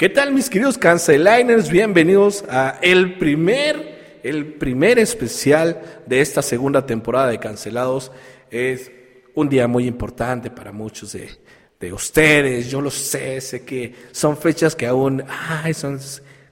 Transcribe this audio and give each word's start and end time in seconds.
¿Qué 0.00 0.08
tal 0.08 0.32
mis 0.32 0.48
queridos 0.48 0.78
canceliners? 0.78 1.68
Bienvenidos 1.68 2.42
a 2.48 2.78
el 2.80 3.18
primer, 3.18 4.20
el 4.22 4.54
primer 4.54 4.98
especial 4.98 6.00
de 6.06 6.22
esta 6.22 6.40
segunda 6.40 6.86
temporada 6.86 7.28
de 7.28 7.38
Cancelados. 7.38 8.10
Es 8.50 8.90
un 9.34 9.50
día 9.50 9.68
muy 9.68 9.86
importante 9.86 10.50
para 10.50 10.72
muchos 10.72 11.12
de, 11.12 11.28
de 11.78 11.92
ustedes, 11.92 12.70
yo 12.70 12.80
lo 12.80 12.90
sé, 12.90 13.42
sé 13.42 13.62
que 13.62 13.94
son 14.10 14.38
fechas 14.38 14.74
que 14.74 14.86
aún, 14.86 15.22
ay, 15.28 15.74
son 15.74 16.00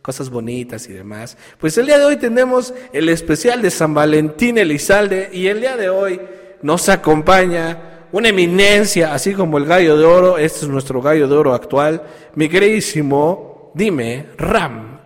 cosas 0.03 0.29
bonitas 0.29 0.87
y 0.91 0.93
demás. 0.93 1.39
Pues 1.59 1.79
el 1.79 1.87
día 1.87 1.99
de 1.99 2.05
hoy 2.05 2.17
tenemos 2.19 2.75
el 2.93 3.09
especial 3.09 3.63
de 3.63 3.71
San 3.71 3.95
Valentín 3.95 4.59
Elizalde 4.59 5.31
y 5.33 5.47
el 5.47 5.63
día 5.63 5.79
de 5.79 5.89
hoy 5.89 6.21
nos 6.61 6.91
acompaña 6.91 7.88
una 8.13 8.29
eminencia, 8.29 9.13
así 9.13 9.35
como 9.35 9.59
el 9.59 9.67
gallo 9.67 9.97
de 9.97 10.05
oro, 10.05 10.39
este 10.39 10.61
es 10.61 10.69
nuestro 10.69 11.03
gallo 11.03 11.29
de 11.29 11.37
oro 11.37 11.55
actual, 11.55 12.03
mi 12.35 12.49
queridísimo, 12.49 13.73
dime, 13.75 14.27
Ram. 14.37 15.01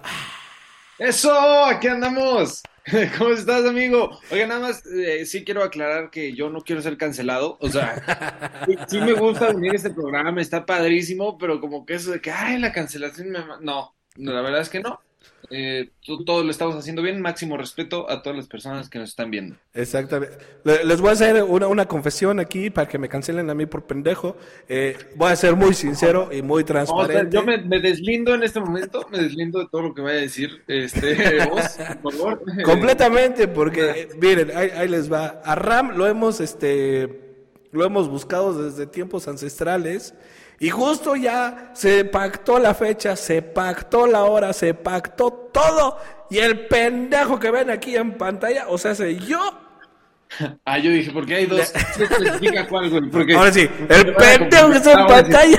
Eso, 0.98 1.64
aquí 1.64 1.88
andamos. 1.88 2.62
¿Cómo 3.18 3.30
estás, 3.30 3.64
amigo? 3.64 4.18
Oiga, 4.30 4.46
nada 4.46 4.60
más, 4.60 4.84
eh, 4.86 5.24
sí 5.26 5.44
quiero 5.44 5.62
aclarar 5.62 6.10
que 6.10 6.34
yo 6.34 6.50
no 6.50 6.60
quiero 6.60 6.82
ser 6.82 6.96
cancelado. 6.96 7.56
O 7.60 7.68
sea, 7.68 8.66
sí, 8.88 8.98
me 8.98 9.12
gusta 9.12 9.52
venir 9.52 9.72
a 9.72 9.76
este 9.76 9.90
programa, 9.90 10.40
está 10.40 10.66
padrísimo, 10.66 11.38
pero 11.38 11.60
como 11.60 11.84
que 11.86 11.94
eso 11.94 12.12
de 12.12 12.20
que, 12.20 12.30
ay, 12.30 12.58
la 12.58 12.72
cancelación 12.72 13.30
me... 13.30 13.40
No, 13.60 13.94
no 14.16 14.32
la 14.32 14.42
verdad 14.42 14.60
es 14.60 14.68
que 14.68 14.80
no. 14.80 15.00
Eh, 15.52 15.90
todo 16.24 16.42
lo 16.42 16.50
estamos 16.50 16.74
haciendo 16.76 17.02
bien. 17.02 17.20
Máximo 17.20 17.56
respeto 17.56 18.10
a 18.10 18.22
todas 18.22 18.36
las 18.36 18.46
personas 18.46 18.88
que 18.88 18.98
nos 18.98 19.10
están 19.10 19.30
viendo. 19.30 19.56
Exactamente. 19.74 20.38
Les 20.64 21.00
voy 21.00 21.10
a 21.10 21.12
hacer 21.12 21.42
una, 21.42 21.86
confesión 21.86 22.40
aquí 22.40 22.70
para 22.70 22.88
que 22.88 22.98
me 22.98 23.08
cancelen 23.08 23.50
a 23.50 23.54
mí 23.54 23.66
por 23.66 23.84
pendejo. 23.84 24.36
Eh, 24.68 24.96
voy 25.16 25.30
a 25.30 25.36
ser 25.36 25.54
muy 25.54 25.74
sincero 25.74 26.30
y 26.32 26.42
muy 26.42 26.64
transparente. 26.64 27.36
yo 27.36 27.42
me, 27.42 27.58
deslindo 27.80 28.34
en 28.34 28.42
este 28.42 28.60
momento, 28.60 29.06
me 29.10 29.18
deslindo 29.18 29.58
de 29.58 29.66
todo 29.70 29.82
lo 29.82 29.94
que 29.94 30.00
vaya 30.00 30.18
a 30.18 30.22
decir 30.22 30.62
este, 30.66 31.46
vos, 31.50 31.78
por 32.02 32.14
favor. 32.14 32.42
Completamente, 32.64 33.48
porque 33.48 34.08
miren, 34.20 34.56
ahí, 34.56 34.70
ahí, 34.74 34.88
les 34.88 35.12
va. 35.12 35.40
A 35.44 35.54
Ram 35.54 35.96
lo 35.96 36.06
hemos, 36.06 36.40
este, 36.40 37.20
lo 37.72 37.84
hemos 37.84 38.08
buscado 38.08 38.64
desde 38.64 38.86
tiempos 38.86 39.28
ancestrales. 39.28 40.14
Y 40.62 40.70
justo 40.70 41.16
ya 41.16 41.72
se 41.74 42.04
pactó 42.04 42.56
la 42.60 42.72
fecha, 42.72 43.16
se 43.16 43.42
pactó 43.42 44.06
la 44.06 44.22
hora, 44.22 44.52
se 44.52 44.74
pactó 44.74 45.32
todo. 45.52 45.98
Y 46.30 46.38
el 46.38 46.68
pendejo 46.68 47.40
que 47.40 47.50
ven 47.50 47.68
aquí 47.68 47.96
en 47.96 48.16
pantalla, 48.16 48.66
o 48.68 48.78
sea, 48.78 48.94
soy 48.94 49.18
yo. 49.18 49.40
Ah, 50.64 50.78
yo 50.78 50.90
dije, 50.92 51.10
¿por 51.10 51.26
qué 51.26 51.34
hay 51.34 51.46
dos? 51.46 51.60
cuál, 52.70 52.88
güey? 52.88 53.34
Ahora 53.34 53.52
sí, 53.52 53.68
el 53.88 54.14
pendejo 54.14 54.70
que 54.70 54.76
está 54.76 54.92
en 54.92 55.06
pantalla. 55.06 55.58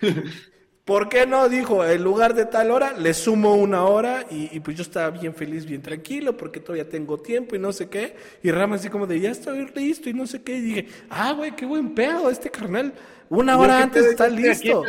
¿Por 0.84 1.08
qué 1.08 1.26
no? 1.26 1.48
Dijo, 1.48 1.82
en 1.82 2.04
lugar 2.04 2.34
de 2.34 2.44
tal 2.44 2.70
hora, 2.70 2.92
le 2.92 3.14
sumo 3.14 3.54
una 3.54 3.84
hora 3.84 4.26
y, 4.30 4.60
pues 4.60 4.76
yo 4.76 4.82
estaba 4.82 5.08
bien 5.10 5.34
feliz, 5.34 5.64
bien 5.64 5.80
tranquilo, 5.80 6.36
porque 6.36 6.60
todavía 6.60 6.86
tengo 6.86 7.18
tiempo 7.18 7.56
y 7.56 7.58
no 7.58 7.72
sé 7.72 7.88
qué. 7.88 8.14
Y 8.42 8.50
Rama 8.50 8.76
así 8.76 8.90
como 8.90 9.06
de, 9.06 9.18
ya 9.18 9.30
estoy 9.30 9.66
listo 9.74 10.10
y 10.10 10.12
no 10.12 10.26
sé 10.26 10.42
qué. 10.42 10.56
Y 10.56 10.60
dije, 10.60 10.88
ah, 11.08 11.32
güey, 11.32 11.56
qué 11.56 11.64
buen 11.64 11.94
pedo 11.94 12.28
este 12.28 12.50
carnal. 12.50 12.92
Una 13.30 13.58
hora 13.58 13.82
antes 13.82 14.04
está 14.04 14.28
listo. 14.28 14.84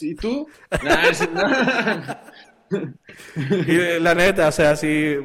¿Y 0.00 0.14
tú? 0.14 0.46
y 3.66 3.98
la 3.98 4.14
neta, 4.14 4.46
o 4.46 4.52
sea, 4.52 4.76
sí, 4.76 5.16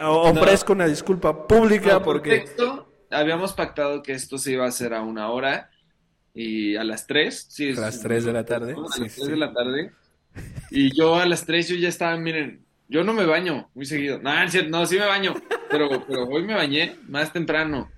ofrezco 0.00 0.72
una 0.72 0.86
disculpa 0.86 1.46
pública 1.46 2.02
porque... 2.02 2.46
habíamos 3.10 3.52
pactado 3.52 4.02
que 4.02 4.12
esto 4.12 4.38
se 4.38 4.52
iba 4.52 4.64
a 4.64 4.68
hacer 4.68 4.94
a 4.94 5.02
una 5.02 5.28
hora 5.28 5.68
y 6.36 6.76
a 6.76 6.84
las 6.84 7.06
3. 7.06 7.46
Sí, 7.48 7.70
a 7.70 7.80
las 7.80 8.02
3 8.02 8.26
de 8.26 8.32
la 8.32 8.44
tarde. 8.44 8.74
A 8.74 9.00
las 9.00 9.14
3 9.14 9.26
de 9.26 9.36
la 9.36 9.52
tarde. 9.54 9.90
Y 10.70 10.94
yo 10.94 11.16
a 11.16 11.24
las 11.24 11.46
3 11.46 11.68
yo 11.68 11.76
ya 11.76 11.88
estaba, 11.88 12.14
miren, 12.18 12.62
yo 12.88 13.02
no 13.02 13.14
me 13.14 13.24
baño 13.24 13.70
muy 13.74 13.86
seguido. 13.86 14.20
No, 14.20 14.30
no 14.68 14.86
sí 14.86 14.98
me 14.98 15.06
baño, 15.06 15.34
pero, 15.70 16.06
pero 16.06 16.24
hoy 16.24 16.44
me 16.44 16.54
bañé 16.54 16.96
más 17.08 17.32
temprano. 17.32 17.90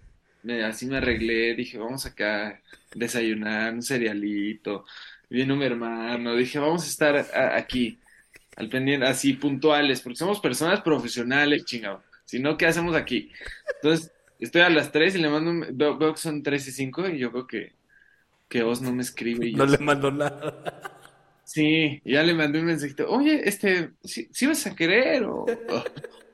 Me, 0.45 0.63
así 0.63 0.87
me 0.87 0.99
arreglé, 0.99 1.57
dije, 1.57 1.79
vamos 1.79 2.07
acá 2.07 2.63
desayunar 2.95 3.75
un 3.75 3.83
cerealito. 3.83 4.85
Vino 5.29 5.57
mi 5.57 5.65
hermano, 5.65 6.37
dije, 6.37 6.61
vamos 6.61 6.85
a 6.85 6.89
estar 6.89 7.17
aquí, 7.57 7.99
al 8.57 8.69
pendiente, 8.69 9.05
así 9.05 9.33
puntuales, 9.33 10.01
porque 10.01 10.17
somos 10.17 10.39
personas 10.39 10.81
profesionales, 10.81 11.65
chingado. 11.65 12.05
Si 12.25 12.39
no, 12.39 12.57
¿qué 12.57 12.67
hacemos 12.67 12.95
aquí? 12.95 13.33
Entonces, 13.75 14.13
estoy 14.39 14.61
a 14.63 14.71
las 14.71 14.93
3 14.93 15.17
y 15.17 15.19
le 15.19 15.29
mando, 15.29 15.67
veo, 15.73 15.99
veo 15.99 16.15
que 16.15 16.21
son 16.21 16.43
3 16.43 16.69
y 16.69 16.71
5 16.71 17.09
y 17.09 17.19
yo 17.19 17.33
creo 17.33 17.47
que 17.49 17.78
que 18.49 18.63
Oz 18.63 18.81
no 18.81 18.93
me 18.93 19.03
escribe. 19.03 19.47
Y 19.47 19.55
no 19.55 19.67
le 19.67 19.79
mando 19.79 20.11
nada. 20.11 20.89
Sí, 21.45 22.01
ya 22.05 22.23
le 22.23 22.35
mandé 22.35 22.61
un 22.61 22.67
mensajito. 22.67 23.09
Oye, 23.09 23.49
este, 23.49 23.93
¿sí, 24.05 24.47
vas 24.47 24.67
a 24.67 24.75
querer? 24.75 25.25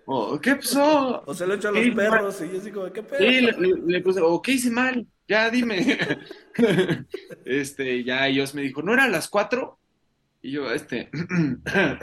O, 0.07 0.41
¿qué 0.41 0.57
pasó? 0.57 1.23
O 1.27 1.35
se 1.35 1.47
lo 1.47 1.55
echo 1.55 1.69
a 1.69 1.73
los 1.73 1.95
perros 1.95 2.43
y 2.43 2.53
yo 2.53 2.59
así 2.59 2.71
como, 2.71 2.93
¿qué 2.93 3.03
pedo? 3.03 3.19
Sí, 3.21 3.41
le, 3.87 4.01
puse, 4.01 4.21
o 4.21 4.43
¿qué 4.43 4.53
hice 4.53 4.71
mal? 4.71 5.07
Ya 5.29 5.51
dime. 5.51 5.99
este, 7.45 8.05
ya 8.05 8.27
Oz 8.43 8.55
me 8.55 8.63
dijo, 8.63 8.83
¿no 8.83 8.93
era 8.93 9.05
a 9.05 9.09
las 9.09 9.29
cuatro? 9.29 9.79
Y 10.43 10.53
yo, 10.53 10.71
este. 10.73 11.11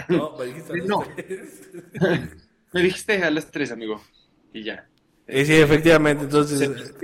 no, 0.07 0.35
me 0.39 0.45
dijiste 0.45 0.73
a 0.73 0.77
las 0.77 0.87
no. 0.87 1.05
me 2.73 2.81
dijiste 2.81 3.23
a 3.23 3.29
las 3.29 3.51
tres, 3.51 3.71
amigo. 3.71 4.01
Y 4.53 4.63
ya. 4.63 4.89
Y 5.27 5.45
sí, 5.45 5.53
efectivamente, 5.55 6.23
entonces 6.23 6.95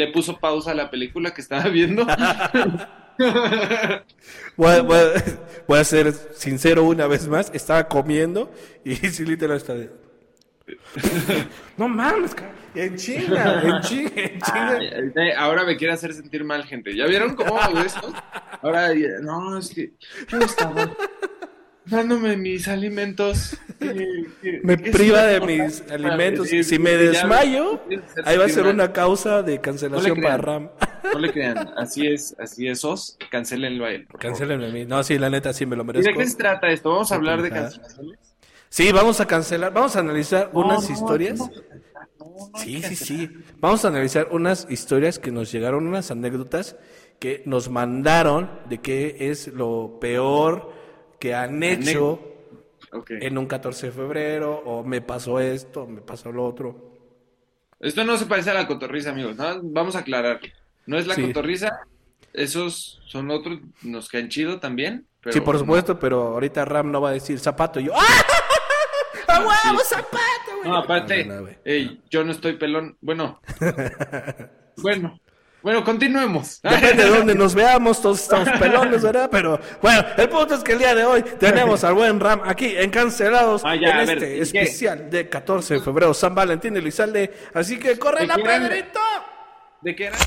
le 0.00 0.08
puso 0.08 0.40
pausa 0.40 0.72
a 0.72 0.74
la 0.74 0.90
película 0.90 1.32
que 1.32 1.42
estaba 1.42 1.68
viendo. 1.68 2.04
voy, 4.56 5.78
a, 5.78 5.84
ser 5.84 6.12
sincero 6.34 6.84
una 6.84 7.06
vez 7.06 7.28
más, 7.28 7.50
estaba 7.54 7.86
comiendo 7.86 8.50
y 8.84 8.94
sí, 9.12 9.24
literal 9.26 9.58
está 9.58 9.74
de... 9.74 9.90
no 11.76 11.88
mames, 11.88 12.34
en 12.74 12.96
China, 12.96 13.60
en 13.62 13.80
China, 13.82 14.10
en 14.14 14.40
China. 15.12 15.34
ahora 15.36 15.64
me 15.64 15.76
quiere 15.76 15.92
hacer 15.92 16.14
sentir 16.14 16.44
mal, 16.44 16.64
gente. 16.64 16.94
¿Ya 16.94 17.06
vieron 17.06 17.34
cómo 17.34 17.60
hago 17.60 17.80
esto? 17.80 18.12
Ahora, 18.62 18.94
no, 19.20 19.58
es 19.58 19.70
que 19.70 19.90
yo 20.28 20.38
estaba 20.38 20.88
dándome 21.84 22.36
mis 22.36 22.68
alimentos. 22.68 23.56
me 24.62 24.76
priva 24.76 25.22
de 25.22 25.40
mis 25.40 25.82
alimentos. 25.90 26.48
Si 26.48 26.78
me 26.78 26.96
desmayo, 26.96 27.82
ahí 28.24 28.36
va 28.36 28.44
a 28.44 28.48
ser 28.48 28.66
una 28.66 28.92
causa 28.92 29.42
de 29.42 29.60
cancelación 29.60 30.20
para 30.20 30.36
RAM. 30.36 30.70
No 31.12 31.18
le 31.18 31.32
crean, 31.32 31.72
así 31.76 32.06
es, 32.06 32.36
así 32.38 32.68
es, 32.68 32.84
os, 32.84 33.16
cancelenlo 33.30 33.86
a 33.86 33.92
él. 33.92 34.06
Cancelenlo 34.18 34.66
a 34.66 34.70
mí. 34.70 34.84
No, 34.84 35.02
sí, 35.02 35.18
la 35.18 35.30
neta 35.30 35.52
sí 35.52 35.66
me 35.66 35.76
lo 35.76 35.84
merezco. 35.84 36.10
¿Y 36.10 36.12
de 36.12 36.18
qué 36.18 36.26
se 36.28 36.36
trata 36.36 36.68
esto? 36.68 36.90
¿Vamos 36.90 37.10
a 37.10 37.14
hablar 37.14 37.42
de 37.42 37.50
cancelaciones? 37.50 38.18
Sí, 38.68 38.92
vamos 38.92 39.20
a 39.20 39.26
cancelar, 39.26 39.72
vamos 39.72 39.96
a 39.96 40.00
analizar 40.00 40.50
unas 40.52 40.88
historias. 40.88 41.40
sí, 42.56 42.82
sí, 42.82 42.94
sí. 42.94 43.30
Vamos 43.58 43.84
a 43.84 43.88
analizar 43.88 44.28
unas 44.30 44.66
historias 44.70 45.18
que 45.18 45.32
nos 45.32 45.50
llegaron, 45.50 45.86
unas 45.86 46.10
anécdotas 46.10 46.76
que 47.18 47.42
nos 47.46 47.68
mandaron 47.68 48.50
de 48.68 48.78
qué 48.78 49.16
es 49.30 49.48
lo 49.48 49.98
peor 50.00 50.79
que 51.20 51.34
han 51.34 51.62
hecho 51.62 52.18
en 53.08 53.38
un 53.38 53.46
14 53.46 53.86
de 53.86 53.92
febrero, 53.92 54.62
o 54.64 54.82
me 54.82 55.00
pasó 55.02 55.38
esto, 55.38 55.86
me 55.86 56.00
pasó 56.00 56.32
lo 56.32 56.44
otro. 56.44 56.98
Esto 57.78 58.04
no 58.04 58.16
se 58.16 58.26
parece 58.26 58.50
a 58.50 58.54
la 58.54 58.66
cotorriza, 58.66 59.10
amigos, 59.10 59.36
¿no? 59.36 59.60
Vamos 59.62 59.94
a 59.94 60.00
aclarar. 60.00 60.40
No 60.86 60.98
es 60.98 61.06
la 61.06 61.14
cotorriza, 61.14 61.80
esos 62.32 63.00
son 63.06 63.30
otros, 63.30 63.60
nos 63.82 64.08
quedan 64.08 64.28
chido 64.28 64.58
también. 64.58 65.06
sí, 65.30 65.40
por 65.40 65.58
supuesto, 65.58 65.98
pero 65.98 66.28
ahorita 66.28 66.64
Ram 66.64 66.90
no 66.90 67.00
va 67.00 67.10
a 67.10 67.12
decir 67.12 67.38
zapato 67.38 67.78
y 67.80 67.84
yo 67.84 67.92
¡Ah! 67.94 68.24
¡A 69.28 69.38
huevo, 69.40 69.80
zapato, 69.84 70.56
güey! 70.58 70.68
No, 70.70 70.76
aparte, 70.78 71.28
yo 72.10 72.24
no 72.24 72.32
estoy 72.32 72.54
pelón. 72.54 72.96
Bueno, 73.00 73.40
bueno, 74.78 75.20
bueno, 75.62 75.84
continuemos. 75.84 76.60
Depende 76.62 77.04
de 77.04 77.10
dónde 77.10 77.34
nos 77.34 77.54
veamos, 77.54 78.00
todos 78.00 78.20
estamos 78.20 78.48
pelones, 78.58 79.02
¿verdad? 79.02 79.28
Pero 79.30 79.60
bueno, 79.82 80.04
el 80.16 80.28
punto 80.28 80.54
es 80.54 80.64
que 80.64 80.72
el 80.72 80.78
día 80.78 80.94
de 80.94 81.04
hoy 81.04 81.22
tenemos 81.22 81.84
al 81.84 81.94
buen 81.94 82.18
Ram 82.20 82.42
aquí 82.44 82.74
en 82.76 82.90
Cancelados 82.90 83.62
ah, 83.64 83.74
en 83.74 84.10
este 84.10 84.40
especial 84.40 85.10
de 85.10 85.28
14 85.28 85.74
de 85.74 85.80
febrero, 85.80 86.14
San 86.14 86.34
Valentín 86.34 86.76
y 86.76 86.80
Lizalde. 86.80 87.32
Así 87.54 87.78
que 87.78 87.98
corre 87.98 88.26
la 88.26 88.36
Pedrito. 88.36 89.00
¿De 89.80 89.94
qué 89.94 90.06
era? 90.06 90.18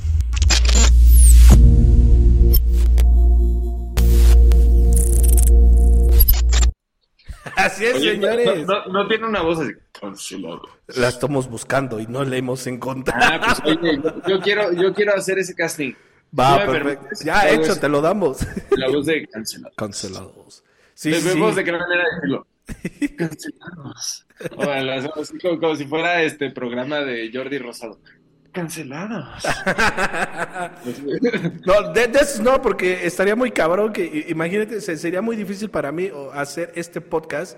Así 7.55 7.85
es, 7.85 7.99
señores. 7.99 8.65
No, 8.65 9.07
tiene 9.07 9.27
una 9.27 9.41
voz 9.41 9.59
así. 9.59 9.73
Cancelado. 9.91 10.61
La 10.95 11.09
estamos 11.09 11.49
buscando 11.49 11.99
y 11.99 12.07
no 12.07 12.23
la 12.23 12.37
hemos 12.37 12.65
encontrado. 12.67 13.21
Ah, 13.21 13.41
pues 13.63 13.77
oye, 13.77 14.01
yo, 14.27 14.39
quiero, 14.39 14.71
yo 14.73 14.93
quiero 14.93 15.13
hacer 15.13 15.39
ese 15.39 15.53
casting. 15.55 15.93
Va, 16.37 16.65
perfecto. 16.65 17.07
Ya 17.23 17.49
hecho, 17.49 17.77
te 17.79 17.89
lo 17.89 18.01
damos. 18.01 18.39
La 18.71 18.89
voz 18.89 19.05
de 19.05 19.27
cancelados. 19.27 19.75
Cancelados. 19.75 20.63
Sí, 20.93 21.13
sí. 21.13 21.29
de 21.29 21.63
qué 21.63 21.71
manera 21.71 22.03
decirlo. 22.15 22.47
Cancelados. 23.17 24.25
O 24.55 25.21
así 25.21 25.37
como, 25.39 25.59
como, 25.59 25.75
si 25.75 25.85
fuera 25.85 26.23
este 26.23 26.49
programa 26.51 26.99
de 26.99 27.29
Jordi 27.33 27.59
Rosado. 27.59 27.99
Cancelados. 28.53 29.43
no, 31.65 31.93
de, 31.93 32.07
de 32.07 32.19
esos 32.19 32.39
no, 32.39 32.61
porque 32.61 33.05
estaría 33.05 33.35
muy 33.35 33.51
cabrón 33.51 33.93
que, 33.93 34.25
imagínate, 34.29 34.81
se- 34.81 34.97
sería 34.97 35.21
muy 35.21 35.35
difícil 35.35 35.69
para 35.69 35.91
mí 35.91 36.09
hacer 36.33 36.71
este 36.75 37.01
podcast 37.01 37.57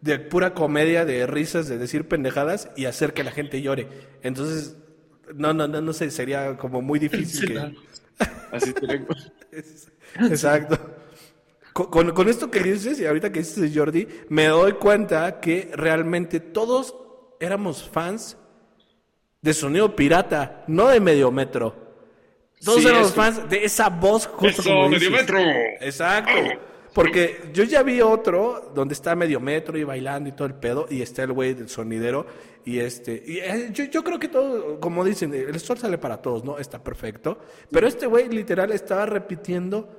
de 0.00 0.18
pura 0.18 0.54
comedia, 0.54 1.04
de 1.04 1.26
risas, 1.26 1.68
de 1.68 1.78
decir 1.78 2.08
pendejadas 2.08 2.68
y 2.76 2.84
hacer 2.86 3.14
que 3.14 3.24
la 3.24 3.30
gente 3.30 3.62
llore. 3.62 3.88
Entonces, 4.22 4.76
no, 5.34 5.54
no, 5.54 5.66
no, 5.66 5.80
no 5.80 5.92
sé, 5.92 6.10
sería 6.10 6.56
como 6.56 6.82
muy 6.82 6.98
difícil 6.98 7.48
que... 7.48 7.74
Así 8.52 8.72
tenemos. 8.74 9.32
Exacto. 10.20 10.78
Con, 11.72 11.86
con- 11.86 12.10
con 12.12 12.28
esto 12.28 12.50
que 12.50 12.60
dices, 12.60 13.00
y 13.00 13.06
ahorita 13.06 13.32
que 13.32 13.40
dices 13.40 13.72
Jordi, 13.74 14.06
me 14.28 14.46
doy 14.48 14.74
cuenta 14.74 15.40
que 15.40 15.70
realmente 15.74 16.38
todos 16.40 16.94
éramos 17.40 17.88
fans 17.88 18.36
de 19.44 19.52
sonido 19.52 19.94
pirata, 19.94 20.64
no 20.68 20.88
de 20.88 21.00
medio 21.00 21.30
metro. 21.30 21.76
Todos 22.64 22.80
Sí, 22.80 22.88
éramos 22.88 23.12
fans 23.12 23.46
de 23.50 23.62
esa 23.62 23.90
voz 23.90 24.26
justo 24.26 24.62
Eso, 24.62 24.70
como 24.70 24.88
medio 24.88 25.10
metro. 25.10 25.38
Exacto. 25.82 26.32
Porque 26.94 27.50
yo 27.52 27.62
ya 27.64 27.82
vi 27.82 28.00
otro 28.00 28.72
donde 28.74 28.94
está 28.94 29.14
medio 29.14 29.40
metro 29.40 29.76
y 29.76 29.84
bailando 29.84 30.30
y 30.30 30.32
todo 30.32 30.46
el 30.46 30.54
pedo, 30.54 30.86
y 30.88 31.02
está 31.02 31.24
el 31.24 31.32
güey 31.32 31.52
del 31.52 31.68
sonidero, 31.68 32.24
y 32.64 32.78
este, 32.78 33.22
y 33.26 33.36
eh, 33.40 33.68
yo, 33.70 33.84
yo 33.84 34.02
creo 34.02 34.18
que 34.18 34.28
todo, 34.28 34.80
como 34.80 35.04
dicen, 35.04 35.34
el 35.34 35.60
sol 35.60 35.76
sale 35.76 35.98
para 35.98 36.22
todos, 36.22 36.42
¿no? 36.42 36.56
Está 36.56 36.82
perfecto. 36.82 37.38
Pero 37.70 37.86
este 37.86 38.06
güey 38.06 38.30
literal 38.30 38.72
estaba 38.72 39.04
repitiendo 39.04 39.90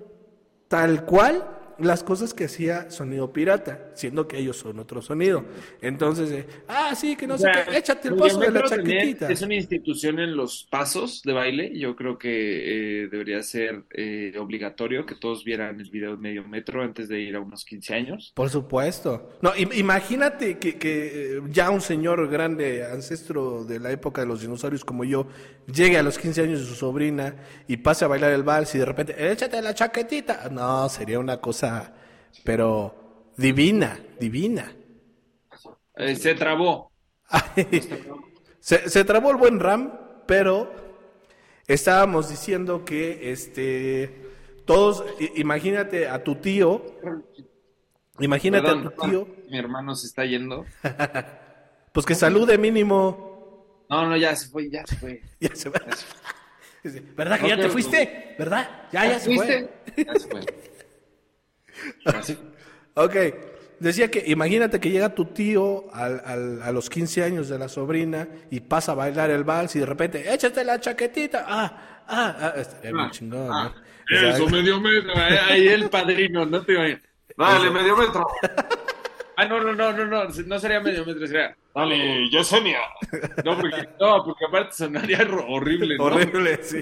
tal 0.67 1.05
cual 1.05 1.64
las 1.79 2.03
cosas 2.03 2.33
que 2.33 2.45
hacía 2.45 2.89
sonido 2.91 3.31
pirata, 3.33 3.91
siendo 3.95 4.27
que 4.27 4.37
ellos 4.37 4.57
son 4.57 4.79
otro 4.79 5.01
sonido. 5.01 5.45
Entonces, 5.81 6.31
eh, 6.31 6.47
ah, 6.67 6.93
sí, 6.95 7.15
que 7.15 7.27
no 7.27 7.35
O 7.35 7.37
sé 7.37 7.43
sea, 7.51 7.65
qué, 7.65 7.77
échate 7.77 8.07
el 8.09 8.15
paso 8.15 8.39
de 8.39 8.51
la 8.51 8.63
chaquetita. 8.63 9.29
Es 9.29 9.41
una 9.41 9.55
institución 9.55 10.19
en 10.19 10.35
los 10.35 10.65
pasos 10.69 11.21
de 11.23 11.33
baile. 11.33 11.77
Yo 11.77 11.95
creo 11.95 12.17
que 12.17 13.03
eh, 13.03 13.07
debería 13.09 13.41
ser 13.43 13.83
eh, 13.91 14.33
obligatorio 14.39 15.05
que 15.05 15.15
todos 15.15 15.43
vieran 15.43 15.79
el 15.79 15.89
video 15.89 16.11
de 16.11 16.17
medio 16.17 16.43
metro 16.47 16.81
antes 16.81 17.07
de 17.09 17.19
ir 17.21 17.35
a 17.35 17.39
unos 17.39 17.65
15 17.65 17.93
años. 17.93 18.31
Por 18.35 18.49
supuesto. 18.49 19.29
No, 19.41 19.53
im- 19.55 19.73
imagínate 19.77 20.57
que, 20.59 20.77
que, 20.77 21.37
eh, 21.37 21.41
ya 21.49 21.69
un 21.69 21.81
señor 21.81 22.27
grande, 22.29 22.85
ancestro 22.85 23.63
de 23.65 23.79
la 23.79 23.91
época 23.91 24.21
de 24.21 24.27
los 24.27 24.41
dinosaurios 24.41 24.83
como 24.85 25.03
yo, 25.03 25.27
llegue 25.71 25.97
a 25.97 26.03
los 26.03 26.17
15 26.17 26.41
años 26.43 26.59
de 26.61 26.65
su 26.65 26.75
sobrina 26.75 27.35
y 27.67 27.77
pase 27.77 28.05
a 28.05 28.07
bailar 28.07 28.31
el 28.31 28.43
vals 28.43 28.73
y 28.75 28.77
de 28.79 28.85
repente, 28.85 29.31
échate 29.31 29.61
la 29.61 29.73
chaquetita. 29.73 30.49
No, 30.49 30.87
sería 30.89 31.19
una 31.19 31.37
cosa, 31.37 31.64
pero 32.43 33.31
divina, 33.37 33.99
divina. 34.19 34.71
Eh, 35.95 36.15
se 36.15 36.35
trabó. 36.35 36.91
se, 38.59 38.89
se 38.89 39.03
trabó 39.05 39.31
el 39.31 39.37
buen 39.37 39.59
RAM, 39.59 39.93
pero 40.25 40.71
estábamos 41.67 42.29
diciendo 42.29 42.85
que 42.85 43.31
este 43.31 44.25
todos, 44.65 45.05
imagínate 45.35 46.07
a 46.07 46.23
tu 46.23 46.35
tío, 46.35 46.83
imagínate 48.19 48.63
Perdón, 48.67 48.87
a 48.87 48.89
tu 48.89 49.09
tío, 49.09 49.27
mi 49.49 49.59
hermano 49.59 49.95
se 49.95 50.07
está 50.07 50.25
yendo. 50.25 50.65
pues 51.93 52.05
que 52.05 52.15
salude 52.15 52.57
mínimo. 52.57 53.85
No, 53.89 54.09
no, 54.09 54.17
ya 54.17 54.35
se 54.35 54.49
fue, 54.49 54.69
ya 54.69 54.85
se 54.85 54.95
fue. 54.95 55.21
Ya 55.39 55.55
se 55.55 55.69
fue. 55.69 55.79
¿Verdad 57.15 57.39
que 57.39 57.49
ya 57.49 57.57
te 57.57 57.69
fuiste? 57.69 58.35
¿Verdad? 58.37 58.87
Ya, 58.91 59.05
ya 59.07 59.19
se 59.19 59.25
¿Fuiste? 59.25 59.69
fue. 59.95 60.05
Ya 60.05 60.15
se 60.15 60.27
fue. 60.27 60.41
Así. 62.05 62.37
Ok. 62.97 63.15
Decía 63.77 64.09
que 64.09 64.23
imagínate 64.27 64.79
que 64.79 64.89
llega 64.89 65.13
tu 65.13 65.25
tío 65.25 65.93
al, 65.93 66.21
al- 66.25 66.61
a 66.61 66.71
los 66.71 66.89
15 66.89 67.23
años 67.25 67.49
de 67.49 67.59
la 67.59 67.67
sobrina 67.67 68.25
y 68.49 68.61
pasa 68.61 68.93
a 68.93 68.95
bailar 68.95 69.29
el 69.31 69.43
vals 69.43 69.75
y 69.75 69.79
de 69.79 69.85
repente, 69.85 70.33
échate 70.33 70.63
la 70.63 70.79
chaquetita. 70.79 71.43
Ah, 71.45 72.03
ah, 72.07 72.37
ah. 72.39 72.53
Bien 72.81 72.97
Ah, 72.97 73.09
chingón, 73.11 73.49
ah, 73.51 73.73
¿no? 74.09 74.17
Eso, 74.29 74.47
medio 74.47 74.79
metro. 74.79 75.11
eh, 75.13 75.39
Ahí 75.49 75.67
el 75.67 75.89
padrino, 75.89 76.45
no 76.45 76.61
te 76.63 76.73
imaginas. 76.73 77.01
Dale, 77.37 77.69
medio 77.71 77.97
metro. 77.97 78.25
Ah, 79.37 79.43
no, 79.43 79.59
no, 79.59 79.73
no, 79.73 79.91
no, 79.91 80.05
no, 80.05 80.23
no 80.29 80.59
sería 80.59 80.79
medio 80.79 81.05
metro, 81.05 81.27
sería. 81.27 81.53
Dale, 81.75 82.29
Yesenia. 82.29 82.79
No, 83.43 83.57
porque, 83.59 83.89
no, 83.99 84.23
porque 84.23 84.45
aparte 84.47 84.71
sonaría 84.77 85.27
horrible, 85.49 85.97
¿no? 85.97 86.05
Horrible, 86.05 86.59
sí. 86.63 86.81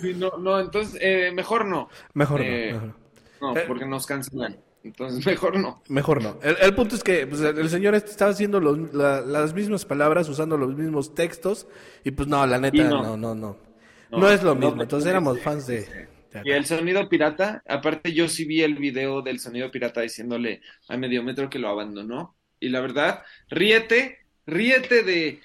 Sí, 0.00 0.14
no, 0.14 0.30
no, 0.38 0.58
entonces, 0.60 0.98
eh, 1.02 1.30
mejor 1.34 1.66
no. 1.66 1.90
Mejor 2.14 2.40
Eh, 2.40 2.70
no, 2.72 2.80
mejor 2.80 2.99
no. 3.40 3.56
Eh. 3.56 3.64
porque 3.66 3.86
nos 3.86 4.06
cancelan. 4.06 4.58
Entonces, 4.82 5.24
mejor 5.26 5.58
no. 5.58 5.82
Mejor 5.88 6.22
no. 6.22 6.38
El, 6.42 6.56
el 6.60 6.74
punto 6.74 6.94
es 6.94 7.02
que 7.04 7.26
pues, 7.26 7.40
el, 7.42 7.68
señor 7.68 7.94
este 7.94 8.10
estaba 8.10 8.30
haciendo 8.30 8.60
los- 8.60 8.94
la- 8.94 9.20
las 9.20 9.52
mismas 9.54 9.84
palabras, 9.84 10.28
usando 10.28 10.56
los 10.56 10.74
mismos 10.74 11.14
textos, 11.14 11.66
y 12.04 12.10
pues 12.12 12.28
no, 12.28 12.46
la 12.46 12.58
neta, 12.58 12.84
no, 12.84 13.16
no. 13.16 13.34
no, 13.34 13.56
no. 14.10 14.28
Es 14.30 14.42
lo 14.42 14.54
mismo. 14.54 14.82
Entonces 14.82 15.08
éramos 15.08 15.40
fans 15.42 15.66
de. 15.66 15.80
de 16.32 16.42
Y 16.44 16.50
el 16.50 16.64
sonido 16.66 17.08
pirata, 17.08 17.62
aparte 17.68 18.12
yo 18.12 18.28
sí 18.28 18.44
vi 18.44 18.62
el 18.62 18.76
video 18.76 19.20
del 19.22 19.38
sonido 19.38 19.70
pirata 19.70 20.00
diciéndole 20.00 20.62
a 20.88 20.96
Mediometro 20.96 21.50
que 21.50 21.58
lo 21.58 21.68
abandonó. 21.68 22.34
Y 22.58 22.68
la 22.70 22.80
verdad, 22.80 23.22
ríete, 23.48 24.18
ríete 24.46 25.02
de 25.02 25.40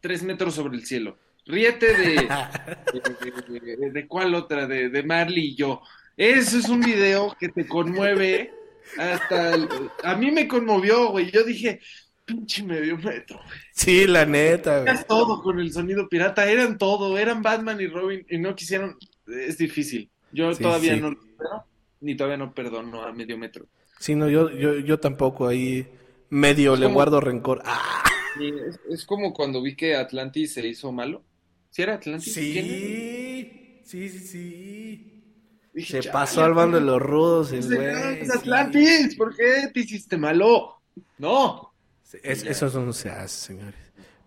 tres 0.00 0.22
metros 0.22 0.54
sobre 0.54 0.76
el 0.76 0.84
cielo. 0.86 1.18
Ríete 1.46 1.86
de... 1.96 2.14
¿De, 2.92 3.60
de- 3.60 3.76
de- 3.76 3.90
de 3.90 4.06
cuál 4.08 4.34
otra? 4.34 4.66
De, 4.66 4.88
de 4.88 5.02
Marley 5.02 5.48
y 5.48 5.56
yo. 5.56 5.80
Eso 6.22 6.58
es 6.58 6.68
un 6.68 6.80
video 6.80 7.34
que 7.40 7.48
te 7.48 7.66
conmueve 7.66 8.52
hasta... 8.98 9.54
el- 9.54 9.68
a 10.02 10.14
mí 10.16 10.30
me 10.30 10.46
conmovió, 10.46 11.08
güey. 11.10 11.30
Yo 11.30 11.44
dije, 11.44 11.80
pinche 12.26 12.62
Mediometro, 12.62 13.38
güey. 13.38 13.58
Sí, 13.72 14.06
la 14.06 14.26
neta. 14.26 14.80
güey. 14.80 14.82
Eras 14.90 15.06
todo 15.06 15.40
con 15.42 15.58
el 15.60 15.72
sonido 15.72 16.08
pirata, 16.10 16.50
eran 16.50 16.76
todo, 16.76 17.16
eran 17.16 17.40
Batman 17.42 17.80
y 17.80 17.86
Robin 17.86 18.26
y 18.28 18.36
no 18.38 18.54
quisieron, 18.54 18.96
es 19.26 19.56
difícil. 19.56 20.10
Yo 20.30 20.52
Sí, 20.54 20.62
todavía 20.62 20.94
sí. 20.94 21.00
no 21.00 21.10
lo 21.12 21.20
supero, 21.22 21.64
ni 22.02 22.14
todavía 22.16 22.36
no 22.36 22.52
perdono 22.52 23.02
a 23.02 23.12
medio 23.12 23.38
metro. 23.38 23.66
Sí, 23.98 24.14
no, 24.14 24.28
yo, 24.28 24.50
yo, 24.50 24.78
yo 24.78 25.00
tampoco 25.00 25.48
ahí 25.48 25.86
medio 26.28 26.76
le 26.76 26.82
como- 26.84 26.94
guardo 26.96 27.20
rencor. 27.20 27.62
¡Ah! 27.64 28.04
Es, 28.40 28.78
es 28.90 29.04
como 29.06 29.32
cuando 29.32 29.62
vi 29.62 29.74
que 29.74 29.96
Atlantis 29.96 30.52
se 30.52 30.66
hizo 30.66 30.92
malo. 30.92 31.24
¿Sí 31.70 31.80
era 31.82 31.94
Atlantis? 31.94 32.32
Sí, 32.34 33.82
sí, 33.84 34.08
sí, 34.10 34.18
sí. 34.18 35.19
Dije, 35.80 35.92
Se 35.98 36.00
"Chale, 36.00 36.12
pasó 36.12 36.44
al 36.44 36.54
bando 36.54 36.78
de 36.78 36.84
los 36.84 37.00
rudos, 37.00 37.52
el 37.52 37.64
güey. 37.64 37.88
Atlantis, 37.88 38.28
sí. 38.32 38.38
Atlantis, 38.38 39.16
¿por 39.16 39.34
qué 39.36 39.68
te 39.72 39.80
hiciste 39.80 40.16
malo? 40.16 40.80
No. 41.18 41.72
Es- 42.22 42.44
eso 42.44 42.80
no 42.80 42.92
se 42.92 43.08
hace, 43.10 43.46
señores. 43.54 43.74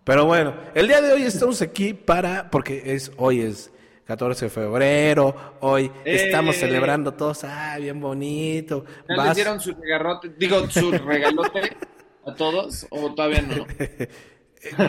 Pero 0.04 0.26
bueno, 0.26 0.54
el 0.74 0.88
día 0.88 1.02
de 1.02 1.14
hoy 1.14 1.24
estamos 1.24 1.62
aquí 1.62 1.94
para, 1.94 2.50
porque 2.50 2.82
es 2.94 3.12
hoy 3.18 3.42
es 3.42 3.72
14 4.06 4.46
de 4.46 4.50
febrero, 4.52 5.56
hoy 5.62 5.86
¡Eh! 6.04 6.26
estamos 6.26 6.56
celebrando 6.58 7.14
todos, 7.14 7.44
ah, 7.46 7.78
bien 7.80 8.00
bonito. 8.02 8.84
¿Ya 9.08 9.16
Vas- 9.16 9.28
les 9.28 9.36
dieron 9.36 9.60
su 9.62 9.74
regarrote, 9.74 10.30
digo, 10.38 10.70
su 10.70 10.92
regalote 10.92 11.78
a 12.26 12.34
todos 12.36 12.86
o 12.90 13.14
todavía 13.14 13.42
no? 13.44 13.66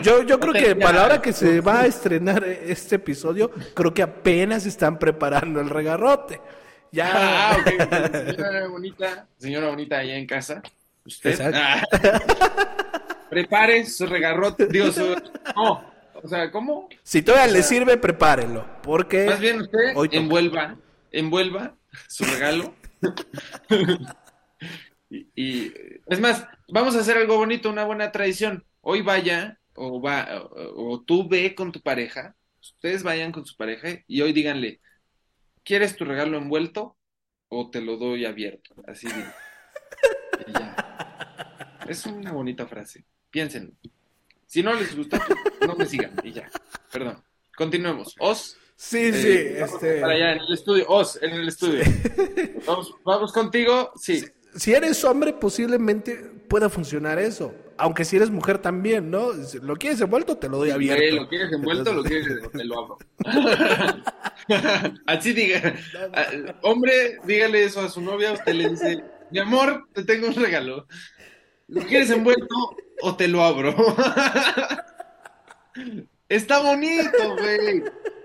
Yo, 0.01 0.23
yo 0.23 0.39
creo 0.39 0.53
que 0.53 0.75
para 0.75 0.99
la 0.99 1.05
hora 1.05 1.21
que 1.21 1.33
se 1.33 1.61
va 1.61 1.81
a 1.81 1.85
estrenar 1.85 2.43
este 2.43 2.95
episodio, 2.95 3.51
creo 3.73 3.93
que 3.93 4.01
apenas 4.01 4.65
están 4.65 4.97
preparando 4.97 5.59
el 5.59 5.69
regarrote. 5.69 6.41
Ya. 6.91 7.11
Ah, 7.13 7.57
ok. 7.59 8.35
Señora 8.35 8.67
bonita, 8.67 9.27
señora 9.37 9.67
bonita 9.67 9.97
allá 9.97 10.15
en 10.15 10.25
casa, 10.25 10.61
usted 11.05 11.31
Exacto. 11.31 11.59
ah, 11.61 11.83
prepare 13.29 13.85
su 13.85 14.05
regarrote, 14.05 14.67
digo, 14.67 14.91
su... 14.91 15.15
No, 15.55 15.83
o 16.23 16.27
sea, 16.27 16.49
¿cómo? 16.51 16.89
Si 17.03 17.21
todavía 17.21 17.53
le 17.53 17.63
sirve, 17.63 17.97
prepárenlo. 17.97 18.65
Porque. 18.81 19.25
Más 19.25 19.39
bien 19.39 19.61
usted 19.61 19.95
Hoy 19.95 20.09
envuelva, 20.11 20.77
envuelva 21.11 21.75
su 22.07 22.23
regalo. 22.23 22.73
y, 25.09 25.27
y, 25.35 25.73
es 26.07 26.19
más, 26.19 26.45
vamos 26.69 26.95
a 26.95 27.01
hacer 27.01 27.17
algo 27.17 27.37
bonito, 27.37 27.69
una 27.69 27.83
buena 27.83 28.11
tradición. 28.11 28.63
Hoy 28.81 29.01
vaya, 29.01 29.59
o 29.75 30.01
va, 30.01 30.41
o, 30.41 30.93
o 30.93 31.01
tú 31.01 31.27
ve 31.27 31.55
con 31.55 31.71
tu 31.71 31.81
pareja, 31.81 32.35
ustedes 32.61 33.03
vayan 33.03 33.31
con 33.31 33.45
su 33.45 33.55
pareja 33.55 33.89
y 34.07 34.21
hoy 34.21 34.33
díganle, 34.33 34.81
¿quieres 35.63 35.95
tu 35.95 36.05
regalo 36.05 36.37
envuelto 36.37 36.97
o 37.49 37.69
te 37.69 37.81
lo 37.81 37.97
doy 37.97 38.25
abierto? 38.25 38.75
Así 38.87 39.07
de. 39.07 39.25
y 40.47 40.53
ya. 40.53 40.75
Es 41.87 42.05
una 42.05 42.31
bonita 42.31 42.65
frase. 42.67 43.05
Piénsenlo. 43.29 43.73
Si 44.45 44.63
no 44.63 44.73
les 44.73 44.93
pues, 44.95 45.07
no 45.67 45.75
me 45.75 45.85
sigan 45.85 46.13
y 46.23 46.31
ya. 46.31 46.49
Perdón. 46.91 47.23
Continuemos. 47.55 48.15
Os. 48.19 48.57
Sí, 48.77 49.13
sí, 49.13 49.27
Eh, 49.29 49.57
vamos 49.61 49.75
este. 49.75 50.01
Para 50.01 50.13
allá, 50.13 50.31
en 50.33 50.39
el 50.39 50.53
estudio. 50.53 50.85
Os, 50.87 51.21
en 51.21 51.31
el 51.31 51.47
estudio. 51.47 51.83
Vamos, 52.65 52.93
vamos 53.03 53.31
contigo. 53.31 53.91
Sí. 53.95 54.25
Si 54.55 54.73
eres 54.73 55.03
hombre, 55.03 55.33
posiblemente 55.33 56.15
pueda 56.47 56.69
funcionar 56.69 57.19
eso. 57.19 57.53
Aunque 57.77 58.05
si 58.05 58.15
eres 58.15 58.29
mujer 58.29 58.59
también, 58.59 59.11
¿no? 59.11 59.33
Si 59.33 59.59
¿Lo 59.59 59.75
quieres 59.75 59.99
envuelto? 59.99 60.37
Te 60.37 60.47
lo 60.47 60.57
doy 60.57 60.69
abierto. 60.69 61.03
Eh, 61.03 61.11
¿Lo 61.11 61.27
quieres 61.27 61.51
envuelto 61.51 61.91
o 61.91 61.93
lo 61.93 62.03
quieres 62.03 62.27
te 62.49 62.63
lo 62.63 62.79
abro? 62.79 62.97
Así 65.05 65.33
diga. 65.33 65.75
Hombre, 66.61 67.19
dígale 67.25 67.65
eso 67.65 67.81
a 67.81 67.89
su 67.89 67.99
novia. 67.99 68.31
Usted 68.31 68.53
le 68.53 68.69
dice: 68.69 69.03
Mi 69.29 69.39
amor, 69.39 69.89
te 69.91 70.03
tengo 70.03 70.27
un 70.27 70.35
regalo. 70.35 70.87
¿Lo 71.67 71.81
quieres 71.81 72.09
envuelto 72.11 72.77
o 73.01 73.15
te 73.17 73.27
lo 73.27 73.43
abro? 73.43 73.75
Está 76.29 76.59
bonito, 76.59 77.35
güey. 77.37 77.83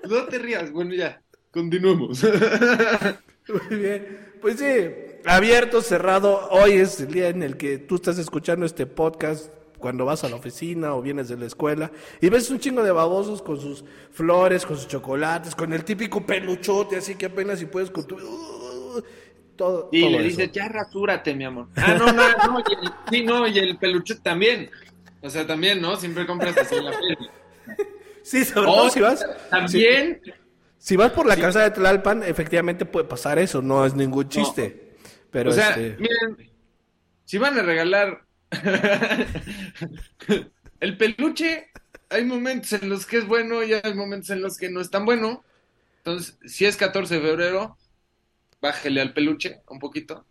No 0.09 0.25
te 0.27 0.39
rías. 0.39 0.71
Bueno, 0.71 0.95
ya, 0.95 1.21
continuemos. 1.51 2.23
Muy 3.69 3.77
bien. 3.77 4.31
Pues 4.41 4.59
sí, 4.59 5.10
abierto, 5.25 5.83
cerrado. 5.83 6.49
Hoy 6.51 6.73
es 6.73 7.01
el 7.01 7.13
día 7.13 7.29
en 7.29 7.43
el 7.43 7.57
que 7.57 7.79
tú 7.79 7.97
estás 7.97 8.19
escuchando 8.19 8.67
este 8.67 8.87
podcast 8.87 9.53
cuando 9.79 10.05
vas 10.05 10.25
a 10.25 10.29
la 10.29 10.37
oficina 10.37 10.95
o 10.95 11.01
vienes 11.03 11.29
de 11.29 11.37
la 11.39 11.47
escuela 11.47 11.91
y 12.21 12.29
ves 12.29 12.51
un 12.51 12.59
chingo 12.61 12.83
de 12.83 12.93
babosos 12.93 13.41
con 13.41 13.59
sus 13.59 13.85
flores, 14.13 14.67
con 14.67 14.77
sus 14.77 14.87
chocolates, 14.89 15.55
con 15.55 15.73
el 15.73 15.85
típico 15.85 16.25
peluchote, 16.27 16.97
así 16.97 17.15
que 17.15 17.27
apenas 17.27 17.59
si 17.61 17.67
puedes 17.67 17.91
con 17.91 18.07
tu... 18.07 18.17
uh, 18.17 19.03
todo, 19.57 19.89
Y 19.93 20.01
todo 20.03 20.11
le 20.11 20.19
eso. 20.19 20.27
dices, 20.39 20.53
ya 20.53 20.69
rasúrate, 20.69 21.35
mi 21.35 21.45
amor. 21.45 21.69
Ah, 21.77 21.95
no, 21.99 22.07
no, 22.13 22.13
no. 22.53 22.61
y 22.61 22.73
el- 22.75 22.93
sí, 23.11 23.23
no, 23.25 23.47
y 23.47 23.59
el 23.59 23.79
peluche 23.79 24.17
también. 24.17 24.71
O 25.23 25.29
sea, 25.31 25.47
también, 25.47 25.81
¿no? 25.81 25.97
Siempre 25.97 26.27
compras 26.27 26.57
así 26.57 26.75
en 26.75 26.85
la 26.85 26.93
feria. 26.93 27.31
Sí, 28.23 28.45
sobre 28.45 28.67
todo 28.67 28.91
si 28.91 29.01
vas... 29.01 29.27
También, 29.51 30.21
Si 30.79 30.97
vas 30.97 31.13
por 31.13 31.27
la 31.27 31.37
casa 31.37 31.61
de 31.63 31.71
Tlalpan, 31.71 32.23
efectivamente 32.23 32.85
puede 32.87 33.07
pasar 33.07 33.39
eso, 33.39 33.61
no 33.63 33.85
es 33.87 33.95
ningún 33.95 34.29
chiste. 34.29 34.90
Pero 35.31 35.51
o 35.51 35.53
sea, 35.53 35.71
este... 35.71 35.97
miren, 35.99 36.51
si 37.25 37.39
van 37.39 37.59
a 37.59 37.63
regalar 37.63 38.25
el 40.81 40.97
peluche, 40.97 41.69
hay 42.09 42.25
momentos 42.25 42.73
en 42.73 42.89
los 42.89 43.07
que 43.07 43.19
es 43.19 43.27
bueno 43.27 43.63
y 43.63 43.73
hay 43.73 43.95
momentos 43.95 44.31
en 44.31 44.43
los 44.43 44.57
que 44.57 44.71
no 44.71 44.81
es 44.81 44.91
tan 44.91 45.05
bueno. 45.05 45.45
Entonces, 45.99 46.39
si 46.47 46.67
es 46.67 46.77
14 46.77 47.15
de 47.15 47.21
febrero, 47.21 47.77
bájele 48.61 49.01
al 49.01 49.13
peluche 49.13 49.61
un 49.69 49.79
poquito. 49.79 50.25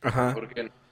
Ajá. 0.00 0.32
Porque 0.34 0.64
no. 0.64 0.86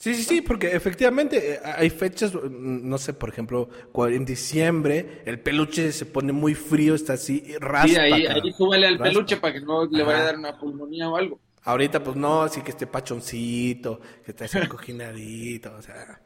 Sí, 0.00 0.14
sí, 0.14 0.24
sí, 0.24 0.40
porque 0.40 0.74
efectivamente 0.74 1.54
eh, 1.54 1.60
hay 1.62 1.90
fechas, 1.90 2.34
mm, 2.34 2.88
no 2.88 2.96
sé, 2.96 3.12
por 3.12 3.28
ejemplo, 3.28 3.68
en 3.94 4.24
diciembre 4.24 5.20
el 5.26 5.40
peluche 5.40 5.92
se 5.92 6.06
pone 6.06 6.32
muy 6.32 6.54
frío, 6.54 6.94
está 6.94 7.14
así, 7.14 7.44
raspa. 7.60 7.88
Sí, 7.88 7.96
ahí, 7.98 8.52
súbale 8.56 8.86
al 8.86 8.94
Raspa. 8.94 9.10
peluche 9.10 9.36
para 9.36 9.52
que 9.52 9.60
no 9.60 9.84
le 9.84 10.02
vaya 10.02 10.20
a 10.20 10.24
dar 10.24 10.38
una 10.38 10.58
pulmonía 10.58 11.10
o 11.10 11.16
algo. 11.16 11.38
Ahorita 11.64 12.02
pues 12.02 12.16
no, 12.16 12.42
así 12.42 12.62
que 12.62 12.70
esté 12.70 12.86
pachoncito, 12.86 14.00
que 14.24 14.30
esté 14.32 14.44
así 14.44 14.58
encoginadito, 14.62 15.74
o 15.76 15.82
sea... 15.82 16.20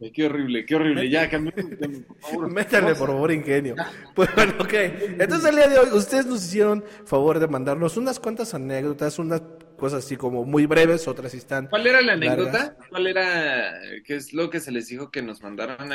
Ay, 0.00 0.10
qué 0.10 0.26
horrible, 0.26 0.66
qué 0.66 0.74
horrible. 0.74 1.08
Ya, 1.08 1.30
tema, 1.30 1.50
por 2.08 2.18
favor. 2.20 2.50
Métanle 2.50 2.94
por 2.96 3.08
favor 3.08 3.30
ingenio. 3.32 3.76
Pues 4.14 4.28
bueno, 4.34 4.54
ok. 4.58 4.72
Entonces 4.74 5.48
el 5.48 5.54
día 5.56 5.68
de 5.68 5.78
hoy 5.78 5.88
ustedes 5.92 6.26
nos 6.26 6.44
hicieron 6.44 6.84
favor 7.06 7.38
de 7.38 7.46
mandarnos 7.46 7.96
unas 7.96 8.18
cuantas 8.18 8.52
anécdotas, 8.54 9.18
unas 9.20 9.40
cosas 9.78 10.04
así 10.04 10.16
como 10.16 10.44
muy 10.44 10.66
breves, 10.66 11.06
otras 11.06 11.32
están... 11.34 11.68
¿Cuál 11.68 11.86
era 11.86 12.02
la 12.02 12.16
Largas. 12.16 12.38
anécdota? 12.48 12.76
¿Cuál 12.90 13.06
era, 13.06 13.72
qué 14.04 14.16
es 14.16 14.32
lo 14.34 14.50
que 14.50 14.58
se 14.60 14.72
les 14.72 14.88
dijo 14.88 15.10
que 15.10 15.22
nos 15.22 15.40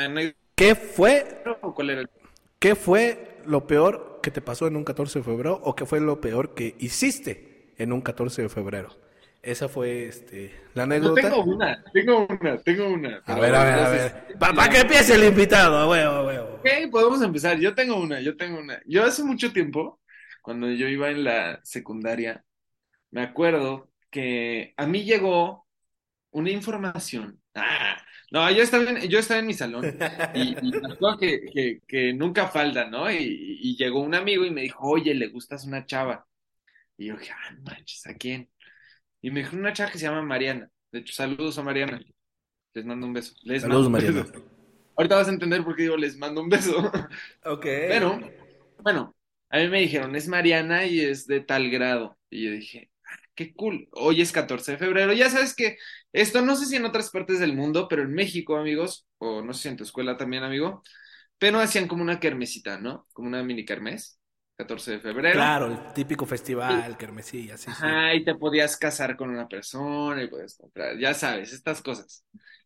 anécdota? 0.06 0.36
¿Qué 0.56 0.74
fue 0.74 1.42
¿O 1.60 1.74
cuál 1.74 1.90
era? 1.90 2.00
el- 2.00 2.10
¿Qué 2.58 2.74
fue 2.74 3.38
lo 3.46 3.66
peor 3.66 4.18
que 4.22 4.30
te 4.30 4.40
pasó 4.40 4.66
en 4.66 4.76
un 4.76 4.84
14 4.84 5.20
de 5.20 5.24
febrero 5.24 5.60
o 5.62 5.74
qué 5.76 5.84
fue 5.86 6.00
lo 6.00 6.20
peor 6.20 6.54
que 6.54 6.74
hiciste 6.78 7.49
en 7.82 7.92
un 7.92 8.00
14 8.02 8.42
de 8.42 8.48
febrero? 8.48 8.90
Esa 9.42 9.68
fue 9.68 10.06
este, 10.06 10.54
la 10.74 10.84
Yo 11.00 11.10
anécdota. 11.10 11.12
tengo 11.12 11.42
una, 11.44 11.82
tengo 11.92 12.26
una, 12.28 12.58
tengo 12.62 12.88
una. 12.88 13.22
A 13.26 13.34
ver, 13.38 13.54
a 13.54 13.64
ver, 13.64 13.78
a 13.80 13.88
ver. 13.88 14.12
¿Para 14.38 14.68
que 14.68 14.80
empiece 14.80 15.14
el 15.14 15.24
invitado? 15.24 15.78
A 15.78 15.88
huevo, 15.88 16.12
a 16.14 16.26
huevo. 16.26 16.48
Ok, 16.58 16.66
podemos 16.90 17.22
empezar. 17.22 17.58
Yo 17.58 17.74
tengo 17.74 17.96
una, 17.96 18.20
yo 18.20 18.36
tengo 18.36 18.58
una. 18.58 18.80
Yo 18.86 19.04
hace 19.04 19.24
mucho 19.24 19.52
tiempo, 19.52 20.00
cuando 20.42 20.70
yo 20.70 20.88
iba 20.88 21.10
en 21.10 21.24
la 21.24 21.60
secundaria, 21.64 22.44
me 23.10 23.22
acuerdo 23.22 23.92
que 24.10 24.74
a 24.76 24.86
mí 24.86 25.04
llegó 25.04 25.66
una 26.32 26.50
información. 26.50 27.40
Ah, 27.54 27.98
no, 28.32 28.50
yo 28.52 28.62
estaba 28.62 28.84
en, 28.84 29.08
yo 29.10 29.18
estaba 29.20 29.40
en 29.40 29.46
mi 29.48 29.54
salón 29.54 29.94
y, 30.34 30.56
y 30.68 30.72
me 30.80 30.92
acuerdo 30.94 31.18
que, 31.18 31.42
que, 31.52 31.80
que 31.88 32.14
nunca 32.14 32.48
falta, 32.48 32.86
¿no? 32.90 33.10
Y, 33.12 33.16
y 33.62 33.76
llegó 33.76 34.00
un 34.02 34.14
amigo 34.14 34.44
y 34.46 34.50
me 34.52 34.62
dijo, 34.62 34.80
oye, 34.88 35.14
le 35.14 35.28
gustas 35.28 35.66
una 35.66 35.86
chava. 35.86 36.26
Y 37.00 37.06
yo 37.06 37.16
dije, 37.16 37.32
ah, 37.32 37.56
manches, 37.62 38.06
¿a 38.06 38.14
quién? 38.14 38.50
Y 39.22 39.30
me 39.30 39.40
dijo 39.40 39.56
una 39.56 39.72
chava 39.72 39.90
que 39.90 39.98
se 39.98 40.06
llama 40.06 40.22
Mariana. 40.22 40.70
De 40.92 41.00
hecho, 41.00 41.14
saludos 41.14 41.58
a 41.58 41.62
Mariana. 41.62 42.00
Les 42.74 42.84
mando 42.84 43.06
un 43.06 43.14
beso. 43.14 43.34
Les 43.42 43.62
Saludos, 43.62 43.84
mando 43.84 43.86
un 43.88 43.92
Mariana. 43.92 44.22
beso. 44.22 44.44
Ahorita 44.96 45.16
vas 45.16 45.28
a 45.28 45.32
entender 45.32 45.64
por 45.64 45.76
qué 45.76 45.82
digo 45.84 45.96
les 45.96 46.16
mando 46.18 46.42
un 46.42 46.48
beso. 46.50 46.92
Ok. 47.44 47.66
Pero, 47.86 48.20
bueno, 48.78 49.16
a 49.50 49.58
mí 49.58 49.68
me 49.68 49.80
dijeron, 49.80 50.14
es 50.16 50.28
Mariana 50.28 50.86
y 50.86 51.00
es 51.00 51.26
de 51.26 51.40
tal 51.40 51.70
grado. 51.70 52.18
Y 52.30 52.44
yo 52.44 52.52
dije, 52.52 52.90
ah, 53.06 53.16
qué 53.34 53.54
cool. 53.54 53.88
Hoy 53.92 54.20
es 54.20 54.32
14 54.32 54.72
de 54.72 54.78
febrero. 54.78 55.12
Ya 55.14 55.30
sabes 55.30 55.54
que 55.54 55.78
esto 56.12 56.42
no 56.42 56.56
sé 56.56 56.66
si 56.66 56.76
en 56.76 56.84
otras 56.84 57.10
partes 57.10 57.40
del 57.40 57.56
mundo, 57.56 57.88
pero 57.88 58.02
en 58.02 58.12
México, 58.14 58.56
amigos, 58.56 59.06
o 59.18 59.42
no 59.42 59.54
sé 59.54 59.62
si 59.62 59.68
en 59.70 59.76
tu 59.78 59.84
escuela 59.84 60.16
también, 60.18 60.42
amigo, 60.44 60.82
pero 61.38 61.60
hacían 61.60 61.88
como 61.88 62.02
una 62.02 62.20
kermesita, 62.20 62.78
¿no? 62.80 63.08
Como 63.14 63.28
una 63.28 63.42
mini 63.42 63.64
kermés. 63.64 64.19
14 64.60 64.92
de 64.92 65.00
febrero. 65.00 65.34
Claro, 65.34 65.66
el 65.66 65.92
típico 65.94 66.26
festival, 66.26 66.96
kermesilla, 66.96 67.56
sí, 67.56 67.64
sí. 67.66 67.70
Ajá, 67.72 68.14
y 68.14 68.24
te 68.24 68.34
podías 68.34 68.76
casar 68.76 69.16
con 69.16 69.30
una 69.30 69.48
persona 69.48 70.22
y 70.22 70.28
podías 70.28 70.54
comprar, 70.56 70.98
ya 70.98 71.14
sabes, 71.14 71.52
estas 71.52 71.80
cosas. 71.82 72.24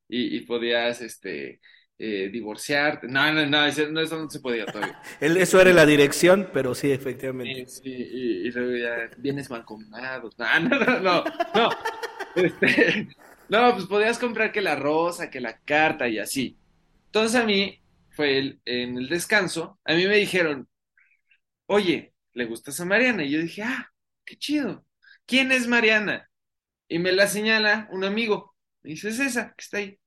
Y, 0.09 0.37
y 0.37 0.41
podías, 0.41 1.01
este, 1.01 1.61
eh, 1.99 2.29
divorciarte. 2.33 3.07
No, 3.09 3.33
no, 3.33 3.47
no, 3.47 3.65
eso 3.65 3.89
no, 3.91 4.29
se 4.29 4.41
podía 4.41 4.67
todavía. 4.67 4.99
Eso 5.21 5.61
era 5.61 5.73
la 5.73 5.87
dirección, 5.87 6.51
pero 6.53 6.75
sí, 6.75 6.91
efectivamente. 6.91 7.67
Sí, 7.67 7.83
sí, 7.83 7.91
y, 7.91 8.49
y 8.49 8.51
luego 8.51 8.77
ya 8.77 9.11
vienes 9.19 9.51
mancomunados. 9.51 10.35
No, 10.39 10.61
no, 10.61 10.79
no, 10.79 11.01
no, 11.01 11.25
no. 11.55 11.71
Este, 12.35 13.09
no, 13.49 13.73
pues 13.75 13.87
podías 13.87 14.19
comprar 14.19 14.53
que 14.53 14.61
la 14.61 14.77
rosa, 14.77 15.31
que 15.31 15.41
la 15.41 15.59
carta 15.61 16.09
y 16.09 16.19
así. 16.19 16.59
Entonces 17.07 17.41
a 17.41 17.45
mí, 17.45 17.81
fue 18.11 18.39
el- 18.39 18.61
en 18.65 18.99
el 18.99 19.09
descanso, 19.09 19.79
a 19.85 19.95
mí 19.95 20.07
me 20.07 20.17
dijeron, 20.17 20.69
oye, 21.67 22.15
¿le 22.33 22.45
gustas 22.47 22.81
a 22.81 22.85
Mariana? 22.85 23.25
Y 23.25 23.31
yo 23.31 23.41
dije, 23.41 23.63
ah, 23.63 23.93
qué 24.25 24.37
chido. 24.37 24.87
¿Quién 25.27 25.53
es 25.53 25.67
Mariana? 25.69 26.31
Y 26.89 26.99
me 26.99 27.13
la 27.13 27.27
señala 27.29 27.89
un 27.93 28.05
amigo. 28.05 28.57
Me 28.83 28.91
dice, 28.93 29.09
es 29.11 29.21
esa 29.21 29.49
que 29.51 29.63
está 29.63 29.79
ahí. 29.79 29.99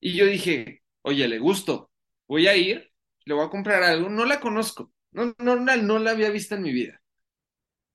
Y 0.00 0.14
yo 0.16 0.26
dije, 0.26 0.82
oye, 1.02 1.28
le 1.28 1.38
gusto. 1.38 1.90
Voy 2.28 2.46
a 2.48 2.56
ir, 2.56 2.92
le 3.24 3.34
voy 3.34 3.46
a 3.46 3.50
comprar 3.50 3.82
algo. 3.82 4.08
No 4.08 4.24
la 4.24 4.40
conozco. 4.40 4.92
No, 5.12 5.34
no, 5.38 5.56
no, 5.56 5.98
la 5.98 6.10
había 6.12 6.30
visto 6.30 6.54
en 6.54 6.62
mi 6.62 6.72
vida. 6.72 7.02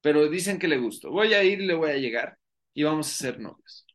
Pero 0.02 0.30
dicen 0.30 0.60
que 0.60 0.68
le 0.68 0.78
gusto. 0.78 1.12
Voy 1.12 1.34
a 1.34 1.44
ir, 1.44 1.62
le 1.62 1.74
voy 1.76 1.92
a 1.92 1.98
llegar 1.98 2.38
y 2.74 2.84
vamos 2.84 3.10
a 3.10 3.16
ser 3.16 3.40
novios. 3.40 3.86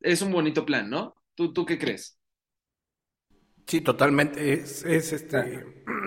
Es 0.00 0.22
un 0.22 0.32
bonito 0.32 0.66
plan, 0.66 0.90
¿no? 0.90 1.14
¿Tú, 1.36 1.52
tú 1.52 1.64
qué 1.64 1.78
crees? 1.78 2.17
Sí, 3.68 3.80
totalmente. 3.82 4.52
Es, 4.54 4.84
es 4.84 5.12
este. 5.12 5.64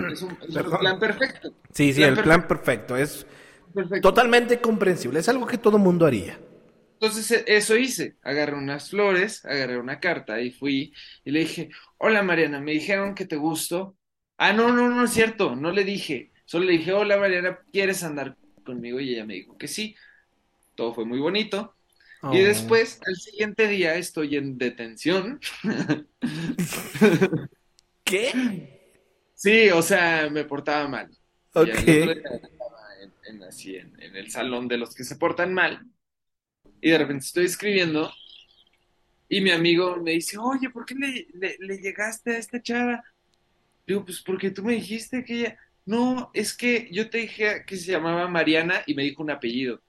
Es 0.08 0.22
un, 0.22 0.38
es 0.48 0.56
un 0.58 0.66
Perdón. 0.70 0.80
plan 0.80 1.00
perfecto. 1.00 1.56
Sí, 1.74 1.94
sí, 1.94 2.04
Plan 2.04 2.14
el 2.14 2.22
plan 2.22 2.48
perfecto. 2.48 2.98
Es 2.98 3.26
Perfecto. 3.74 4.14
totalmente 4.14 4.62
comprensible. 4.62 5.20
Es 5.22 5.30
algo 5.30 5.48
que 5.48 5.58
todo 5.58 5.78
mundo 5.80 6.06
haría. 6.06 6.40
Entonces 7.00 7.32
e- 7.32 7.44
eso 7.58 7.78
hice, 7.78 8.18
agarré 8.22 8.56
unas 8.56 8.90
flores, 8.90 9.44
agarré 9.46 9.80
una 9.80 10.00
carta 10.00 10.40
y 10.42 10.52
fui 10.52 10.94
y 11.24 11.32
le 11.32 11.40
dije, 11.42 11.70
hola 11.98 12.22
Mariana, 12.24 12.60
me 12.62 12.72
dijeron 12.74 13.16
que 13.16 13.26
te 13.26 13.36
gusto. 13.38 13.98
Ah, 14.38 14.54
no, 14.54 14.72
no, 14.74 14.90
no 14.90 15.06
es 15.06 15.12
cierto, 15.12 15.56
no 15.56 15.72
le 15.72 15.84
dije, 15.84 16.32
solo 16.46 16.66
le 16.66 16.74
dije, 16.74 16.94
hola 16.94 17.18
Mariana, 17.18 17.60
¿quieres 17.72 18.04
andar 18.04 18.38
conmigo? 18.64 19.00
Y 19.00 19.14
ella 19.14 19.26
me 19.26 19.36
dijo 19.36 19.58
que 19.58 19.68
sí. 19.68 19.96
Todo 20.76 20.94
fue 20.94 21.06
muy 21.06 21.20
bonito. 21.20 21.78
Oh. 22.24 22.34
Y 22.36 22.42
después, 22.42 23.00
al 23.06 23.16
siguiente 23.16 23.68
día, 23.68 23.96
estoy 23.96 24.36
en 24.36 24.58
detención. 24.58 25.40
¿Qué? 28.04 28.80
Sí, 29.34 29.70
o 29.70 29.82
sea, 29.82 30.30
me 30.30 30.46
portaba 30.46 30.88
mal. 30.88 31.10
Y 31.10 31.60
Ok. 31.60 31.70
otro 31.70 31.86
día 31.86 32.14
estaba 32.14 32.88
en, 33.02 33.36
en 33.36 33.44
así, 33.44 33.76
en, 33.76 34.00
en 34.02 34.16
el 34.16 34.30
salón 34.30 34.68
de 34.68 34.78
los 34.78 34.94
que 34.94 35.04
se 35.04 35.16
portan 35.16 35.54
mal. 35.54 35.82
Y 36.80 36.92
de 36.92 36.98
repente 36.98 37.26
estoy 37.26 37.46
escribiendo 37.46 38.12
y 39.30 39.42
mi 39.42 39.52
amigo 39.52 39.98
me 39.98 40.12
dice, 40.12 40.38
oye, 40.38 40.70
¿por 40.70 40.86
qué 40.86 40.96
le, 40.96 41.28
le- 41.34 41.58
le 41.60 41.78
llegaste 41.78 42.32
a 42.36 42.38
esta 42.38 42.62
chava? 42.62 43.04
Digo, 43.88 44.04
pues 44.06 44.22
porque 44.22 44.52
tú 44.52 44.64
me 44.64 44.74
dijiste 44.74 45.24
que 45.24 45.40
ella... 45.40 45.58
No, 45.86 46.30
es 46.34 46.56
que 46.56 46.88
yo 46.92 47.10
te 47.10 47.20
dije 47.20 47.64
que 47.66 47.76
se 47.76 47.92
llamaba 47.92 48.28
Mariana 48.28 48.84
y 48.86 48.94
me 48.94 49.02
dijo 49.04 49.24
un 49.24 49.32
apellido. 49.32 49.82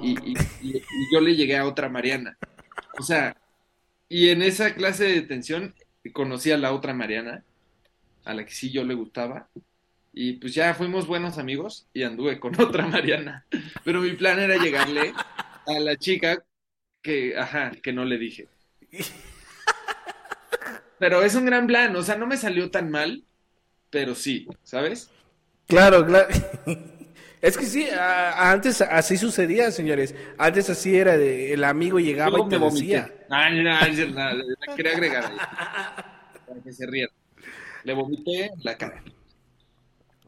Y- 0.00 0.32
y 0.62 0.74
yo 1.12 1.20
le 1.20 1.34
llegué 1.36 1.56
a 1.56 1.66
otra 1.66 1.88
Mariana. 1.88 2.36
O 2.98 3.02
sea, 3.02 3.36
y 4.08 4.28
en 4.30 4.42
esa 4.42 4.74
clase 4.74 5.04
de 5.04 5.14
detención 5.14 5.74
conocí 6.12 6.52
a 6.52 6.58
la 6.58 6.72
otra 6.72 6.94
Mariana, 6.94 7.44
a 8.24 8.34
la 8.34 8.44
que 8.44 8.52
sí 8.52 8.70
yo 8.70 8.84
le 8.84 8.94
gustaba. 8.94 9.48
Y 10.12 10.34
pues 10.34 10.54
ya 10.54 10.74
fuimos 10.74 11.06
buenos 11.08 11.38
amigos 11.38 11.88
y 11.92 12.04
anduve 12.04 12.38
con 12.38 12.54
otra 12.60 12.86
Mariana. 12.86 13.44
Pero 13.84 14.00
mi 14.00 14.12
plan 14.12 14.38
era 14.38 14.56
llegarle 14.56 15.12
a 15.66 15.80
la 15.80 15.96
chica 15.96 16.44
que, 17.02 17.36
ajá, 17.36 17.72
que 17.82 17.92
no 17.92 18.04
le 18.04 18.18
dije. 18.18 18.46
Pero 20.98 21.22
es 21.22 21.34
un 21.34 21.44
gran 21.46 21.66
plan, 21.66 21.94
o 21.96 22.02
sea, 22.02 22.16
no 22.16 22.26
me 22.26 22.36
salió 22.36 22.70
tan 22.70 22.90
mal, 22.90 23.24
pero 23.90 24.14
sí, 24.14 24.46
¿sabes? 24.62 25.10
Claro, 25.66 26.06
claro. 26.06 26.28
Es 27.44 27.58
que 27.58 27.66
sí, 27.66 27.88
a- 27.90 28.50
antes 28.52 28.80
así 28.80 29.16
sucedía, 29.18 29.70
señores. 29.70 30.14
Antes 30.38 30.70
así 30.70 30.96
era 30.96 31.16
de 31.18 31.52
el 31.52 31.64
amigo 31.64 31.98
llegaba 32.00 32.38
y 32.40 32.48
te 32.48 32.58
decía. 32.58 33.12
Ah, 33.28 33.50
no, 33.50 33.62
no, 33.62 33.72
no, 33.72 34.34
no, 34.34 34.34
no, 34.66 34.76
quería 34.76 34.92
agregar 34.92 35.24
ahí, 35.26 35.42
para 36.46 36.60
que 36.62 36.72
se 36.72 36.86
rieran. 36.86 37.14
Le 37.84 37.92
vomité 37.94 38.50
la 38.62 38.76
cara. 38.78 39.02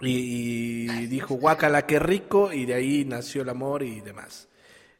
y, 0.01 0.91
y 1.05 1.07
dijo, 1.07 1.35
guácala, 1.37 1.87
qué 1.87 1.99
rico, 1.99 2.53
y 2.53 2.67
de 2.67 2.75
ahí 2.75 3.05
nació 3.05 3.43
el 3.43 3.49
amor 3.49 3.83
y 3.83 4.01
demás. 4.01 4.49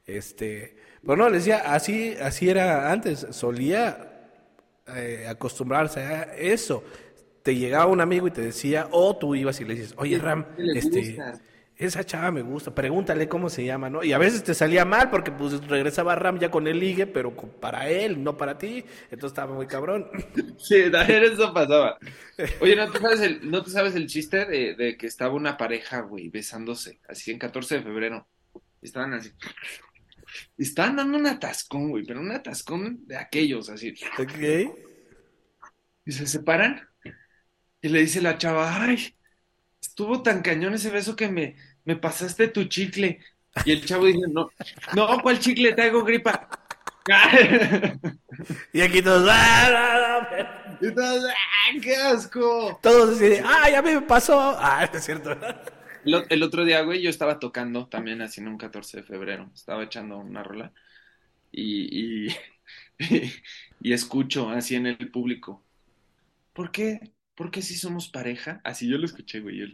Este, 0.07 0.77
pero 1.03 1.17
no, 1.17 1.29
le 1.29 1.39
decía, 1.39 1.59
así, 1.75 2.15
así 2.21 2.49
era 2.49 2.91
antes, 2.91 3.27
solía 3.31 4.31
eh, 4.89 5.27
acostumbrarse 5.29 6.01
a 6.01 6.23
eso. 6.37 6.83
Te 7.43 7.55
llegaba 7.57 7.87
un 7.87 8.01
amigo 8.01 8.27
y 8.27 8.31
te 8.33 8.41
decía, 8.41 8.89
o 8.91 9.17
tú 9.17 9.35
ibas 9.35 9.61
y 9.61 9.65
le 9.65 9.75
dices, 9.75 9.95
oye 9.99 10.19
Ram, 10.19 10.47
¿Qué 10.57 10.63
le 10.63 10.79
este, 10.79 11.01
gusta? 11.01 11.41
Esa 11.79 12.05
chava 12.05 12.31
me 12.31 12.43
gusta, 12.43 12.75
pregúntale 12.75 13.29
cómo 13.29 13.51
se 13.51 13.65
llama, 13.65 13.91
¿no? 13.91 14.03
Y 14.03 14.13
a 14.13 14.19
veces 14.19 14.43
te 14.43 14.55
salía 14.55 14.85
mal 14.85 15.11
porque 15.11 15.31
pues 15.31 15.67
regresaba 15.67 16.15
Ram 16.15 16.39
ya 16.39 16.51
con 16.51 16.67
el 16.67 16.81
ligue, 16.81 17.07
pero 17.07 17.35
para 17.37 17.91
él, 17.91 18.23
no 18.25 18.37
para 18.37 18.57
ti, 18.57 18.85
entonces 19.05 19.33
estaba 19.33 19.55
muy 19.55 19.67
cabrón. 19.67 20.09
Sí, 20.59 20.91
también 20.91 21.23
eso 21.25 21.53
pasaba. 21.53 21.99
Oye, 22.61 22.77
¿no 22.77 22.91
te 22.91 22.99
sabes 22.99 23.21
el, 23.21 23.51
no 23.51 23.63
te 23.63 23.71
sabes 23.71 23.95
el 23.95 24.07
chiste 24.07 24.47
de, 24.47 24.75
de 24.75 24.97
que 24.97 25.07
estaba 25.07 25.35
una 25.35 25.57
pareja, 25.57 26.01
güey, 26.01 26.29
besándose, 26.31 26.99
así 27.09 27.31
en 27.31 27.39
14 27.39 27.77
de 27.77 27.83
febrero? 27.83 28.27
Estaban 28.81 29.13
así. 29.15 29.31
Estaban 30.57 30.97
dando 30.97 31.19
un 31.19 31.27
atascón, 31.27 31.91
güey, 31.91 32.05
pero 32.05 32.21
un 32.21 32.33
atascón 32.33 33.07
de 33.07 33.17
aquellos, 33.17 33.69
así. 33.69 33.95
¿Ok? 34.19 34.75
Y 36.05 36.13
se 36.13 36.27
separan. 36.27 36.89
Y 37.83 37.89
le 37.89 38.01
dice 38.01 38.23
la 38.23 38.39
chava, 38.39 38.83
ay, 38.83 39.16
estuvo 39.97 40.23
tan 40.23 40.43
cañón 40.43 40.75
ese 40.75 40.91
beso 40.91 41.17
que 41.17 41.27
me, 41.27 41.57
me 41.87 41.97
pasaste 41.97 42.49
tu 42.49 42.65
chicle. 42.65 43.19
Y 43.65 43.73
el 43.73 43.87
chavo 43.87 44.05
dice, 44.05 44.27
no, 44.31 44.51
no, 44.95 45.23
¿cuál 45.23 45.39
chicle? 45.39 45.73
Traigo 45.73 46.05
gripa. 46.05 46.49
Y 48.75 48.83
aquí 48.83 49.01
todos, 49.01 49.27
¡ah, 49.31 49.69
ah, 49.71 50.29
ah! 50.31 50.79
Y 50.83 50.93
todos, 50.93 51.25
¡ah, 51.25 51.73
qué 51.81 51.97
asco! 51.97 52.79
todos 52.83 53.17
así 53.17 53.27
de, 53.27 53.43
¡ay, 53.43 53.75
a 53.75 53.81
mí 53.81 53.93
me 53.93 54.03
pasó! 54.03 54.39
Ah, 54.59 54.85
es 54.93 55.05
cierto. 55.05 55.35
El, 56.05 56.43
otro 56.43 56.65
día, 56.67 56.83
güey, 56.83 57.01
yo 57.01 57.09
estaba 57.09 57.39
tocando 57.39 57.87
también 57.87 58.21
haciendo 58.21 58.51
un 58.51 58.59
14 58.59 58.99
de 58.99 59.03
febrero. 59.03 59.51
Estaba 59.55 59.85
echando 59.85 60.19
una 60.19 60.43
rola 60.43 60.73
y, 61.51 62.29
y, 62.29 63.33
y 63.81 63.93
escucho 63.95 64.51
así 64.51 64.75
en 64.75 64.89
el 64.89 65.11
público. 65.11 65.63
¿Por 66.53 66.71
qué? 66.71 67.16
¿Por 67.37 67.51
qué 67.51 67.63
si 67.63 67.77
somos 67.77 68.09
pareja? 68.09 68.61
Así 68.65 68.89
yo 68.89 68.97
lo 68.99 69.05
escuché, 69.05 69.41
güey. 69.41 69.59
yo, 69.59 69.67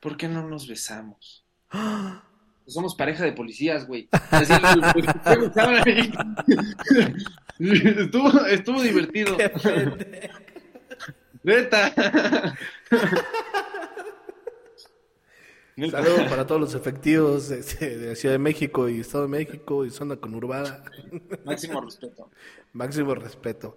¿Por 0.00 0.16
qué 0.16 0.28
no 0.28 0.48
nos 0.48 0.68
besamos? 0.68 1.44
Somos 2.66 2.94
pareja 2.94 3.24
de 3.24 3.32
policías, 3.32 3.86
güey. 3.86 4.08
Así. 4.30 4.52
Estuvo, 7.58 8.46
estuvo 8.46 8.82
divertido. 8.82 9.36
Neta. 11.42 11.92
Neta. 15.76 16.02
Saludos 16.02 16.22
para 16.30 16.46
todos 16.46 16.60
los 16.60 16.74
efectivos 16.74 17.48
de, 17.48 17.62
de 17.98 18.08
la 18.08 18.14
Ciudad 18.14 18.34
de 18.34 18.38
México 18.38 18.88
y 18.88 19.00
Estado 19.00 19.24
de 19.24 19.30
México 19.30 19.84
y 19.84 19.90
zona 19.90 20.16
conurbada. 20.16 20.84
Máximo 21.44 21.82
respeto. 21.82 22.30
Máximo 22.72 23.14
respeto. 23.14 23.76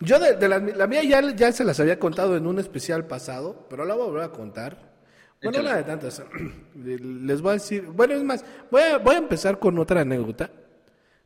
Yo 0.00 0.18
de, 0.18 0.36
de 0.36 0.48
la, 0.48 0.58
la 0.58 0.86
mía 0.86 1.02
ya, 1.04 1.34
ya 1.34 1.52
se 1.52 1.64
las 1.64 1.80
había 1.80 1.98
contado 1.98 2.36
en 2.36 2.46
un 2.46 2.58
especial 2.58 3.06
pasado, 3.06 3.66
pero 3.70 3.84
la 3.84 3.94
voy 3.94 4.04
a 4.04 4.06
volver 4.10 4.24
a 4.24 4.32
contar. 4.32 4.94
Bueno, 5.42 5.60
una 5.60 5.76
de 5.76 5.84
tantas. 5.84 6.22
Les 6.74 7.40
voy 7.42 7.50
a 7.50 7.54
decir, 7.54 7.82
bueno, 7.86 8.14
es 8.14 8.22
más, 8.22 8.44
voy 8.70 8.82
a, 8.82 8.98
voy 8.98 9.14
a 9.14 9.18
empezar 9.18 9.58
con 9.58 9.78
otra 9.78 10.00
anécdota, 10.02 10.50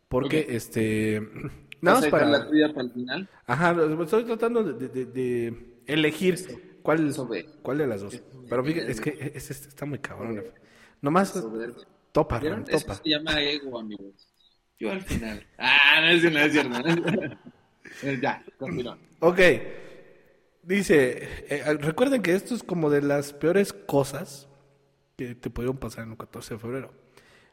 porque 0.08 0.46
este, 0.50 1.20
¿Vas 1.20 1.30
nada 1.80 2.00
más 2.00 2.08
para, 2.10 2.26
la 2.26 2.48
tuya 2.48 2.68
para 2.68 2.82
el 2.82 2.92
final? 2.92 3.28
ajá, 3.46 3.76
estoy 4.02 4.24
tratando 4.24 4.62
de, 4.64 4.88
de- 4.88 5.06
de 5.06 5.74
elegir 5.86 6.36
cuál, 6.82 7.12
cuál 7.62 7.78
de 7.78 7.86
las 7.86 8.00
dos. 8.02 8.22
Pero 8.48 8.64
fíjate, 8.64 8.90
es 8.90 9.00
que 9.00 9.32
es- 9.34 9.50
es- 9.50 9.66
está 9.68 9.86
muy 9.86 9.98
cabrón. 9.98 10.44
Nomás 11.00 11.32
topa. 12.12 12.40
Ram, 12.40 12.64
Eso 12.68 12.80
topa. 12.80 12.94
se 12.96 13.08
llama 13.08 13.40
ego, 13.40 13.78
amigos. 13.78 14.28
Yo 14.78 14.90
al 14.90 15.02
final. 15.02 15.46
Ah, 15.58 16.00
no 16.02 16.08
es, 16.08 16.32
no 16.32 16.38
es 16.38 16.52
cierto. 16.52 16.78
Eh, 18.02 18.18
ya, 18.20 18.44
continúa. 18.58 18.98
Ok. 19.22 19.38
Dice, 20.62 21.28
eh, 21.48 21.76
recuerden 21.78 22.22
que 22.22 22.34
esto 22.34 22.54
es 22.54 22.62
como 22.62 22.88
de 22.88 23.02
las 23.02 23.34
peores 23.34 23.72
cosas 23.74 24.48
que 25.16 25.34
te 25.34 25.50
pudieron 25.50 25.76
pasar 25.76 26.04
en 26.04 26.12
el 26.12 26.16
14 26.16 26.54
de 26.54 26.60
febrero. 26.60 26.90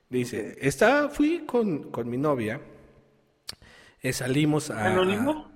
Dice, 0.10 0.56
estaba, 0.62 1.10
fui 1.10 1.46
con, 1.46 1.92
con 1.92 2.10
mi 2.10 2.18
novia, 2.18 2.62
eh, 4.02 4.14
salimos 4.14 4.70
a... 4.70 4.86
¿Anónimo? 4.86 5.52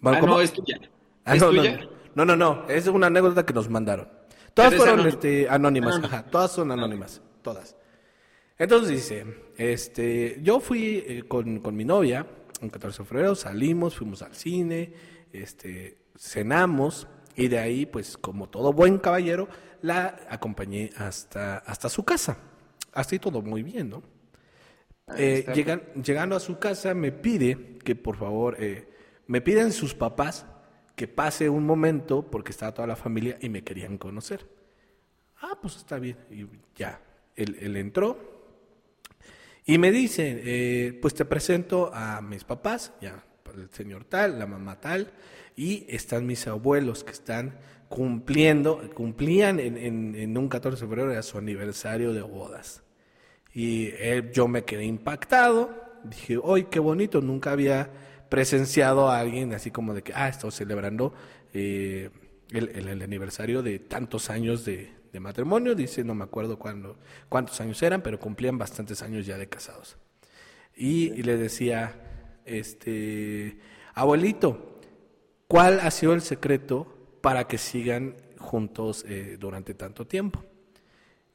Bueno, 0.00 0.18
ah, 0.18 0.20
¿cómo? 0.20 0.34
no, 0.34 0.40
es 0.40 0.52
tuya. 0.52 0.80
Ah, 1.24 1.34
¿Es 1.34 1.42
no, 1.42 1.52
no, 1.52 1.62
tuya? 1.62 1.88
no, 2.14 2.24
no, 2.24 2.36
no, 2.36 2.68
es 2.68 2.86
una 2.86 3.08
anécdota 3.08 3.44
que 3.44 3.52
nos 3.52 3.68
mandaron. 3.68 4.08
Todas 4.52 4.74
fueron 4.76 5.06
este, 5.08 5.48
anónimas, 5.48 5.96
Anónima. 5.96 6.16
ajá, 6.18 6.30
todas 6.30 6.52
son 6.52 6.70
anónimas, 6.70 7.20
todas. 7.42 7.76
Entonces 8.56 8.90
dice, 8.90 9.26
este, 9.56 10.38
yo 10.40 10.60
fui 10.60 11.02
eh, 11.04 11.24
con, 11.26 11.58
con 11.58 11.74
mi 11.74 11.84
novia, 11.84 12.24
un 12.64 12.70
14 12.70 13.02
de 13.02 13.08
febrero, 13.08 13.34
salimos, 13.34 13.96
fuimos 13.96 14.22
al 14.22 14.34
cine, 14.34 14.92
este, 15.32 15.98
cenamos, 16.16 17.06
y 17.36 17.48
de 17.48 17.58
ahí, 17.58 17.86
pues, 17.86 18.16
como 18.16 18.48
todo 18.48 18.72
buen 18.72 18.98
caballero, 18.98 19.48
la 19.82 20.20
acompañé 20.28 20.90
hasta, 20.96 21.58
hasta 21.58 21.88
su 21.88 22.04
casa. 22.04 22.38
Así 22.92 23.18
todo 23.18 23.42
muy 23.42 23.62
bien, 23.62 23.90
¿no? 23.90 24.02
Ahí 25.06 25.16
Eh, 25.18 25.46
llegan- 25.54 25.82
llegando 26.02 26.36
a 26.36 26.40
su 26.40 26.58
casa 26.58 26.94
me 26.94 27.12
pide 27.12 27.76
que 27.84 27.94
por 27.94 28.16
favor, 28.16 28.56
eh, 28.58 28.88
me 29.26 29.40
piden 29.40 29.72
sus 29.72 29.94
papás 29.94 30.46
que 30.96 31.08
pase 31.08 31.48
un 31.50 31.66
momento 31.66 32.30
porque 32.30 32.52
estaba 32.52 32.72
toda 32.72 32.86
la 32.86 32.96
familia 32.96 33.36
y 33.40 33.48
me 33.48 33.62
querían 33.64 33.98
conocer. 33.98 34.48
Ah, 35.42 35.58
pues 35.60 35.76
está 35.76 35.98
bien. 35.98 36.16
Y 36.30 36.46
ya, 36.76 37.00
él, 37.36 37.56
él 37.60 37.76
entró 37.76 38.33
y 39.66 39.78
me 39.78 39.90
dice, 39.90 40.42
eh, 40.44 40.98
pues 41.00 41.14
te 41.14 41.24
presento 41.24 41.90
a 41.94 42.20
mis 42.20 42.44
papás, 42.44 42.92
ya, 43.00 43.24
el 43.56 43.70
señor 43.70 44.04
tal, 44.04 44.38
la 44.38 44.46
mamá 44.46 44.80
tal, 44.80 45.12
y 45.56 45.86
están 45.88 46.26
mis 46.26 46.46
abuelos 46.46 47.04
que 47.04 47.12
están 47.12 47.58
cumpliendo, 47.88 48.90
cumplían 48.94 49.60
en, 49.60 50.36
un 50.36 50.48
14 50.48 50.76
de 50.84 50.88
febrero, 50.88 51.22
su 51.22 51.38
aniversario 51.38 52.12
de 52.12 52.22
bodas. 52.22 52.82
Y 53.52 53.90
él- 54.00 54.32
yo 54.32 54.48
me 54.48 54.64
quedé 54.64 54.84
impactado. 54.84 55.70
Dije, 56.02 56.38
¡ay, 56.44 56.64
qué 56.64 56.80
bonito! 56.80 57.20
Nunca 57.20 57.52
había 57.52 57.90
presenciado 58.28 59.08
a 59.08 59.20
alguien 59.20 59.52
así 59.54 59.70
como 59.70 59.94
de 59.94 60.02
que, 60.02 60.12
ah, 60.14 60.28
estoy 60.28 60.50
celebrando 60.50 61.14
eh, 61.52 62.10
el- 62.50 62.70
el 62.70 63.00
aniversario 63.02 63.62
de 63.62 63.78
tantos 63.78 64.28
años 64.28 64.64
de, 64.64 64.90
de 65.14 65.20
matrimonio. 65.20 65.74
Dice, 65.74 66.04
no 66.04 66.14
me 66.14 66.24
acuerdo 66.24 66.58
cuándo, 66.58 66.98
cuántos 67.30 67.58
años 67.62 67.82
eran, 67.82 68.02
pero 68.02 68.18
cumplían 68.20 68.58
bastantes 68.58 69.00
años 69.02 69.24
ya 69.24 69.38
de 69.38 69.48
casados. 69.48 69.96
Y, 70.76 71.22
le 71.22 71.38
decía, 71.38 72.40
este, 72.44 73.58
abuelito, 73.94 74.80
¿cuál 75.48 75.80
ha 75.80 75.90
sido 75.90 76.12
el 76.12 76.20
secreto 76.20 77.18
para 77.22 77.46
que 77.46 77.56
sigan 77.58 78.16
juntos 78.38 79.04
eh, 79.08 79.36
durante 79.38 79.72
tanto 79.74 80.06
tiempo? 80.06 80.44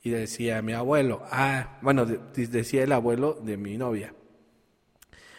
Y 0.04 0.12
decía 0.12 0.62
mi 0.62 0.74
abuelo, 0.74 1.24
ah, 1.32 1.80
bueno, 1.82 2.06
de- 2.06 2.20
de- 2.36 2.48
decía 2.48 2.84
el 2.84 2.92
abuelo 2.92 3.34
de 3.42 3.58
mi 3.58 3.78
novia. 3.78 4.14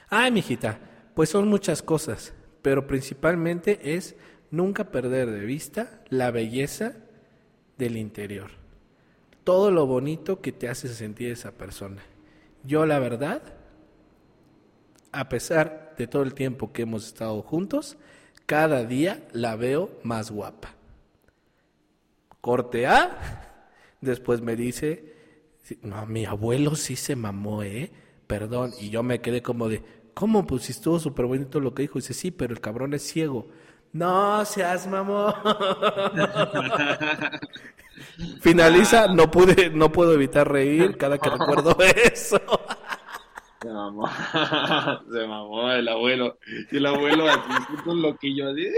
Ay, 0.08 0.30
mijita, 0.32 0.80
pues 1.14 1.28
son 1.28 1.48
muchas 1.48 1.82
cosas, 1.82 2.32
pero 2.62 2.86
principalmente 2.86 3.94
es 3.96 4.16
nunca 4.50 4.90
perder 4.90 5.30
de 5.30 5.44
vista 5.44 6.02
la 6.08 6.30
belleza 6.30 6.94
del 7.80 7.96
interior. 7.96 8.50
Todo 9.42 9.70
lo 9.70 9.86
bonito 9.86 10.40
que 10.40 10.52
te 10.52 10.68
hace 10.68 10.86
sentir 10.88 11.32
esa 11.32 11.52
persona. 11.52 12.02
Yo, 12.62 12.86
la 12.86 12.98
verdad, 12.98 13.42
a 15.12 15.28
pesar 15.28 15.94
de 15.96 16.06
todo 16.06 16.22
el 16.22 16.34
tiempo 16.34 16.72
que 16.72 16.82
hemos 16.82 17.06
estado 17.06 17.42
juntos, 17.42 17.96
cada 18.46 18.84
día 18.84 19.26
la 19.32 19.56
veo 19.56 19.98
más 20.02 20.30
guapa. 20.30 20.74
Corte 22.40 22.86
A. 22.86 23.58
Después 24.00 24.40
me 24.40 24.56
dice, 24.56 25.14
no, 25.82 26.06
mi 26.06 26.26
abuelo 26.26 26.76
sí 26.76 26.96
se 26.96 27.16
mamó, 27.16 27.62
¿eh? 27.62 27.90
Perdón. 28.26 28.72
Y 28.78 28.90
yo 28.90 29.02
me 29.02 29.20
quedé 29.20 29.42
como 29.42 29.68
de, 29.68 29.82
¿cómo? 30.14 30.46
Pues 30.46 30.64
si 30.64 30.72
estuvo 30.72 30.98
súper 30.98 31.26
bonito 31.26 31.60
lo 31.60 31.74
que 31.74 31.82
dijo. 31.82 31.98
dice, 31.98 32.14
sí, 32.14 32.30
pero 32.30 32.52
el 32.52 32.60
cabrón 32.60 32.92
es 32.92 33.02
ciego. 33.02 33.48
No 33.92 34.44
seas 34.44 34.86
mamón. 34.86 35.34
Finaliza, 38.40 39.08
no 39.08 39.30
pude, 39.30 39.70
no 39.70 39.90
puedo 39.90 40.14
evitar 40.14 40.50
reír 40.50 40.96
cada 40.96 41.18
que 41.18 41.30
recuerdo 41.30 41.76
eso. 42.12 42.40
Se 43.60 43.68
mamó. 43.68 44.08
Se 45.12 45.26
mamó 45.26 45.70
el 45.72 45.88
abuelo. 45.88 46.38
Y 46.70 46.76
el 46.76 46.86
abuelo 46.86 47.26
un 47.86 48.02
loquillo 48.02 48.50
así. 48.50 48.68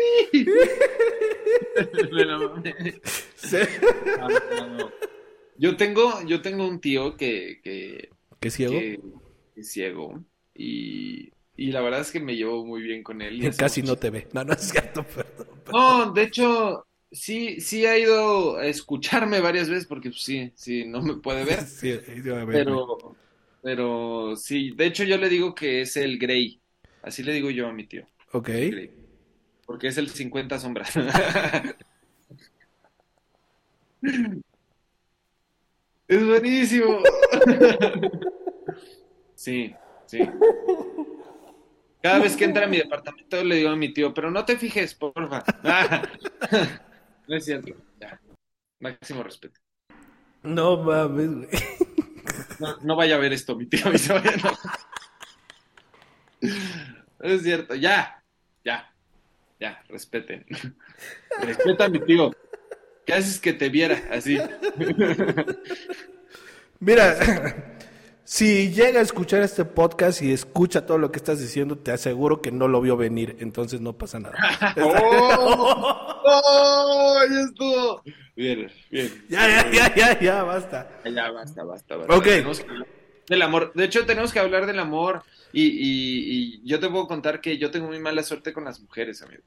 Me 2.11 2.25
la 2.25 2.38
mamé. 2.38 2.75
Sí. 3.37 3.59
No, 4.18 4.29
no. 4.29 4.90
Yo 5.57 5.77
tengo, 5.77 6.22
yo 6.27 6.42
tengo 6.42 6.66
un 6.66 6.81
tío 6.81 7.16
que, 7.16 7.61
que, 7.62 8.11
¿Qué 8.40 8.51
ciego? 8.51 8.72
que 8.72 9.01
es 9.55 9.70
ciego 9.70 10.25
y, 10.55 11.31
y 11.57 11.73
la 11.73 11.81
verdad 11.81 12.01
es 12.01 12.11
que 12.11 12.21
me 12.21 12.37
llevo 12.37 12.65
muy 12.65 12.83
bien 12.83 13.03
con 13.03 13.21
él. 13.23 13.43
y 13.45 13.51
casi 13.57 13.81
mucho- 13.83 13.93
no 13.93 13.99
te 13.99 14.11
ve. 14.11 14.29
No, 14.33 14.45
no 14.45 14.53
es 14.53 14.61
cierto, 14.62 15.05
perdón. 15.15 15.49
No, 15.73 16.12
de 16.12 16.23
hecho, 16.23 16.87
sí, 17.11 17.61
sí 17.61 17.87
ha 17.87 17.97
ido 17.99 18.57
a 18.57 18.67
escucharme 18.67 19.41
varias 19.41 19.69
veces 19.69 19.87
porque 19.87 20.11
pues, 20.11 20.23
sí, 20.23 20.53
sí, 20.55 20.85
no 20.87 21.03
me 21.03 21.17
puede 21.17 21.45
ver. 21.45 21.61
Sí, 21.67 21.99
sí, 22.05 22.21
ver, 22.21 22.47
Pero, 22.47 23.17
pero 23.62 24.35
sí, 24.37 24.73
de 24.77 24.87
hecho 24.87 25.05
yo 25.05 25.17
le 25.19 25.29
digo 25.29 25.55
que 25.55 25.83
es 25.83 25.97
el 25.97 26.19
Grey. 26.19 26.61
Así 27.03 27.23
le 27.23 27.33
digo 27.33 27.51
yo 27.51 27.67
a 27.69 27.73
mi 27.73 27.87
tío. 27.87 28.07
Ok. 28.33 28.49
Grey. 28.49 28.91
Porque 29.67 29.88
es 29.88 29.97
el 29.99 30.09
50 30.11 30.59
sombras. 30.59 30.93
Es 36.09 36.27
buenísimo. 36.27 36.99
Sí, 39.35 39.75
sí. 40.07 40.19
Cada 42.03 42.19
vez 42.19 42.37
que 42.37 42.45
entra 42.45 42.65
a 42.65 42.69
mi 42.69 42.79
departamento 42.79 43.45
le 43.45 43.57
digo 43.57 43.71
a 43.71 43.77
mi 43.77 43.93
tío, 43.93 44.12
pero 44.12 44.31
no 44.31 44.45
te 44.45 44.57
fijes, 44.57 44.95
porfa. 44.95 45.45
No 47.29 47.37
es 47.37 47.45
cierto. 47.45 47.75
Ya. 48.01 48.21
Máximo 48.81 49.23
respeto. 49.23 49.61
No 50.43 50.77
mames, 50.83 51.31
güey. 51.31 51.49
No, 52.59 52.77
no 52.83 52.97
vaya 52.97 53.15
a 53.15 53.19
ver 53.19 53.33
esto, 53.33 53.57
mi 53.57 53.67
tío. 53.67 53.87
enojar. 53.87 54.59
No 56.41 57.29
es 57.29 57.43
cierto. 57.43 57.75
Ya. 57.75 58.23
Ya. 58.65 58.93
Ya. 59.61 59.83
Respeten. 59.88 60.45
Respeta 61.41 61.85
a 61.85 61.88
mi 61.88 62.05
tío. 62.05 62.33
¿Qué 63.07 63.15
haces 63.15 63.41
que 63.41 63.53
te 63.53 63.69
viera 63.69 64.01
así? 64.11 64.38
Mira, 66.81 67.79
si 68.33 68.71
llega 68.71 68.99
a 68.99 69.03
escuchar 69.03 69.42
este 69.42 69.66
podcast 69.66 70.23
y 70.23 70.33
escucha 70.33 70.87
todo 70.87 70.97
lo 70.97 71.12
que 71.12 71.18
estás 71.18 71.38
diciendo, 71.38 71.77
te 71.77 71.92
aseguro 71.92 72.40
que 72.40 72.51
no 72.51 72.66
lo 72.66 72.81
vio 72.81 72.97
venir, 72.97 73.37
entonces 73.40 73.83
no 73.83 73.99
pasa 73.99 74.21
nada. 74.21 74.38
¡Oh! 74.83 76.23
¡Oh! 76.25 77.21
Ya 77.31 77.40
estuvo. 77.40 78.03
Bien, 78.35 78.73
bien. 78.90 79.27
Ya, 79.29 79.47
ya, 79.47 79.71
ya, 79.71 79.95
ya, 79.95 80.18
ya, 80.18 80.42
basta. 80.45 81.03
Ya, 81.05 81.31
basta, 81.31 81.62
basta, 81.62 81.97
basta. 81.97 82.16
Ok. 82.16 82.25
Tenemos 82.25 82.61
que 82.61 82.71
hablar 82.71 82.87
Del 83.29 83.42
amor. 83.42 83.73
De 83.75 83.85
hecho, 83.85 84.07
tenemos 84.07 84.33
que 84.33 84.38
hablar 84.38 84.64
del 84.64 84.79
amor. 84.79 85.25
Y, 85.53 85.64
y, 85.64 86.62
y 86.62 86.66
yo 86.66 86.81
te 86.81 86.88
puedo 86.88 87.07
contar 87.07 87.42
que 87.42 87.59
yo 87.59 87.71
tengo 87.71 87.88
muy 87.88 87.99
mala 87.99 88.23
suerte 88.23 88.55
con 88.55 88.64
las 88.64 88.81
mujeres, 88.81 89.21
amigo. 89.21 89.42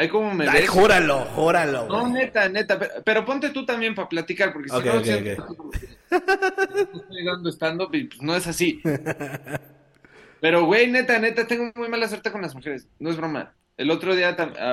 Hay 0.00 0.08
como 0.08 0.32
me 0.32 0.48
Ay, 0.48 0.62
ves. 0.62 0.70
júralo, 0.70 1.26
júralo. 1.34 1.86
No, 1.86 2.00
güey. 2.08 2.12
neta, 2.12 2.48
neta. 2.48 2.78
Pero, 2.78 2.92
pero 3.04 3.24
ponte 3.26 3.50
tú 3.50 3.66
también 3.66 3.94
para 3.94 4.08
platicar, 4.08 4.50
porque 4.50 4.70
si 4.70 4.74
no, 4.74 4.80
estoy 4.98 5.36
dando 7.24 7.50
stand-up 7.50 7.94
y 7.94 8.04
pues 8.04 8.22
no 8.22 8.34
es 8.34 8.46
así. 8.46 8.80
Pero, 10.40 10.64
güey, 10.64 10.90
neta, 10.90 11.18
neta, 11.18 11.46
tengo 11.46 11.70
muy 11.74 11.90
mala 11.90 12.08
suerte 12.08 12.32
con 12.32 12.40
las 12.40 12.54
mujeres. 12.54 12.88
No 12.98 13.10
es 13.10 13.18
broma. 13.18 13.52
El 13.76 13.90
otro 13.90 14.16
día 14.16 14.30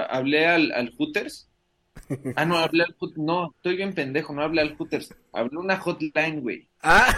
hablé 0.09 0.47
al, 0.47 0.71
al 0.71 0.93
Hooters. 0.97 1.49
Ah, 2.37 2.45
no, 2.45 2.57
hablé 2.57 2.85
al 2.85 2.95
Hooters. 2.97 3.17
No, 3.21 3.51
estoy 3.57 3.75
bien 3.75 3.93
pendejo, 3.93 4.31
no 4.33 4.43
hablé 4.43 4.61
al 4.61 4.77
Hooters. 4.77 5.13
Hablé 5.33 5.57
una 5.57 5.75
hotline, 5.77 6.39
güey. 6.39 6.69
Ah, 6.81 7.13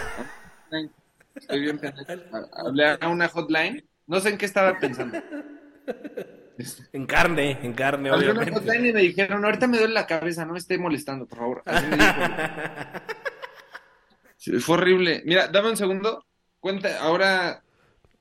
Estoy 1.36 1.60
bien 1.60 1.78
pendejo. 1.78 2.10
Ha- 2.32 2.48
Hablé 2.66 2.98
a 3.00 3.08
una 3.08 3.28
hotline. 3.28 3.84
No 4.08 4.18
sé 4.18 4.30
en 4.30 4.38
qué 4.38 4.46
estaba 4.46 4.76
pensando. 4.80 5.16
en 6.92 7.06
carne, 7.06 7.58
en 7.62 7.72
carne, 7.72 8.10
obviamente. 8.10 8.52
hotline 8.52 8.86
y 8.86 8.92
me 8.92 9.00
dijeron, 9.02 9.44
ahorita 9.44 9.66
me 9.66 9.78
duele 9.78 9.94
la 9.94 10.06
cabeza, 10.06 10.44
no 10.44 10.52
me 10.52 10.58
esté 10.58 10.78
molestando, 10.78 11.26
por 11.26 11.38
favor. 11.38 11.62
Así 11.66 11.86
me 11.86 11.96
dijo. 11.96 12.06
Sí, 14.36 14.52
fue 14.58 14.76
horrible. 14.76 15.22
Mira, 15.26 15.48
dame 15.48 15.68
un 15.68 15.76
segundo. 15.76 16.24
Cuenta, 16.60 16.98
ahora 17.02 17.62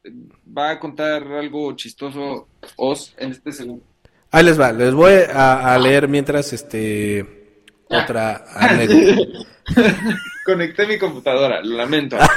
eh, 0.04 0.12
va 0.45 0.71
a 0.71 0.80
contar 0.80 1.23
algo 1.23 1.73
chistoso 1.78 2.49
Os 2.75 3.13
en 3.17 3.32
este 3.32 3.54
segundo. 3.54 3.86
Ahí 4.32 4.43
les 4.43 4.60
va, 4.60 4.73
les 4.73 4.93
voy 4.93 5.13
a, 5.34 5.73
a 5.73 5.80
leer 5.80 6.10
mientras 6.10 6.52
este 6.52 7.63
otra 7.88 8.43
anécdota. 8.54 9.21
Conecté 10.45 10.86
mi 10.88 10.99
computadora, 10.99 11.62
lo 11.63 11.78
lamento. 11.78 12.17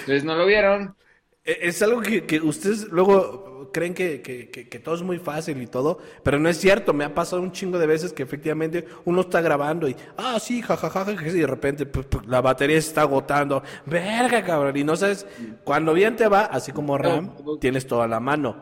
Ustedes 0.00 0.24
no 0.24 0.34
lo 0.34 0.46
vieron. 0.46 0.96
Eh, 1.44 1.58
Es 1.62 1.82
algo 1.82 2.00
que, 2.00 2.24
que 2.26 2.40
ustedes 2.40 2.88
luego 2.88 3.55
creen 3.76 3.92
que, 3.92 4.22
que- 4.22 4.48
que- 4.48 4.68
que 4.70 4.78
todo 4.78 4.94
es 4.94 5.02
muy 5.02 5.18
fácil 5.18 5.60
y 5.60 5.66
todo, 5.66 5.98
pero 6.22 6.38
no 6.38 6.48
es 6.48 6.56
cierto. 6.58 6.94
Me 6.94 7.04
ha 7.04 7.14
pasado 7.14 7.42
un 7.42 7.52
chingo 7.52 7.78
de 7.78 7.86
veces 7.86 8.14
que 8.14 8.22
efectivamente 8.22 8.86
uno 9.04 9.20
está 9.20 9.42
grabando 9.42 9.86
y, 9.86 9.94
ah, 10.16 10.38
sí, 10.40 10.62
jajaja, 10.62 11.04
y 11.12 11.14
de 11.38 11.46
repente 11.46 11.90
pu- 11.92 12.08
pu- 12.08 12.24
la 12.24 12.40
batería 12.40 12.80
se 12.80 12.88
está 12.88 13.02
agotando. 13.02 13.62
Verga, 13.84 14.42
cabrón. 14.42 14.74
Y 14.78 14.84
no 14.84 14.96
sabes, 14.96 15.26
cuando 15.62 15.92
bien 15.92 16.16
te 16.16 16.26
va, 16.26 16.46
así 16.46 16.72
como 16.72 16.96
RAM, 16.96 17.32
tienes 17.60 17.86
toda 17.86 18.08
la 18.08 18.18
mano. 18.18 18.56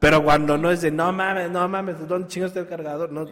Pero 0.00 0.22
cuando 0.24 0.58
no 0.58 0.70
es 0.72 0.82
de, 0.82 0.90
no 0.90 1.12
mames, 1.12 1.48
no 1.50 1.68
mames, 1.68 2.06
¿dónde 2.08 2.26
chingas 2.28 2.48
está 2.50 2.60
el 2.60 2.68
cargador? 2.68 3.12
No, 3.12 3.24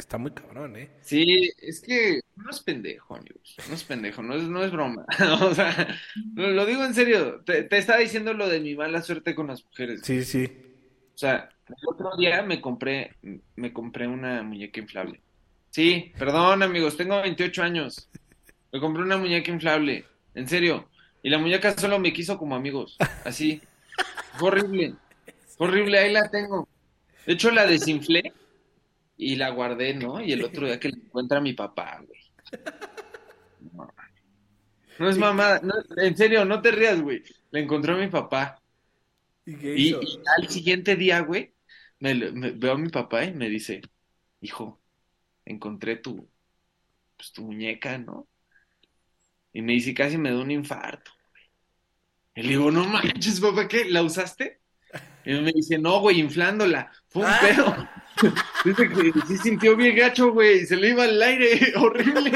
está 0.00 0.18
muy 0.18 0.32
cabrón, 0.32 0.76
¿eh? 0.76 0.90
Sí, 1.02 1.50
es 1.58 1.80
que 1.80 2.20
no 2.36 2.50
es 2.50 2.60
pendejo, 2.60 3.14
amigos. 3.14 3.56
No 3.68 3.74
es 3.74 3.84
pendejo, 3.84 4.22
no 4.22 4.34
es, 4.34 4.42
no 4.42 4.64
es 4.64 4.72
broma. 4.72 5.06
O 5.42 5.54
sea, 5.54 5.96
lo, 6.34 6.66
digo 6.66 6.84
en 6.84 6.94
serio. 6.94 7.42
Te, 7.44 7.62
te 7.62 7.78
estaba 7.78 8.00
diciendo 8.00 8.34
lo 8.34 8.48
de 8.48 8.60
mi 8.60 8.74
mala 8.74 9.02
suerte 9.02 9.34
con 9.34 9.46
las 9.46 9.64
mujeres. 9.64 10.00
Sí, 10.02 10.24
sí. 10.24 10.48
O 11.14 11.18
sea, 11.18 11.50
el 11.68 11.88
otro 11.88 12.16
día 12.16 12.42
me 12.42 12.60
compré, 12.60 13.16
me 13.54 13.72
compré 13.72 14.06
una 14.06 14.42
muñeca 14.42 14.80
inflable. 14.80 15.20
Sí, 15.70 16.12
perdón, 16.18 16.62
amigos, 16.62 16.96
tengo 16.96 17.20
28 17.20 17.62
años. 17.62 18.08
Me 18.72 18.80
compré 18.80 19.02
una 19.02 19.18
muñeca 19.18 19.50
inflable, 19.50 20.04
en 20.34 20.48
serio. 20.48 20.88
Y 21.22 21.30
la 21.30 21.38
muñeca 21.38 21.76
solo 21.76 21.98
me 21.98 22.12
quiso 22.12 22.38
como 22.38 22.56
amigos, 22.56 22.96
así. 23.24 23.60
Fue 24.38 24.48
horrible. 24.48 24.94
Fue 25.56 25.68
horrible, 25.68 25.98
ahí 25.98 26.12
la 26.12 26.28
tengo. 26.30 26.68
De 27.26 27.34
hecho, 27.34 27.50
la 27.50 27.66
desinflé 27.66 28.32
y 29.20 29.36
la 29.36 29.50
guardé, 29.50 29.94
¿no? 29.94 30.20
Y 30.20 30.32
el 30.32 30.42
otro 30.44 30.66
día 30.66 30.80
que 30.80 30.88
la 30.88 30.96
encuentra 30.96 31.40
mi 31.40 31.52
papá, 31.52 32.02
güey. 32.06 32.20
No, 33.72 33.92
no 34.98 35.08
es 35.08 35.18
mamada, 35.18 35.60
no, 35.62 35.74
en 35.96 36.16
serio, 36.16 36.44
no 36.44 36.60
te 36.62 36.70
rías, 36.70 37.00
güey. 37.00 37.22
La 37.50 37.60
encontró 37.60 37.96
mi 37.96 38.08
papá. 38.08 38.60
¿Y 39.44 39.56
qué 39.56 39.74
Y, 39.76 39.88
hizo? 39.88 40.00
y 40.02 40.20
al 40.38 40.48
siguiente 40.48 40.96
día, 40.96 41.20
güey, 41.20 41.54
me, 41.98 42.14
veo 42.52 42.72
a 42.72 42.78
mi 42.78 42.88
papá 42.88 43.24
y 43.24 43.32
me 43.34 43.48
dice, 43.48 43.80
hijo, 44.40 44.80
encontré 45.44 45.96
tu, 45.96 46.28
pues, 47.16 47.32
tu 47.32 47.42
muñeca, 47.42 47.98
¿no? 47.98 48.26
Y 49.52 49.62
me 49.62 49.72
dice, 49.72 49.92
casi 49.94 50.16
me 50.16 50.30
da 50.30 50.38
un 50.40 50.50
infarto. 50.50 51.10
Y 52.34 52.42
le 52.42 52.48
digo, 52.50 52.70
no 52.70 52.84
manches, 52.86 53.40
papá, 53.40 53.66
¿qué? 53.68 53.84
¿La 53.86 54.02
usaste? 54.02 54.60
Y 55.24 55.34
me 55.40 55.52
dice, 55.52 55.78
no, 55.78 56.00
güey, 56.00 56.20
inflándola. 56.20 56.90
Fue 57.08 57.22
un 57.22 57.28
Ah. 57.30 57.38
pedo. 57.40 57.88
Dice 58.64 58.88
que 58.88 59.12
sí 59.26 59.38
sintió 59.38 59.76
bien 59.76 59.96
gacho, 59.96 60.32
güey, 60.32 60.66
se 60.66 60.76
le 60.76 60.90
iba 60.90 61.04
al 61.04 61.20
aire, 61.20 61.72
horrible. 61.76 62.32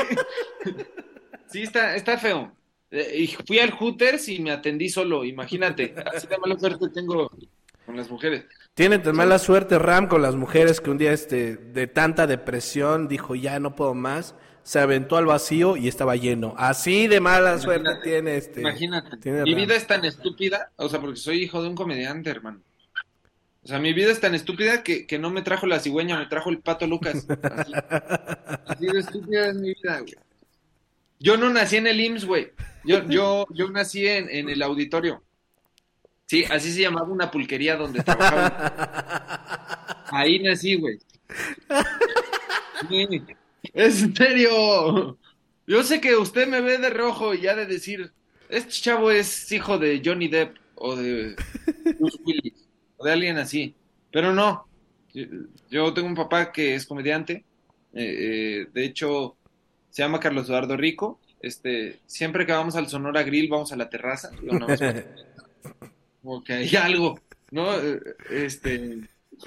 Sí, 1.46 1.62
está, 1.62 1.96
está 1.96 2.18
feo. 2.18 2.52
Eh, 2.90 3.22
Y 3.22 3.26
fui 3.28 3.58
al 3.58 3.72
Hooters 3.72 4.28
y 4.28 4.40
me 4.40 4.50
atendí 4.50 4.88
solo, 4.88 5.24
imagínate. 5.24 5.94
Así 6.14 6.26
de 6.26 6.38
mala 6.38 6.58
suerte 6.58 6.88
tengo 6.88 7.30
con 7.86 7.96
las 7.96 8.10
mujeres. 8.10 8.44
Tiene 8.74 8.98
tan 8.98 9.14
mala 9.14 9.38
suerte 9.38 9.78
Ram 9.78 10.08
con 10.08 10.22
las 10.22 10.34
mujeres 10.34 10.80
que 10.80 10.90
un 10.90 10.98
día 10.98 11.12
este 11.12 11.56
de 11.56 11.86
tanta 11.86 12.26
depresión 12.26 13.06
dijo 13.06 13.34
ya 13.36 13.60
no 13.60 13.76
puedo 13.76 13.94
más, 13.94 14.34
se 14.64 14.80
aventó 14.80 15.16
al 15.16 15.26
vacío 15.26 15.76
y 15.76 15.86
estaba 15.86 16.16
lleno. 16.16 16.54
Así 16.56 17.06
de 17.06 17.20
mala 17.20 17.58
suerte 17.58 17.90
tiene 18.02 18.36
este. 18.36 18.60
Imagínate. 18.60 19.16
tiene 19.18 19.42
Mi 19.42 19.54
vida 19.54 19.76
es 19.76 19.86
tan 19.86 20.04
estúpida, 20.04 20.72
o 20.76 20.88
sea, 20.88 21.00
porque 21.00 21.16
soy 21.16 21.42
hijo 21.42 21.62
de 21.62 21.68
un 21.68 21.76
comediante, 21.76 22.30
hermano. 22.30 22.60
O 23.64 23.66
sea, 23.66 23.78
mi 23.78 23.94
vida 23.94 24.12
es 24.12 24.20
tan 24.20 24.34
estúpida 24.34 24.82
que, 24.82 25.06
que 25.06 25.18
no 25.18 25.30
me 25.30 25.40
trajo 25.40 25.66
la 25.66 25.80
cigüeña, 25.80 26.18
me 26.18 26.26
trajo 26.26 26.50
el 26.50 26.60
pato 26.60 26.86
Lucas. 26.86 27.26
Así, 27.42 27.72
así 28.66 28.86
de 28.86 28.98
estúpida 28.98 29.48
es 29.48 29.56
mi 29.56 29.72
vida, 29.72 30.00
güey. 30.00 30.14
Yo 31.18 31.38
no 31.38 31.48
nací 31.48 31.76
en 31.76 31.86
el 31.86 32.00
IMSS, 32.00 32.26
güey. 32.26 32.52
Yo, 32.84 33.08
yo, 33.08 33.46
yo 33.50 33.70
nací 33.70 34.06
en, 34.06 34.28
en 34.28 34.50
el 34.50 34.60
auditorio. 34.60 35.22
Sí, 36.26 36.44
así 36.50 36.72
se 36.72 36.82
llamaba 36.82 37.08
una 37.08 37.30
pulquería 37.30 37.76
donde 37.76 38.02
trabajaba. 38.02 40.04
Ahí 40.10 40.40
nací, 40.40 40.74
güey. 40.74 40.98
Sí, 42.88 43.06
es 43.72 44.02
en 44.02 44.14
serio. 44.14 45.18
Yo 45.66 45.82
sé 45.82 46.00
que 46.00 46.16
usted 46.16 46.46
me 46.46 46.60
ve 46.60 46.78
de 46.78 46.90
rojo 46.90 47.32
y 47.32 47.42
ya 47.42 47.54
de 47.54 47.66
decir, 47.66 48.12
este 48.48 48.70
chavo 48.70 49.10
es 49.10 49.50
hijo 49.52 49.78
de 49.78 50.02
Johnny 50.04 50.28
Depp 50.28 50.56
o 50.74 50.96
de 50.96 51.34
Bruce 51.98 52.18
Willis 52.26 52.63
de 53.04 53.12
alguien 53.12 53.36
así. 53.38 53.74
Pero 54.10 54.32
no. 54.32 54.66
Yo- 55.70 55.92
tengo 55.94 56.08
un 56.08 56.14
papá 56.14 56.50
que 56.52 56.74
es 56.74 56.86
comediante. 56.86 57.44
eh, 57.92 58.16
eh, 58.64 58.66
de 58.74 58.84
hecho, 58.84 59.36
se 59.90 60.02
llama 60.02 60.18
Carlos 60.18 60.48
Eduardo 60.48 60.76
Rico. 60.76 61.20
Este, 61.40 62.00
siempre 62.06 62.44
que 62.46 62.52
vamos 62.52 62.74
al 62.74 62.88
Sonora 62.88 63.22
Grill, 63.22 63.48
vamos 63.48 63.70
a 63.72 63.76
la 63.76 63.88
terraza. 63.88 64.30
Digo, 64.40 64.58
como 66.22 66.42
que 66.42 66.54
hay 66.54 66.74
algo, 66.76 67.20
¿no? 67.50 67.72
Eh, 67.78 68.00
Este, 68.30 68.98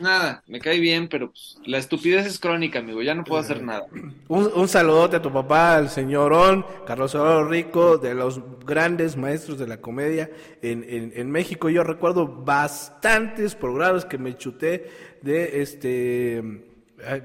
nada, 0.01 0.43
me 0.47 0.59
cae 0.59 0.79
bien, 0.79 1.07
pero 1.07 1.31
pues, 1.31 1.57
la 1.65 1.77
estupidez 1.77 2.25
es 2.25 2.39
crónica, 2.39 2.79
amigo. 2.79 3.01
Ya 3.01 3.15
no 3.15 3.23
puedo 3.23 3.41
hacer 3.41 3.61
nada. 3.63 3.85
Un, 4.27 4.51
un 4.53 4.67
saludote 4.67 5.17
a 5.17 5.21
tu 5.21 5.31
papá, 5.31 5.75
al 5.75 5.89
señorón 5.89 6.65
Carlos 6.85 7.13
Eduardo 7.15 7.45
Rico, 7.45 7.97
de 7.97 8.13
los 8.13 8.41
grandes 8.65 9.17
maestros 9.17 9.57
de 9.57 9.67
la 9.67 9.81
comedia 9.81 10.29
en, 10.61 10.85
en, 10.87 11.13
en 11.15 11.31
México. 11.31 11.69
Yo 11.69 11.83
recuerdo 11.83 12.27
bastantes 12.27 13.55
programas 13.55 14.05
que 14.05 14.17
me 14.17 14.37
chuté 14.37 14.89
de 15.21 15.61
este 15.61 16.76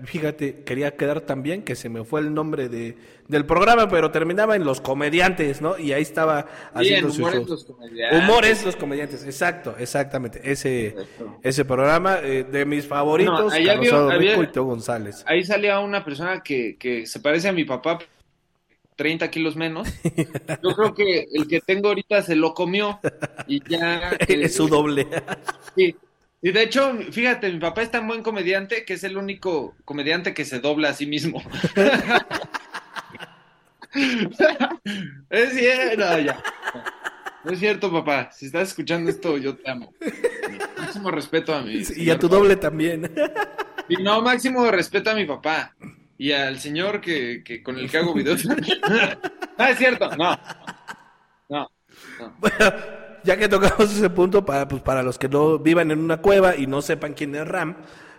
Fíjate, 0.05 0.65
quería 0.65 0.97
quedar 0.97 1.23
tan 1.23 1.43
bien 1.43 1.63
que 1.63 1.75
se 1.77 1.89
me 1.89 2.05
fue 2.05 2.21
el 2.21 2.35
nombre 2.35 2.69
de, 2.69 2.95
del 3.27 3.47
programa, 3.47 3.89
pero 3.89 4.11
terminaba 4.11 4.55
en 4.55 4.65
Los 4.65 4.83
Comediantes, 4.83 5.63
¿no? 5.63 5.79
Y 5.79 5.93
ahí 5.93 6.03
estaba 6.03 6.47
haciendo 6.75 7.11
su 7.11 7.23
humores 7.23 7.41
show. 7.41 7.47
los 7.49 7.65
comediantes. 7.65 8.19
Humores 8.21 8.65
Los 8.67 8.77
Comediantes, 8.77 9.25
exacto, 9.25 9.75
exactamente. 9.79 10.41
Ese, 10.45 10.95
ese 11.43 11.65
programa 11.65 12.19
eh, 12.23 12.45
de 12.45 12.67
mis 12.67 12.87
favoritos, 12.87 13.41
No, 13.47 13.51
ahí 13.51 13.65
Carlos 13.65 13.87
había- 13.87 13.89
Eduardo 13.99 14.11
había- 14.11 14.31
Rico 14.33 14.43
y 14.43 14.47
Teo 14.53 14.65
González. 14.65 15.25
Ahí 15.27 15.43
salía 15.43 15.79
una 15.81 16.05
persona 16.05 16.43
que, 16.43 16.77
que 16.77 17.07
se 17.07 17.21
parece 17.21 17.49
a 17.49 17.53
mi 17.55 17.65
papá, 17.65 17.99
30 18.97 19.31
kilos 19.31 19.57
menos. 19.57 19.89
Yo 20.63 20.75
creo 20.77 20.95
que 20.95 21.27
el 21.33 21.49
que 21.49 21.61
tengo 21.63 21.89
ahorita 21.89 22.21
se 22.21 22.37
lo 22.37 22.53
comió 22.53 23.01
y 23.47 23.63
ya... 23.67 24.11
eh, 24.13 24.19
es 24.43 24.55
su 24.55 24.69
doble. 24.69 25.07
Sí. 25.75 25.97
Y 26.45 26.51
de 26.51 26.65
hecho, 26.65 26.93
fíjate, 27.13 27.53
mi 27.53 27.61
papá 27.61 27.83
es 27.83 27.93
tan 27.93 28.09
buen 28.09 28.25
comediante 28.25 28.85
que 28.85 28.95
es 28.95 29.05
el 29.05 29.17
único 29.17 29.77
comediante 29.85 30.35
que 30.35 30.45
se 30.45 30.59
dobla 30.59 30.89
a 30.89 30.95
sí 30.95 31.07
mismo. 31.07 31.41
es 35.31 35.53
cierto, 35.53 36.05
no, 36.05 36.19
ya. 36.19 36.43
No 37.45 37.53
es 37.53 37.61
cierto, 37.61 37.93
papá. 37.93 38.31
Si 38.33 38.47
estás 38.47 38.71
escuchando 38.71 39.09
esto, 39.09 39.39
yo 39.39 39.57
te 39.57 39.71
amo. 39.71 39.95
Máximo 40.79 41.13
respeto 41.13 41.55
a 41.55 41.63
mi. 41.63 41.81
y 41.97 42.11
a 42.11 42.19
tu 42.19 42.29
doble 42.29 42.57
también. 42.57 43.13
Y 43.89 44.03
no, 44.03 44.21
máximo 44.21 44.69
respeto 44.71 45.11
a 45.11 45.15
mi 45.15 45.25
papá. 45.25 45.77
Y 46.19 46.33
al 46.33 46.59
señor 46.59 47.01
que, 47.01 47.43
que 47.45 47.63
con 47.63 47.79
el 47.79 47.89
que 47.89 47.99
hago 47.99 48.15
videos. 48.15 48.45
no, 49.59 49.67
es 49.67 49.79
cierto. 49.79 50.11
No. 50.17 50.37
No. 51.49 51.71
no. 52.19 53.02
Ya 53.25 53.37
que 53.37 53.49
tocamos 53.49 53.93
ese 53.93 54.11
punto, 54.11 54.45
para, 54.45 54.67
pues, 54.69 54.83
para 54.83 55.03
los 55.03 55.19
que 55.19 55.29
no 55.29 55.59
vivan 55.59 55.91
en 55.91 56.01
una 56.01 56.19
cueva 56.21 56.57
y 56.57 56.67
no 56.67 56.83
sepan 56.83 57.15
quién 57.15 57.35
es 57.35 57.47
Ram, 57.47 57.77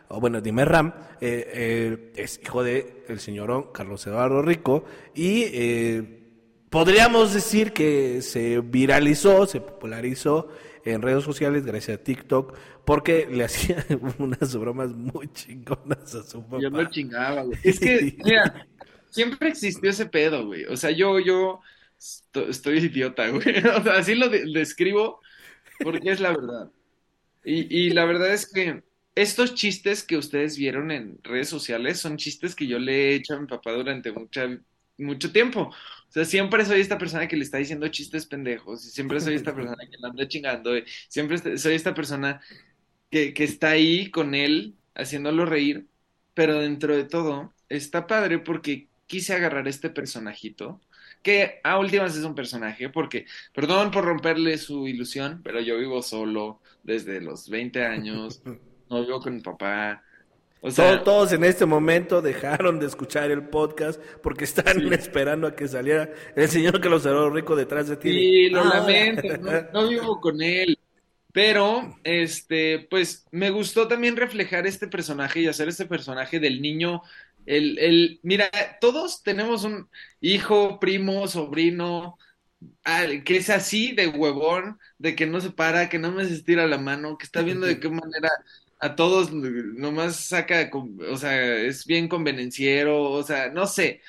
o 0.08 0.20
bueno, 0.20 0.42
dime 0.42 0.66
Ram, 0.66 0.94
eh, 1.22 1.52
eh, 1.54 2.12
es 2.16 2.39
hijo 2.44 2.63
de 2.63 3.04
el 3.08 3.20
señor 3.20 3.72
Carlos 3.74 4.06
Eduardo 4.06 4.42
Rico 4.42 4.86
y 5.16 5.44
eh, 5.52 6.20
podríamos 6.70 7.34
decir 7.34 7.74
que 7.74 8.22
se 8.22 8.60
viralizó, 8.62 9.46
se 9.46 9.62
popularizó 9.62 10.50
en 10.86 11.02
redes 11.02 11.24
sociales 11.24 11.66
gracias 11.66 12.00
a 12.00 12.04
TikTok 12.04 12.54
porque 12.86 13.28
le 13.30 13.44
hacía 13.44 13.86
unas 14.20 14.56
bromas 14.56 14.89
muy 14.89 15.28
chingonas 15.34 16.16
a 16.16 16.24
su 16.24 16.44
papá. 16.44 16.62
Yo 16.62 16.70
lo 16.70 16.86
chingaba, 16.89 17.44
güey. 17.44 17.58
Es 17.63 17.80
que, 17.80 18.16
mira, 18.24 18.68
siempre 19.10 19.50
existió 19.50 19.89
ese 19.89 20.06
pedo, 20.06 20.46
güey. 20.46 20.66
O 20.66 20.76
sea, 20.76 20.92
yo, 20.92 21.20
yo 21.20 21.62
esto- 22.04 22.50
estoy 22.50 22.80
idiota, 22.80 23.30
güey. 23.30 23.44
Así 23.94 24.16
lo 24.16 24.30
de- 24.30 24.46
describo 24.52 25.20
porque 25.80 26.12
es 26.12 26.20
la 26.20 26.32
verdad. 26.32 26.72
Y, 27.46 27.89
la 27.92 28.06
verdad 28.06 28.34
es 28.34 28.50
que 28.52 28.84
estos 29.16 29.54
chistes 29.56 30.04
que 30.04 30.18
ustedes 30.18 30.58
vieron 30.58 30.92
en 30.92 31.20
redes 31.24 31.50
sociales 31.50 32.00
son 32.00 32.18
chistes 32.18 32.56
que 32.56 32.68
yo 32.68 32.80
le 32.80 33.12
he 33.12 33.16
hecho 33.16 33.36
a 33.36 33.39
mi 33.42 33.48
papá 33.48 33.74
durante 33.74 34.13
mucho 34.98 35.32
tiempo. 35.32 35.62
O 35.70 36.12
sea, 36.12 36.26
siempre 36.26 36.66
soy 36.66 36.80
esta 36.82 36.98
persona 36.98 37.28
que 37.28 37.36
le 37.36 37.44
está 37.44 37.58
diciendo 37.58 37.88
chistes 37.89 38.26
pendejos 38.26 38.86
y 38.86 38.89
siempre 38.92 39.20
soy 39.20 39.36
esta 39.36 39.54
persona 39.56 39.78
que 39.89 39.98
le 39.98 40.08
anda 40.08 40.28
chingando 40.28 40.78
y 40.78 40.86
siempre 41.10 41.36
est- 41.38 41.58
soy 41.58 41.76
esta 41.76 41.94
persona 41.94 42.42
que, 43.12 43.34
que 43.34 43.44
está 43.44 43.72
ahí 43.72 44.10
con 44.12 44.36
él 44.36 44.76
haciéndolo 44.96 45.46
reír, 45.46 45.88
pero 46.34 46.60
dentro 46.62 46.96
de 46.96 47.04
todo 47.06 47.54
está 47.70 48.08
padre 48.08 48.39
porque 48.39 48.88
quise 49.08 49.34
agarrar 49.34 49.68
este 49.68 49.89
personajito, 49.89 50.82
que 51.24 51.60
a 51.64 51.80
últimas 51.80 52.16
es 52.16 52.24
un 52.24 52.36
personaje, 52.36 52.90
porque, 52.90 53.26
perdón 53.54 53.90
por 53.92 54.04
romperle 54.06 54.58
su 54.60 54.88
ilusión, 54.88 55.42
pero 55.44 55.60
yo 55.62 55.78
vivo 55.80 56.04
solo 56.04 56.60
desde 56.84 57.22
los 57.22 57.50
20 57.50 57.84
años, 57.86 58.42
no 58.90 59.02
vivo 59.04 59.20
con 59.22 59.36
mi 59.36 59.42
papá. 59.42 60.04
O 60.66 60.72
sea, 60.72 60.92
Todos, 60.92 61.04
todos 61.04 61.34
en 61.34 61.44
este 61.44 61.66
momento 61.66 62.22
dejaron 62.22 62.80
de 62.80 62.86
escuchar 62.86 63.32
el 63.32 63.44
podcast 63.50 64.02
porque 64.22 64.46
están 64.46 64.80
Sí. 64.80 64.88
esperando 64.94 65.48
a 65.48 65.56
que 65.56 65.68
saliera 65.68 66.10
el 66.38 66.48
señor 66.48 66.80
Carlos 66.80 67.06
Eduardo 67.06 67.32
Rico 67.32 67.56
detrás 67.56 67.90
de 67.90 67.98
ti. 67.98 68.10
Sí, 68.10 68.50
lo 68.50 68.62
Ah. 68.62 68.80
lamento, 68.80 69.38
no, 69.40 69.52
no 69.74 69.90
vivo 69.90 70.22
con 70.22 70.42
él. 70.42 70.78
Pero, 71.34 71.98
este, 72.04 72.88
pues, 72.92 73.26
me 73.32 73.50
gustó 73.50 73.88
también 73.88 74.16
reflejar 74.16 74.68
este 74.68 74.88
personaje 74.88 75.42
y 75.42 75.48
hacer 75.48 75.68
este 75.68 75.86
personaje 75.88 76.40
del 76.40 76.62
niño. 76.62 77.02
El, 77.46 77.78
el, 77.80 78.20
mira, 78.24 78.50
todos 78.80 79.24
tenemos 79.24 79.64
un 79.64 79.90
hijo, 80.22 80.80
primo, 80.80 81.28
sobrino, 81.28 82.18
que 83.26 83.38
es 83.38 83.50
así 83.50 83.94
de 83.94 84.08
huevón, 84.08 84.80
de 84.98 85.16
que 85.16 85.26
no 85.26 85.42
se 85.42 85.52
para, 85.52 85.90
que 85.90 86.00
no 86.00 86.12
me 86.12 86.26
se 86.26 86.34
estira 86.34 86.68
la 86.68 86.78
mano, 86.78 87.18
que 87.18 87.26
está 87.26 87.42
viendo 87.42 87.66
de 87.66 87.80
qué 87.80 87.90
manera 87.90 88.30
a 88.80 88.96
todos 88.96 89.32
nomás 89.34 90.18
saca, 90.18 90.70
o 91.10 91.18
sea, 91.18 91.56
es 91.58 91.86
bien 91.86 92.08
convenenciero, 92.08 93.02
o 93.12 93.24
sea, 93.24 93.50
no 93.50 93.68
sé. 93.68 94.02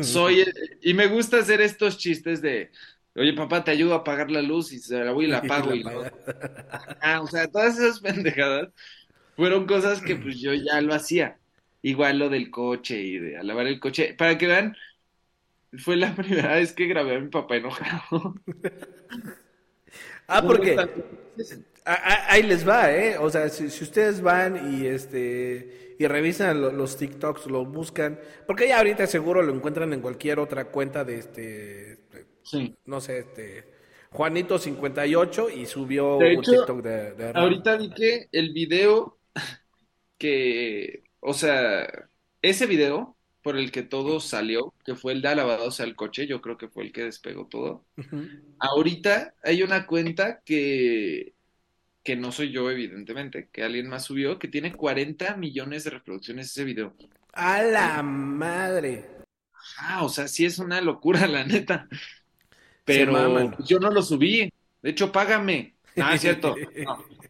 Soy 0.00 0.44
y 0.82 0.94
me 0.94 1.06
gusta 1.08 1.38
hacer 1.38 1.60
estos 1.60 1.98
chistes 1.98 2.42
de 2.42 2.70
oye 3.14 3.34
papá 3.34 3.64
te 3.64 3.70
ayudo 3.70 3.94
a 3.94 3.98
apagar 3.98 4.30
la 4.30 4.42
luz 4.42 4.72
y 4.72 4.78
se 4.78 5.02
la 5.04 5.12
voy 5.12 5.26
y 5.26 5.28
la 5.28 5.38
apago 5.40 5.74
y 5.74 5.82
luego- 5.82 6.06
ah, 7.00 7.20
o 7.22 7.26
sea 7.28 7.48
todas 7.50 7.78
esas 7.78 8.00
pendejadas 8.02 8.70
fueron 9.36 9.66
cosas 9.66 10.02
que 10.02 10.16
pues 10.16 10.40
yo 10.40 10.54
ya 10.54 10.80
lo 10.82 10.94
hacía 10.94 11.40
igual 11.82 12.18
lo 12.18 12.28
del 12.28 12.50
coche 12.50 13.00
y 13.02 13.18
de 13.18 13.36
a 13.38 13.42
lavar 13.42 13.66
el 13.66 13.80
coche 13.80 14.14
para 14.14 14.38
que 14.38 14.46
vean 14.46 14.76
fue 15.78 15.96
la 15.96 16.14
primera 16.16 16.54
vez 16.56 16.72
que 16.72 16.86
grabé 16.86 17.16
a 17.16 17.20
mi 17.20 17.28
papá 17.28 17.56
enojado 17.56 18.34
Ah, 20.26 20.46
porque 20.46 20.76
ahí 21.84 22.42
les 22.42 22.66
va, 22.66 22.92
¿eh? 22.92 23.18
O 23.18 23.28
sea, 23.30 23.48
si, 23.48 23.70
si 23.70 23.84
ustedes 23.84 24.20
van 24.22 24.72
y 24.74 24.86
este 24.86 25.94
y 25.98 26.06
revisan 26.06 26.60
lo- 26.60 26.72
los 26.72 26.96
TikToks, 26.96 27.46
los 27.46 27.68
buscan, 27.70 28.18
porque 28.46 28.66
ya 28.68 28.78
ahorita 28.78 29.06
seguro 29.06 29.42
lo 29.42 29.54
encuentran 29.54 29.92
en 29.92 30.00
cualquier 30.00 30.38
otra 30.38 30.66
cuenta 30.66 31.04
de 31.04 31.18
este, 31.18 31.40
de- 31.40 32.26
sí 32.42 32.74
no 32.86 33.00
sé, 33.00 33.20
este 33.20 33.64
Juanito 34.10 34.58
58 34.58 35.48
y 35.50 35.66
subió 35.66 36.16
un 36.18 36.42
TikTok 36.42 36.82
de, 36.82 37.12
de. 37.14 37.32
Ahorita 37.34 37.76
vi 37.76 37.90
que 37.90 38.28
el 38.32 38.52
video 38.52 39.18
que, 40.18 41.01
o 41.22 41.34
sea, 41.34 41.88
ese 42.42 42.66
video 42.66 43.16
por 43.42 43.56
el 43.56 43.70
que 43.70 43.82
todo 43.82 44.20
salió, 44.20 44.74
que 44.84 44.96
fue 44.96 45.12
el 45.12 45.22
de 45.22 45.28
alabados 45.28 45.80
al 45.80 45.94
coche, 45.96 46.26
yo 46.26 46.40
creo 46.40 46.58
que 46.58 46.68
fue 46.68 46.84
el 46.84 46.92
que 46.92 47.04
despegó 47.04 47.46
todo. 47.46 47.84
Ahorita 48.58 49.34
hay 49.42 49.62
una 49.62 49.86
cuenta 49.86 50.40
que, 50.44 51.34
que 52.02 52.16
no 52.16 52.32
soy 52.32 52.50
yo, 52.50 52.70
evidentemente, 52.70 53.48
que 53.52 53.62
alguien 53.62 53.88
más 53.88 54.04
subió, 54.04 54.38
que 54.38 54.48
tiene 54.48 54.72
40 54.72 55.36
millones 55.36 55.84
de 55.84 55.90
reproducciones 55.90 56.50
ese 56.50 56.64
video. 56.64 56.94
A 57.32 57.62
la 57.62 58.02
madre. 58.02 59.08
Ah, 59.78 60.04
o 60.04 60.08
sea, 60.08 60.26
sí 60.28 60.44
es 60.44 60.58
una 60.58 60.80
locura, 60.80 61.26
la 61.28 61.44
neta. 61.44 61.88
Pero 62.84 63.56
yo 63.64 63.78
no 63.78 63.90
lo 63.90 64.02
subí. 64.02 64.52
De 64.82 64.90
hecho, 64.90 65.12
págame. 65.12 65.76
Ah, 65.96 66.14
es 66.14 66.20
cierto. 66.20 66.56
No, 66.84 67.04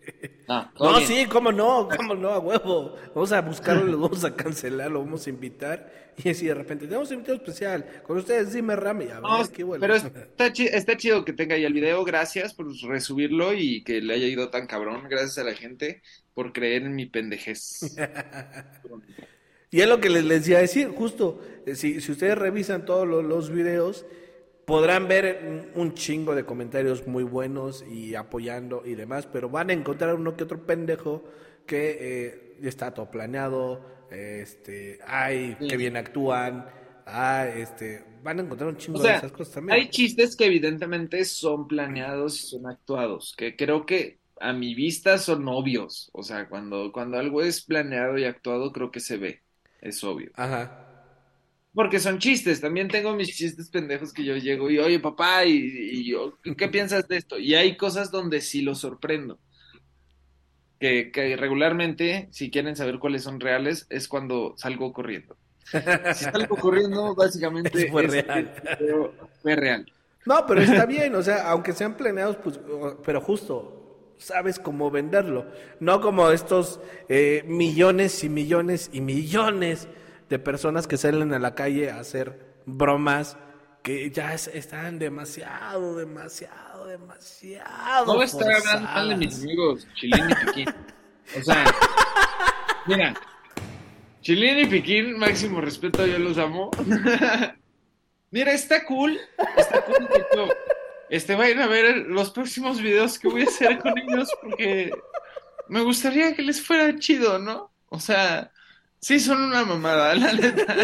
no, 0.48 0.70
todo 0.76 0.90
No, 0.92 0.96
bien. 0.98 1.08
sí, 1.08 1.26
cómo 1.26 1.50
no, 1.52 1.88
cómo 1.96 2.14
no, 2.14 2.30
a 2.30 2.38
huevo. 2.38 2.94
Vamos 3.14 3.32
a 3.32 3.40
buscarlo, 3.42 3.84
lo 3.84 3.98
vamos 3.98 4.24
a 4.24 4.34
cancelar, 4.34 4.90
lo 4.90 5.00
vamos 5.00 5.26
a 5.26 5.30
invitar. 5.30 6.02
Y 6.22 6.28
así 6.28 6.46
de 6.46 6.54
repente, 6.54 6.86
tenemos 6.86 7.08
un 7.10 7.14
invitado 7.14 7.38
especial. 7.38 7.86
Con 8.02 8.18
ustedes, 8.18 8.52
dime 8.52 8.76
Rami. 8.76 9.04
A 9.06 9.14
ver, 9.14 9.22
No, 9.22 9.50
qué 9.50 9.64
bueno. 9.64 9.80
pero 9.80 9.94
está, 9.94 10.52
chi- 10.52 10.66
está 10.70 10.96
chido 10.96 11.24
que 11.24 11.32
tenga 11.32 11.54
ahí 11.54 11.64
el 11.64 11.72
video. 11.72 12.04
Gracias 12.04 12.52
por 12.54 12.66
resubirlo 12.86 13.54
y 13.54 13.82
que 13.82 14.00
le 14.00 14.14
haya 14.14 14.26
ido 14.26 14.50
tan 14.50 14.66
cabrón. 14.66 15.04
Gracias 15.08 15.38
a 15.38 15.44
la 15.44 15.54
gente 15.54 16.02
por 16.34 16.52
creer 16.52 16.82
en 16.82 16.94
mi 16.94 17.06
pendejez. 17.06 17.96
Y 19.70 19.80
es 19.80 19.88
lo 19.88 20.00
que 20.00 20.10
les, 20.10 20.22
les 20.24 20.46
iba 20.48 20.58
a 20.58 20.60
decir, 20.60 20.88
justo, 20.88 21.40
eh, 21.64 21.74
si, 21.76 22.02
si 22.02 22.12
ustedes 22.12 22.36
revisan 22.36 22.84
todos 22.84 23.08
los, 23.08 23.24
los 23.24 23.48
videos, 23.50 24.04
podrán 24.64 25.08
ver 25.08 25.72
un, 25.74 25.94
chingo 25.94 26.34
de 26.34 26.44
comentarios 26.44 27.06
muy 27.06 27.24
buenos 27.24 27.84
y 27.90 28.14
apoyando 28.14 28.82
y 28.84 28.94
demás, 28.94 29.26
pero 29.32 29.48
van 29.48 29.70
a 29.70 29.72
encontrar 29.72 30.14
uno 30.14 30.36
que 30.36 30.44
otro 30.44 30.64
pendejo 30.64 31.24
que 31.66 31.98
eh, 32.00 32.56
está 32.62 32.92
todo 32.92 33.10
planeado, 33.10 33.84
este, 34.10 34.98
ay, 35.06 35.56
Sí. 35.60 35.68
que 35.68 35.76
bien 35.76 35.96
actúan, 35.96 36.66
ah, 37.06 37.46
este, 37.46 38.04
van 38.22 38.38
a 38.38 38.42
encontrar 38.42 38.70
un 38.70 38.76
chingo 38.76 38.98
O 38.98 39.02
sea, 39.02 39.12
de 39.12 39.18
esas 39.18 39.32
cosas 39.32 39.54
también. 39.54 39.78
Hay 39.78 39.88
chistes 39.88 40.36
que 40.36 40.46
evidentemente 40.46 41.24
son 41.24 41.66
planeados 41.66 42.38
y 42.40 42.46
son 42.46 42.66
actuados, 42.66 43.34
que 43.36 43.56
creo 43.56 43.84
que 43.86 44.20
a 44.40 44.52
mi 44.52 44.74
vista 44.74 45.18
son 45.18 45.46
obvios. 45.48 46.10
O 46.12 46.22
sea, 46.22 46.48
cuando, 46.48 46.90
cuando 46.92 47.16
algo 47.16 47.42
es 47.42 47.62
planeado 47.64 48.18
y 48.18 48.24
actuado, 48.24 48.72
creo 48.72 48.90
que 48.90 49.00
se 49.00 49.16
ve. 49.16 49.42
Es 49.80 50.02
obvio. 50.04 50.30
Ajá. 50.34 50.91
Porque 51.74 52.00
son 52.00 52.18
chistes. 52.18 52.60
También 52.60 52.88
tengo 52.88 53.14
mis 53.14 53.34
chistes 53.34 53.70
pendejos 53.70 54.12
que 54.12 54.24
yo 54.24 54.36
llego 54.36 54.70
y, 54.70 54.78
oye, 54.78 55.00
papá, 55.00 55.44
y, 55.46 55.54
y 55.54 56.04
yo, 56.10 56.36
¿qué 56.56 56.68
piensas 56.68 57.08
de 57.08 57.16
esto? 57.16 57.38
Y 57.38 57.54
hay 57.54 57.76
cosas 57.76 58.10
donde 58.10 58.40
sí 58.42 58.60
lo 58.62 58.74
sorprendo. 58.74 59.38
Que, 60.78 61.12
que 61.12 61.36
regularmente, 61.36 62.28
si 62.32 62.50
quieren 62.50 62.74
saber 62.74 62.98
cuáles 62.98 63.22
son 63.22 63.38
reales, 63.38 63.86
es 63.88 64.08
cuando 64.08 64.54
salgo 64.56 64.92
corriendo. 64.92 65.36
Si 65.64 66.24
salgo 66.24 66.56
corriendo, 66.56 67.14
básicamente 67.16 67.88
Fue 67.88 68.04
es- 68.06 68.10
real. 68.10 68.52
es- 68.80 69.40
fue 69.42 69.54
real. 69.56 69.86
No, 70.26 70.44
pero 70.46 70.60
está 70.60 70.84
bien, 70.86 71.14
o 71.14 71.22
sea, 71.22 71.48
aunque 71.50 71.72
sean 71.72 71.96
planeados, 71.96 72.36
pues, 72.36 72.58
pero 73.04 73.20
justo, 73.20 74.14
sabes 74.18 74.58
cómo 74.58 74.90
venderlo. 74.90 75.46
No 75.80 76.00
como 76.00 76.30
estos 76.30 76.80
eh, 77.08 77.44
millones 77.46 78.22
y 78.24 78.28
millones 78.28 78.90
y 78.92 79.00
millones 79.00 79.88
de 80.32 80.38
personas 80.38 80.86
que 80.86 80.96
salen 80.96 81.34
a 81.34 81.38
la 81.38 81.54
calle 81.54 81.90
a 81.90 82.00
hacer 82.00 82.54
bromas 82.64 83.36
que 83.82 84.10
ya 84.10 84.32
están 84.32 84.98
demasiado, 84.98 85.94
demasiado, 85.94 86.86
demasiado. 86.86 88.06
No 88.06 88.14
voy 88.14 88.22
a 88.22 88.24
estar 88.24 88.50
hablando 88.50 88.88
mal 88.88 89.08
de 89.10 89.16
mis 89.16 89.42
amigos 89.42 89.86
Chilín 89.94 90.30
y 90.30 90.34
Piquín. 90.46 90.74
O 91.38 91.42
sea, 91.42 91.66
mira, 92.86 93.12
Chilín 94.22 94.60
y 94.60 94.66
Piquín, 94.68 95.18
máximo 95.18 95.60
respeto, 95.60 96.06
yo 96.06 96.18
los 96.18 96.38
amo. 96.38 96.70
mira, 98.30 98.52
está 98.54 98.86
cool, 98.86 99.20
está 99.54 99.84
cool. 99.84 100.08
Este, 101.10 101.34
vayan 101.34 101.60
a 101.60 101.66
ver 101.66 102.06
los 102.06 102.30
próximos 102.30 102.80
videos 102.80 103.18
que 103.18 103.28
voy 103.28 103.42
a 103.42 103.48
hacer 103.48 103.78
con 103.80 103.92
ellos 103.98 104.30
porque 104.40 104.92
me 105.68 105.82
gustaría 105.82 106.34
que 106.34 106.40
les 106.40 106.62
fuera 106.62 106.98
chido, 106.98 107.38
¿no? 107.38 107.70
O 107.90 108.00
sea, 108.00 108.50
sí 109.02 109.20
son 109.20 109.42
una 109.42 109.64
mamada, 109.64 110.14
la 110.14 110.32
neta. 110.32 110.76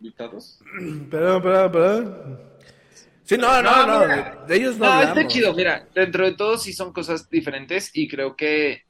¿Invitados? 0.00 0.60
Perdón, 1.10 1.42
perdón, 1.42 1.72
perdón. 1.72 2.40
Sí, 3.22 3.38
no, 3.38 3.62
no, 3.62 3.86
no, 3.86 4.46
de 4.46 4.56
ellos 4.56 4.76
no. 4.76 4.84
No, 4.84 5.02
está 5.02 5.26
chido, 5.26 5.54
mira, 5.54 5.88
dentro 5.94 6.26
de 6.26 6.34
todo 6.34 6.58
sí 6.58 6.74
son 6.74 6.92
cosas 6.92 7.30
diferentes 7.30 7.90
y 7.94 8.06
creo 8.06 8.36
que 8.36 8.82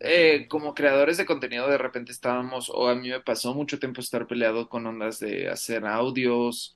eh, 0.00 0.48
como 0.48 0.74
creadores 0.74 1.18
de 1.18 1.26
contenido 1.26 1.68
de 1.68 1.78
repente 1.78 2.10
estábamos, 2.10 2.68
o 2.68 2.88
a 2.88 2.96
mí 2.96 3.10
me 3.10 3.20
pasó 3.20 3.54
mucho 3.54 3.78
tiempo 3.78 4.00
estar 4.00 4.26
peleado 4.26 4.68
con 4.68 4.86
ondas 4.86 5.20
de 5.20 5.48
hacer 5.48 5.86
audios 5.86 6.74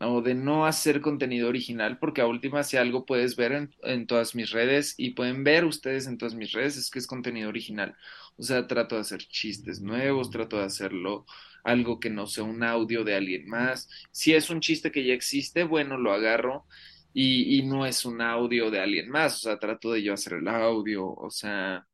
o 0.00 0.22
de 0.22 0.34
no 0.34 0.66
hacer 0.66 1.00
contenido 1.00 1.48
original, 1.48 1.98
porque 1.98 2.22
a 2.22 2.26
última 2.26 2.62
si 2.64 2.76
algo 2.76 3.06
puedes 3.06 3.36
ver 3.36 3.52
en, 3.52 3.74
en 3.82 4.06
todas 4.06 4.34
mis 4.34 4.50
redes 4.50 4.94
y 4.98 5.10
pueden 5.10 5.44
ver 5.44 5.64
ustedes 5.64 6.06
en 6.06 6.18
todas 6.18 6.34
mis 6.34 6.52
redes 6.52 6.76
es 6.76 6.90
que 6.90 6.98
es 6.98 7.06
contenido 7.06 7.48
original. 7.48 7.96
O 8.36 8.42
sea, 8.42 8.66
trato 8.66 8.94
de 8.96 9.02
hacer 9.02 9.20
chistes 9.20 9.80
nuevos, 9.80 10.30
trato 10.30 10.58
de 10.58 10.64
hacerlo 10.64 11.26
algo 11.64 12.00
que 12.00 12.10
no 12.10 12.26
sea 12.26 12.44
un 12.44 12.62
audio 12.62 13.04
de 13.04 13.14
alguien 13.14 13.46
más. 13.48 13.88
Si 14.10 14.34
es 14.34 14.50
un 14.50 14.60
chiste 14.60 14.90
que 14.92 15.04
ya 15.04 15.14
existe, 15.14 15.64
bueno, 15.64 15.98
lo 15.98 16.12
agarro 16.12 16.66
y, 17.12 17.58
y 17.58 17.62
no 17.66 17.86
es 17.86 18.04
un 18.04 18.20
audio 18.22 18.70
de 18.70 18.80
alguien 18.80 19.10
más. 19.10 19.36
O 19.36 19.40
sea, 19.40 19.58
trato 19.58 19.92
de 19.92 20.02
yo 20.02 20.14
hacer 20.14 20.34
el 20.34 20.48
audio, 20.48 21.06
o 21.08 21.30
sea, 21.30 21.86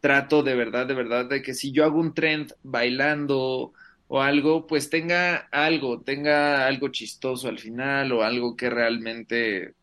trato 0.00 0.42
de 0.42 0.54
verdad, 0.54 0.86
de 0.86 0.94
verdad, 0.94 1.26
de 1.26 1.42
que 1.42 1.54
si 1.54 1.72
yo 1.72 1.84
hago 1.84 2.00
un 2.00 2.14
trend 2.14 2.52
bailando 2.62 3.72
o 4.14 4.20
algo, 4.20 4.66
pues 4.66 4.90
tenga 4.90 5.48
algo, 5.50 6.02
tenga 6.02 6.66
algo 6.66 6.88
chistoso 6.88 7.48
al 7.48 7.58
final 7.58 8.12
o 8.12 8.22
algo 8.22 8.54
que 8.54 8.68
realmente 8.68 9.74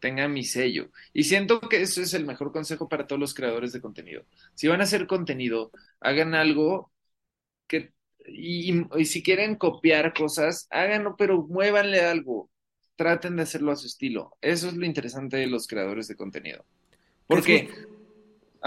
tenga 0.00 0.28
mi 0.28 0.44
sello. 0.44 0.90
Y 1.14 1.24
siento 1.24 1.58
que 1.60 1.80
eso 1.80 2.02
es 2.02 2.12
el 2.12 2.26
mejor 2.26 2.52
consejo 2.52 2.90
para 2.90 3.06
todos 3.06 3.18
los 3.18 3.32
creadores 3.32 3.72
de 3.72 3.80
contenido. 3.80 4.26
Si 4.52 4.68
van 4.68 4.82
a 4.82 4.84
hacer 4.84 5.06
contenido, 5.06 5.70
hagan 5.98 6.34
algo 6.34 6.92
que, 7.66 7.94
y, 8.26 8.84
si 9.06 9.22
quieren 9.22 9.54
copiar 9.54 10.12
cosas, 10.12 10.66
háganlo, 10.68 11.16
pero 11.16 11.40
muévanle 11.40 12.02
algo. 12.02 12.50
Traten 12.96 13.36
de 13.36 13.44
hacerlo 13.44 13.72
a 13.72 13.76
su 13.76 13.86
estilo. 13.86 14.36
Eso 14.42 14.68
es 14.68 14.74
lo 14.74 14.84
interesante 14.84 15.38
de 15.38 15.46
los 15.46 15.66
creadores 15.66 16.06
de 16.06 16.16
contenido. 16.16 16.66
Porque... 17.26 17.70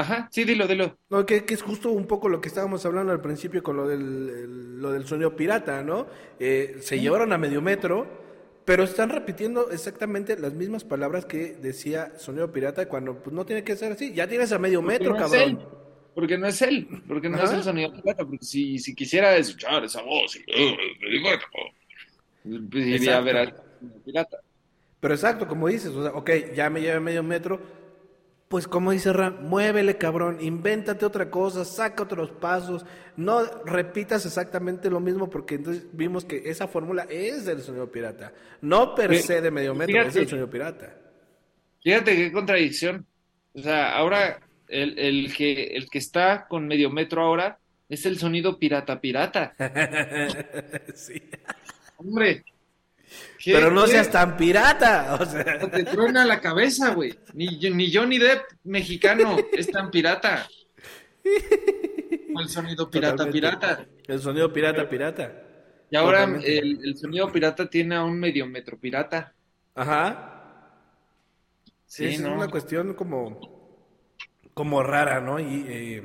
Ajá, 0.02 0.30
sí, 0.32 0.44
dilo, 0.44 0.68
dilo. 0.68 0.98
No, 1.10 1.26
que, 1.26 1.46
es 1.48 1.62
justo 1.62 1.92
un 1.92 2.08
poco 2.08 2.28
lo 2.28 2.42
que 2.42 2.48
estábamos 2.48 2.86
hablando 2.86 3.12
al 3.12 3.22
principio 3.22 3.62
con 3.62 3.78
lo 3.78 3.88
del, 3.88 4.82
lo 4.82 4.92
del 4.92 5.06
sonido 5.06 5.36
pirata, 5.36 5.84
¿no? 5.84 6.08
Eh, 6.40 6.78
se 6.82 7.00
llevaron 7.00 7.34
a 7.34 7.38
medio 7.38 7.62
metro 7.62 8.22
pero 8.66 8.84
están 8.84 9.10
repitiendo 9.10 9.72
exactamente 9.72 10.38
las 10.38 10.54
mismas 10.54 10.84
palabras 10.84 11.26
que 11.26 11.56
decía 11.56 12.14
Sonido 12.18 12.52
Pirata 12.52 12.88
cuando 12.88 13.22
pues, 13.22 13.36
no 13.36 13.46
tiene 13.46 13.64
que 13.64 13.76
ser 13.76 13.92
así. 13.92 14.14
Ya 14.14 14.28
tienes 14.28 14.52
a 14.52 14.60
medio 14.60 14.82
metro, 14.82 15.16
cabrón. 15.16 15.68
porque 16.14 16.38
no 16.38 16.48
es 16.48 16.62
él, 16.62 16.88
porque 17.08 17.28
no 17.28 17.44
es 17.44 17.52
el 17.52 17.64
Sonido 17.64 17.92
Pirata. 17.92 18.24
Porque 18.24 18.46
si, 18.46 18.78
si 18.78 18.94
quisiera 18.94 19.36
escuchar 19.36 19.84
esa 19.84 20.02
voz, 20.04 20.38
pues 22.44 22.86
iría 22.86 23.18
a 23.18 23.22
ver 23.22 23.38
al 23.38 23.56
Sonido 23.80 24.00
Pirata. 24.06 24.38
Pero 25.00 25.14
exacto, 25.16 25.48
como 25.48 25.68
dices, 25.68 25.90
o 25.90 26.04
sea, 26.04 26.12
ok, 26.12 26.30
ya 26.56 26.70
me 26.70 26.82
lleva 26.82 27.00
medio 27.00 27.24
metro, 27.24 27.60
pues 28.52 28.68
como 28.68 28.92
dice 28.92 29.14
Ram, 29.14 29.48
muévele 29.48 29.98
cabrón, 29.98 30.40
invéntate 30.42 31.06
otra 31.06 31.32
cosa, 31.32 31.64
saca 31.64 32.04
otros 32.04 32.32
pasos, 32.32 32.86
no 33.16 33.46
repitas 33.64 34.26
exactamente 34.26 34.90
lo 34.90 35.00
mismo 35.00 35.30
porque 35.30 35.56
entonces 35.56 35.88
vimos 35.94 36.26
que 36.26 36.50
esa 36.50 36.68
fórmula 36.68 37.08
es 37.10 37.46
del 37.46 37.62
sonido 37.62 37.90
pirata, 37.90 38.34
no 38.60 38.94
per 38.94 39.16
se 39.20 39.40
de 39.40 39.52
medio 39.52 39.74
metro, 39.74 40.02
es 40.02 40.14
del 40.16 40.28
sonido 40.28 40.50
pirata. 40.50 40.98
Fíjate 41.82 42.14
qué 42.14 42.32
contradicción. 42.34 43.06
O 43.54 43.62
sea, 43.62 43.96
ahora 43.96 44.42
el, 44.68 45.00
el, 45.00 45.34
que, 45.34 45.68
el 45.68 45.90
que 45.90 46.00
está 46.00 46.46
con 46.50 46.68
medio 46.68 46.90
metro 46.90 47.22
ahora 47.22 47.58
es 47.88 48.06
el 48.06 48.20
sonido 48.20 48.60
pirata 48.60 49.00
pirata. 49.00 49.56
sí. 50.94 51.22
Hombre, 51.96 52.44
pero 53.46 53.72
no 53.72 53.88
seas 53.88 54.10
tan 54.10 54.38
pirata. 54.38 55.18
O 55.20 55.26
sea. 55.26 55.60
Te 55.70 55.84
truena 55.84 56.26
la 56.26 56.40
cabeza, 56.40 56.94
güey. 56.94 57.18
Ni, 57.34 57.48
ni 57.70 57.94
Johnny 57.94 58.18
Depp, 58.20 58.44
mexicano, 58.64 59.38
es 59.52 59.68
tan 59.72 59.90
pirata. 59.92 60.48
El 61.24 62.50
sonido 62.50 62.90
pirata, 62.90 63.30
pirata. 63.30 63.86
El 64.08 64.20
sonido 64.20 64.52
pirata, 64.52 64.90
pirata. 64.90 65.44
Y 65.90 65.96
ahora 65.96 66.24
el, 66.24 66.98
sonido 66.98 67.32
pirata 67.32 67.70
tiene 67.70 67.96
a 67.96 68.04
un 68.04 68.20
medio 68.20 68.48
metro 68.48 68.78
pirata. 68.78 69.34
Ajá. 69.76 70.28
Sí, 71.86 72.06
es 72.06 72.20
una 72.22 72.48
cuestión 72.48 72.94
como, 72.94 73.40
como 74.54 74.82
rara, 74.82 75.20
¿no? 75.20 75.40
Y, 75.40 75.66
eh, 75.68 76.04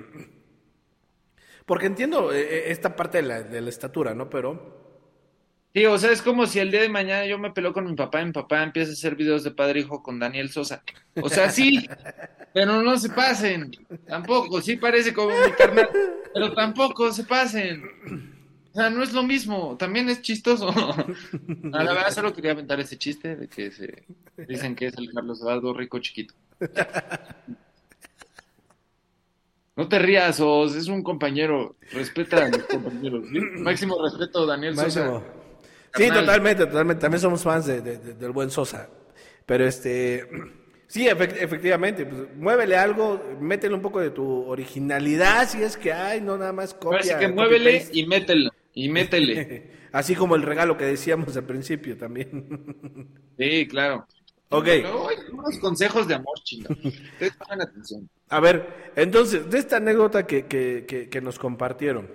porque 1.64 1.86
entiendo 1.86 2.32
eh, 2.32 2.40
eh, 2.40 2.64
esta 2.66 2.96
parte 2.96 3.18
de 3.18 3.28
la, 3.28 3.42
de 3.42 3.60
la 3.60 3.68
estatura, 3.68 4.14
¿no? 4.14 4.28
Pero 4.28 4.85
Sí, 5.76 5.84
o 5.84 5.98
sea, 5.98 6.10
es 6.10 6.22
como 6.22 6.46
si 6.46 6.58
el 6.58 6.70
día 6.70 6.80
de 6.80 6.88
mañana 6.88 7.26
yo 7.26 7.38
me 7.38 7.50
peló 7.50 7.74
con 7.74 7.84
mi 7.84 7.94
papá 7.94 8.22
y 8.22 8.24
mi 8.24 8.32
papá 8.32 8.62
empieza 8.62 8.92
a 8.92 8.94
hacer 8.94 9.14
videos 9.14 9.44
de 9.44 9.50
padre 9.50 9.80
e 9.80 9.82
hijo 9.82 10.02
con 10.02 10.18
Daniel 10.18 10.48
Sosa. 10.48 10.82
O 11.20 11.28
sea, 11.28 11.50
sí, 11.50 11.86
pero 12.54 12.80
no 12.80 12.96
se 12.96 13.10
pasen. 13.10 13.72
Tampoco, 14.06 14.62
sí 14.62 14.76
parece 14.76 15.12
como 15.12 15.38
mi 15.38 15.52
carnal, 15.52 15.90
pero 16.32 16.54
tampoco 16.54 17.12
se 17.12 17.24
pasen. 17.24 17.82
O 18.72 18.74
sea, 18.74 18.88
no 18.88 19.02
es 19.02 19.12
lo 19.12 19.22
mismo, 19.22 19.76
también 19.76 20.08
es 20.08 20.22
chistoso. 20.22 20.70
A 21.74 21.84
la 21.84 21.92
verdad, 21.92 22.10
solo 22.10 22.32
quería 22.32 22.52
aventar 22.52 22.80
ese 22.80 22.96
chiste 22.96 23.36
de 23.36 23.46
que 23.46 23.70
se 23.70 24.04
dicen 24.48 24.74
que 24.74 24.86
es 24.86 24.96
el 24.96 25.12
Carlos 25.12 25.42
Eduardo 25.42 25.74
rico 25.74 25.98
chiquito. 25.98 26.32
No 29.76 29.88
te 29.88 29.98
rías, 29.98 30.40
Os, 30.40 30.74
es 30.74 30.88
un 30.88 31.02
compañero. 31.02 31.76
Respeta 31.92 32.46
a 32.46 32.48
los 32.48 32.62
compañeros. 32.62 33.24
Máximo 33.58 34.02
respeto, 34.02 34.46
Daniel 34.46 34.74
Sosa. 34.74 35.22
Sí, 35.96 36.08
totalmente, 36.08 36.66
totalmente. 36.66 37.00
También 37.00 37.20
somos 37.20 37.42
fans 37.42 37.66
de, 37.66 37.80
del 37.80 38.30
buen 38.32 38.50
Sosa. 38.50 38.88
Pero 39.46 39.64
este, 39.64 40.28
sí, 40.88 41.06
efectivamente, 41.06 42.04
pues, 42.04 42.34
muévele 42.36 42.76
algo, 42.76 43.22
métele 43.40 43.74
un 43.74 43.82
poco 43.82 44.00
de 44.00 44.10
tu 44.10 44.44
originalidad, 44.46 45.48
si 45.48 45.62
es 45.62 45.76
que 45.76 45.92
hay, 45.92 46.20
no 46.20 46.36
nada 46.36 46.52
más 46.52 46.74
copia. 46.74 46.98
Así 46.98 47.14
que 47.18 47.28
muévele 47.28 47.86
y 47.92 48.06
mételo, 48.06 48.50
y 48.74 48.88
métele. 48.90 49.70
Así 49.92 50.14
como 50.14 50.34
el 50.34 50.42
regalo 50.42 50.76
que 50.76 50.84
decíamos 50.84 51.36
al 51.36 51.44
principio 51.44 51.96
también. 51.96 53.14
Sí, 53.38 53.68
claro. 53.68 54.06
Ok. 54.48 54.68
unos 55.30 55.58
consejos 55.58 56.08
de 56.08 56.14
amor, 56.14 56.38
chino. 56.42 56.70
atención. 57.50 58.08
A 58.30 58.40
ver, 58.40 58.92
entonces, 58.96 59.50
de 59.50 59.58
esta 59.58 59.76
anécdota 59.76 60.26
que, 60.26 60.46
que, 60.46 60.86
que, 60.86 61.20
nos 61.20 61.38
compartieron. 61.38 62.08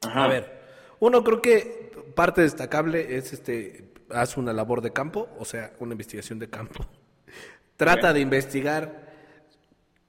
A 0.00 0.26
ver, 0.28 0.62
uno 0.98 1.22
creo 1.22 1.42
que 1.42 1.89
parte 2.14 2.42
destacable 2.42 3.16
es 3.16 3.32
este, 3.32 3.92
haz 4.10 4.36
una 4.36 4.52
labor 4.52 4.80
de 4.80 4.92
campo, 4.92 5.28
o 5.38 5.44
sea, 5.44 5.72
una 5.78 5.92
investigación 5.92 6.38
de 6.38 6.48
campo. 6.48 6.86
Trata 7.76 8.12
de 8.12 8.20
investigar 8.20 9.10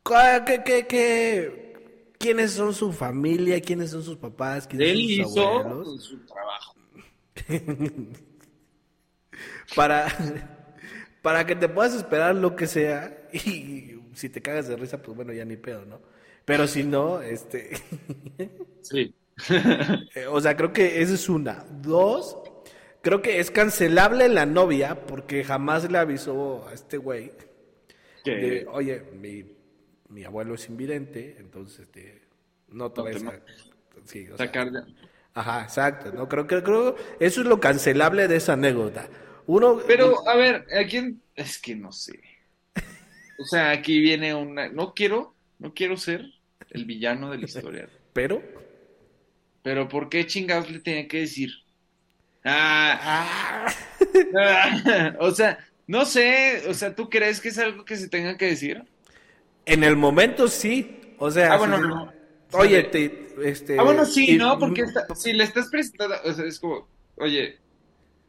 qué, 0.03 0.61
qué, 0.65 0.87
qué, 0.87 2.11
quiénes 2.17 2.51
son 2.51 2.73
su 2.73 2.91
familia, 2.91 3.61
quiénes 3.61 3.91
son 3.91 4.03
sus 4.03 4.17
papás, 4.17 4.67
quiénes 4.67 4.89
Él 4.89 5.25
son 5.25 5.85
sus 5.85 5.97
hizo 5.97 5.99
su 5.99 6.25
trabajo. 6.25 6.75
para, 9.75 10.07
para 11.21 11.45
que 11.45 11.55
te 11.55 11.69
puedas 11.69 11.93
esperar 11.93 12.35
lo 12.35 12.55
que 12.55 12.67
sea 12.67 13.17
y 13.33 13.99
si 14.13 14.29
te 14.29 14.41
cagas 14.41 14.67
de 14.67 14.75
risa, 14.75 15.01
pues 15.01 15.15
bueno, 15.15 15.31
ya 15.33 15.45
ni 15.45 15.57
pedo, 15.57 15.85
¿no? 15.85 16.01
Pero 16.43 16.67
si 16.67 16.83
no, 16.83 17.21
este... 17.21 17.71
sí. 18.81 19.13
Eh, 20.15 20.27
o 20.27 20.39
sea, 20.41 20.55
creo 20.55 20.73
que 20.73 21.01
esa 21.01 21.13
es 21.13 21.29
una. 21.29 21.65
Dos, 21.81 22.37
creo 23.01 23.21
que 23.21 23.39
es 23.39 23.51
cancelable 23.51 24.27
la 24.29 24.45
novia 24.45 25.05
porque 25.05 25.43
jamás 25.43 25.89
le 25.89 25.97
avisó 25.97 26.67
a 26.67 26.73
este 26.73 26.97
güey. 26.97 27.31
Que, 28.23 28.67
oye, 28.71 29.01
mi, 29.13 29.43
mi, 30.09 30.23
abuelo 30.23 30.53
es 30.53 30.69
invidente, 30.69 31.37
entonces 31.39 31.79
este, 31.79 32.21
no 32.67 32.91
te 32.91 33.01
vayas 33.01 33.23
a... 33.23 33.39
Sí, 34.05 34.27
Sacar 34.37 34.69
Ajá, 35.33 35.63
exacto. 35.63 36.11
No 36.11 36.27
creo 36.27 36.45
que 36.45 36.61
creo 36.61 36.95
eso 37.19 37.41
es 37.41 37.47
lo 37.47 37.59
cancelable 37.59 38.27
de 38.27 38.35
esa 38.35 38.53
anécdota. 38.53 39.07
Uno. 39.47 39.79
Pero, 39.87 40.27
a 40.27 40.35
ver, 40.35 40.65
¿a 40.77 40.85
quién? 40.85 41.21
Es 41.35 41.59
que 41.59 41.75
no 41.75 41.91
sé. 41.91 42.19
O 43.39 43.45
sea, 43.45 43.71
aquí 43.71 43.99
viene 43.99 44.35
una. 44.35 44.69
No 44.69 44.93
quiero, 44.93 45.33
no 45.59 45.73
quiero 45.73 45.97
ser 45.97 46.25
el 46.69 46.85
villano 46.85 47.31
de 47.31 47.37
la 47.37 47.45
historia. 47.45 47.89
Pero. 48.13 48.41
Pero, 49.63 49.87
¿por 49.87 50.09
qué 50.09 50.25
chingados 50.25 50.69
le 50.71 50.79
tenía 50.79 51.07
que 51.07 51.19
decir? 51.21 51.51
Ah, 52.43 53.67
ah, 54.35 55.13
o 55.19 55.31
sea, 55.31 55.59
no 55.87 56.05
sé, 56.05 56.63
o 56.67 56.73
sea, 56.73 56.95
¿tú 56.95 57.09
crees 57.09 57.39
que 57.39 57.49
es 57.49 57.57
algo 57.59 57.85
que 57.85 57.97
se 57.97 58.09
tenga 58.09 58.37
que 58.37 58.47
decir? 58.47 58.83
En 59.65 59.83
el 59.83 59.95
momento 59.95 60.47
sí, 60.47 61.15
o 61.19 61.29
sea. 61.29 61.53
Ah, 61.53 61.57
bueno, 61.57 61.77
no. 61.77 62.11
Oye, 62.53 62.83
te, 62.83 63.35
este. 63.43 63.79
Ah, 63.79 63.83
bueno, 63.83 64.05
sí, 64.05 64.31
y- 64.31 64.37
¿no? 64.37 64.57
Porque 64.57 64.81
está- 64.81 65.05
si 65.15 65.33
le 65.33 65.43
estás 65.43 65.69
presentando, 65.69 66.15
o 66.25 66.33
sea, 66.33 66.45
es 66.45 66.59
como, 66.59 66.87
oye, 67.17 67.59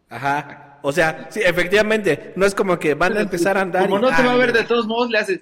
Ajá. 0.09 0.79
O 0.83 0.93
sea, 0.93 1.29
sí, 1.31 1.41
efectivamente. 1.43 2.35
No 2.37 2.45
es 2.45 2.55
como 2.55 2.79
que 2.79 2.93
van 2.93 3.17
a 3.17 3.23
empezar 3.23 3.57
a 3.57 3.63
andar. 3.63 3.85
como 3.85 3.97
y- 3.99 4.03
no 4.03 4.15
te 4.15 4.23
va 4.23 4.33
a 4.33 4.37
ver 4.37 4.53
de 4.53 4.65
todos 4.65 4.87
modos, 4.87 5.09
le 5.11 5.19
haces. 5.19 5.41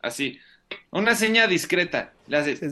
Así. 0.00 0.38
Una 0.94 1.14
seña 1.14 1.46
discreta, 1.46 2.12
le 2.26 2.36
haces. 2.36 2.62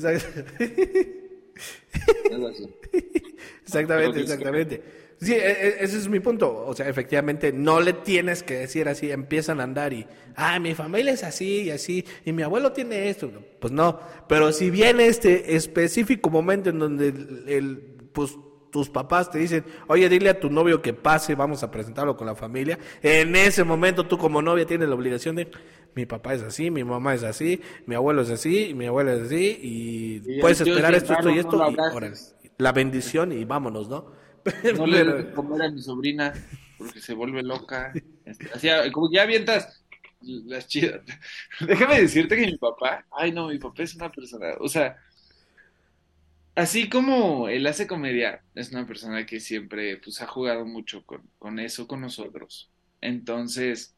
Exactamente, 3.65 4.21
exactamente. 4.21 4.83
Sí, 5.21 5.33
e- 5.35 5.37
e- 5.39 5.77
ese 5.85 5.99
es 5.99 6.09
mi 6.09 6.19
punto. 6.21 6.65
O 6.67 6.75
sea, 6.75 6.89
efectivamente, 6.89 7.53
no 7.53 7.81
le 7.81 7.93
tienes 7.93 8.43
que 8.43 8.55
decir 8.55 8.89
así, 8.89 9.11
empiezan 9.11 9.61
a 9.61 9.65
andar 9.65 9.93
y, 9.93 10.07
ah, 10.35 10.59
mi 10.59 10.75
familia 10.75 11.13
es 11.13 11.23
así 11.23 11.63
y 11.63 11.71
así, 11.71 12.05
y 12.25 12.33
mi 12.33 12.43
abuelo 12.43 12.73
tiene 12.73 13.09
esto. 13.09 13.31
Pues 13.61 13.73
no, 13.73 14.01
pero 14.29 14.53
si 14.53 14.71
viene 14.71 15.07
este 15.07 15.55
específico 15.55 16.29
momento 16.29 16.71
en 16.71 16.79
donde 16.81 17.09
el, 17.09 17.45
el, 17.47 17.79
pues 18.13 18.37
tus 18.73 18.89
papás 18.89 19.31
te 19.31 19.39
dicen, 19.39 19.65
oye, 19.87 20.09
dile 20.09 20.31
a 20.31 20.41
tu 20.41 20.49
novio 20.51 20.81
que 20.83 20.95
pase, 20.95 21.35
vamos 21.35 21.63
a 21.63 21.71
presentarlo 21.71 22.17
con 22.17 22.27
la 22.27 22.35
familia. 22.35 22.79
En 23.03 23.37
ese 23.37 23.63
momento 23.65 24.07
tú 24.07 24.17
como 24.19 24.43
novia 24.43 24.67
tienes 24.67 24.89
la 24.89 24.95
obligación 24.95 25.37
de, 25.37 25.49
mi 25.95 26.07
papá 26.07 26.35
es 26.35 26.43
así, 26.43 26.71
mi 26.71 26.85
mamá 26.85 27.15
es 27.15 27.23
así, 27.23 27.61
mi 27.87 27.95
abuelo 27.95 28.23
es 28.23 28.31
así, 28.31 28.75
mi 28.75 28.87
abuela 28.87 29.15
es 29.15 29.23
así, 29.23 29.59
y 29.63 30.23
Y 30.37 30.41
puedes 30.41 30.61
esperar 30.61 30.95
es 30.95 31.03
esto, 31.03 31.15
esto 31.15 31.31
y 31.31 31.39
esto, 31.39 31.57
no 31.57 31.71
y 31.71 31.77
órale, 31.91 32.17
la 32.59 32.73
bendición 32.73 33.33
y 33.33 33.45
vámonos, 33.45 33.89
¿no? 33.89 34.13
No 34.77 34.87
le 34.87 35.31
comer 35.33 35.63
a 35.63 35.71
mi 35.71 35.81
sobrina 35.81 36.33
porque 36.79 37.01
se 37.01 37.15
vuelve 37.15 37.43
loca. 37.43 37.93
Este, 38.25 38.51
Así, 38.53 38.69
como 38.93 39.09
que 39.09 39.17
ya 39.17 39.23
avientas 39.23 39.85
las 40.21 40.67
chidas. 40.67 41.03
Déjame 41.61 42.01
decirte 42.01 42.37
que 42.37 42.47
mi 42.47 42.59
papá, 42.59 43.05
ay 43.11 43.33
no, 43.33 43.49
mi 43.49 43.59
papá 43.59 43.83
es 43.83 43.95
una 43.95 44.11
persona, 44.11 44.55
o 44.61 44.69
sea, 44.69 44.97
así 46.55 46.89
como 46.89 47.49
él 47.49 47.67
hace 47.67 47.87
comedia, 47.87 48.43
es 48.55 48.71
una 48.73 48.87
persona 48.87 49.27
que 49.27 49.41
siempre 49.41 49.99
pues 49.99 50.21
ha 50.23 50.27
jugado 50.27 50.65
mucho 50.65 51.05
con, 51.05 51.23
con 51.39 51.59
eso 51.59 51.87
con 51.87 52.01
nosotros. 52.01 52.71
Entonces, 53.01 53.97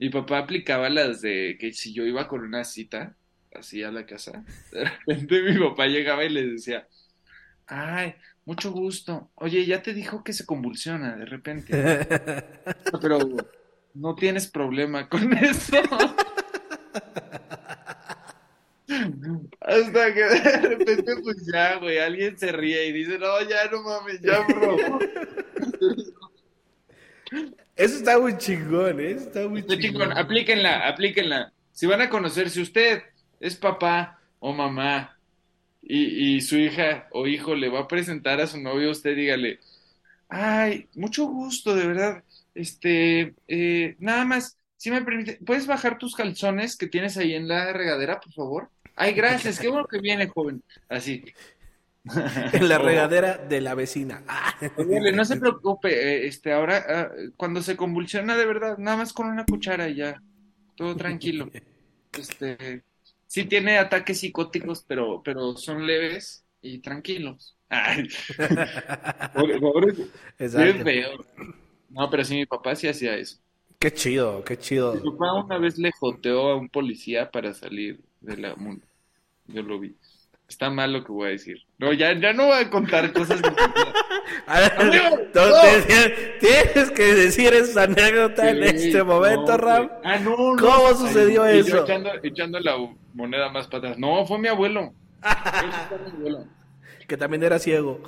mi 0.00 0.08
papá 0.08 0.38
aplicaba 0.38 0.88
las 0.88 1.20
de 1.20 1.58
que 1.60 1.74
si 1.74 1.92
yo 1.92 2.04
iba 2.04 2.26
con 2.26 2.40
una 2.40 2.64
cita 2.64 3.14
así 3.54 3.82
a 3.82 3.92
la 3.92 4.06
casa, 4.06 4.42
de 4.72 4.84
repente 4.84 5.42
mi 5.42 5.58
papá 5.58 5.86
llegaba 5.86 6.24
y 6.24 6.30
le 6.30 6.46
decía, 6.46 6.88
ay, 7.66 8.14
mucho 8.46 8.72
gusto. 8.72 9.30
Oye, 9.34 9.66
ya 9.66 9.82
te 9.82 9.92
dijo 9.92 10.24
que 10.24 10.32
se 10.32 10.46
convulsiona 10.46 11.16
de 11.16 11.26
repente. 11.26 11.72
Pero 13.02 13.18
no 13.92 14.14
tienes 14.14 14.50
problema 14.50 15.06
con 15.06 15.34
eso. 15.34 15.76
Hasta 19.60 20.14
que 20.14 20.24
de 20.24 20.60
repente, 20.62 21.12
pues 21.22 21.46
ya, 21.52 21.76
güey, 21.76 21.98
alguien 21.98 22.38
se 22.38 22.50
ríe 22.52 22.86
y 22.86 22.92
dice, 22.92 23.18
no, 23.18 23.38
ya 23.42 23.70
no 23.70 23.82
mames, 23.82 24.22
ya, 24.22 24.46
bro. 24.46 24.98
Eso 27.80 27.96
está 27.96 28.18
muy 28.18 28.36
chingón, 28.36 29.00
¿eh? 29.00 29.12
Eso 29.12 29.24
está 29.28 29.48
muy 29.48 29.60
Está 29.60 29.74
chingón. 29.78 30.08
chingón, 30.08 30.18
aplíquenla, 30.18 30.88
aplíquenla. 30.88 31.52
Si 31.72 31.86
van 31.86 32.00
a 32.02 32.10
conocer, 32.10 32.50
si 32.50 32.60
usted 32.62 33.02
es 33.40 33.56
papá 33.56 34.20
o 34.38 34.52
mamá 34.52 35.18
y, 35.82 36.36
y 36.36 36.40
su 36.42 36.58
hija 36.58 37.08
o 37.12 37.26
hijo 37.26 37.54
le 37.54 37.68
va 37.68 37.80
a 37.80 37.88
presentar 37.88 38.40
a 38.40 38.46
su 38.46 38.60
novio, 38.60 38.90
usted 38.90 39.16
dígale, 39.16 39.60
ay, 40.28 40.88
mucho 40.94 41.26
gusto, 41.26 41.74
de 41.74 41.86
verdad. 41.86 42.24
Este, 42.54 43.34
eh, 43.48 43.96
nada 44.00 44.24
más, 44.24 44.58
si 44.76 44.90
me 44.90 45.02
permite, 45.02 45.38
¿puedes 45.46 45.66
bajar 45.66 45.98
tus 45.98 46.14
calzones 46.16 46.76
que 46.76 46.88
tienes 46.88 47.16
ahí 47.16 47.34
en 47.34 47.48
la 47.48 47.72
regadera, 47.72 48.20
por 48.20 48.32
favor? 48.34 48.70
Ay, 48.96 49.14
gracias, 49.14 49.58
qué 49.60 49.68
bueno 49.68 49.86
que 49.86 50.00
viene, 50.00 50.28
joven. 50.28 50.62
Así. 50.88 51.24
En 52.52 52.68
la 52.68 52.78
O- 52.78 52.78
regadera 52.78 53.36
de 53.38 53.60
la 53.60 53.74
vecina. 53.74 54.22
No 55.14 55.24
se 55.24 55.36
preocupe, 55.36 55.88
eh, 55.90 56.26
este, 56.26 56.52
ahora, 56.52 56.84
ah, 56.88 57.10
cuando 57.36 57.62
se 57.62 57.76
convulsiona 57.76 58.36
de 58.36 58.46
verdad, 58.46 58.78
nada 58.78 58.96
más 58.98 59.12
con 59.12 59.26
una 59.28 59.46
cuchara 59.46 59.88
y 59.88 59.96
ya, 59.96 60.22
todo 60.76 60.96
tranquilo. 60.96 61.52
Este, 62.12 62.84
sí 63.26 63.46
tiene 63.46 63.78
ataques 63.78 64.20
psicóticos, 64.20 64.84
pero, 64.86 65.22
pero 65.22 65.56
son 65.56 65.86
leves 65.86 66.46
y 66.62 66.80
tranquilos. 66.80 67.58
Ay, 67.68 68.08
pobre, 69.32 69.58
pobre, 69.60 69.94
qué 70.54 70.74
Exacto. 70.74 70.84
feo. 70.84 71.10
No, 71.88 72.10
pero 72.10 72.24
sí, 72.24 72.36
mi 72.36 72.46
papá 72.46 72.76
sí 72.76 72.88
hacía 72.88 73.16
eso. 73.16 73.38
Qué 73.80 73.92
chido, 73.92 74.44
qué 74.44 74.56
Mi 74.92 74.98
chido. 74.98 75.00
papá 75.00 75.32
una 75.34 75.58
vez 75.58 75.78
le 75.78 75.90
joteó 75.92 76.48
a 76.50 76.56
un 76.56 76.68
policía 76.68 77.30
para 77.30 77.54
salir 77.54 78.04
de 78.20 78.36
la 78.36 78.54
mundo. 78.56 78.86
Yo 79.46 79.62
lo 79.62 79.80
vi. 79.80 79.96
Está 80.50 80.68
mal 80.68 80.92
lo 80.92 81.04
que 81.04 81.12
voy 81.12 81.28
a 81.28 81.30
decir. 81.30 81.62
No, 81.78 81.92
ya, 81.92 82.12
ya 82.18 82.32
no 82.32 82.46
voy 82.46 82.58
a 82.58 82.68
contar 82.68 83.12
cosas. 83.12 83.40
A 84.46 84.58
ver, 84.58 85.30
Tienes 86.40 86.90
que 86.90 87.14
decir 87.14 87.54
esa 87.54 87.84
anécdota 87.84 88.50
en 88.50 88.64
este 88.64 89.04
momento, 89.04 89.52
no, 89.52 89.56
Ram. 89.56 89.90
Ah, 90.02 90.18
no, 90.18 90.56
no. 90.56 90.60
¿Cómo 90.60 90.88
sucedió 90.94 91.48
y 91.48 91.58
yo 91.58 91.60
eso? 91.60 91.84
echando, 91.84 92.10
echando 92.24 92.58
la 92.58 92.76
moneda 93.14 93.48
más 93.48 93.68
para 93.68 93.78
atrás. 93.78 93.98
No, 94.00 94.26
fue 94.26 94.40
mi 94.40 94.48
abuelo. 94.48 94.92
Mi. 96.18 96.32
Que 97.06 97.16
también 97.16 97.42
era 97.44 97.58
ciego. 97.58 98.00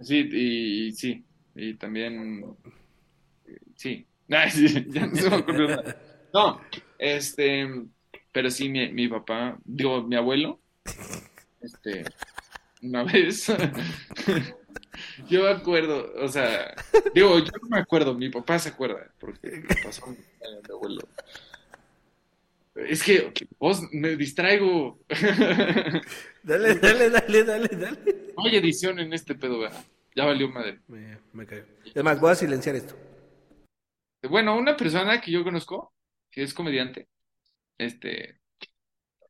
Sí, 0.00 0.28
y, 0.30 0.86
y 0.86 0.92
sí. 0.92 1.24
Y 1.54 1.74
también. 1.74 2.44
Sí. 3.76 4.04
Ay, 4.28 4.50
sí, 4.50 4.86
ya 4.88 5.06
no 5.06 5.14
se 5.14 5.30
me 5.30 5.36
ocurrió 5.36 5.68
nada. 5.68 5.96
No, 6.32 6.60
este. 6.98 7.68
Pero 8.32 8.50
sí, 8.50 8.68
mi, 8.68 8.92
mi 8.92 9.06
papá, 9.06 9.56
digo, 9.64 10.02
mi 10.02 10.16
abuelo, 10.16 10.60
este. 11.64 12.04
Una 12.82 13.04
vez. 13.04 13.46
Yo 15.28 15.42
me 15.42 15.50
acuerdo, 15.50 16.12
o 16.22 16.28
sea, 16.28 16.74
digo, 17.14 17.38
yo 17.38 17.50
no 17.62 17.68
me 17.68 17.78
acuerdo, 17.78 18.14
mi 18.14 18.28
papá 18.28 18.60
se 18.60 18.68
acuerda, 18.68 19.10
porque 19.18 19.48
le 19.48 19.82
pasó 19.82 20.06
mi 20.06 20.16
abuelo. 20.72 21.08
Es 22.76 23.02
que 23.02 23.32
vos 23.58 23.82
me 23.92 24.16
distraigo. 24.16 25.00
Dale, 26.42 26.74
dale, 26.74 27.08
dale, 27.08 27.44
dale, 27.44 27.68
dale. 27.68 28.32
No 28.36 28.44
hay 28.44 28.56
edición 28.56 28.98
en 28.98 29.14
este 29.14 29.34
pedo, 29.34 29.60
¿verdad? 29.60 29.82
Ya 30.14 30.26
valió 30.26 30.48
madre. 30.50 30.80
Me, 30.88 31.16
me 31.32 31.46
cayó. 31.46 31.64
Es 31.94 32.04
más, 32.04 32.20
voy 32.20 32.32
a 32.32 32.34
silenciar 32.34 32.76
esto. 32.76 32.94
Bueno, 34.28 34.54
una 34.56 34.76
persona 34.76 35.20
que 35.22 35.30
yo 35.30 35.42
conozco, 35.42 35.94
que 36.30 36.42
es 36.42 36.52
comediante, 36.52 37.08
este, 37.78 38.40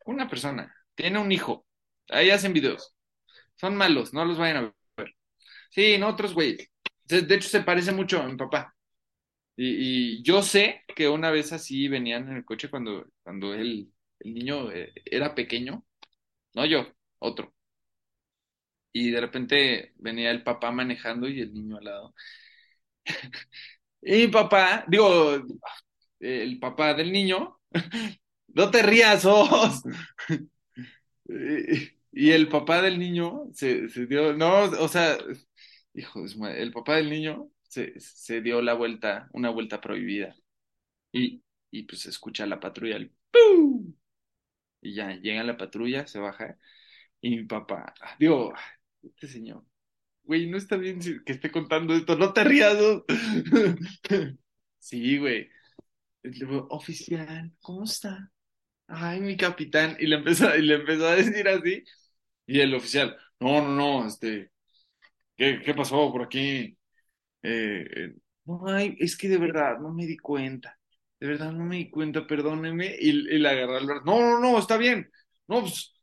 una 0.06 0.28
persona, 0.28 0.74
tiene 0.94 1.20
un 1.20 1.30
hijo, 1.30 1.64
ahí 2.10 2.30
hacen 2.30 2.52
videos, 2.52 2.94
son 3.56 3.76
malos, 3.76 4.12
no 4.14 4.24
los 4.24 4.38
vayan 4.38 4.58
a 4.58 4.74
ver. 4.96 5.14
Sí, 5.70 5.98
no, 5.98 6.08
otros 6.08 6.34
güeyes. 6.34 6.70
De 7.04 7.34
hecho, 7.34 7.48
se 7.48 7.62
parece 7.62 7.92
mucho 7.92 8.20
a 8.20 8.28
mi 8.28 8.36
papá. 8.36 8.74
Y, 9.56 10.22
yo 10.22 10.42
sé 10.42 10.82
que 10.96 11.08
una 11.08 11.30
vez 11.30 11.52
así 11.52 11.88
venían 11.88 12.28
en 12.28 12.36
el 12.38 12.44
coche 12.44 12.70
cuando, 12.70 13.06
cuando 13.22 13.54
él, 13.54 13.92
el 14.20 14.34
niño 14.34 14.72
eh, 14.72 14.92
era 15.04 15.34
pequeño, 15.34 15.84
no 16.54 16.66
yo, 16.66 16.86
otro. 17.20 17.54
Y 18.92 19.10
de 19.10 19.20
repente 19.20 19.92
venía 19.96 20.30
el 20.30 20.42
papá 20.44 20.70
manejando 20.70 21.28
y 21.28 21.40
el 21.40 21.52
niño 21.52 21.76
al 21.78 21.84
lado. 21.84 22.14
Y 24.02 24.26
mi 24.26 24.28
papá, 24.28 24.84
digo, 24.88 25.34
el 26.20 26.58
papá 26.60 26.94
del 26.94 27.12
niño, 27.12 27.58
no 28.48 28.70
te 28.70 28.82
rías, 28.82 29.24
vos. 29.24 29.82
Y 31.26 32.30
el 32.30 32.48
papá 32.48 32.80
del 32.80 32.98
niño 32.98 33.48
se, 33.52 33.88
dio, 34.06 34.34
no, 34.34 34.64
o 34.64 34.88
sea, 34.88 35.18
hijo 35.94 36.24
el 36.48 36.72
papá 36.72 36.96
del 36.96 37.10
niño 37.10 37.50
se, 37.68 37.98
se 37.98 38.40
dio 38.40 38.62
la 38.62 38.74
vuelta, 38.74 39.28
una 39.32 39.50
vuelta 39.50 39.80
prohibida. 39.80 40.36
Y, 41.12 41.42
y 41.70 41.82
pues 41.84 42.06
escucha 42.06 42.46
la 42.46 42.60
patrulla, 42.60 42.96
el 42.96 43.12
¡pum! 43.32 43.94
Y 44.82 44.94
ya 44.94 45.12
llega 45.16 45.42
la 45.44 45.56
patrulla, 45.56 46.06
se 46.06 46.18
baja, 46.20 46.58
y 47.20 47.30
mi 47.30 47.44
papá, 47.44 47.94
digo, 48.18 48.52
este 49.02 49.28
señor, 49.28 49.64
güey, 50.24 50.46
no 50.48 50.58
está 50.58 50.76
bien 50.76 51.00
que 51.00 51.32
esté 51.32 51.50
contando 51.50 51.94
esto, 51.94 52.16
no 52.16 52.32
te 52.32 52.44
rías. 52.44 52.76
Sí, 54.78 55.16
güey. 55.18 55.48
Oficial, 56.68 57.50
¿cómo 57.62 57.84
está? 57.84 58.30
Ay, 58.86 59.20
mi 59.20 59.36
capitán. 59.36 59.96
Y 59.98 60.06
le 60.06 60.16
empezó, 60.16 60.54
y 60.56 60.62
le 60.62 60.74
empezó 60.76 61.06
a 61.08 61.16
decir 61.16 61.48
así. 61.48 61.82
Y 62.46 62.60
el 62.60 62.74
oficial, 62.74 63.16
no, 63.40 63.62
no, 63.62 63.70
no, 64.02 64.06
este, 64.08 64.50
¿qué, 65.36 65.60
qué 65.64 65.74
pasó 65.74 66.12
por 66.12 66.22
aquí? 66.24 66.78
Eh, 67.42 67.86
eh, 67.96 68.14
no, 68.46 68.66
ay, 68.68 68.96
es 69.00 69.16
que 69.16 69.28
de 69.28 69.38
verdad 69.38 69.78
no 69.80 69.92
me 69.94 70.06
di 70.06 70.16
cuenta. 70.18 70.78
De 71.20 71.28
verdad 71.28 71.52
no 71.52 71.64
me 71.64 71.76
di 71.78 71.90
cuenta, 71.90 72.26
perdóneme. 72.26 72.96
Y, 73.00 73.10
y 73.10 73.38
le 73.38 73.48
agarré 73.50 73.78
el 73.78 73.86
brazo. 73.86 74.04
No, 74.06 74.20
no, 74.20 74.40
no, 74.40 74.58
está 74.58 74.76
bien. 74.78 75.10
No, 75.48 75.62
pues, 75.62 75.94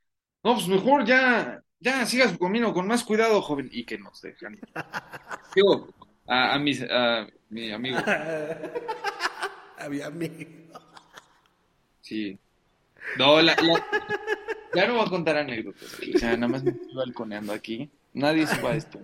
no, 0.43 0.55
pues 0.55 0.67
mejor 0.67 1.05
ya, 1.05 1.61
ya 1.79 2.05
siga 2.05 2.29
su 2.29 2.39
camino 2.39 2.73
con 2.73 2.87
más 2.87 3.03
cuidado, 3.03 3.41
joven. 3.41 3.69
Y 3.71 3.85
que 3.85 3.97
nos 3.99 4.21
dejan. 4.21 4.59
Digo, 5.55 5.89
a, 6.27 6.55
a, 6.55 6.59
mis, 6.59 6.83
a 6.83 7.27
mi 7.49 7.71
amigo. 7.71 7.99
Había 9.77 10.09
mí. 10.09 10.29
Sí. 12.01 12.39
No, 13.17 13.41
la, 13.41 13.55
la- 13.55 13.85
ya 14.73 14.87
no 14.87 14.95
voy 14.97 15.05
a 15.05 15.09
contar 15.09 15.37
anécdotas. 15.37 15.99
O 16.15 16.17
sea, 16.19 16.35
nada 16.35 16.47
más 16.47 16.63
me 16.63 16.71
estoy 16.71 16.93
balconeando 16.95 17.51
aquí. 17.53 17.89
Nadie 18.13 18.47
suba 18.47 18.75
esto. 18.75 18.99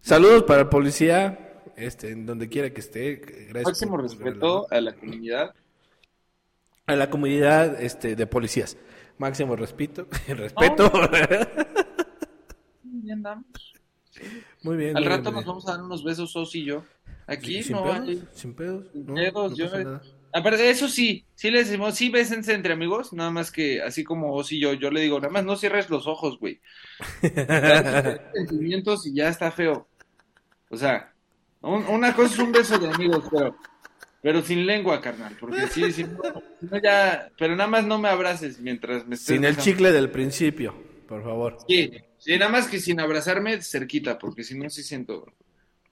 Saludos 0.00 0.44
para 0.44 0.62
el 0.62 0.68
policía, 0.68 1.62
este, 1.76 2.10
en 2.10 2.26
donde 2.26 2.48
quiera 2.48 2.70
que 2.70 2.80
esté. 2.80 3.16
Gracias 3.16 3.64
Máximo 3.64 3.90
por- 3.92 4.02
respeto 4.02 4.66
a 4.70 4.80
la 4.80 4.94
comunidad. 4.94 5.54
a 6.86 6.96
la 6.96 7.10
comunidad 7.10 7.80
este, 7.82 8.14
de 8.16 8.26
policías. 8.26 8.76
Máximo 9.18 9.56
respeto. 9.56 10.06
respeto. 10.28 10.90
Ya 13.02 13.14
andamos. 13.14 13.46
muy 14.62 14.76
bien. 14.76 14.96
Al 14.96 15.02
muy 15.04 15.08
rato 15.08 15.22
bien, 15.22 15.34
nos 15.34 15.44
muy 15.44 15.48
vamos 15.52 15.68
a 15.68 15.72
dar 15.72 15.82
unos 15.82 16.04
besos, 16.04 16.30
Sos 16.32 16.54
y 16.54 16.64
yo. 16.64 16.80
bien. 16.80 17.18
Aquí 17.26 17.62
sin 17.62 17.76
no 17.76 17.82
pedos, 17.84 17.98
hay. 18.08 18.28
sin 18.32 18.54
pedos. 18.54 18.86
sin 18.92 19.06
no, 19.06 19.14
pedos, 19.14 19.50
no 19.50 19.56
yo- 19.56 19.64
pasa 19.70 19.84
nada. 19.84 20.02
Aparte, 20.32 20.68
eso 20.70 20.88
sí, 20.88 21.24
sí 21.34 21.50
les 21.50 21.66
decimos, 21.68 21.94
sí 21.94 22.10
bésense 22.10 22.52
entre 22.52 22.72
amigos, 22.74 23.12
nada 23.12 23.30
más 23.30 23.50
que 23.50 23.80
así 23.82 24.04
como 24.04 24.34
Oz 24.34 24.52
y 24.52 24.60
yo, 24.60 24.74
yo 24.74 24.90
le 24.90 25.00
digo, 25.00 25.18
nada 25.20 25.32
más 25.32 25.44
no 25.44 25.56
cierres 25.56 25.88
los 25.88 26.06
ojos, 26.06 26.38
güey. 26.38 26.60
Sentimientos 28.34 29.06
y 29.06 29.14
ya 29.14 29.28
está 29.28 29.50
feo. 29.50 29.88
O 30.70 30.76
sea, 30.76 31.12
un- 31.60 31.86
una 31.86 32.14
cosa 32.14 32.34
es 32.34 32.38
un 32.40 32.52
beso 32.52 32.78
de 32.78 32.88
amigos, 32.90 33.24
pero, 33.30 33.56
pero 34.22 34.42
sin 34.42 34.66
lengua, 34.66 35.00
carnal, 35.00 35.36
porque 35.40 35.66
sí, 35.68 35.90
si 35.92 36.04
no, 36.04 36.20
ya, 36.82 37.30
pero 37.38 37.56
nada 37.56 37.68
más 37.68 37.86
no 37.86 37.98
me 37.98 38.08
abraces 38.08 38.60
mientras 38.60 39.06
me 39.06 39.14
estés 39.14 39.34
Sin 39.36 39.44
el 39.44 39.56
chicle 39.56 39.92
del 39.92 40.10
principio, 40.10 40.74
por 41.08 41.22
favor. 41.22 41.56
Sí, 41.66 41.90
sí, 42.18 42.38
nada 42.38 42.50
más 42.50 42.68
que 42.68 42.78
sin 42.80 43.00
abrazarme 43.00 43.62
cerquita, 43.62 44.18
porque 44.18 44.44
si 44.44 44.58
no 44.58 44.68
sí 44.68 44.82
siento. 44.82 45.24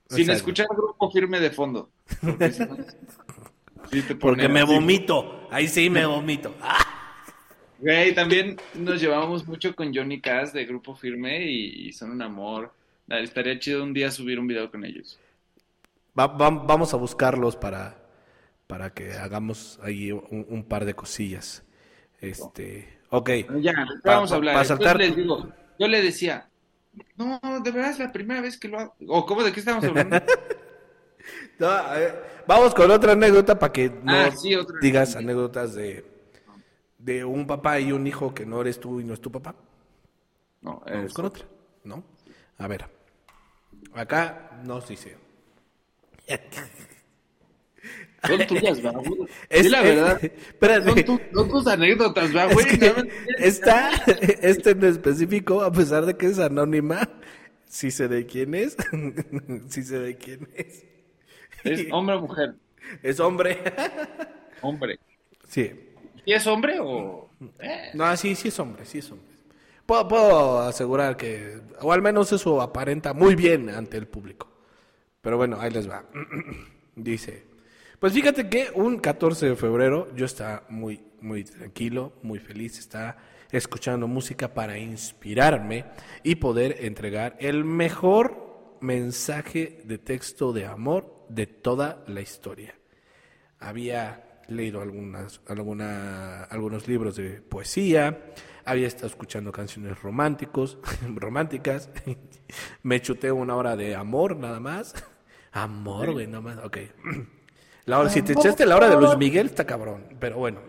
Sin 0.08 0.20
Exacto. 0.20 0.32
escuchar 0.34 0.66
grupo 0.70 1.10
firme 1.10 1.40
de 1.40 1.50
fondo. 1.50 1.90
Porque, 2.20 2.52
si 2.52 2.60
no, 2.60 2.76
sí 3.90 4.02
te 4.02 4.14
pone 4.14 4.18
Porque 4.32 4.48
me 4.48 4.60
así. 4.60 4.74
vomito. 4.74 5.48
Ahí 5.50 5.68
sí 5.68 5.88
me 5.90 6.04
vomito. 6.06 6.54
Ah, 6.62 6.78
Güey, 7.78 8.14
también 8.14 8.56
nos 8.74 9.00
llevamos 9.02 9.46
mucho 9.46 9.74
con 9.76 9.94
Johnny 9.94 10.18
Cass 10.22 10.52
de 10.54 10.64
Grupo 10.64 10.94
Firme 10.96 11.44
y, 11.44 11.88
y 11.88 11.92
son 11.92 12.10
un 12.10 12.22
amor. 12.22 12.72
Ah, 13.10 13.18
Estaría 13.18 13.58
chido 13.58 13.82
un 13.84 13.92
día 13.92 14.10
subir 14.10 14.38
un 14.40 14.46
video 14.46 14.70
con 14.70 14.82
ellos. 14.84 15.18
va- 16.18 16.26
va- 16.26 16.48
vamos 16.48 16.94
a 16.94 16.96
buscarlos 16.96 17.54
para, 17.54 17.98
para 18.66 18.94
que 18.94 19.12
hagamos 19.12 19.78
ahí 19.82 20.10
un, 20.10 20.46
un 20.48 20.64
par 20.64 20.86
de 20.86 20.94
cosillas. 20.94 21.64
Este, 22.18 22.98
ok. 23.10 23.30
Ya, 23.60 23.74
Pa- 24.02 24.14
vamos 24.14 24.32
a 24.32 24.36
hablar. 24.36 24.54
pa 24.54 24.64
saltar- 24.64 24.96
les 24.96 25.14
digo, 25.14 25.52
yo 25.78 25.86
le 25.86 26.00
decía, 26.00 26.48
no, 27.16 27.38
de 27.62 27.70
verdad 27.70 27.90
es 27.90 27.98
la 27.98 28.10
primera 28.10 28.40
vez 28.40 28.56
que 28.58 28.68
lo 28.68 28.80
hago. 28.80 28.96
¿O 29.08 29.26
cómo 29.26 29.44
de 29.44 29.52
qué 29.52 29.60
estamos 29.60 29.84
hablando? 29.84 30.16
No, 31.58 31.68
vamos 32.46 32.74
con 32.74 32.90
otra 32.90 33.12
anécdota 33.12 33.58
para 33.58 33.72
que 33.72 33.88
no 33.88 34.12
Ah, 34.12 34.30
sí, 34.30 34.50
digas 34.82 35.16
anécdota. 35.16 35.60
anécdotas 35.62 35.74
de, 35.74 36.04
de 36.98 37.24
un 37.24 37.46
papá 37.46 37.80
y 37.80 37.92
un 37.92 38.06
hijo 38.06 38.34
que 38.34 38.44
no 38.44 38.60
eres 38.60 38.78
tú 38.78 39.00
y 39.00 39.04
no 39.04 39.14
es 39.14 39.20
tu 39.20 39.30
papá. 39.32 39.54
No, 40.60 40.82
Vamos 40.86 41.14
con 41.14 41.24
otra, 41.26 41.44
¿no? 41.84 42.04
A 42.58 42.66
ver. 42.68 42.86
Acá 43.94 44.60
nos 44.64 44.88
dice. 44.88 45.16
son 48.26 48.46
tuyas, 48.46 48.84
¿va, 48.84 48.90
güey? 48.90 49.28
Es- 49.48 49.62
Sí, 49.64 49.68
la 49.68 49.82
verdad. 49.82 50.20
espérate. 50.24 50.84
Son, 50.84 51.04
tu- 51.04 51.20
son 51.34 51.48
tus 51.48 51.66
anécdotas, 51.68 52.34
¿va, 52.34 52.46
Es 52.46 52.54
güey? 52.54 52.66
que 52.78 52.92
esta, 53.38 53.90
este 54.42 54.70
en 54.70 54.84
específico, 54.84 55.62
a 55.62 55.70
pesar 55.72 56.04
de 56.06 56.16
que 56.16 56.26
es 56.26 56.38
anónima, 56.38 57.08
sí 57.66 57.90
sé 57.90 58.08
de 58.08 58.26
quién 58.26 58.54
es. 58.54 58.76
sí 59.68 59.82
sé 59.84 59.98
de 60.00 60.16
quién 60.16 60.48
es. 60.54 60.84
¿Es 61.64 61.86
hombre 61.92 62.16
o 62.16 62.20
mujer? 62.20 62.54
Es 63.02 63.20
hombre. 63.20 63.58
Hombre. 64.62 64.98
Sí. 65.48 65.72
¿Y 66.24 66.32
es 66.32 66.46
hombre 66.46 66.78
o...? 66.80 67.30
Eh, 67.60 67.90
No, 67.94 68.16
sí, 68.16 68.34
sí 68.34 68.48
es 68.48 68.58
hombre, 68.58 68.84
sí 68.84 68.98
es 68.98 69.10
hombre. 69.10 69.36
Puedo, 69.84 70.08
puedo 70.08 70.60
asegurar 70.60 71.16
que, 71.16 71.60
o 71.80 71.92
al 71.92 72.02
menos 72.02 72.32
eso 72.32 72.60
aparenta 72.60 73.12
muy 73.12 73.36
bien 73.36 73.70
ante 73.70 73.96
el 73.96 74.08
público. 74.08 74.50
Pero 75.20 75.36
bueno, 75.36 75.58
ahí 75.60 75.70
les 75.70 75.88
va. 75.88 76.04
Dice, 76.96 77.44
pues 77.98 78.12
fíjate 78.12 78.48
que 78.48 78.70
un 78.74 78.98
14 78.98 79.50
de 79.50 79.56
febrero 79.56 80.08
yo 80.16 80.26
estaba 80.26 80.64
muy, 80.68 81.00
muy 81.20 81.44
tranquilo, 81.44 82.14
muy 82.22 82.38
feliz, 82.38 82.78
estaba 82.78 83.16
escuchando 83.52 84.08
música 84.08 84.52
para 84.52 84.76
inspirarme 84.78 85.84
y 86.22 86.36
poder 86.36 86.84
entregar 86.84 87.36
el 87.38 87.64
mejor 87.64 88.76
mensaje 88.80 89.82
de 89.84 89.98
texto 89.98 90.52
de 90.52 90.66
amor 90.66 91.15
de 91.28 91.46
toda 91.46 92.04
la 92.06 92.20
historia 92.20 92.74
había 93.58 94.42
leído 94.48 94.80
algunas, 94.80 95.40
alguna, 95.48 96.44
algunos 96.44 96.86
libros 96.88 97.16
de 97.16 97.40
poesía, 97.40 98.32
había 98.64 98.86
estado 98.86 99.08
escuchando 99.08 99.52
canciones 99.52 100.00
románticos, 100.00 100.78
románticas, 101.14 101.90
me 102.82 103.00
chuté 103.00 103.32
una 103.32 103.56
hora 103.56 103.76
de 103.76 103.94
amor 103.94 104.36
nada 104.36 104.60
más. 104.60 104.94
Amor, 105.52 106.12
güey, 106.12 106.26
nada 106.26 106.42
más, 106.42 106.58
ok. 106.58 106.76
La 107.86 107.98
hora, 107.98 108.10
si 108.10 108.20
te 108.20 108.34
echaste 108.34 108.66
la 108.66 108.76
hora 108.76 108.90
de 108.90 108.96
Luis 108.96 109.16
Miguel, 109.16 109.46
está 109.46 109.64
cabrón, 109.64 110.04
pero 110.18 110.36
bueno. 110.36 110.60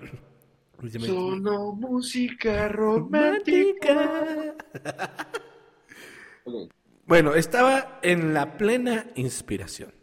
Solo 1.00 1.74
música 1.74 2.70
romántica. 2.70 4.56
Bueno, 7.06 7.34
estaba 7.34 8.00
en 8.02 8.34
la 8.36 8.56
plena 8.56 9.08
inspiración. 9.16 9.97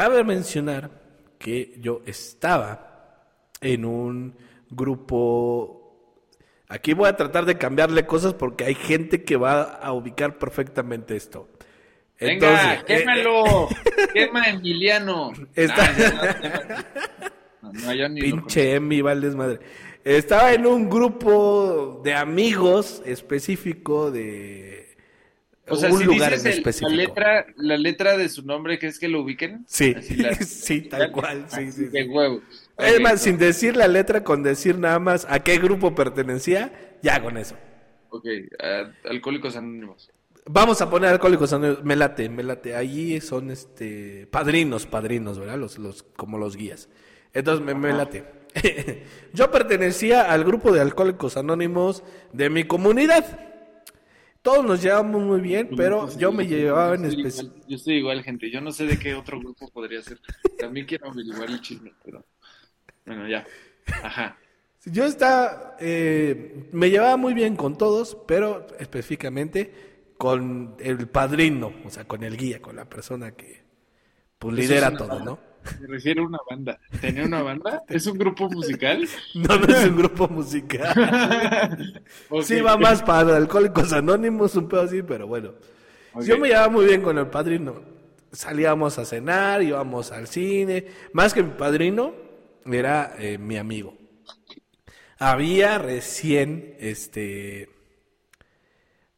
Cabe 0.00 0.24
mencionar 0.24 0.90
que 1.38 1.74
yo 1.78 2.00
estaba 2.06 3.26
en 3.60 3.84
un 3.84 4.34
grupo... 4.70 6.24
Aquí 6.68 6.94
voy 6.94 7.06
a 7.06 7.16
tratar 7.16 7.44
de 7.44 7.58
cambiarle 7.58 8.06
cosas 8.06 8.32
porque 8.32 8.64
hay 8.64 8.74
gente 8.74 9.24
que 9.24 9.36
va 9.36 9.60
a 9.60 9.92
ubicar 9.92 10.38
perfectamente 10.38 11.16
esto. 11.16 11.50
Venga, 12.18 12.32
Entonces, 12.32 12.78
eh, 12.78 12.84
quémalo. 12.86 13.68
Quema 14.14 14.48
Emiliano. 14.48 15.32
Está-. 15.54 15.92
No, 17.60 17.70
no, 17.70 18.08
ni 18.08 18.22
Pinche 18.22 18.76
Emi, 18.76 19.02
Valdés 19.02 19.34
madre. 19.34 19.60
Estaba 20.02 20.54
en 20.54 20.66
un 20.66 20.88
grupo 20.88 22.00
de 22.02 22.14
amigos 22.14 23.02
específico 23.04 24.10
de 24.10 24.79
O 25.70 25.76
sea, 25.76 25.90
un 25.90 25.98
si 25.98 26.04
lugar 26.04 26.30
dices 26.32 26.44
en 26.46 26.52
el- 26.52 26.58
específico. 26.58 26.90
la 26.90 26.96
letra, 26.96 27.46
la 27.56 27.76
letra 27.78 28.16
de 28.16 28.28
su 28.28 28.44
nombre, 28.44 28.78
¿crees 28.78 28.98
que 28.98 29.08
lo 29.08 29.22
ubiquen? 29.22 29.64
Sí, 29.66 29.94
la- 30.16 30.34
sí, 30.40 30.82
tal 30.82 31.10
cual, 31.12 31.46
sí, 31.48 31.70
sí, 31.72 31.84
De 31.86 32.04
huevo. 32.08 32.42
Es 32.78 32.94
Ok, 32.96 33.00
más, 33.02 33.12
no. 33.12 33.18
sin 33.18 33.38
decir 33.38 33.76
la 33.76 33.88
letra, 33.88 34.24
con 34.24 34.42
decir 34.42 34.78
nada 34.78 34.98
más 34.98 35.26
a 35.28 35.40
qué 35.40 35.58
grupo 35.58 35.94
pertenecía, 35.94 36.72
ya 37.02 37.22
con 37.22 37.36
eso. 37.36 37.56
Ok, 38.10 38.26
ah, 38.62 38.90
Alcohólicos 39.08 39.56
Anónimos. 39.56 40.10
Vamos 40.46 40.80
a 40.80 40.88
poner 40.90 41.10
alcohólicos 41.10 41.52
anónimos. 41.52 41.84
Me 41.84 41.94
late, 41.94 42.28
me 42.28 42.42
late. 42.42 42.74
Allí 42.74 43.20
son 43.20 43.50
este 43.50 44.26
padrinos, 44.30 44.86
padrinos, 44.86 45.38
¿verdad? 45.38 45.58
Los, 45.58 45.78
los, 45.78 46.02
como 46.02 46.38
los 46.38 46.56
guías. 46.56 46.88
Entonces 47.34 47.64
me, 47.64 47.74
me 47.74 47.92
late. 47.92 48.24
Yo 49.32 49.50
pertenecía 49.52 50.32
al 50.32 50.42
grupo 50.44 50.72
de 50.72 50.80
alcohólicos 50.80 51.36
anónimos 51.36 52.02
de 52.32 52.50
mi 52.50 52.64
comunidad. 52.64 53.49
Todos 54.42 54.64
nos 54.64 54.82
llevamos 54.82 55.22
muy 55.22 55.40
bien, 55.40 55.70
pero 55.76 56.08
yo 56.16 56.32
me 56.32 56.46
llevaba 56.46 56.94
en 56.94 57.04
especial. 57.04 57.52
Yo 57.68 57.76
estoy 57.76 57.96
igual, 57.96 58.22
gente. 58.22 58.50
Yo 58.50 58.60
no 58.60 58.72
sé 58.72 58.86
de 58.86 58.98
qué 58.98 59.14
otro 59.14 59.38
grupo 59.38 59.70
podría 59.70 60.02
ser. 60.02 60.18
También 60.58 60.86
quiero 60.86 61.10
averiguar 61.10 61.50
el 61.50 61.60
chisme, 61.60 61.92
pero... 62.02 62.24
Bueno, 63.04 63.28
ya. 63.28 63.46
Ajá. 64.02 64.38
Yo 64.86 65.04
estaba, 65.04 65.76
eh, 65.78 66.68
me 66.72 66.88
llevaba 66.88 67.18
muy 67.18 67.34
bien 67.34 67.54
con 67.54 67.76
todos, 67.76 68.16
pero 68.26 68.66
específicamente 68.78 70.14
con 70.16 70.76
el 70.80 71.06
padrino, 71.08 71.72
o 71.84 71.90
sea, 71.90 72.04
con 72.06 72.22
el 72.22 72.36
guía, 72.36 72.62
con 72.62 72.76
la 72.76 72.88
persona 72.88 73.32
que 73.32 73.62
pues, 74.38 74.54
lidera 74.54 74.96
todo. 74.96 75.20
¿no? 75.20 75.49
Me 75.80 75.86
refiero 75.86 76.22
a 76.22 76.26
una 76.26 76.38
banda. 76.48 76.78
¿Tenía 77.00 77.24
una 77.24 77.42
banda? 77.42 77.82
¿Es 77.88 78.06
un 78.06 78.18
grupo 78.18 78.48
musical? 78.50 79.08
No, 79.34 79.58
no 79.58 79.66
es 79.74 79.86
un 79.86 79.96
grupo 79.96 80.28
musical. 80.28 82.04
Ok. 82.28 82.42
Sí, 82.42 82.60
va 82.60 82.76
más 82.76 83.02
para 83.02 83.36
Alcohólicos 83.36 83.92
Anónimos, 83.92 84.54
un 84.56 84.68
pedo 84.68 84.82
así, 84.82 85.02
pero 85.02 85.26
bueno. 85.26 85.52
Yo 86.20 86.38
me 86.38 86.48
llevaba 86.48 86.68
muy 86.68 86.86
bien 86.86 87.02
con 87.02 87.18
el 87.18 87.26
padrino. 87.28 87.82
Salíamos 88.32 88.98
a 88.98 89.04
cenar, 89.04 89.62
íbamos 89.62 90.12
al 90.12 90.26
cine. 90.28 90.86
Más 91.12 91.34
que 91.34 91.42
mi 91.42 91.50
padrino, 91.52 92.14
era 92.64 93.14
eh, 93.18 93.38
mi 93.38 93.56
amigo. 93.56 93.96
Había 95.18 95.78
recién, 95.78 96.76
este, 96.80 97.68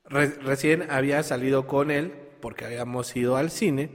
re- 0.05 0.35
recién 0.43 0.91
había 0.91 1.23
salido 1.23 1.67
con 1.67 1.91
él 1.91 2.13
porque 2.41 2.65
habíamos 2.65 3.15
ido 3.17 3.37
al 3.37 3.51
cine, 3.51 3.91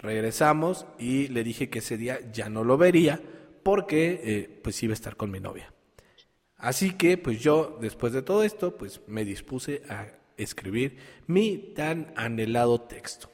regresamos 0.00 0.86
y 0.98 1.28
le 1.28 1.44
dije 1.44 1.68
que 1.68 1.78
ese 1.78 1.96
día 1.96 2.18
ya 2.32 2.48
no 2.48 2.64
lo 2.64 2.76
vería 2.76 3.20
porque 3.62 4.20
eh, 4.24 4.60
pues 4.62 4.82
iba 4.82 4.92
a 4.92 4.94
estar 4.94 5.16
con 5.16 5.30
mi 5.30 5.40
novia. 5.40 5.72
Así 6.56 6.92
que 6.92 7.16
pues 7.16 7.40
yo 7.40 7.78
después 7.80 8.12
de 8.12 8.22
todo 8.22 8.42
esto 8.42 8.76
pues 8.76 9.00
me 9.06 9.24
dispuse 9.24 9.82
a 9.88 10.08
escribir 10.36 10.98
mi 11.26 11.72
tan 11.74 12.12
anhelado 12.16 12.80
texto. 12.80 13.30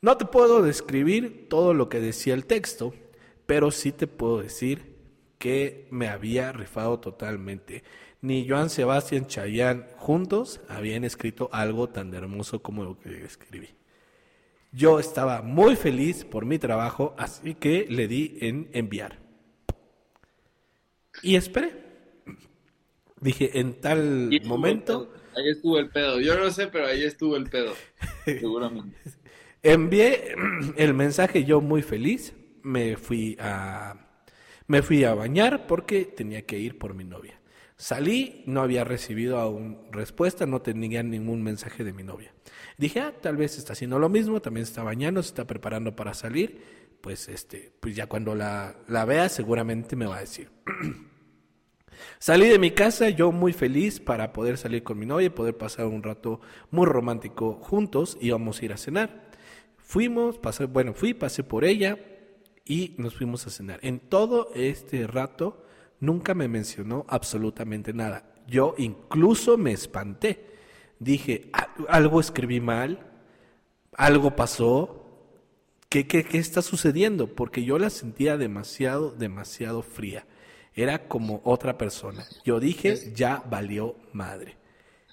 No 0.00 0.16
te 0.16 0.24
puedo 0.24 0.62
describir 0.62 1.46
todo 1.48 1.74
lo 1.74 1.88
que 1.88 2.00
decía 2.00 2.34
el 2.34 2.46
texto, 2.46 2.94
pero 3.46 3.70
sí 3.70 3.92
te 3.92 4.06
puedo 4.06 4.38
decir 4.42 4.96
que 5.38 5.86
me 5.90 6.08
había 6.08 6.52
rifado 6.52 6.98
totalmente. 7.00 7.84
Ni 8.20 8.48
Joan 8.48 8.70
Sebastián 8.70 9.26
Chayán 9.26 9.88
juntos 9.96 10.60
habían 10.68 11.04
escrito 11.04 11.48
algo 11.52 11.88
tan 11.88 12.12
hermoso 12.14 12.62
como 12.62 12.84
lo 12.84 12.98
que 12.98 13.24
escribí. 13.24 13.68
Yo 14.72 14.98
estaba 14.98 15.42
muy 15.42 15.76
feliz 15.76 16.24
por 16.24 16.46
mi 16.46 16.58
trabajo, 16.58 17.14
así 17.18 17.54
que 17.54 17.86
le 17.88 18.08
di 18.08 18.38
en 18.40 18.70
enviar. 18.72 19.18
Y 21.22 21.36
esperé. 21.36 21.74
Dije, 23.20 23.60
en 23.60 23.80
tal 23.80 24.30
momento... 24.44 25.12
Ahí 25.36 25.48
estuvo 25.48 25.78
el 25.78 25.88
pedo. 25.90 26.20
Yo 26.20 26.38
no 26.38 26.50
sé, 26.50 26.66
pero 26.66 26.86
ahí 26.86 27.04
estuvo 27.04 27.36
el 27.36 27.48
pedo. 27.48 27.74
Seguramente. 28.24 28.96
Envié 29.62 30.34
el 30.76 30.92
mensaje 30.92 31.44
yo 31.44 31.60
muy 31.60 31.82
feliz. 31.82 32.34
Me 32.62 32.96
fui 32.96 33.36
a 33.40 34.02
me 34.66 34.82
fui 34.82 35.04
a 35.04 35.14
bañar 35.14 35.66
porque 35.66 36.04
tenía 36.04 36.46
que 36.46 36.58
ir 36.58 36.78
por 36.78 36.94
mi 36.94 37.04
novia. 37.04 37.40
Salí, 37.76 38.42
no 38.46 38.62
había 38.62 38.84
recibido 38.84 39.38
aún 39.38 39.78
respuesta, 39.90 40.46
no 40.46 40.62
tenía 40.62 41.02
ningún 41.02 41.42
mensaje 41.42 41.84
de 41.84 41.92
mi 41.92 42.02
novia. 42.04 42.32
Dije, 42.82 42.98
ah, 42.98 43.14
tal 43.20 43.36
vez 43.36 43.58
está 43.58 43.74
haciendo 43.74 44.00
lo 44.00 44.08
mismo, 44.08 44.42
también 44.42 44.64
está 44.64 44.82
bañando, 44.82 45.22
se 45.22 45.28
está 45.28 45.46
preparando 45.46 45.94
para 45.94 46.14
salir. 46.14 46.60
Pues 47.00 47.28
este, 47.28 47.72
pues 47.78 47.94
ya 47.94 48.08
cuando 48.08 48.34
la, 48.34 48.74
la 48.88 49.04
vea 49.04 49.28
seguramente 49.28 49.94
me 49.94 50.06
va 50.06 50.16
a 50.16 50.20
decir. 50.22 50.50
Salí 52.18 52.48
de 52.48 52.58
mi 52.58 52.72
casa 52.72 53.08
yo 53.08 53.30
muy 53.30 53.52
feliz 53.52 54.00
para 54.00 54.32
poder 54.32 54.58
salir 54.58 54.82
con 54.82 54.98
mi 54.98 55.06
novia 55.06 55.26
y 55.26 55.30
poder 55.30 55.56
pasar 55.56 55.86
un 55.86 56.02
rato 56.02 56.40
muy 56.72 56.86
romántico 56.86 57.54
juntos. 57.62 58.18
Íbamos 58.20 58.60
a 58.60 58.64
ir 58.64 58.72
a 58.72 58.76
cenar. 58.76 59.30
Fuimos, 59.76 60.38
pasé, 60.38 60.64
bueno, 60.64 60.92
fui, 60.92 61.14
pasé 61.14 61.44
por 61.44 61.64
ella 61.64 62.00
y 62.64 62.96
nos 62.98 63.14
fuimos 63.14 63.46
a 63.46 63.50
cenar. 63.50 63.78
En 63.82 64.00
todo 64.00 64.50
este 64.56 65.06
rato 65.06 65.64
nunca 66.00 66.34
me 66.34 66.48
mencionó 66.48 67.06
absolutamente 67.08 67.92
nada. 67.92 68.34
Yo 68.48 68.74
incluso 68.76 69.56
me 69.56 69.70
espanté. 69.70 70.51
Dije, 71.02 71.50
algo 71.88 72.20
escribí 72.20 72.60
mal, 72.60 73.00
algo 73.96 74.36
pasó, 74.36 75.02
¿Qué, 75.92 76.06
qué, 76.06 76.24
qué 76.24 76.38
está 76.38 76.62
sucediendo? 76.62 77.34
Porque 77.34 77.64
yo 77.64 77.78
la 77.78 77.90
sentía 77.90 78.38
demasiado, 78.38 79.10
demasiado 79.10 79.82
fría. 79.82 80.24
Era 80.74 81.06
como 81.06 81.42
otra 81.44 81.76
persona. 81.76 82.24
Yo 82.46 82.60
dije, 82.60 83.12
ya 83.14 83.42
valió 83.50 83.96
madre. 84.14 84.56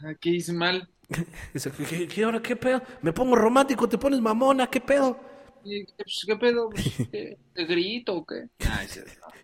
Ah, 0.02 0.14
¿Qué 0.22 0.30
hice 0.30 0.54
mal? 0.54 0.88
¿Qué, 1.90 2.08
qué, 2.08 2.24
ahora 2.24 2.42
qué 2.42 2.56
pedo? 2.56 2.82
Me 3.02 3.12
pongo 3.12 3.36
romántico, 3.36 3.90
te 3.90 3.98
pones 3.98 4.22
mamona, 4.22 4.68
¿qué 4.68 4.80
pedo? 4.80 5.20
¿Qué, 5.66 5.86
qué 6.26 6.36
pedo? 6.38 6.70
¿Qué, 6.70 7.38
¿Te 7.54 7.66
grito 7.66 8.16
o 8.16 8.26
qué? 8.26 8.46
Ah, 8.66 8.86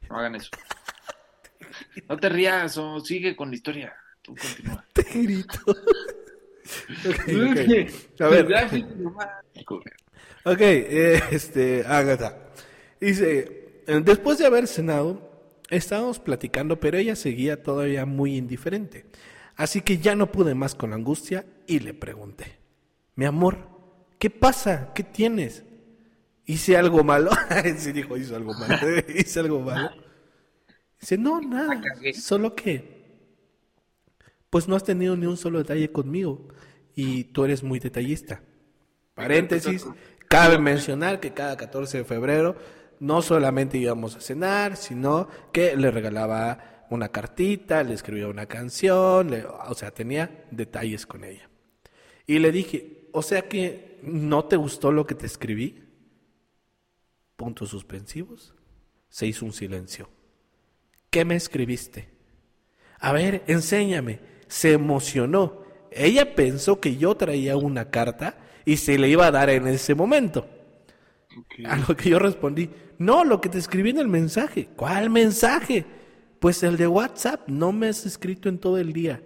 no 0.09 0.17
hagan 0.17 0.35
eso. 0.35 0.49
No 2.07 2.17
te 2.17 2.29
rías 2.29 2.77
o 2.77 2.99
sigue 2.99 3.35
con 3.35 3.49
la 3.49 3.55
historia. 3.55 3.93
Tú 4.21 4.35
continúa. 4.35 4.85
Te 4.93 5.03
grito. 5.03 5.59
Okay, 6.99 7.51
okay. 7.51 7.87
A 8.19 8.27
ver. 8.27 8.45
Ok, 10.45 10.61
eh, 10.61 11.21
este, 11.31 11.83
Agatha. 11.85 12.37
Dice, 12.99 13.81
eh, 13.87 14.01
después 14.03 14.37
de 14.37 14.45
haber 14.45 14.67
cenado, 14.67 15.35
estábamos 15.69 16.19
platicando, 16.19 16.79
pero 16.79 16.97
ella 16.97 17.15
seguía 17.15 17.63
todavía 17.63 18.05
muy 18.05 18.35
indiferente. 18.37 19.05
Así 19.55 19.81
que 19.81 19.97
ya 19.97 20.15
no 20.15 20.31
pude 20.31 20.53
más 20.53 20.75
con 20.75 20.91
la 20.91 20.97
angustia 20.97 21.45
y 21.65 21.79
le 21.79 21.93
pregunté, 21.93 22.57
mi 23.15 23.25
amor, 23.25 23.57
¿qué 24.19 24.29
pasa? 24.29 24.91
¿Qué 24.93 25.03
tienes? 25.03 25.63
¿Hice 26.45 26.77
algo 26.77 27.03
malo? 27.03 27.31
sí 27.77 27.91
dijo, 27.91 28.17
hizo 28.17 28.35
algo 28.35 28.53
malo. 28.53 28.77
¿Hice 29.15 29.39
algo 29.39 29.61
malo? 29.61 29.91
Dice, 30.99 31.17
no, 31.17 31.41
nada, 31.41 31.81
solo 32.13 32.55
que, 32.55 32.94
pues 34.55 34.69
no 34.69 34.77
has 34.77 34.85
tenido 34.85 35.17
ni 35.17 35.25
un 35.25 35.35
solo 35.35 35.57
detalle 35.57 35.91
conmigo 35.91 36.47
y 36.95 37.25
tú 37.25 37.43
eres 37.43 37.61
muy 37.61 37.77
detallista. 37.79 38.41
Paréntesis, 39.13 39.85
cabe 40.29 40.57
mencionar 40.59 41.19
que 41.19 41.33
cada 41.33 41.57
14 41.57 41.97
de 41.97 42.03
febrero 42.05 42.55
no 43.01 43.21
solamente 43.21 43.77
íbamos 43.77 44.15
a 44.15 44.21
cenar, 44.21 44.77
sino 44.77 45.27
que 45.51 45.75
le 45.75 45.91
regalaba 45.91 46.85
una 46.89 47.09
cartita, 47.09 47.83
le 47.83 47.95
escribía 47.95 48.29
una 48.29 48.45
canción, 48.45 49.33
o 49.67 49.73
sea, 49.73 49.91
tenía 49.91 50.45
detalles 50.51 51.05
con 51.05 51.25
ella. 51.25 51.49
Y 52.25 52.39
le 52.39 52.53
dije, 52.53 53.09
o 53.11 53.21
sea 53.23 53.49
que 53.49 53.99
no 54.03 54.45
te 54.45 54.55
gustó 54.55 54.93
lo 54.93 55.05
que 55.05 55.15
te 55.15 55.25
escribí. 55.25 55.83
Puntos 57.35 57.71
suspensivos. 57.71 58.55
Se 59.09 59.27
hizo 59.27 59.43
un 59.43 59.51
silencio. 59.51 60.09
¿Qué 61.09 61.25
me 61.25 61.35
escribiste? 61.35 62.07
A 63.01 63.11
ver, 63.11 63.43
enséñame. 63.47 64.33
Se 64.47 64.73
emocionó. 64.73 65.63
Ella 65.91 66.35
pensó 66.35 66.79
que 66.79 66.97
yo 66.97 67.15
traía 67.15 67.57
una 67.57 67.89
carta 67.89 68.37
y 68.65 68.77
se 68.77 68.97
le 68.97 69.09
iba 69.09 69.27
a 69.27 69.31
dar 69.31 69.49
en 69.49 69.67
ese 69.67 69.95
momento. 69.95 70.47
A 71.65 71.77
lo 71.77 71.95
que 71.95 72.09
yo 72.09 72.19
respondí, 72.19 72.69
no, 72.97 73.23
lo 73.23 73.41
que 73.41 73.49
te 73.49 73.57
escribí 73.57 73.91
en 73.91 73.99
el 73.99 74.07
mensaje. 74.07 74.69
¿Cuál 74.75 75.09
mensaje? 75.09 75.85
Pues 76.39 76.63
el 76.63 76.77
de 76.77 76.87
WhatsApp, 76.87 77.47
no 77.47 77.71
me 77.71 77.89
has 77.89 78.05
escrito 78.05 78.49
en 78.49 78.57
todo 78.57 78.77
el 78.77 78.93
día. 78.93 79.21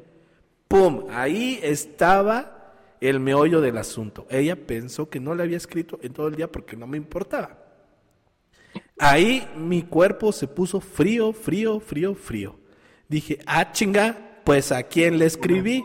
¡Pum! 0.68 1.06
Ahí 1.10 1.60
estaba 1.64 2.76
el 3.02 3.20
meollo 3.20 3.62
del 3.62 3.78
asunto. 3.78 4.28
Ella 4.30 4.56
pensó 4.56 5.10
que 5.10 5.20
no 5.20 5.36
le 5.36 5.44
había 5.44 5.58
escrito 5.58 6.00
en 6.02 6.14
todo 6.14 6.28
el 6.28 6.36
día 6.36 6.52
porque 6.52 6.76
no 6.76 6.88
me 6.88 6.98
importaba. 6.98 7.58
Ahí 8.98 9.48
mi 9.56 9.84
cuerpo 9.84 10.32
se 10.32 10.48
puso 10.48 10.80
frío, 10.80 11.32
frío, 11.34 11.80
frío, 11.80 12.16
frío. 12.16 12.60
Dije, 13.08 13.40
ah, 13.46 13.72
chinga, 13.72 14.29
pues 14.50 14.72
a 14.72 14.82
quién 14.82 15.20
le 15.20 15.28
escribí. 15.28 15.84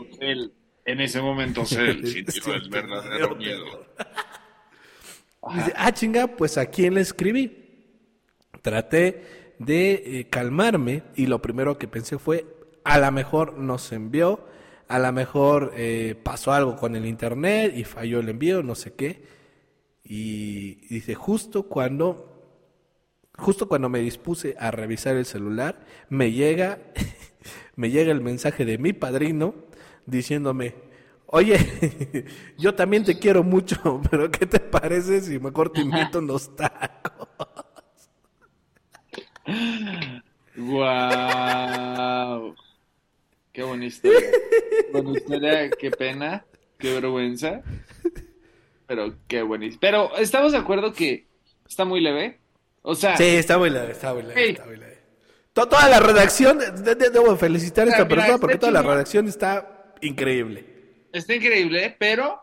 en 0.86 1.00
ese 1.02 1.20
momento 1.20 1.66
sintió 1.66 2.54
el 2.54 2.70
verdadero 2.70 3.36
miedo. 3.36 3.62
Dice, 5.54 5.74
ah, 5.76 5.92
chinga, 5.92 6.28
pues 6.28 6.56
a 6.56 6.64
quién 6.64 6.94
le 6.94 7.02
escribí. 7.02 7.98
Traté 8.62 9.52
de 9.58 9.92
eh, 9.92 10.28
calmarme 10.30 11.02
y 11.14 11.26
lo 11.26 11.42
primero 11.42 11.76
que 11.76 11.88
pensé 11.88 12.16
fue, 12.16 12.46
a 12.84 12.98
lo 12.98 13.12
mejor 13.12 13.58
nos 13.58 13.92
envió, 13.92 14.46
a 14.88 14.98
lo 14.98 15.12
mejor 15.12 15.74
eh, 15.76 16.18
pasó 16.22 16.54
algo 16.54 16.76
con 16.76 16.96
el 16.96 17.04
internet 17.04 17.74
y 17.76 17.84
falló 17.84 18.20
el 18.20 18.30
envío, 18.30 18.62
no 18.62 18.74
sé 18.74 18.94
qué. 18.94 19.26
Y 20.02 20.86
dice, 20.88 21.14
justo 21.14 21.64
cuando 21.64 22.30
justo 23.36 23.68
cuando 23.68 23.90
me 23.90 23.98
dispuse 23.98 24.56
a 24.58 24.70
revisar 24.70 25.16
el 25.16 25.26
celular, 25.26 25.84
me 26.08 26.32
llega, 26.32 26.78
me 27.76 27.90
llega 27.90 28.12
el 28.12 28.20
mensaje 28.20 28.64
de 28.64 28.78
mi 28.78 28.92
padrino 28.92 29.54
diciéndome, 30.06 30.74
Oye, 31.26 31.58
yo 32.58 32.76
también 32.76 33.02
te 33.02 33.18
quiero 33.18 33.42
mucho, 33.42 34.00
pero 34.10 34.30
¿qué 34.30 34.46
te 34.46 34.60
parece 34.60 35.20
si 35.20 35.40
mejor 35.40 35.70
te 35.70 35.80
invito 35.80 36.20
unos 36.20 36.54
tacos? 36.54 37.28
¡Guau! 40.56 42.54
Qué 43.52 43.62
bonita 43.64 43.86
historia. 43.86 44.30
Buena 44.92 45.10
historia, 45.10 45.70
qué 45.70 45.90
pena, 45.90 46.44
qué 46.78 46.94
vergüenza. 46.94 47.62
Pero 48.86 49.14
qué 49.26 49.42
buenísimo. 49.42 49.80
Pero 49.80 50.16
estamos 50.16 50.52
de 50.52 50.58
acuerdo 50.58 50.92
que 50.92 51.26
está 51.66 51.84
muy 51.84 52.00
leve. 52.00 52.38
O 52.82 52.94
sea. 52.94 53.16
Sí, 53.16 53.24
está 53.24 53.58
muy 53.58 53.70
leve, 53.70 53.90
está 53.90 54.14
muy 54.14 54.22
leve, 54.22 54.50
está 54.50 54.66
muy 54.66 54.76
leve. 54.76 54.93
Toda 55.54 55.88
la 55.88 56.00
redacción, 56.00 56.58
debo 56.58 57.36
felicitar 57.36 57.86
a 57.86 57.92
esta 57.92 58.08
persona 58.08 58.38
porque 58.38 58.58
toda 58.58 58.72
la 58.72 58.82
redacción 58.82 59.28
está 59.28 59.94
increíble. 60.00 61.06
Está 61.12 61.36
increíble, 61.36 61.94
pero, 61.96 62.40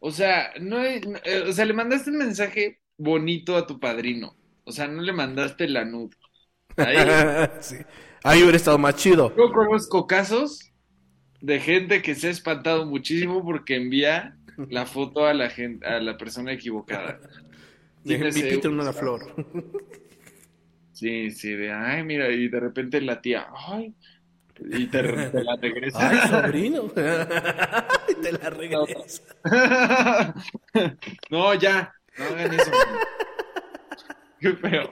o 0.00 0.10
sea, 0.10 0.52
no, 0.60 0.84
eh, 0.84 1.00
o 1.48 1.52
sea, 1.52 1.64
le 1.64 1.72
mandaste 1.72 2.10
un 2.10 2.18
mensaje 2.18 2.80
bonito 2.98 3.56
a 3.56 3.64
tu 3.64 3.78
padrino. 3.78 4.36
O 4.64 4.72
sea, 4.72 4.88
no 4.88 5.02
le 5.02 5.12
mandaste 5.12 5.68
la 5.68 5.84
nud. 5.84 6.12
Ahí, 6.76 6.96
sí. 7.60 7.76
Ahí 8.24 8.40
hubiera 8.40 8.56
estado 8.56 8.76
más 8.76 8.96
chido. 8.96 9.32
Yo 9.36 9.52
conozco 9.52 10.08
casos 10.08 10.72
de 11.40 11.60
gente 11.60 12.02
que 12.02 12.16
se 12.16 12.26
ha 12.26 12.30
espantado 12.30 12.86
muchísimo 12.86 13.44
porque 13.44 13.76
envía 13.76 14.36
la 14.68 14.84
foto 14.84 15.26
a 15.26 15.34
la 15.34 15.48
gente, 15.48 15.86
a 15.86 16.00
la 16.00 16.18
persona 16.18 16.52
equivocada. 16.52 17.20
En 18.06 18.80
una 18.80 18.92
flor. 18.92 19.34
Sí, 21.04 21.30
sí, 21.32 21.50
de 21.50 21.70
ay, 21.70 22.02
mira, 22.02 22.30
y 22.30 22.48
de 22.48 22.58
repente 22.58 22.98
la 23.02 23.20
tía, 23.20 23.46
ay, 23.54 23.94
y 24.58 24.86
te, 24.86 25.02
te 25.32 25.44
la 25.44 25.56
regresa. 25.56 26.08
Ay, 26.08 26.30
sobrino. 26.30 26.84
y 28.08 28.22
te 28.22 28.32
la 28.32 28.48
regresa. 28.48 29.22
no, 31.28 31.52
ya, 31.56 31.92
no 32.16 32.24
hagan 32.24 32.54
eso. 32.54 32.70
Qué 34.40 34.54
feo. 34.54 34.90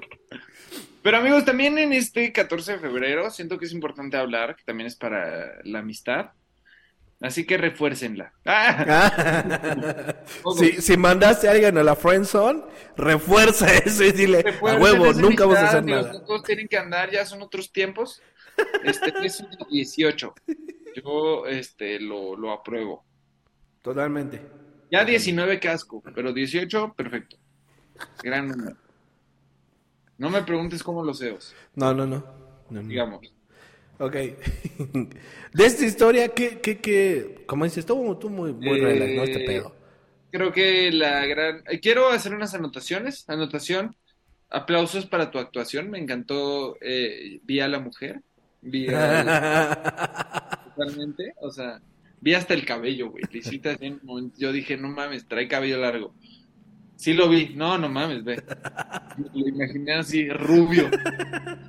Pero 1.02 1.16
amigos, 1.16 1.46
también 1.46 1.78
en 1.78 1.94
este 1.94 2.30
14 2.30 2.72
de 2.72 2.78
febrero 2.80 3.30
siento 3.30 3.58
que 3.58 3.64
es 3.64 3.72
importante 3.72 4.18
hablar, 4.18 4.54
que 4.54 4.64
también 4.64 4.88
es 4.88 4.96
para 4.96 5.64
la 5.64 5.78
amistad. 5.78 6.32
Así 7.22 7.46
que 7.46 7.56
refuércenla. 7.56 8.32
si, 10.58 10.82
si, 10.82 10.96
mandaste 10.96 11.46
a 11.48 11.52
alguien 11.52 11.78
a 11.78 11.84
la 11.84 11.94
friendzone, 11.94 12.64
refuerza 12.96 13.72
eso 13.76 14.02
y 14.04 14.10
dile, 14.10 14.44
a 14.60 14.76
huevo, 14.76 15.12
nunca 15.12 15.46
vas 15.46 15.58
a 15.58 15.68
hacer 15.68 15.84
nada. 15.84 16.24
Todos 16.24 16.42
tienen 16.42 16.66
que 16.66 16.76
andar, 16.76 17.12
ya 17.12 17.24
son 17.24 17.40
otros 17.42 17.72
tiempos. 17.72 18.20
Este 18.82 19.12
es 19.24 19.44
18. 19.70 20.34
Yo 21.02 21.46
este, 21.46 22.00
lo, 22.00 22.36
lo 22.36 22.52
apruebo. 22.52 23.04
Totalmente. 23.82 24.42
Ya 24.90 25.04
19 25.04 25.60
casco, 25.60 26.02
pero 26.14 26.32
18, 26.32 26.94
perfecto. 26.94 27.36
Gran 28.22 28.48
número. 28.48 28.76
No 30.18 30.28
me 30.28 30.42
preguntes 30.42 30.82
cómo 30.82 31.04
los 31.04 31.18
seos. 31.18 31.54
No, 31.74 31.94
no, 31.94 32.04
no. 32.04 32.24
Digamos. 32.68 33.32
Ok. 34.02 34.14
de 35.54 35.64
esta 35.66 35.84
historia, 35.86 36.28
¿qué, 36.28 36.58
qué, 36.60 36.78
qué? 36.78 37.44
Como 37.46 37.64
dices, 37.64 37.78
estuvo 37.78 38.18
tú 38.18 38.30
muy, 38.30 38.52
muy 38.52 38.80
eh, 38.80 39.14
¿no? 39.16 39.22
Este 39.22 39.40
pedo. 39.40 39.76
Creo 40.32 40.50
que 40.52 40.90
la 40.90 41.24
gran... 41.26 41.62
eh, 41.70 41.78
Quiero 41.78 42.08
hacer 42.08 42.34
unas 42.34 42.52
anotaciones. 42.52 43.28
Anotación. 43.28 43.94
Aplausos 44.50 45.06
para 45.06 45.30
tu 45.30 45.38
actuación. 45.38 45.88
Me 45.88 45.98
encantó. 45.98 46.76
eh, 46.80 47.38
vi 47.44 47.60
a 47.60 47.68
la 47.68 47.78
mujer. 47.78 48.22
Vi 48.60 48.88
a... 48.92 50.64
Totalmente. 50.76 51.34
O 51.40 51.52
sea, 51.52 51.80
vi 52.20 52.34
hasta 52.34 52.54
el 52.54 52.64
cabello, 52.64 53.10
güey. 53.10 53.22
Momento. 54.02 54.36
Yo 54.36 54.50
dije, 54.50 54.76
no 54.76 54.88
mames, 54.88 55.28
trae 55.28 55.46
cabello 55.46 55.78
largo. 55.78 56.12
Sí 56.96 57.14
lo 57.14 57.28
vi. 57.28 57.52
No, 57.56 57.78
no 57.78 57.88
mames, 57.88 58.24
ve. 58.24 58.42
Lo 59.34 59.48
imaginé 59.48 59.94
así, 59.94 60.28
rubio. 60.30 60.88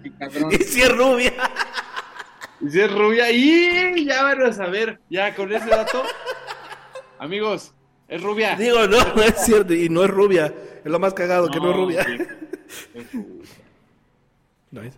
Y 0.03 0.09
cabrón. 0.11 0.51
Y 0.51 0.63
si 0.63 0.81
es 0.81 0.95
rubia. 0.95 1.33
Y 2.65 2.69
si 2.69 2.79
es 2.79 2.91
rubia, 2.91 3.31
y 3.31 4.05
ya 4.05 4.23
van 4.23 4.41
a 4.43 4.53
saber, 4.53 4.99
ya 5.09 5.35
con 5.35 5.51
ese 5.51 5.67
dato, 5.69 6.03
amigos, 7.19 7.73
es 8.07 8.21
rubia. 8.21 8.55
Digo, 8.55 8.87
no, 8.87 9.13
no 9.15 9.23
es 9.23 9.35
cierto, 9.43 9.73
y 9.73 9.89
no 9.89 10.03
es 10.03 10.09
rubia. 10.09 10.53
Es 10.83 10.91
lo 10.91 10.99
más 10.99 11.13
cagado, 11.13 11.49
que 11.49 11.59
no 11.59 11.71
es 11.71 11.75
rubia. 11.77 12.03
sí, 12.03 12.11
es 12.93 13.13
rubia. 13.13 13.43
No 14.71 14.81
es. 14.81 14.95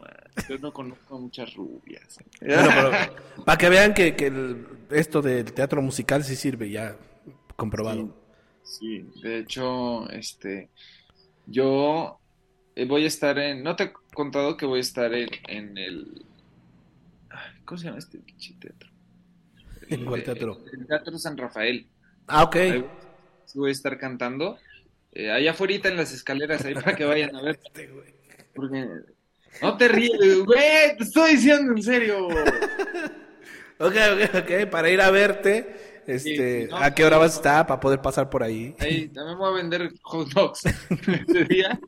Yo 0.47 0.57
no 0.59 0.71
conozco 0.73 1.19
muchas 1.19 1.53
rubias. 1.53 2.17
Bueno, 2.39 2.69
pero 2.73 3.43
para 3.45 3.57
que 3.57 3.69
vean 3.69 3.93
que, 3.93 4.15
que 4.15 4.27
el- 4.27 4.65
esto 4.89 5.21
del 5.21 5.51
teatro 5.53 5.81
musical 5.81 6.23
sí 6.23 6.35
sirve, 6.35 6.69
ya 6.69 6.95
comprobado. 7.57 8.15
Sí, 8.63 9.05
de 9.21 9.39
hecho, 9.39 10.09
este, 10.11 10.69
yo 11.45 12.19
eh, 12.75 12.85
voy 12.85 13.03
a 13.03 13.07
estar 13.07 13.37
en, 13.37 13.63
no 13.63 13.75
te 13.75 13.83
he 13.85 13.93
contado 14.13 14.55
que 14.57 14.65
voy 14.65 14.77
a 14.79 14.81
estar 14.81 15.13
en, 15.13 15.29
en 15.47 15.77
el, 15.77 16.25
¿cómo 17.65 17.77
se 17.77 17.85
llama 17.85 17.99
este 17.99 18.19
pinche 18.19 18.55
teatro? 18.59 18.89
¿En 19.89 20.05
cuál 20.05 20.21
Eh, 20.21 20.23
teatro? 20.23 20.63
El 20.71 20.87
Teatro 20.87 21.17
San 21.17 21.37
Rafael. 21.37 21.87
Ah, 22.27 22.43
ok. 22.43 22.55
Ahí 22.55 22.85
voy 23.55 23.69
a 23.69 23.73
estar 23.73 23.97
cantando. 23.97 24.57
Eh, 25.11 25.31
allá 25.31 25.51
afuera 25.51 25.89
en 25.89 25.97
las 25.97 26.11
escaleras, 26.13 26.63
ahí 26.65 26.73
para 26.73 26.95
que 26.95 27.05
vayan 27.05 27.35
a 27.35 27.41
ver. 27.41 27.59
Este. 27.63 27.89
Porque... 28.53 28.87
No 29.61 29.77
te 29.77 29.87
ríes, 29.87 30.39
güey, 30.45 30.97
te 30.97 31.03
estoy 31.03 31.31
diciendo 31.31 31.71
en 31.73 31.81
serio. 31.81 32.27
Ok, 33.77 33.95
ok, 33.95 34.35
ok, 34.35 34.69
para 34.69 34.89
ir 34.89 34.99
a 34.99 35.11
verte, 35.11 36.03
este, 36.07 36.63
Sí, 36.63 36.67
no, 36.69 36.77
¿a 36.77 36.93
qué 36.93 37.05
hora 37.05 37.17
vas 37.17 37.33
a 37.33 37.35
estar 37.37 37.67
para 37.67 37.79
poder 37.79 38.01
pasar 38.01 38.29
por 38.29 38.43
ahí? 38.43 38.75
Ahí 38.79 39.07
también 39.07 39.37
voy 39.37 39.49
a 39.49 39.55
vender 39.55 39.93
hot 40.01 40.29
dogs 40.33 40.63
ese 40.89 41.45
día. 41.45 41.79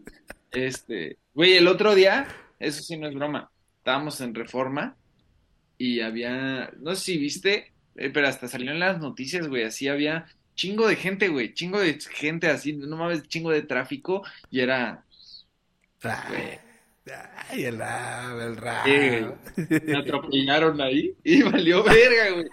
Este, 0.52 1.18
güey, 1.34 1.58
el 1.58 1.68
otro 1.68 1.94
día, 1.94 2.26
eso 2.58 2.82
sí 2.82 2.96
no 2.98 3.08
es 3.08 3.16
broma, 3.16 3.52
estábamos 3.80 4.22
en 4.22 4.34
Reforma 4.34 4.96
y 5.78 6.02
había, 6.02 6.72
no 6.80 6.96
sé 6.96 7.04
si 7.04 7.18
viste, 7.18 7.74
eh, 7.96 8.10
pero 8.10 8.28
hasta 8.28 8.48
salió 8.48 8.72
en 8.72 8.80
las 8.80 9.00
noticias, 9.00 9.48
güey, 9.48 9.64
así 9.64 9.88
había 9.88 10.26
chingo 10.56 10.88
de 10.88 10.96
gente, 10.96 11.28
güey, 11.30 11.54
chingo 11.54 11.80
de 11.80 12.00
gente 12.00 12.48
así, 12.48 12.74
no 12.74 12.98
mames, 12.98 13.28
chingo 13.28 13.52
de 13.52 13.62
tráfico 13.62 14.24
y 14.50 14.62
era, 14.62 15.06
Ay, 16.04 16.60
ay, 17.10 17.64
el 17.64 17.78
rap, 18.58 18.88
el. 18.88 19.34
Sí, 19.56 19.68
me 19.86 19.98
atropellaron 19.98 20.82
ahí 20.82 21.16
y 21.24 21.42
valió 21.44 21.84
verga, 21.84 22.32
güey. 22.32 22.48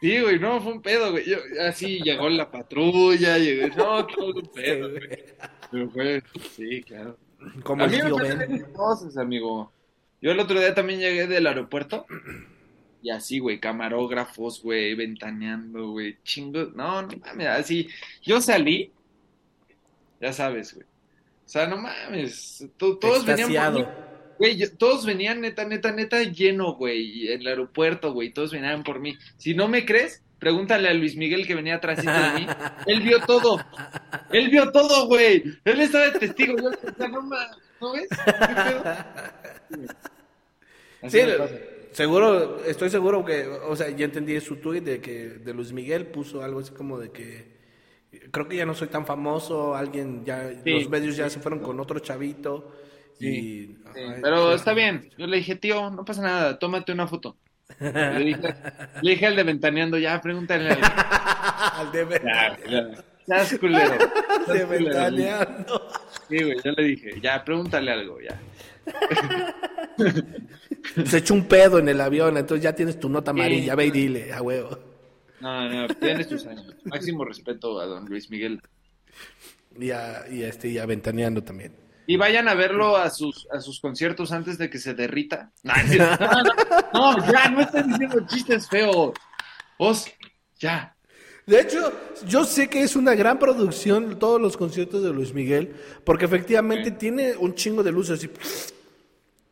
Sí, 0.00 0.20
güey, 0.20 0.38
no, 0.38 0.60
fue 0.60 0.72
un 0.72 0.82
pedo, 0.82 1.12
güey. 1.12 1.24
Yo, 1.24 1.38
así 1.66 2.00
llegó 2.02 2.28
la 2.28 2.50
patrulla, 2.50 3.38
llegó, 3.38 3.68
no, 3.76 4.06
todo 4.06 4.34
un 4.34 4.52
pedo, 4.52 4.90
güey. 4.90 5.08
Pero 5.70 5.90
fue, 5.90 6.22
sí, 6.54 6.82
claro. 6.82 7.18
Como 7.62 7.84
A 7.84 7.86
mí 7.86 7.96
me 7.96 8.04
tío 8.04 8.16
pasan 8.16 8.38
Ben. 8.38 8.52
esas 8.52 8.68
cosas, 8.70 9.16
amigo. 9.16 9.72
Yo 10.20 10.32
el 10.32 10.40
otro 10.40 10.58
día 10.58 10.74
también 10.74 11.00
llegué 11.00 11.26
del 11.26 11.46
aeropuerto 11.46 12.06
y 13.04 13.10
así, 13.10 13.38
güey, 13.38 13.60
camarógrafos, 13.60 14.62
güey, 14.62 14.94
ventaneando, 14.94 15.90
güey, 15.90 16.16
chingos. 16.24 16.74
No, 16.74 17.02
no 17.02 17.16
mames, 17.18 17.46
así. 17.48 17.86
Yo 18.22 18.40
salí, 18.40 18.90
ya 20.20 20.32
sabes, 20.32 20.74
güey. 20.74 20.86
O 21.44 21.48
sea, 21.48 21.66
no 21.66 21.76
mames, 21.76 22.66
to- 22.78 22.96
todos 22.98 23.26
venían 23.26 23.48
por 23.52 23.72
mí. 23.74 23.80
Extasiado. 23.82 24.14
Güey, 24.38 24.56
yo- 24.56 24.76
todos 24.76 25.04
venían 25.04 25.42
neta, 25.42 25.64
neta, 25.66 25.92
neta 25.92 26.22
lleno, 26.22 26.72
güey, 26.74 27.28
en 27.30 27.42
el 27.42 27.46
aeropuerto, 27.46 28.12
güey, 28.14 28.32
todos 28.32 28.52
venían 28.52 28.82
por 28.82 28.98
mí. 29.00 29.16
Si 29.36 29.54
no 29.54 29.68
me 29.68 29.84
crees, 29.84 30.22
pregúntale 30.38 30.88
a 30.88 30.94
Luis 30.94 31.14
Miguel 31.16 31.46
que 31.46 31.54
venía 31.54 31.74
atrás 31.76 31.98
de 31.98 32.10
mí. 32.40 32.46
Él 32.86 33.02
vio 33.02 33.20
todo. 33.20 33.62
Él 34.32 34.48
vio 34.48 34.72
todo, 34.72 35.06
güey. 35.08 35.44
Él 35.64 35.80
estaba 35.80 36.06
de 36.10 36.18
testigo. 36.18 36.56
Yo, 36.56 36.70
o 36.70 36.94
sea, 36.96 37.08
no, 37.08 37.20
¿no 37.80 37.92
ves? 37.92 38.08
¿Qué 38.08 38.32
pedo? 38.32 38.84
Así 41.02 41.20
Sí, 41.20 41.26
me 41.26 41.32
pasa. 41.34 41.54
Seguro, 41.94 42.62
estoy 42.66 42.90
seguro 42.90 43.24
que, 43.24 43.46
o 43.46 43.74
sea, 43.74 43.88
ya 43.90 44.04
entendí 44.04 44.38
su 44.40 44.56
tweet 44.56 44.82
de 44.82 45.00
que 45.00 45.28
de 45.30 45.54
Luis 45.54 45.72
Miguel 45.72 46.06
puso 46.08 46.42
algo 46.42 46.60
así 46.60 46.72
como 46.72 46.98
de 46.98 47.10
que 47.10 47.54
creo 48.30 48.46
que 48.46 48.56
ya 48.56 48.66
no 48.66 48.74
soy 48.74 48.88
tan 48.88 49.06
famoso, 49.06 49.74
alguien 49.74 50.24
ya, 50.24 50.50
Sí. 50.62 50.70
los 50.70 50.88
medios 50.90 51.16
ya 51.16 51.30
se 51.30 51.40
fueron 51.40 51.60
con 51.60 51.80
otro 51.80 51.98
chavito 52.00 52.72
y... 53.18 53.26
Sí, 53.26 53.76
ay, 53.96 54.20
pero 54.22 54.52
está 54.52 54.74
bien. 54.74 55.08
Yo 55.16 55.26
le 55.26 55.38
dije, 55.38 55.56
tío, 55.56 55.90
no 55.90 56.04
pasa 56.04 56.22
nada, 56.22 56.58
tómate 56.58 56.92
una 56.92 57.06
foto. 57.06 57.36
Le 57.80 58.24
dije, 58.24 58.54
le 59.02 59.10
dije 59.12 59.26
al 59.26 59.36
de 59.36 59.42
Ventaneando, 59.42 59.96
ya, 59.98 60.20
pregúntale 60.20 60.70
Al 60.70 61.90
de 61.92 62.20
Ya, 62.22 62.58
ya. 62.68 62.90
Seas 63.26 63.58
culero. 63.58 63.96
de 64.52 64.64
ventaneando. 64.66 65.88
Sí, 66.28 66.42
güey, 66.42 66.56
yo 66.62 66.72
le 66.72 66.82
dije, 66.84 67.20
ya, 67.22 67.42
pregúntale 67.42 67.90
algo, 67.90 68.18
ya. 68.20 68.38
Se 71.06 71.18
echó 71.18 71.34
un 71.34 71.46
pedo 71.46 71.78
en 71.78 71.88
el 71.88 72.00
avión, 72.00 72.36
entonces 72.36 72.62
ya 72.62 72.74
tienes 72.74 73.00
tu 73.00 73.08
nota 73.08 73.30
amarilla, 73.30 73.72
Sí. 73.72 73.76
ve 73.76 73.86
y 73.86 73.90
dile, 73.90 74.32
a 74.32 74.42
huevo. 74.42 74.78
No, 75.40 75.68
no, 75.68 75.88
tienes 75.94 76.28
tus 76.28 76.46
años. 76.46 76.66
Máximo 76.84 77.24
respeto 77.24 77.80
a 77.80 77.86
don 77.86 78.06
Luis 78.06 78.30
Miguel. 78.30 78.60
Y 79.78 79.90
a, 79.90 80.24
y 80.30 80.42
a 80.42 80.48
este, 80.48 80.68
y 80.68 80.78
a 80.78 80.86
ventaneando 80.86 81.42
también. 81.42 81.74
Y 82.06 82.16
vayan 82.16 82.48
a 82.48 82.54
verlo 82.54 82.96
a 82.96 83.10
sus, 83.10 83.46
a 83.50 83.60
sus 83.60 83.80
conciertos 83.80 84.30
antes 84.32 84.58
de 84.58 84.68
que 84.68 84.78
se 84.78 84.94
derrita. 84.94 85.52
No, 85.62 85.72
no, 85.74 86.16
no, 86.92 87.16
no, 87.16 87.32
ya, 87.32 87.48
no 87.48 87.60
estás 87.62 87.86
diciendo 87.88 88.24
chistes 88.26 88.68
feos. 88.68 89.14
Vos, 89.78 90.06
ya. 90.58 90.94
De 91.46 91.60
hecho, 91.60 91.92
yo 92.26 92.44
sé 92.44 92.68
que 92.68 92.82
es 92.82 92.96
una 92.96 93.14
gran 93.14 93.38
producción 93.38 94.18
todos 94.18 94.40
los 94.40 94.56
conciertos 94.56 95.02
de 95.02 95.12
Luis 95.12 95.34
Miguel, 95.34 95.74
porque 96.04 96.24
efectivamente 96.24 96.90
tiene 96.90 97.36
un 97.36 97.54
chingo 97.54 97.82
de 97.82 97.92
luces 97.92 98.24
y, 98.24 98.30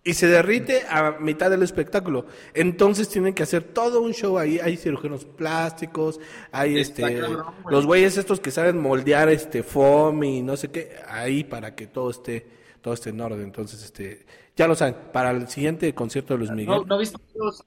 y 0.05 0.15
se 0.15 0.27
derrite 0.27 0.83
a 0.89 1.13
mitad 1.21 1.51
del 1.51 1.63
espectáculo. 1.63 2.27
Entonces 2.55 3.09
tienen 3.09 3.35
que 3.35 3.45
hacer 3.45 3.63
todo 3.63 4.01
un 4.03 4.13
show 4.13 4.37
ahí. 4.39 4.59
Hay 4.59 4.77
cirujanos 4.77 5.25
plásticos, 5.25 6.19
hay 6.51 6.79
Está 6.79 7.09
este 7.09 7.21
cabrón, 7.21 7.55
güey. 7.63 7.73
los 7.77 7.87
güeyes 7.87 8.17
estos 8.17 8.41
que 8.41 8.51
saben 8.51 8.81
moldear 8.81 9.29
este 9.29 9.63
foam 9.63 10.25
y 10.25 10.43
no 10.43 10.57
sé 10.57 10.71
qué, 10.71 10.97
ahí 11.09 11.45
para 11.45 11.75
que 11.75 11.87
todo 11.87 12.11
esté 12.11 12.47
todo 12.81 12.95
esté 12.95 13.11
en 13.11 13.21
orden. 13.21 13.43
Entonces, 13.43 13.85
este, 13.85 14.27
ya 14.57 14.67
lo 14.67 14.75
saben, 14.75 14.97
para 15.13 15.31
el 15.31 15.47
siguiente 15.47 15.95
concierto 15.95 16.35
de 16.35 16.39
Luis 16.39 16.51
Miguel. 16.51 16.67
¿No, 16.67 16.85
¿no 16.85 16.99
viste 16.99 17.17
los- 17.37 17.65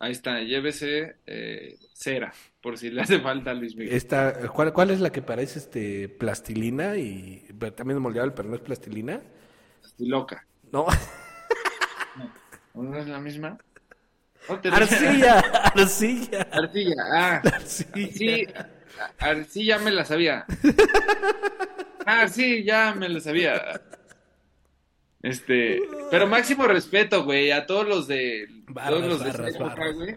Ahí 0.00 0.12
está, 0.12 0.40
llévese 0.42 1.16
eh, 1.26 1.76
cera, 1.92 2.32
por 2.60 2.78
si 2.78 2.90
le 2.90 3.02
hace 3.02 3.18
falta 3.20 3.50
a 3.50 3.54
Luis 3.54 3.74
Miguel. 3.76 3.94
Esta, 3.94 4.48
¿cuál, 4.50 4.72
¿Cuál 4.72 4.90
es 4.90 5.00
la 5.00 5.10
que 5.10 5.22
parece 5.22 5.58
este 5.58 6.08
plastilina 6.08 6.96
y 6.96 7.46
pero 7.58 7.72
también 7.72 8.00
moldeable, 8.00 8.32
pero 8.34 8.48
no 8.48 8.54
es 8.56 8.60
plastilina? 8.60 9.22
Estoy 9.98 10.10
loca. 10.10 10.46
No, 10.70 10.86
¿No 12.74 12.96
es 12.96 13.08
la 13.08 13.18
misma? 13.18 13.58
No 14.48 14.60
te- 14.60 14.68
arcilla, 14.68 15.40
arcilla, 15.40 16.42
Arcilla, 16.52 16.94
ah. 17.12 17.42
arcilla. 17.44 18.12
Sí, 18.12 18.46
a- 19.18 19.42
sí, 19.44 19.64
ya 19.66 19.78
me 19.80 19.90
la 19.90 20.04
sabía. 20.04 20.46
Ah, 22.06 22.28
sí, 22.28 22.62
ya 22.62 22.94
me 22.94 23.08
la 23.08 23.18
sabía. 23.18 23.80
Este, 25.20 25.80
pero 26.12 26.28
máximo 26.28 26.68
respeto, 26.68 27.24
güey, 27.24 27.50
a 27.50 27.66
todos 27.66 27.86
los 27.88 28.06
de 28.06 28.46
Barras, 28.68 28.90
todos 29.00 29.08
los 29.08 29.18
de 29.24 29.30
barras, 29.32 29.48
esa 29.54 29.64
época, 29.64 29.90
güey. 29.90 30.16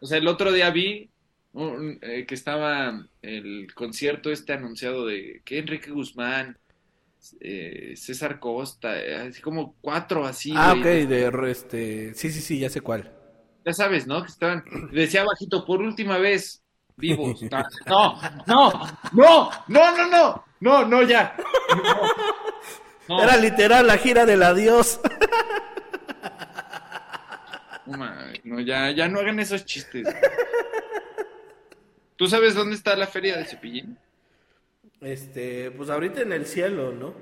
O 0.00 0.06
sea, 0.06 0.18
el 0.18 0.28
otro 0.28 0.52
día 0.52 0.68
vi 0.70 1.08
un- 1.54 1.98
eh, 2.02 2.26
que 2.26 2.34
estaba 2.34 3.06
el 3.22 3.72
concierto 3.74 4.30
este 4.30 4.52
anunciado 4.52 5.06
de 5.06 5.40
que 5.46 5.58
Enrique 5.58 5.90
Guzmán, 5.90 6.58
eh, 7.40 7.94
César 7.96 8.38
Costa, 8.38 8.98
eh, 8.98 9.28
así 9.28 9.40
como 9.40 9.74
cuatro 9.80 10.26
así, 10.26 10.52
ah, 10.56 10.74
ok, 10.76 10.84
de 10.84 11.50
este. 11.50 12.14
Sí, 12.14 12.30
sí, 12.30 12.40
sí, 12.40 12.58
ya 12.58 12.70
sé 12.70 12.80
cuál. 12.80 13.12
Ya 13.64 13.72
sabes, 13.72 14.06
¿no? 14.06 14.22
Que 14.22 14.28
estaban, 14.28 14.64
decía 14.92 15.24
bajito, 15.24 15.64
por 15.64 15.80
última 15.80 16.18
vez, 16.18 16.62
vivos. 16.96 17.40
No, 17.86 18.20
no, 18.46 18.72
no, 19.12 19.50
no, 19.68 19.96
no, 19.96 20.08
no, 20.08 20.44
no, 20.60 20.84
no, 20.86 21.02
ya. 21.02 21.36
No, 23.08 23.16
no, 23.16 23.22
Era 23.22 23.36
literal 23.36 23.86
la 23.86 23.98
gira 23.98 24.24
del 24.24 24.42
adiós. 24.42 25.00
no, 28.44 28.60
ya, 28.60 28.90
ya 28.90 29.08
no 29.08 29.20
hagan 29.20 29.40
esos 29.40 29.64
chistes. 29.64 30.06
¿Tú 32.16 32.26
sabes 32.26 32.54
dónde 32.54 32.76
está 32.76 32.96
la 32.96 33.06
feria 33.06 33.36
de 33.36 33.44
Cepillín? 33.44 33.98
Este, 35.04 35.70
pues 35.70 35.90
ahorita 35.90 36.22
en 36.22 36.32
el 36.32 36.46
cielo, 36.46 36.92
¿no? 36.92 37.14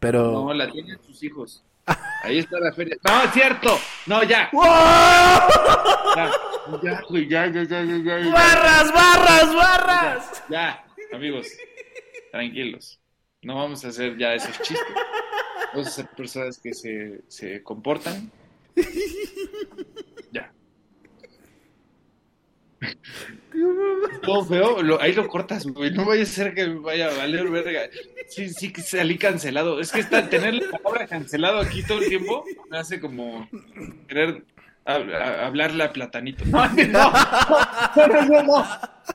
Pero. 0.00 0.32
No, 0.32 0.54
la 0.54 0.70
tienen 0.70 0.98
sus 1.02 1.22
hijos. 1.22 1.62
Ahí 2.22 2.38
está 2.38 2.58
la 2.58 2.72
feria. 2.72 2.96
No, 3.06 3.22
es 3.22 3.32
cierto. 3.32 3.78
No, 4.06 4.22
ya. 4.24 4.48
¡Wow! 4.52 4.64
Ya, 6.16 6.32
ya, 6.82 7.02
güey, 7.08 7.28
ya, 7.28 7.46
ya, 7.48 7.62
ya, 7.64 7.82
ya, 7.84 7.96
ya, 7.98 8.18
ya. 8.20 8.32
¡Barras, 8.32 8.92
barras, 8.92 9.54
barras! 9.54 10.44
Ya, 10.48 10.84
amigos, 11.12 11.48
tranquilos. 12.32 12.98
No 13.42 13.56
vamos 13.56 13.84
a 13.84 13.88
hacer 13.88 14.16
ya 14.16 14.34
esos 14.34 14.58
chistes. 14.62 14.80
Vamos 15.72 15.88
a 15.88 15.90
ser 15.90 16.08
personas 16.08 16.58
que 16.58 16.72
se, 16.72 17.20
se 17.28 17.62
comportan. 17.62 18.32
Ya. 20.32 20.50
Todo 24.22 24.44
feo, 24.44 24.82
lo- 24.82 25.00
ahí 25.00 25.12
lo 25.12 25.26
cortas, 25.28 25.66
güey. 25.66 25.90
No 25.92 26.04
vaya 26.04 26.22
a 26.22 26.26
ser 26.26 26.54
que 26.54 26.66
me 26.66 26.80
vaya 26.80 27.08
a 27.08 27.16
valer 27.16 27.48
verga. 27.50 27.82
Sí, 28.28 28.48
sí, 28.50 28.72
que 28.72 28.82
salí 28.82 29.18
cancelado. 29.18 29.80
Es 29.80 29.92
que 29.92 30.00
está, 30.00 30.28
tener 30.28 30.54
la 30.54 30.78
palabra 30.78 31.06
cancelado 31.06 31.60
aquí 31.60 31.82
todo 31.82 31.98
el 31.98 32.08
tiempo 32.08 32.44
me 32.70 32.78
hace 32.78 33.00
como 33.00 33.48
querer 34.08 34.44
hab- 34.84 35.14
a- 35.14 35.46
hablarle 35.46 35.84
a 35.84 35.92
Platanito. 35.92 36.44
No, 36.50 36.66
no, 36.66 36.76
no, 36.76 37.12
no, 37.96 38.26
no, 38.34 38.52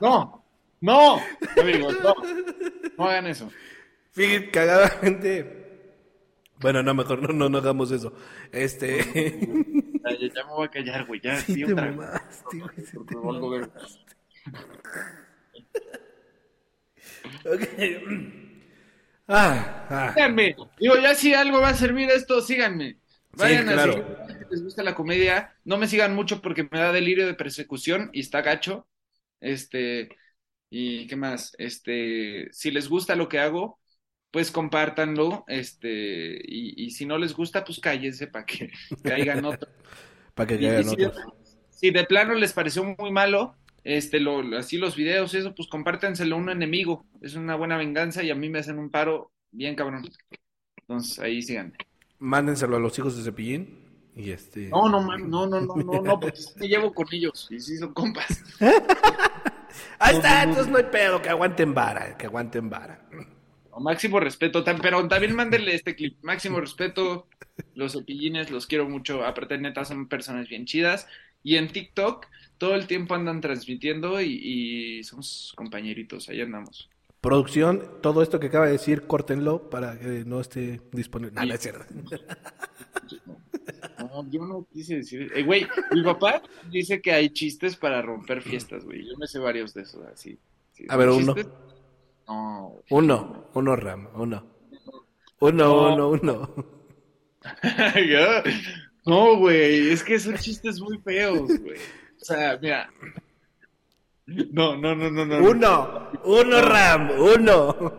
no, 0.00 0.42
no, 0.80 1.20
amigos, 1.62 1.96
no, 2.02 2.14
no 2.98 3.04
hagan 3.04 3.26
eso. 3.28 3.50
Fíjate, 4.12 4.50
cagadamente. 4.50 5.58
Bueno, 6.60 6.82
no, 6.82 6.94
mejor 6.94 7.20
no, 7.22 7.32
no, 7.32 7.48
no 7.48 7.58
hagamos 7.58 7.90
eso. 7.92 8.12
Este. 8.52 8.98
Ya, 10.34 10.44
me 10.44 10.52
voy 10.52 10.66
a 10.66 10.70
callar, 10.70 11.06
güey. 11.06 11.20
Ya, 11.22 11.36
Sí 11.36 11.54
di 11.54 11.64
te 11.64 11.72
otra. 11.72 11.86
mamaste, 11.92 12.58
güey, 12.58 13.62
sí 14.44 14.50
Porque 17.42 17.66
te 17.66 17.78
valgo 17.78 18.12
ver. 18.12 18.12
Ok. 18.16 18.62
Ah, 19.28 19.86
ah. 19.90 20.14
Síganme. 20.14 20.56
Digo, 20.78 20.96
ya 20.98 21.14
si 21.14 21.34
algo 21.34 21.60
va 21.60 21.70
a 21.70 21.74
servir 21.74 22.10
esto, 22.10 22.40
síganme. 22.42 22.98
Vayan 23.32 23.68
Sí, 23.68 23.72
a 23.72 23.78
seguir, 23.78 24.04
les 24.50 24.62
gusta 24.62 24.82
la 24.82 24.94
comedia. 24.94 25.54
No 25.64 25.78
me 25.78 25.86
sigan 25.88 26.14
mucho 26.14 26.42
porque 26.42 26.64
me 26.70 26.78
da 26.80 26.92
delirio 26.92 27.26
de 27.26 27.34
persecución 27.34 28.10
y 28.12 28.20
está 28.20 28.42
gacho. 28.42 28.86
Este, 29.40 30.10
y 30.70 31.06
qué 31.08 31.16
más, 31.16 31.54
este, 31.58 32.48
si 32.52 32.70
les 32.70 32.88
gusta 32.88 33.16
lo 33.16 33.28
que 33.28 33.40
hago, 33.40 33.80
pues 34.30 34.50
compártanlo. 34.50 35.44
Este, 35.48 35.88
y, 36.44 36.86
y 36.86 36.90
si 36.92 37.06
no 37.06 37.18
les 37.18 37.34
gusta, 37.34 37.64
pues 37.64 37.80
cállense 37.80 38.26
para 38.28 38.46
que 38.46 38.70
caigan 39.04 39.44
otros. 39.44 39.72
Para 40.34 40.46
que 40.46 40.58
y 40.58 40.66
caigan 40.66 40.86
si 41.70 41.90
de 41.90 42.04
plano 42.04 42.34
les 42.34 42.52
pareció 42.52 42.84
muy 42.84 43.10
malo, 43.10 43.56
este, 43.84 44.20
lo, 44.20 44.56
así 44.56 44.78
los 44.78 44.96
videos, 44.96 45.34
eso, 45.34 45.54
pues 45.54 45.68
compártenselo 45.68 46.36
a 46.36 46.38
un 46.38 46.50
enemigo. 46.50 47.04
Es 47.20 47.34
una 47.34 47.56
buena 47.56 47.76
venganza 47.76 48.22
y 48.22 48.30
a 48.30 48.34
mí 48.34 48.48
me 48.48 48.60
hacen 48.60 48.78
un 48.78 48.90
paro 48.90 49.32
bien 49.50 49.74
cabrón. 49.74 50.08
Entonces, 50.76 51.18
ahí 51.18 51.42
síganme. 51.42 51.74
Mándenselo 52.18 52.76
a 52.76 52.80
los 52.80 52.98
hijos 52.98 53.16
de 53.16 53.24
Cepillín. 53.24 53.82
Y 54.14 54.30
este. 54.30 54.68
No, 54.68 54.88
no, 54.88 55.00
man, 55.00 55.28
no, 55.28 55.46
no, 55.46 55.60
no, 55.60 55.74
no, 55.74 56.02
no, 56.02 56.20
porque 56.20 56.36
sí 56.36 56.50
me 56.56 56.68
llevo 56.68 56.92
con 56.92 57.06
ellos 57.12 57.48
y 57.50 57.58
sí 57.58 57.78
son 57.78 57.94
compas. 57.94 58.44
Ahí 59.98 60.16
está, 60.16 60.42
entonces 60.42 60.70
no 60.70 60.76
hay 60.78 60.84
pedo, 60.84 61.22
que 61.22 61.30
aguanten 61.30 61.72
vara, 61.72 62.16
que 62.18 62.26
aguanten 62.26 62.68
vara. 62.68 63.08
O 63.70 63.80
máximo 63.80 64.20
respeto, 64.20 64.62
pero 64.82 65.08
también 65.08 65.34
mándenle 65.34 65.74
este 65.74 65.96
clip. 65.96 66.18
Máximo 66.22 66.60
respeto, 66.60 67.26
los 67.74 67.92
cepillines, 67.92 68.50
los 68.50 68.66
quiero 68.66 68.86
mucho. 68.86 69.24
Aparte, 69.24 69.56
neta, 69.56 69.84
son 69.86 70.08
personas 70.08 70.48
bien 70.48 70.66
chidas. 70.66 71.06
Y 71.42 71.56
en 71.56 71.68
TikTok 71.68 72.26
todo 72.62 72.76
el 72.76 72.86
tiempo 72.86 73.16
andan 73.16 73.40
transmitiendo 73.40 74.20
y, 74.20 74.28
y 74.98 75.02
somos 75.02 75.52
compañeritos, 75.56 76.28
ahí 76.28 76.40
andamos. 76.42 76.88
Producción, 77.20 77.82
todo 78.00 78.22
esto 78.22 78.38
que 78.38 78.46
acaba 78.46 78.66
de 78.66 78.72
decir, 78.72 79.08
córtenlo 79.08 79.68
para 79.68 79.98
que 79.98 80.22
no 80.24 80.40
esté 80.40 80.80
disponible. 80.92 81.40
Es 81.52 81.60
cierto. 81.60 81.84
No, 83.98 84.30
yo 84.30 84.46
no 84.46 84.64
quise 84.72 84.94
decir. 84.98 85.28
Eh, 85.34 85.42
güey, 85.42 85.66
mi 85.90 86.04
papá 86.04 86.40
dice 86.70 87.00
que 87.02 87.10
hay 87.10 87.30
chistes 87.30 87.74
para 87.74 88.00
romper 88.00 88.42
fiestas, 88.42 88.84
güey. 88.84 89.04
Yo 89.08 89.16
me 89.18 89.26
sé 89.26 89.40
varios 89.40 89.74
de 89.74 89.82
esos, 89.82 90.04
así. 90.06 90.38
Sí, 90.72 90.86
A 90.88 90.96
ver, 90.96 91.08
¿son 91.08 91.22
uno. 91.24 91.34
chistes? 91.34 91.52
No. 92.28 92.76
Uno, 92.90 93.46
uno, 93.54 93.74
Ram, 93.76 94.08
uno. 94.14 94.46
Uno, 95.40 95.50
No. 95.50 95.94
uno, 95.94 96.08
uno. 96.10 96.54
No, 99.04 99.36
güey, 99.36 99.90
es 99.90 100.04
que 100.04 100.16
son 100.20 100.36
chistes 100.36 100.80
muy 100.80 100.96
feos, 100.98 101.48
güey. 101.60 101.76
O 102.22 102.24
sea, 102.24 102.56
mira. 102.62 102.88
No, 104.26 104.76
no, 104.76 104.94
no, 104.94 105.10
no, 105.10 105.26
no. 105.26 105.38
Uno, 105.38 106.10
uno, 106.24 106.62
Ram, 106.62 107.10
uno. 107.18 107.98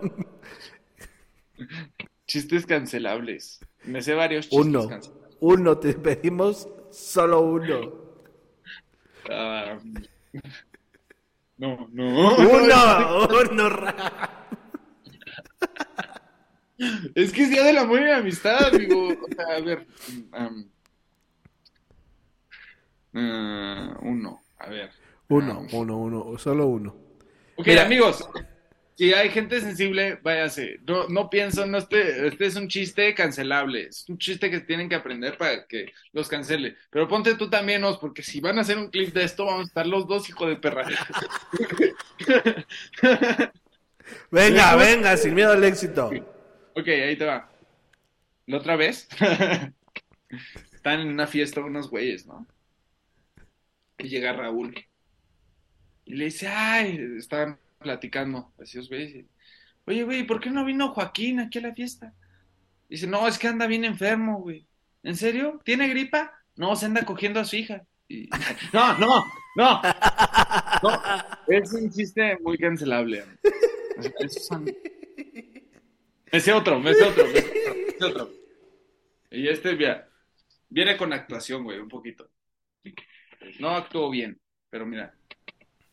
Chistes 2.26 2.66
cancelables. 2.66 3.60
Me 3.84 4.02
sé 4.02 4.14
varios 4.14 4.46
chistes 4.50 4.66
Uno, 4.66 4.88
cancelables. 4.88 5.38
uno, 5.42 5.78
te 5.78 5.94
pedimos 5.94 6.70
solo 6.92 7.42
uno. 7.42 7.92
Ah, 9.30 9.78
no, 11.58 11.88
no. 11.92 12.36
Uno, 12.38 13.28
uno, 13.52 13.70
Ram. 13.70 13.96
Es 17.16 17.32
que 17.32 17.44
es 17.44 17.50
día 17.50 17.64
del 17.64 17.78
amor 17.78 18.00
y 18.02 18.06
la 18.06 18.18
amistad, 18.18 18.74
amigo. 18.74 19.10
O 19.10 19.36
sea, 19.36 19.58
a 19.58 19.60
ver. 19.62 19.86
um, 20.40 20.66
ah, 23.14 23.98
uno, 24.02 24.42
a 24.58 24.70
ver. 24.70 24.90
Uno, 25.30 25.66
Ah, 25.66 25.68
uno, 25.72 25.98
uno, 25.98 26.38
solo 26.38 26.68
uno. 26.68 26.96
Ok, 27.56 27.68
Mira. 27.68 27.84
amigos. 27.84 28.28
Si 28.96 29.12
hay 29.12 29.30
gente 29.30 29.60
sensible, 29.60 30.20
váyase. 30.22 30.80
No, 30.86 31.08
no 31.10 31.28
pienso, 31.30 31.66
no 31.66 31.80
este, 31.80 32.28
este 32.28 32.46
es 32.46 32.56
un 32.56 32.68
chiste 32.68 33.16
cancelable. 33.16 33.88
Es 33.88 34.08
un 34.08 34.20
chiste 34.20 34.52
que 34.52 34.60
tienen 34.60 34.88
que 34.88 34.96
aprender 34.96 35.36
para 35.38 35.66
que 35.66 35.92
los 36.12 36.28
cancele. 36.28 36.76
Pero 36.92 37.08
ponte 37.08 37.34
tú 37.36 37.50
también, 37.50 37.84
Os, 37.84 37.98
porque 37.98 38.22
si 38.22 38.40
van 38.40 38.60
a 38.60 38.62
hacer 38.62 38.78
un 38.78 38.90
clip 38.92 39.12
de 39.14 39.24
esto, 39.24 39.46
vamos 39.46 39.62
a 39.62 39.70
estar 39.70 39.88
los 39.88 40.08
dos, 40.08 40.30
hijo 40.30 40.48
de 40.48 40.58
perra. 40.58 40.86
Venga, 44.30 44.76
venga, 44.76 45.18
sin 45.18 45.34
miedo 45.34 45.54
al 45.54 45.64
éxito. 45.64 46.12
Ok, 46.76 46.88
ahí 46.88 47.16
te 47.16 47.26
va. 47.26 47.50
La 48.46 48.58
otra 48.58 48.76
vez 48.76 49.08
están 50.74 51.00
en 51.00 51.08
una 51.08 51.26
fiesta 51.26 51.62
unos 51.62 51.90
güeyes, 51.90 52.28
¿no? 52.28 52.46
Y 53.98 54.08
llega 54.10 54.34
Raúl. 54.34 54.74
Y 56.06 56.16
le 56.16 56.26
dice, 56.26 56.48
ay, 56.48 57.00
estaban 57.18 57.58
platicando, 57.80 58.52
así 58.62 58.80
güeyes. 58.88 59.16
y, 59.16 59.28
Oye, 59.86 60.04
güey, 60.04 60.24
¿por 60.26 60.40
qué 60.40 60.50
no 60.50 60.64
vino 60.66 60.94
Joaquín 60.94 61.40
aquí 61.40 61.60
a 61.60 61.64
la 61.64 61.74
fiesta? 61.74 62.14
Dice, 62.90 63.08
no, 63.08 63.28
es 63.28 63.38
que 63.38 63.48
anda 63.48 63.68
bien 63.68 63.86
enfermo, 63.86 64.40
güey. 64.40 64.66
¿En 65.04 65.16
serio? 65.16 65.60
¿Tiene 65.66 65.88
gripa? 65.90 66.32
No, 66.56 66.76
se 66.76 66.86
anda 66.86 67.04
cogiendo 67.06 67.40
a 67.40 67.46
su 67.46 67.56
hija. 67.58 67.86
Y- 68.08 68.30
No, 68.74 68.98
no, 68.98 69.24
no. 69.56 69.82
No, 70.82 71.02
es 71.48 71.72
un 71.74 71.90
chiste 71.92 72.38
muy 72.42 72.58
cancelable. 72.58 73.24
son- 74.30 74.66
me 76.32 76.40
sé 76.40 76.52
otro, 76.54 76.80
me 76.80 76.94
sé 76.94 77.04
otro, 77.04 77.26
me 77.28 77.42
sé 77.42 77.48
otro, 77.60 77.76
me 77.86 77.92
sé 77.98 78.06
otro. 78.06 78.32
Y 79.32 79.48
este, 79.48 79.76
mira, 79.76 80.08
viene 80.70 80.98
con 80.98 81.14
actuación, 81.14 81.64
güey, 81.64 81.80
un 81.80 81.88
poquito. 81.90 82.30
No 83.60 83.70
actuó 83.70 84.10
bien, 84.10 84.40
pero 84.70 84.86
mira, 84.86 85.14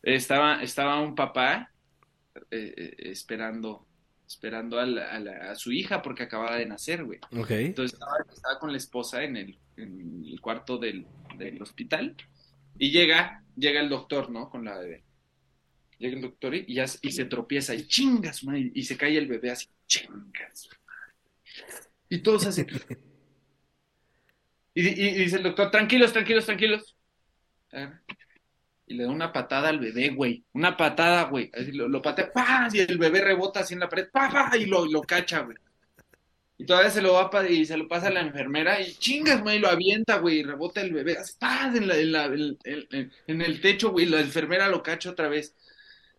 estaba, 0.01 0.61
estaba 0.63 0.99
un 1.01 1.15
papá 1.15 1.71
eh, 2.49 2.73
eh, 2.77 2.95
esperando, 3.11 3.87
esperando 4.27 4.79
a, 4.79 4.85
la- 4.85 5.09
a 5.11 5.19
la- 5.19 5.51
a 5.51 5.55
su 5.55 5.71
hija 5.71 6.01
porque 6.01 6.23
acababa 6.23 6.55
de 6.57 6.65
nacer, 6.65 7.03
güey. 7.03 7.19
Ok. 7.37 7.51
Entonces 7.51 7.93
estaba, 7.93 8.15
estaba 8.33 8.59
con 8.59 8.71
la 8.71 8.77
esposa 8.77 9.23
en 9.23 9.37
el, 9.37 9.59
en 9.77 10.23
el 10.25 10.39
cuarto 10.41 10.77
del, 10.77 11.05
del 11.37 11.61
hospital 11.61 12.15
y 12.77 12.91
llega, 12.91 13.43
llega 13.55 13.81
el 13.81 13.89
doctor, 13.89 14.29
¿no? 14.31 14.49
Con 14.49 14.65
la 14.65 14.77
bebé. 14.77 15.03
Llega 15.99 16.15
el 16.15 16.21
doctor 16.21 16.55
y, 16.55 16.73
ya, 16.73 16.85
y 17.01 17.11
se 17.11 17.25
tropieza 17.25 17.75
y 17.75 17.85
chingas, 17.87 18.43
madre, 18.43 18.71
y 18.73 18.83
se 18.83 18.97
cae 18.97 19.17
el 19.17 19.27
bebé 19.27 19.51
así, 19.51 19.67
chingas. 19.85 20.69
madre. 20.69 20.79
Y 22.09 22.19
todos. 22.19 22.47
Y, 24.73 24.87
y- 24.87 25.09
y 25.09 25.13
dice 25.15 25.35
el 25.35 25.43
doctor, 25.43 25.69
tranquilos, 25.69 26.13
tranquilos, 26.13 26.45
tranquilos. 26.45 26.95
Ah. 27.73 27.89
y 28.87 28.95
le 28.95 29.03
da 29.05 29.09
una 29.09 29.31
patada 29.31 29.69
al 29.69 29.79
bebé, 29.79 30.09
güey. 30.09 30.43
Una 30.53 30.75
patada, 30.75 31.23
güey. 31.23 31.49
Así 31.53 31.71
lo, 31.71 31.87
lo 31.87 32.01
patea, 32.01 32.31
¡pah! 32.33 32.67
Y 32.73 32.79
el 32.79 32.97
bebé 32.97 33.21
rebota 33.21 33.61
así 33.61 33.73
en 33.73 33.79
la 33.81 33.89
pared, 33.89 34.09
¡pah! 34.11 34.29
pah! 34.31 34.57
Y 34.57 34.65
lo, 34.65 34.85
lo 34.85 35.01
cacha, 35.01 35.39
güey. 35.41 35.57
Y 36.57 36.65
todavía 36.65 36.91
se 36.91 37.01
lo 37.01 37.13
va 37.13 37.29
pa- 37.29 37.47
y 37.47 37.65
se 37.65 37.77
lo 37.77 37.87
pasa 37.87 38.07
a 38.07 38.11
la 38.11 38.21
enfermera 38.21 38.79
y 38.81 38.93
chingas, 38.93 39.41
güey, 39.41 39.59
lo 39.59 39.69
avienta, 39.69 40.17
güey, 40.17 40.39
y 40.39 40.43
rebota 40.43 40.81
el 40.81 40.93
bebé, 40.93 41.17
así, 41.17 41.33
¡pah! 41.39 41.71
En, 41.75 41.87
la- 41.87 41.97
en 41.97 42.11
la- 42.11 42.25
en- 42.25 42.57
en- 42.63 43.11
en 43.27 43.41
el 43.41 43.61
techo, 43.61 43.91
güey, 43.91 44.05
la 44.05 44.19
enfermera 44.19 44.67
lo 44.67 44.83
cacha 44.83 45.09
otra 45.09 45.27
vez. 45.29 45.55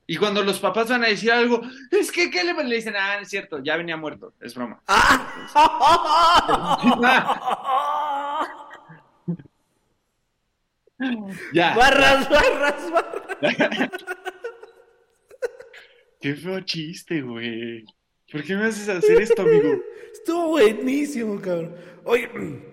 Y 0.05 0.17
cuando 0.17 0.43
los 0.43 0.59
papás 0.59 0.89
van 0.89 1.05
a 1.05 1.09
decir 1.09 1.31
algo, 1.31 1.61
es 1.93 2.11
que, 2.11 2.29
¿qué 2.31 2.43
le, 2.43 2.55
le 2.65 2.75
dicen? 2.75 2.95
Ah, 2.99 3.19
es 3.21 3.29
cierto, 3.29 3.63
ya 3.63 3.77
venía 3.77 3.97
muerto, 3.97 4.35
es 4.41 4.55
broma. 4.55 4.83
ya. 11.53 11.75
Barras, 11.75 12.29
barras, 12.29 12.91
barras. 12.91 13.91
Qué 16.21 16.35
feo 16.35 16.61
chiste, 16.61 17.21
güey. 17.23 17.85
¿Por 18.31 18.43
qué 18.45 18.55
me 18.55 18.67
haces 18.67 18.89
hacer 18.89 19.21
esto, 19.21 19.43
amigo? 19.43 19.75
Estuvo 20.13 20.49
buenísimo, 20.51 21.41
cabrón. 21.41 21.75
Oye, 22.05 22.31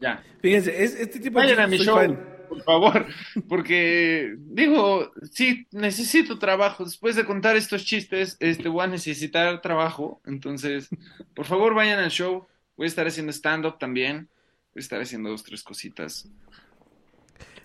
Ya. 0.00 0.22
fíjense, 0.42 0.82
es, 0.84 0.94
este 1.00 1.18
tipo 1.18 1.36
Vayan 1.38 1.60
a 1.60 1.66
mi 1.66 1.78
show, 1.78 1.96
fan. 1.96 2.20
por 2.48 2.62
favor, 2.62 3.06
porque 3.48 4.34
digo, 4.38 5.10
sí, 5.32 5.66
necesito 5.72 6.38
trabajo. 6.38 6.84
Después 6.84 7.16
de 7.16 7.24
contar 7.24 7.56
estos 7.56 7.84
chistes, 7.86 8.36
este, 8.40 8.68
voy 8.68 8.84
a 8.84 8.88
necesitar 8.88 9.62
trabajo. 9.62 10.20
Entonces, 10.26 10.90
por 11.34 11.46
favor, 11.46 11.72
vayan 11.74 12.00
al 12.00 12.10
show. 12.10 12.46
Voy 12.76 12.84
a 12.84 12.88
estar 12.88 13.06
haciendo 13.06 13.32
stand-up 13.32 13.78
también. 13.78 14.28
Voy 14.74 14.80
a 14.80 14.80
estar 14.80 15.00
haciendo 15.00 15.30
dos, 15.30 15.42
tres 15.42 15.62
cositas. 15.62 16.28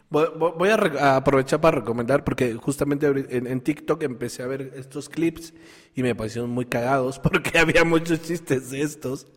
Voy, 0.10 0.70
a, 0.70 1.18
aprovechar 1.18 1.62
para 1.62 1.80
recomendar 1.80 2.24
porque 2.24 2.56
justamente 2.56 3.08
en 3.30 3.62
TikTok 3.62 4.02
empecé 4.02 4.42
a 4.42 4.48
ver 4.48 4.74
estos 4.76 5.08
clips 5.08 5.54
y 5.94 6.02
me 6.02 6.16
parecieron 6.16 6.50
muy 6.50 6.66
cagados 6.66 7.20
porque 7.24 7.60
había 7.60 7.84
muchos 7.84 8.22
chistes 8.24 8.72
de 8.72 8.82
estos. 8.82 9.28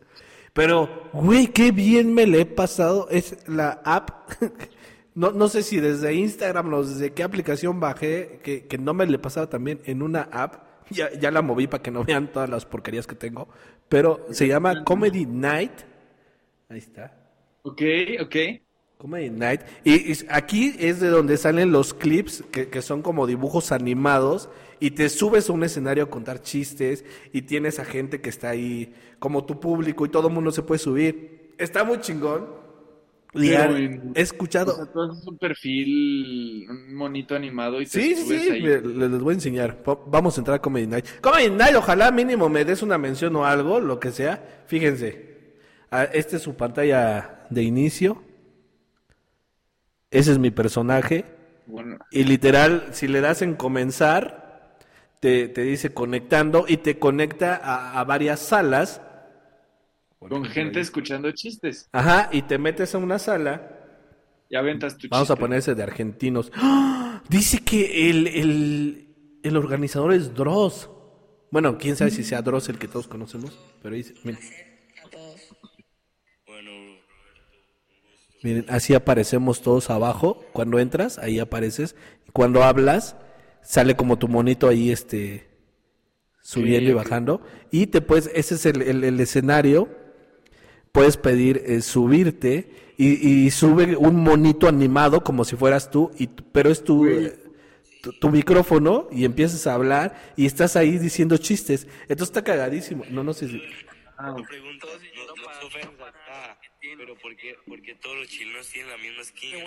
Pero, 0.53 1.09
güey, 1.13 1.47
qué 1.47 1.71
bien 1.71 2.13
me 2.13 2.27
le 2.27 2.41
he 2.41 2.45
pasado. 2.45 3.07
Es 3.09 3.37
la 3.47 3.81
app. 3.83 4.31
No, 5.15 5.31
no 5.31 5.47
sé 5.47 5.61
si 5.61 5.79
desde 5.79 6.11
Instagram 6.15 6.73
o 6.73 6.83
desde 6.83 7.13
qué 7.13 7.21
aplicación 7.21 7.79
bajé, 7.79 8.39
que, 8.41 8.65
que 8.65 8.79
no 8.79 8.95
me 8.95 9.05
le 9.05 9.19
pasaba 9.19 9.47
también 9.47 9.79
en 9.85 10.01
una 10.01 10.21
app. 10.31 10.55
Ya, 10.89 11.11
ya 11.13 11.29
la 11.29 11.43
moví 11.43 11.67
para 11.67 11.83
que 11.83 11.91
no 11.91 12.03
vean 12.03 12.31
todas 12.31 12.49
las 12.49 12.65
porquerías 12.65 13.05
que 13.05 13.13
tengo. 13.13 13.47
Pero 13.89 14.25
se 14.31 14.47
llama 14.47 14.83
Comedy 14.83 15.27
Night. 15.27 15.71
Ahí 16.67 16.79
está. 16.79 17.15
Ok, 17.61 17.81
ok. 18.21 18.35
Comedy 19.03 19.29
Night. 19.29 19.61
Y, 19.83 20.13
y 20.13 20.17
aquí 20.29 20.75
es 20.79 21.01
de 21.01 21.09
donde 21.09 21.35
salen 21.35 21.73
los 21.73 21.93
clips 21.93 22.41
que, 22.51 22.69
que 22.69 22.81
son 22.81 23.01
como 23.01 23.27
dibujos 23.27 23.73
animados 23.73 24.47
y 24.79 24.91
te 24.91 25.09
subes 25.09 25.49
a 25.49 25.53
un 25.53 25.63
escenario 25.65 26.05
a 26.05 26.09
contar 26.09 26.41
chistes 26.41 27.03
y 27.33 27.41
tienes 27.41 27.79
a 27.79 27.85
gente 27.85 28.21
que 28.21 28.29
está 28.29 28.51
ahí 28.51 28.93
como 29.19 29.43
tu 29.43 29.59
público 29.59 30.05
y 30.05 30.09
todo 30.09 30.29
el 30.29 30.33
mundo 30.33 30.51
se 30.51 30.63
puede 30.63 30.79
subir. 30.79 31.53
Está 31.57 31.83
muy 31.83 31.99
chingón. 31.99 32.63
Y 33.35 33.49
Pero 33.49 33.75
he 33.75 33.99
escuchado... 34.21 34.71
O 34.71 34.75
sea, 34.77 34.85
tú 34.85 35.01
haces 35.01 35.27
un 35.27 35.37
perfil, 35.37 36.65
un 36.69 36.95
monito 36.95 37.35
animado 37.35 37.81
y 37.81 37.85
te 37.85 37.89
Sí, 37.99 38.15
sí, 38.15 38.23
subes 38.23 38.41
sí, 38.43 38.49
ahí. 38.51 38.61
le- 38.61 38.81
les, 38.81 39.11
les 39.11 39.19
voy 39.21 39.31
a 39.31 39.35
enseñar. 39.35 39.83
Vamos 40.07 40.37
a 40.37 40.41
entrar 40.41 40.55
a 40.57 40.61
Comedy 40.61 40.87
Night. 40.87 41.05
Comedy 41.19 41.49
Night, 41.49 41.75
ojalá 41.75 42.09
mínimo 42.11 42.47
me 42.47 42.63
des 42.63 42.81
una 42.83 42.97
mención 42.97 43.35
o 43.35 43.43
algo, 43.45 43.81
lo 43.81 43.99
que 43.99 44.11
sea. 44.11 44.63
Fíjense, 44.67 45.33
esta 46.13 46.37
es 46.37 46.41
su 46.41 46.55
pantalla 46.55 47.45
de 47.49 47.63
inicio. 47.63 48.21
Ese 50.13 50.31
es 50.31 50.39
mi 50.39 50.51
personaje. 50.51 51.25
Bueno, 51.65 51.97
Y 52.11 52.23
literal, 52.23 52.87
si 52.91 53.07
le 53.07 53.21
das 53.21 53.41
en 53.41 53.55
comenzar, 53.55 54.77
te, 55.19 55.47
te 55.47 55.61
dice 55.61 55.93
conectando 55.93 56.65
y 56.67 56.77
te 56.77 56.99
conecta 56.99 57.55
a, 57.55 57.99
a 57.99 58.03
varias 58.03 58.39
salas. 58.39 59.01
con 60.19 60.45
gente 60.45 60.79
escuchando 60.79 61.31
chistes. 61.31 61.89
Ajá, 61.91 62.29
y 62.31 62.43
te 62.43 62.57
metes 62.57 62.93
a 62.95 62.97
una 62.97 63.19
sala. 63.19 63.69
Y 64.49 64.55
aventas 64.55 64.97
tu 64.97 65.07
Vamos 65.09 65.31
a 65.31 65.35
ponerse 65.35 65.73
de 65.73 65.83
argentinos. 65.83 66.51
¡Ah! 66.55 67.23
Dice 67.29 67.63
que 67.63 68.09
el, 68.09 68.27
el, 68.27 69.07
el 69.43 69.57
organizador 69.57 70.13
es 70.13 70.33
Dross. 70.33 70.89
Bueno, 71.51 71.77
quién 71.77 71.95
sabe 71.95 72.11
si 72.11 72.23
sea 72.23 72.41
Dross 72.41 72.69
el 72.69 72.77
que 72.77 72.87
todos 72.87 73.07
conocemos, 73.07 73.57
pero 73.81 73.95
dice, 73.95 74.13
a 75.03 75.09
todos. 75.09 75.41
Miren, 78.43 78.65
así 78.69 78.93
aparecemos 78.93 79.61
todos 79.61 79.89
abajo. 79.89 80.43
Cuando 80.53 80.79
entras, 80.79 81.17
ahí 81.17 81.39
apareces. 81.39 81.95
Cuando 82.33 82.63
hablas, 82.63 83.15
sale 83.61 83.95
como 83.95 84.17
tu 84.19 84.27
monito 84.27 84.67
ahí, 84.67 84.91
este, 84.91 85.47
subiendo 86.41 86.89
y 86.91 86.93
bajando. 86.93 87.41
Y 87.71 87.87
te 87.87 88.01
puedes, 88.01 88.29
ese 88.33 88.55
es 88.55 88.65
el, 88.65 88.81
el- 88.81 89.03
el 89.03 89.19
escenario. 89.19 89.89
Puedes 90.91 91.17
pedir 91.17 91.63
eh, 91.65 91.81
subirte 91.81 92.69
y, 92.97 93.45
y 93.45 93.49
sube 93.51 93.95
un 93.95 94.17
monito 94.17 94.67
animado 94.67 95.23
como 95.23 95.43
si 95.43 95.55
fueras 95.55 95.89
tú, 95.89 96.11
y, 96.19 96.27
pero 96.27 96.69
es 96.69 96.83
tu, 96.83 97.07
eh, 97.07 97.35
tu, 98.03 98.11
tu 98.13 98.29
micrófono 98.29 99.07
y 99.11 99.25
empiezas 99.25 99.65
a 99.65 99.73
hablar 99.73 100.33
y 100.35 100.45
estás 100.45 100.75
ahí 100.75 100.99
diciendo 100.99 101.37
chistes. 101.37 101.87
Entonces 102.03 102.27
está 102.27 102.43
cagadísimo. 102.43 103.03
No, 103.09 103.23
no 103.23 103.33
sé 103.33 103.47
si... 103.47 103.61
Ah, 104.17 104.35
pero 106.97 107.15
¿por 107.15 107.35
qué, 107.35 107.55
por 107.67 107.81
qué 107.81 107.95
todos 107.95 108.17
los 108.17 108.27
chinos 108.27 108.67
tienen 108.67 108.91
la 108.91 108.97
misma 108.97 109.23
skin? 109.23 109.63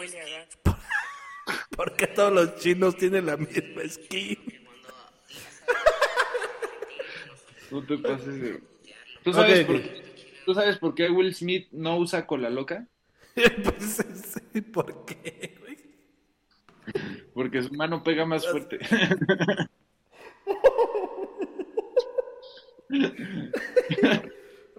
¿Por 1.76 1.96
qué 1.96 2.06
todos 2.08 2.32
los 2.32 2.56
chinos 2.56 2.96
tienen 2.96 3.26
la 3.26 3.36
misma 3.36 3.82
skin? 3.88 4.38
no 7.70 7.84
te 7.84 7.98
pases 7.98 8.40
de... 8.40 8.62
¿Tú 9.22 9.32
sabes, 9.32 9.60
Ok, 9.60 9.66
por. 9.66 9.82
¿Tú 10.46 10.54
sabes 10.54 10.78
por 10.78 10.94
qué 10.94 11.10
Will 11.10 11.34
Smith 11.34 11.66
no 11.72 11.98
usa 11.98 12.24
cola 12.24 12.48
loca? 12.48 12.86
pues, 13.34 14.04
sí, 14.52 14.60
¿por 14.60 15.04
qué? 15.04 15.56
güey? 15.60 15.76
Porque 17.34 17.62
su 17.64 17.74
mano 17.74 18.04
pega 18.04 18.24
más 18.24 18.46
fuerte. 18.46 18.78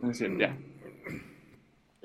No 0.02 0.12
es 0.12 0.18
cierto, 0.18 0.39
ya. 0.39 0.58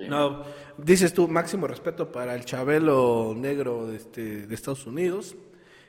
No, 0.09 0.45
dices 0.79 1.13
tú, 1.13 1.29
máximo 1.29 1.67
respeto 1.67 2.11
para 2.11 2.35
el 2.35 2.45
Chabelo 2.45 3.35
negro 3.37 3.87
de, 3.87 3.97
este, 3.97 4.47
de 4.47 4.55
Estados 4.55 4.87
Unidos. 4.87 5.37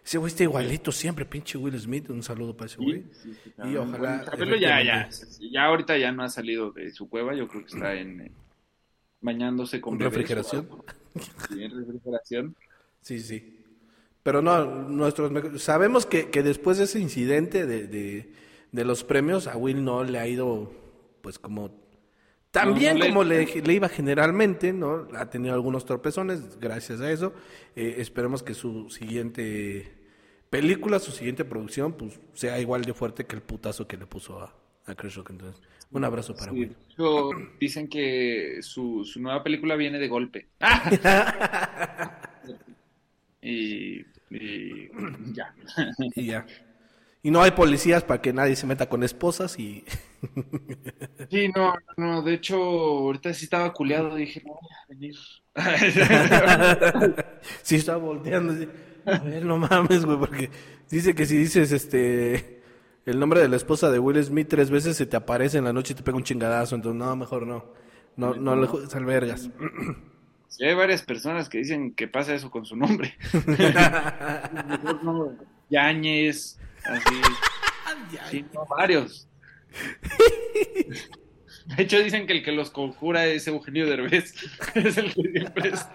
Ese 0.05 0.17
güey 0.17 0.29
está 0.31 0.43
igualito 0.43 0.91
siempre, 0.91 1.25
pinche 1.25 1.57
Will 1.57 1.79
Smith. 1.79 2.09
Un 2.09 2.23
saludo 2.23 2.55
para 2.55 2.67
ese 2.67 2.77
güey. 2.77 3.05
Sí, 3.11 3.33
sí, 3.43 3.53
Y 3.63 3.75
ojalá. 3.75 4.25
Chabelo 4.25 4.55
ya, 4.57 4.83
ya, 4.83 5.09
ya 5.51 5.63
ahorita 5.63 5.97
ya 5.97 6.11
no 6.11 6.23
ha 6.23 6.29
salido 6.29 6.71
de 6.71 6.91
su 6.91 7.09
cueva, 7.09 7.33
yo 7.33 7.47
creo 7.47 7.61
que 7.65 7.73
está 7.73 7.95
en 7.95 8.21
eh, 8.21 8.31
bañándose 9.21 9.79
con 9.79 9.91
¿Con 9.91 9.99
bebés 9.99 10.13
o 10.13 10.17
refrigeración? 10.17 10.67
Sí, 11.47 11.63
en 11.63 11.77
refrigeración. 11.77 12.55
Sí, 13.01 13.19
sí. 13.19 13.59
Pero 14.23 14.41
no, 14.41 14.65
nuestros 14.65 15.61
sabemos 15.61 16.05
que, 16.05 16.29
que 16.29 16.43
después 16.43 16.77
de 16.77 16.85
ese 16.85 16.99
incidente 16.99 17.65
de, 17.65 17.87
de, 17.87 18.33
de 18.71 18.85
los 18.85 19.03
premios, 19.03 19.47
a 19.47 19.57
Will 19.57 19.83
no 19.83 20.03
le 20.03 20.19
ha 20.19 20.27
ido, 20.27 20.71
pues 21.21 21.39
como 21.39 21.82
No, 22.53 22.59
no 22.93 22.99
le- 22.99 23.07
como 23.09 23.23
le, 23.23 23.45
le 23.61 23.73
iba 23.73 23.89
generalmente, 23.89 24.73
¿no? 24.73 25.07
Ha 25.15 25.29
tenido 25.29 25.53
algunos 25.55 25.85
torpezones 25.85 26.59
gracias 26.59 27.01
a 27.01 27.11
eso. 27.11 27.33
Eh, 27.75 27.95
esperemos 27.97 28.43
que 28.43 28.53
su 28.53 28.89
siguiente 28.89 29.91
película, 30.49 30.99
su 30.99 31.11
siguiente 31.11 31.45
producción, 31.45 31.93
pues 31.93 32.19
sea 32.33 32.59
igual 32.59 32.83
de 32.85 32.93
fuerte 32.93 33.25
que 33.25 33.35
el 33.35 33.41
putazo 33.41 33.87
que 33.87 33.97
le 33.97 34.05
puso 34.05 34.39
a, 34.39 34.55
a 34.85 34.95
Chris 34.95 35.15
Rock. 35.15 35.31
Entonces, 35.31 35.61
un 35.91 36.03
abrazo 36.05 36.35
para 36.35 36.51
Sí, 36.51 36.69
hecho, 36.91 37.29
dicen 37.59 37.87
que 37.87 38.59
su, 38.61 39.03
su 39.03 39.19
nueva 39.19 39.43
película 39.43 39.75
viene 39.75 39.97
de 39.97 40.07
golpe. 40.07 40.47
y, 43.41 44.01
y 44.29 44.89
ya. 45.33 45.53
Y 46.15 46.25
ya. 46.27 46.45
Y 47.21 47.31
no 47.31 47.41
hay 47.41 47.51
policías 47.51 48.03
para 48.03 48.21
que 48.21 48.33
nadie 48.33 48.55
se 48.55 48.67
meta 48.67 48.87
con 48.89 49.03
esposas 49.03 49.57
y... 49.59 49.83
Sí, 51.29 51.49
no, 51.55 51.73
no, 51.97 52.21
de 52.21 52.33
hecho, 52.35 52.55
ahorita 52.55 53.33
sí 53.33 53.45
estaba 53.45 53.73
culeado, 53.73 54.15
dije, 54.15 54.41
no 54.45 54.53
voy 54.53 54.69
a 54.71 54.87
venir. 54.87 55.15
sí 57.61 57.75
estaba 57.75 57.97
volteando. 57.99 58.53
así, 58.53 58.67
A 59.05 59.19
ver, 59.19 59.45
no 59.45 59.57
mames, 59.57 60.05
güey, 60.05 60.17
porque 60.17 60.49
dice 60.89 61.13
que 61.15 61.25
si 61.25 61.37
dices 61.37 61.71
este 61.71 62.61
el 63.05 63.19
nombre 63.19 63.41
de 63.41 63.49
la 63.49 63.57
esposa 63.57 63.91
de 63.91 63.99
Will 63.99 64.23
Smith 64.23 64.47
tres 64.49 64.69
veces 64.69 64.95
se 64.95 65.05
te 65.05 65.17
aparece 65.17 65.57
en 65.57 65.65
la 65.65 65.73
noche 65.73 65.93
y 65.93 65.95
te 65.95 66.03
pega 66.03 66.17
un 66.17 66.23
chingadazo, 66.23 66.75
entonces 66.75 66.99
no, 66.99 67.15
mejor 67.15 67.45
no. 67.45 67.65
No, 68.15 68.35
no 68.35 68.55
le 68.55 68.67
juegues 68.67 68.93
al 68.95 69.05
vergas. 69.05 69.49
Sí, 70.53 70.63
hay 70.65 70.75
varias 70.75 71.01
personas 71.01 71.49
que 71.49 71.57
dicen 71.57 71.95
que 71.95 72.07
pasa 72.07 72.35
eso 72.35 72.51
con 72.51 72.63
su 72.63 72.75
nombre. 72.75 73.17
Mejor 73.33 75.03
no, 75.03 75.35
Yáñez, 75.71 76.59
así. 76.85 77.15
Sí, 78.29 78.45
no, 78.53 78.63
varios. 78.67 79.27
De 81.65 81.83
hecho, 81.83 81.99
dicen 81.99 82.27
que 82.27 82.33
el 82.33 82.43
que 82.43 82.51
los 82.51 82.71
conjura 82.71 83.25
es 83.25 83.47
Eugenio 83.47 83.85
Derbez. 83.87 84.33
Es 84.75 84.97
el 84.97 85.13
que 85.13 85.31
siempre 85.31 85.69
es. 85.69 85.85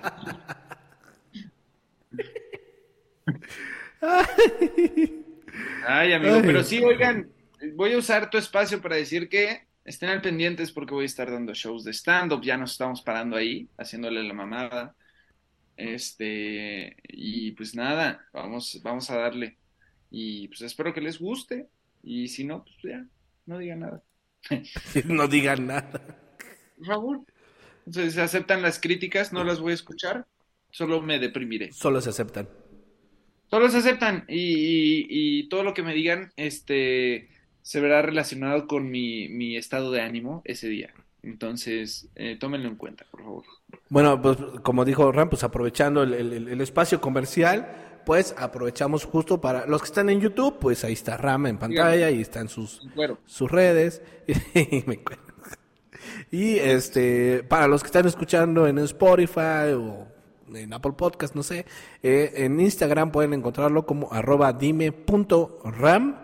Ay, 5.86 6.12
amigo, 6.12 6.40
pero 6.42 6.62
sí, 6.62 6.82
oigan, 6.82 7.30
voy 7.74 7.92
a 7.92 7.98
usar 7.98 8.30
tu 8.30 8.38
espacio 8.38 8.80
para 8.80 8.96
decir 8.96 9.28
que 9.28 9.66
estén 9.84 10.10
al 10.10 10.22
pendientes 10.22 10.72
porque 10.72 10.94
voy 10.94 11.04
a 11.04 11.06
estar 11.06 11.30
dando 11.30 11.54
shows 11.54 11.84
de 11.84 11.92
stand-up, 11.92 12.42
ya 12.42 12.56
nos 12.56 12.72
estamos 12.72 13.02
parando 13.02 13.36
ahí, 13.36 13.68
haciéndole 13.76 14.22
la 14.22 14.34
mamada. 14.34 14.94
Este, 15.76 16.96
y 17.08 17.52
pues 17.52 17.74
nada, 17.74 18.26
vamos, 18.32 18.80
vamos 18.82 19.10
a 19.10 19.16
darle. 19.16 19.56
Y 20.10 20.48
pues 20.48 20.62
espero 20.62 20.92
que 20.92 21.00
les 21.00 21.18
guste. 21.18 21.68
Y 22.02 22.28
si 22.28 22.44
no, 22.44 22.64
pues 22.64 22.76
ya, 22.82 23.06
no 23.48 23.58
digan 23.58 23.80
nada. 23.80 24.02
No 25.06 25.26
digan 25.26 25.66
nada. 25.66 26.00
Por 26.76 26.86
favor. 26.86 27.20
Entonces, 27.86 28.14
se 28.14 28.20
aceptan 28.22 28.62
las 28.62 28.78
críticas, 28.78 29.32
no 29.32 29.42
las 29.44 29.60
voy 29.60 29.72
a 29.72 29.74
escuchar, 29.74 30.26
solo 30.70 31.00
me 31.00 31.18
deprimiré. 31.18 31.72
Solo 31.72 32.00
se 32.00 32.10
aceptan. 32.10 32.48
Solo 33.50 33.70
se 33.70 33.78
aceptan 33.78 34.24
y, 34.28 34.36
y- 34.36 35.06
y 35.08 35.48
todo 35.48 35.64
lo 35.64 35.72
que 35.72 35.82
me 35.82 35.94
digan 35.94 36.30
este, 36.36 37.30
se 37.62 37.80
verá 37.80 38.02
relacionado 38.02 38.66
con 38.66 38.90
mi, 38.90 39.28
mi 39.30 39.56
estado 39.56 39.90
de 39.90 40.02
ánimo 40.02 40.42
ese 40.44 40.68
día. 40.68 40.92
Entonces, 41.22 42.08
eh, 42.14 42.36
tómenlo 42.38 42.68
en 42.68 42.76
cuenta, 42.76 43.06
por 43.10 43.22
favor. 43.22 43.44
Bueno, 43.88 44.20
pues 44.20 44.36
como 44.62 44.84
dijo 44.84 45.10
Ram, 45.10 45.30
pues 45.30 45.42
aprovechando 45.44 46.02
el, 46.02 46.12
el- 46.14 46.48
el 46.48 46.60
espacio 46.60 47.00
comercial, 47.00 47.87
pues 48.08 48.34
aprovechamos 48.38 49.04
justo 49.04 49.38
para 49.38 49.66
los 49.66 49.82
que 49.82 49.88
están 49.88 50.08
en 50.08 50.18
YouTube, 50.18 50.56
pues 50.58 50.82
ahí 50.82 50.94
está 50.94 51.18
Ram 51.18 51.44
en 51.44 51.58
pantalla 51.58 52.10
y 52.10 52.22
están 52.22 52.48
sus, 52.48 52.80
Bueno, 52.94 53.18
sus 53.26 53.50
redes. 53.50 54.00
Y, 54.54 54.82
me 54.86 54.98
cuelgo. 55.04 55.24
Y, 56.30 56.54
este, 56.56 57.44
para 57.46 57.68
los 57.68 57.82
que 57.82 57.88
están 57.88 58.06
escuchando 58.06 58.66
en 58.66 58.78
Spotify 58.78 59.74
o 59.76 60.06
en 60.54 60.72
Apple 60.72 60.92
Podcast, 60.92 61.34
no 61.34 61.42
sé, 61.42 61.66
eh, 62.02 62.32
en 62.36 62.58
Instagram 62.58 63.12
pueden 63.12 63.34
encontrarlo 63.34 63.84
como 63.84 64.10
arroba 64.10 64.54
dime.ram 64.54 66.16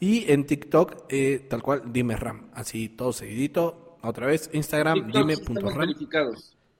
y 0.00 0.32
en 0.32 0.44
TikTok 0.44 1.04
eh, 1.08 1.46
tal 1.48 1.62
cual 1.62 1.82
dime 1.92 2.16
ram, 2.16 2.50
así 2.52 2.88
todo 2.88 3.12
seguidito. 3.12 3.96
Otra 4.02 4.26
vez, 4.26 4.50
Instagram 4.52 5.12
dime.ram. 5.12 5.94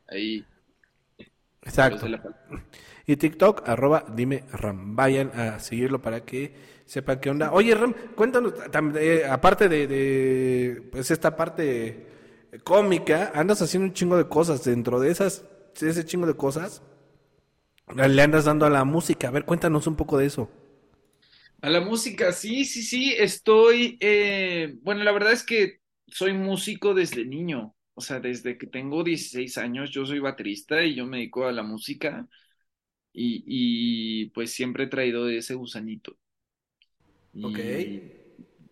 Ahí. 0.08 0.44
Exacto. 1.62 2.08
Y 3.08 3.16
TikTok, 3.16 3.66
arroba 3.66 4.04
dime 4.14 4.44
Ram. 4.52 4.94
Vayan 4.94 5.30
a 5.34 5.60
seguirlo 5.60 6.02
para 6.02 6.26
que 6.26 6.52
sepan 6.84 7.20
qué 7.20 7.30
onda. 7.30 7.52
Oye, 7.52 7.74
Ram, 7.74 7.94
cuéntanos, 8.14 8.52
eh, 9.00 9.24
aparte 9.28 9.70
de, 9.70 9.86
de, 9.86 10.82
pues 10.92 11.10
esta 11.10 11.34
parte 11.34 12.06
cómica, 12.64 13.32
andas 13.34 13.62
haciendo 13.62 13.86
un 13.88 13.94
chingo 13.94 14.18
de 14.18 14.28
cosas. 14.28 14.62
Dentro 14.62 15.00
de 15.00 15.10
esas, 15.10 15.42
de 15.80 15.88
ese 15.88 16.04
chingo 16.04 16.26
de 16.26 16.34
cosas, 16.36 16.82
le 17.94 18.22
andas 18.22 18.44
dando 18.46 18.66
a 18.66 18.70
la 18.70 18.84
música. 18.84 19.28
A 19.28 19.30
ver, 19.30 19.44
cuéntanos 19.44 19.86
un 19.86 19.96
poco 19.96 20.16
de 20.18 20.26
eso. 20.26 20.48
A 21.60 21.70
la 21.70 21.80
música, 21.80 22.30
sí, 22.32 22.64
sí, 22.64 22.82
sí, 22.82 23.14
estoy, 23.18 23.96
eh, 24.00 24.76
bueno, 24.82 25.02
la 25.02 25.10
verdad 25.12 25.32
es 25.32 25.42
que 25.44 25.78
soy 26.06 26.32
músico 26.32 26.94
desde 26.94 27.24
niño, 27.24 27.74
o 27.94 28.00
sea, 28.00 28.20
desde 28.20 28.56
que 28.56 28.68
tengo 28.68 29.02
16 29.02 29.58
años 29.58 29.90
yo 29.90 30.06
soy 30.06 30.20
baterista 30.20 30.84
y 30.84 30.94
yo 30.94 31.04
me 31.06 31.16
dedico 31.18 31.46
a 31.46 31.52
la 31.52 31.64
música 31.64 32.28
y, 33.20 33.44
y 34.24 34.26
pues 34.30 34.52
siempre 34.52 34.84
he 34.84 34.86
traído 34.88 35.28
ese 35.28 35.54
gusanito. 35.54 36.16
Y, 37.32 37.42
Ok. 37.42 37.58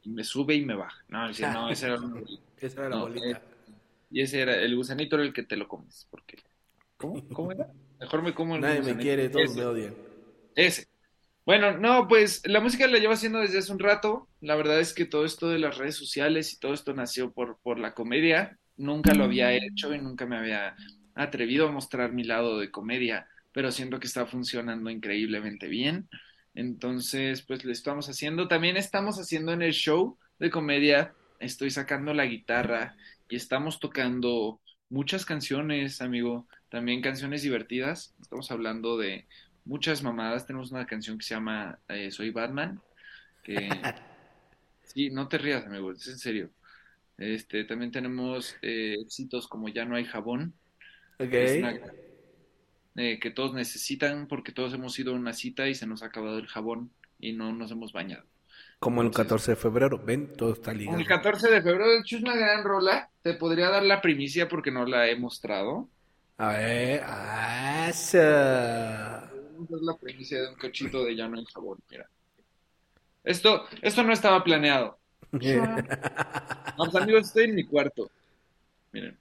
y 0.03 0.11
me 0.11 0.24
sube 0.24 0.55
y 0.55 0.64
me 0.64 0.74
baja. 0.74 1.05
No, 1.09 1.28
ese, 1.28 1.49
no, 1.51 1.70
ese 1.70 1.86
era 1.86 1.97
Esa 2.61 2.80
era 2.80 2.90
la 2.90 2.97
No, 2.97 2.99
bolita. 2.99 3.42
y 4.11 4.22
ese 4.22 4.40
era, 4.40 4.55
el 4.57 4.76
gusanito 4.76 5.16
era 5.16 5.24
el 5.24 5.32
que 5.32 5.42
te 5.42 5.57
lo 5.57 5.68
comes, 5.68 6.07
porque, 6.11 6.38
¿cómo? 6.97 7.22
¿Cómo 7.32 7.53
era? 7.53 7.68
Mejor 8.01 8.22
me 8.22 8.34
como 8.34 8.57
el 8.57 8.62
Nadie 8.62 8.80
me 8.82 8.84
gusanito. 8.86 8.99
quiere, 8.99 9.28
todos 9.28 9.55
Ese. 9.55 9.57
me 9.57 9.64
odian. 9.64 9.94
Ese. 10.55 10.86
Bueno, 11.47 11.78
no, 11.78 12.09
pues 12.09 12.42
la 12.47 12.61
música 12.61 12.86
la 12.88 12.99
llevo 12.99 13.14
haciendo 13.14 13.40
desde 13.40 13.59
hace 13.59 13.72
un 13.72 13.78
rato. 13.80 14.28
La 14.40 14.57
verdad 14.57 14.80
es 14.80 14.94
que 14.94 15.07
todo 15.07 15.24
esto 15.24 15.49
de 15.51 15.59
las 15.61 15.78
redes 15.78 15.97
sociales 15.97 16.53
y 16.55 16.59
todo 16.61 16.74
esto 16.74 16.94
nació 16.94 17.32
por, 17.32 17.59
por 17.62 17.78
la 17.78 17.94
comedia. 17.94 18.59
Nunca 18.76 19.14
lo 19.14 19.24
había 19.24 19.53
hecho 19.55 19.94
y 19.94 20.01
nunca 20.01 20.26
me 20.26 20.36
había 20.38 20.76
atrevido 21.14 21.68
a 21.68 21.72
mostrar 21.72 22.12
mi 22.12 22.24
lado 22.24 22.59
de 22.59 22.70
comedia, 22.70 23.28
pero 23.57 23.72
siento 23.72 23.98
que 23.98 24.07
está 24.07 24.26
funcionando 24.26 24.90
increíblemente 24.90 25.66
bien. 25.66 26.11
Entonces, 26.54 27.40
pues 27.40 27.64
le 27.64 27.72
estamos 27.72 28.07
haciendo. 28.07 28.48
También 28.48 28.76
estamos 28.76 29.18
haciendo 29.18 29.50
en 29.54 29.62
el 29.62 29.72
show 29.72 30.18
de 30.38 30.50
comedia. 30.50 31.14
Estoy 31.40 31.70
sacando 31.70 32.12
la 32.12 32.26
guitarra 32.26 32.98
y 33.30 33.36
estamos 33.36 33.80
tocando 33.80 34.61
muchas 34.90 35.24
canciones, 35.24 36.02
amigo. 36.02 36.46
También 36.68 37.00
canciones 37.00 37.40
divertidas. 37.40 38.14
Estamos 38.20 38.50
hablando 38.50 38.98
de 38.98 39.24
muchas 39.64 40.02
mamadas. 40.02 40.46
Tenemos 40.46 40.70
una 40.70 40.84
canción 40.84 41.16
que 41.16 41.24
se 41.24 41.34
llama 41.34 41.78
eh, 41.88 42.11
Soy 42.11 42.32
Batman. 42.32 42.82
Que 43.42 43.70
sí, 44.84 45.09
no 45.09 45.28
te 45.28 45.38
rías, 45.38 45.64
amigo, 45.64 45.92
es 45.92 46.07
en 46.09 46.18
serio. 46.18 46.50
Este, 47.16 47.64
también 47.64 47.90
tenemos 47.90 48.54
eh, 48.61 48.96
éxitos 49.00 49.48
como 49.48 49.70
Ya 49.70 49.86
no 49.86 49.96
hay 49.96 50.04
jabón. 50.04 50.52
Ok. 51.18 51.32
Es 51.32 51.59
una- 51.61 51.80
eh, 52.97 53.18
que 53.20 53.30
todos 53.30 53.53
necesitan 53.55 54.26
porque 54.26 54.53
todos 54.53 54.72
hemos 54.74 54.99
ido 54.99 55.12
a 55.12 55.16
una 55.16 55.32
cita 55.32 55.68
y 55.68 55.74
se 55.74 55.86
nos 55.86 56.03
ha 56.03 56.07
acabado 56.07 56.38
el 56.38 56.47
jabón 56.47 56.90
y 57.18 57.32
no 57.32 57.53
nos 57.53 57.70
hemos 57.70 57.92
bañado. 57.92 58.24
Como 58.78 59.01
el 59.01 59.07
Entonces- 59.09 59.26
14 59.28 59.51
de 59.53 59.57
febrero. 59.57 60.03
Ven, 60.05 60.36
todo 60.36 60.53
está 60.53 60.72
ligado. 60.72 60.99
El 60.99 61.07
14 61.07 61.51
de 61.51 61.62
febrero, 61.62 61.90
de 61.90 61.99
hecho, 62.01 62.16
es 62.16 62.22
una 62.22 62.36
gran 62.36 62.62
rola. 62.64 63.09
Te 63.22 63.34
podría 63.34 63.68
dar 63.70 63.82
la 63.82 64.01
primicia 64.03 64.49
porque 64.49 64.70
no 64.70 64.84
la 64.86 65.09
he 65.09 65.16
mostrado. 65.16 65.88
A 66.38 66.49
ver, 66.53 67.03
esa. 67.88 69.24
Es 69.24 69.80
la 69.82 69.97
primicia 69.97 70.42
de 70.42 70.49
un 70.49 70.55
cachito 70.57 71.05
de 71.05 71.16
Ya 71.16 71.26
no 71.28 71.38
hay 71.38 71.44
jabón, 71.47 71.78
mira. 71.90 72.07
Esto, 73.24 73.64
esto 73.82 74.03
no 74.03 74.12
estaba 74.12 74.42
planeado. 74.44 74.99
No, 76.78 76.84
pues, 76.90 77.03
amigos, 77.03 77.28
estoy 77.28 77.44
en 77.44 77.55
mi 77.55 77.64
cuarto. 77.64 78.11
Miren. 78.92 79.16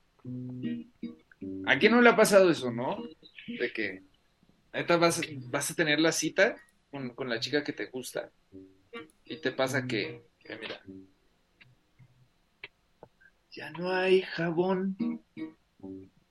¿A 1.65 1.77
quién 1.79 1.93
no 1.93 2.01
le 2.01 2.09
ha 2.09 2.15
pasado 2.15 2.49
eso, 2.51 2.69
no? 2.71 2.97
De 3.47 3.71
que 3.73 4.03
ahorita 4.73 4.97
vas, 4.97 5.21
vas 5.49 5.71
a 5.71 5.75
tener 5.75 5.99
la 5.99 6.11
cita 6.11 6.55
con, 6.89 7.09
con 7.11 7.29
la 7.29 7.39
chica 7.39 7.63
que 7.63 7.73
te 7.73 7.85
gusta 7.85 8.31
y 9.23 9.37
te 9.37 9.51
pasa 9.51 9.87
que, 9.87 10.23
mira, 10.43 10.81
ya 13.51 13.71
no 13.71 13.91
hay 13.91 14.21
jabón, 14.21 14.97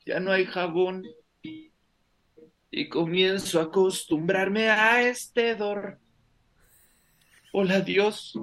ya 0.06 0.20
no 0.20 0.32
hay 0.32 0.46
jabón 0.46 1.04
y 1.42 2.88
comienzo 2.88 3.60
a 3.60 3.64
acostumbrarme 3.64 4.68
a 4.68 5.02
este 5.08 5.50
hedor. 5.50 5.98
Hola 7.52 7.80
Dios, 7.80 8.38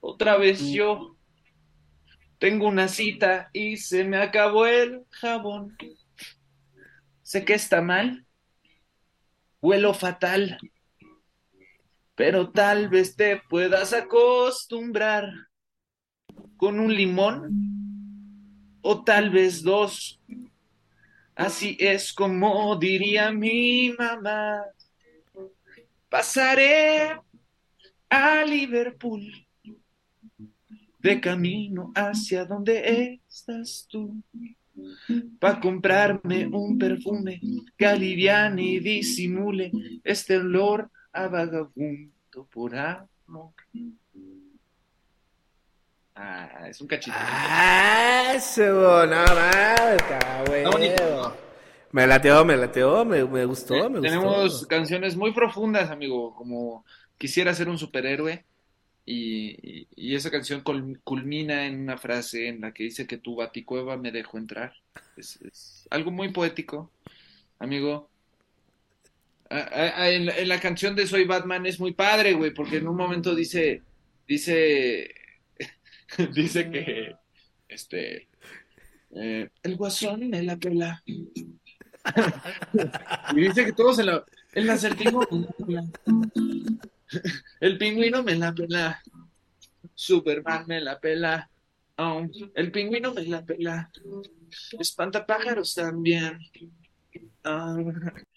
otra 0.00 0.36
vez 0.36 0.70
yo. 0.70 1.14
Tengo 2.38 2.68
una 2.68 2.86
cita 2.86 3.50
y 3.52 3.78
se 3.78 4.04
me 4.04 4.18
acabó 4.18 4.66
el 4.66 5.04
jabón. 5.10 5.76
Sé 7.28 7.44
que 7.44 7.52
está 7.52 7.82
mal, 7.82 8.24
huelo 9.60 9.92
fatal, 9.92 10.58
pero 12.14 12.50
tal 12.52 12.88
vez 12.88 13.16
te 13.16 13.42
puedas 13.50 13.92
acostumbrar 13.92 15.28
con 16.56 16.80
un 16.80 16.94
limón 16.94 18.80
o 18.80 19.04
tal 19.04 19.28
vez 19.28 19.62
dos. 19.62 20.18
Así 21.34 21.76
es 21.78 22.14
como 22.14 22.74
diría 22.76 23.30
mi 23.30 23.92
mamá. 23.92 24.62
Pasaré 26.08 27.14
a 28.08 28.42
Liverpool 28.42 29.46
de 30.98 31.20
camino 31.20 31.92
hacia 31.94 32.46
donde 32.46 33.20
estás 33.28 33.86
tú, 33.86 34.16
para 35.38 35.60
comprarme 35.60 36.46
un 36.46 36.78
perfume 36.78 37.40
que 37.76 37.86
aliviane 37.86 38.62
y 38.62 38.80
disimule 38.80 39.70
este 40.04 40.36
olor 40.38 40.90
a 41.12 41.28
vagabundo 41.28 42.46
por 42.52 42.74
amor. 42.76 43.52
Ah, 46.14 46.66
es 46.68 46.80
un 46.80 46.88
cachito. 46.88 47.16
Ah, 47.18 48.32
eso, 48.34 49.06
no 49.06 49.24
bueno. 50.46 51.32
Me 51.92 52.06
lateó, 52.06 52.44
me 52.44 52.56
lateó, 52.56 53.04
me, 53.04 53.24
me 53.24 53.44
gustó, 53.44 53.74
Eh, 53.74 53.88
me 53.88 54.00
Tenemos 54.00 54.50
gustó. 54.52 54.68
canciones 54.68 55.16
muy 55.16 55.32
profundas, 55.32 55.90
amigo, 55.90 56.34
como 56.34 56.84
Quisiera 57.16 57.52
ser 57.52 57.68
un 57.68 57.78
superhéroe. 57.78 58.44
Y, 59.10 60.14
esa 60.14 60.30
canción 60.30 60.62
cul- 60.62 61.00
culmina 61.02 61.66
en 61.66 61.80
una 61.80 61.96
frase 61.96 62.48
en 62.48 62.60
la 62.60 62.74
que 62.74 62.84
dice 62.84 63.06
que 63.06 63.16
tu 63.16 63.36
baticueva 63.36 63.96
me 63.96 64.12
dejó 64.12 64.36
entrar. 64.36 64.74
Es, 65.16 65.86
algo 65.88 66.10
muy 66.10 66.30
poético, 66.30 66.92
amigo. 67.58 68.10
Ah, 69.48 69.66
ah, 69.72 69.92
ah, 69.96 70.10
en, 70.10 70.48
la, 70.48 70.60
canción 70.60 70.94
de 70.94 71.06
Soy 71.06 71.24
Batman 71.24 71.64
es 71.64 71.80
muy 71.80 71.94
padre, 71.94 72.34
güey, 72.34 72.52
porque 72.52 72.76
en 72.76 72.88
un 72.88 72.96
momento 72.96 73.34
dice, 73.34 73.82
dice, 74.26 75.14
dice 76.34 76.70
que, 76.70 77.14
este, 77.66 78.28
eh, 79.16 79.48
el 79.62 79.76
guasón 79.76 80.28
me 80.28 80.42
la 80.42 80.58
pela. 80.58 81.02
Y 83.34 83.40
dice 83.40 83.64
que 83.64 83.72
todos 83.72 83.98
en 84.00 84.06
la, 84.06 84.24
El 84.52 84.68
acertijo. 84.68 85.26
El 87.60 87.78
pingüino 87.78 88.22
me 88.22 88.34
la 88.34 88.54
pela. 88.54 89.02
Superman 89.94 90.66
me 90.66 90.80
la 90.80 91.00
pela. 91.00 91.50
Oh, 91.96 92.24
el 92.54 92.70
pingüino 92.70 93.12
me 93.12 93.24
la 93.24 93.44
pela. 93.44 93.90
Espantapájaros 94.78 95.74
también. 95.74 96.38
Ah, 97.42 97.76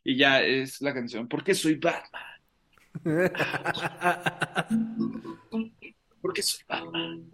y 0.04 0.18
ya 0.18 0.42
es 0.42 0.82
la 0.82 0.94
canción. 0.94 1.28
¿Por 1.28 1.44
qué 1.44 1.54
soy 1.54 1.76
Batman? 1.76 2.24
¿Por 6.22 6.34
qué 6.34 6.42
soy 6.42 6.64
Batman? 6.68 7.32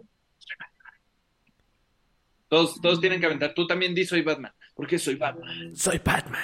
Todos, 2.48 2.80
todos 2.80 3.00
tienen 3.00 3.20
que 3.20 3.26
aventar. 3.26 3.54
Tú 3.54 3.66
también 3.66 3.94
di 3.94 4.04
soy 4.04 4.22
Batman. 4.22 4.52
¿Por 4.74 4.86
qué 4.86 4.98
soy 4.98 5.14
Batman? 5.14 5.74
Soy 5.74 6.00
Batman. 6.04 6.42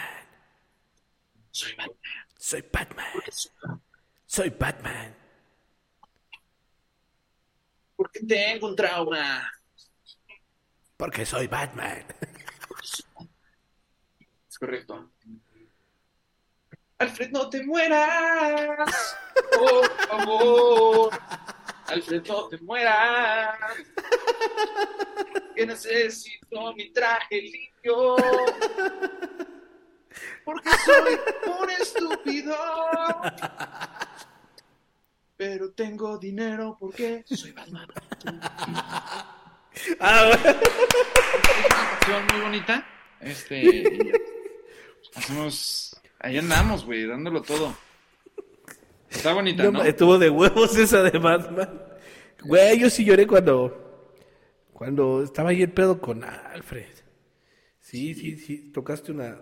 Soy 1.51 1.75
Batman. 1.77 1.99
Soy 2.39 2.65
Batman. 2.73 3.07
¿Por 3.13 3.25
qué 3.25 3.33
soy 3.33 3.53
Batman? 3.63 3.94
Soy 4.35 4.51
Batman. 4.51 5.15
Porque 7.95 8.19
tengo 8.27 8.67
un 8.67 8.75
trauma. 8.75 9.49
Porque 10.97 11.25
soy 11.25 11.47
Batman. 11.47 12.05
Es 14.49 14.59
correcto. 14.59 15.13
Alfred, 16.99 17.31
no 17.31 17.49
te 17.49 17.63
mueras. 17.63 19.17
Por 19.53 19.89
favor. 20.09 21.21
Alfred, 21.87 22.27
no 22.27 22.49
te 22.49 22.59
mueras. 22.59 23.57
Que 25.55 25.65
necesito 25.65 26.75
mi 26.75 26.93
traje 26.93 27.41
limpio. 27.41 28.17
Porque 30.45 30.71
soy 30.85 31.19
un 31.61 31.71
estúpido. 31.71 32.57
Pero 35.37 35.73
tengo 35.73 36.19
dinero 36.19 36.77
porque 36.79 37.25
soy 37.27 37.53
Batman. 37.53 37.89
Ah, 39.99 40.29
bueno. 40.29 40.61
Es 40.61 41.67
una 41.67 41.91
canción 41.91 42.27
muy 42.33 42.41
bonita. 42.43 42.87
Este. 43.21 44.13
hacemos. 45.17 46.01
Ahí 46.21 46.39
andamos, 46.39 46.85
güey, 46.85 47.07
dándolo 47.07 47.43
todo. 47.43 47.77
Está 49.11 49.33
bonita, 49.33 49.65
No, 49.65 49.73
¿no? 49.73 49.83
Estuvo 49.85 50.19
de 50.19 50.31
huevos 50.31 50.77
esa 50.77 51.03
de 51.03 51.19
Batman. 51.19 51.83
Güey, 52.45 52.79
yo 52.79 52.91
sí 52.91 53.05
lloré 53.05 53.27
cuando. 53.27 53.81
Cuando 54.73 55.23
estaba 55.23 55.51
ahí 55.51 55.63
el 55.63 55.73
pedo 55.73 56.01
con 56.01 56.25
Alfred. 56.25 56.93
Sí, 57.81 58.15
sí, 58.15 58.37
sí. 58.37 58.73
Tocaste 58.73 59.13
una, 59.13 59.41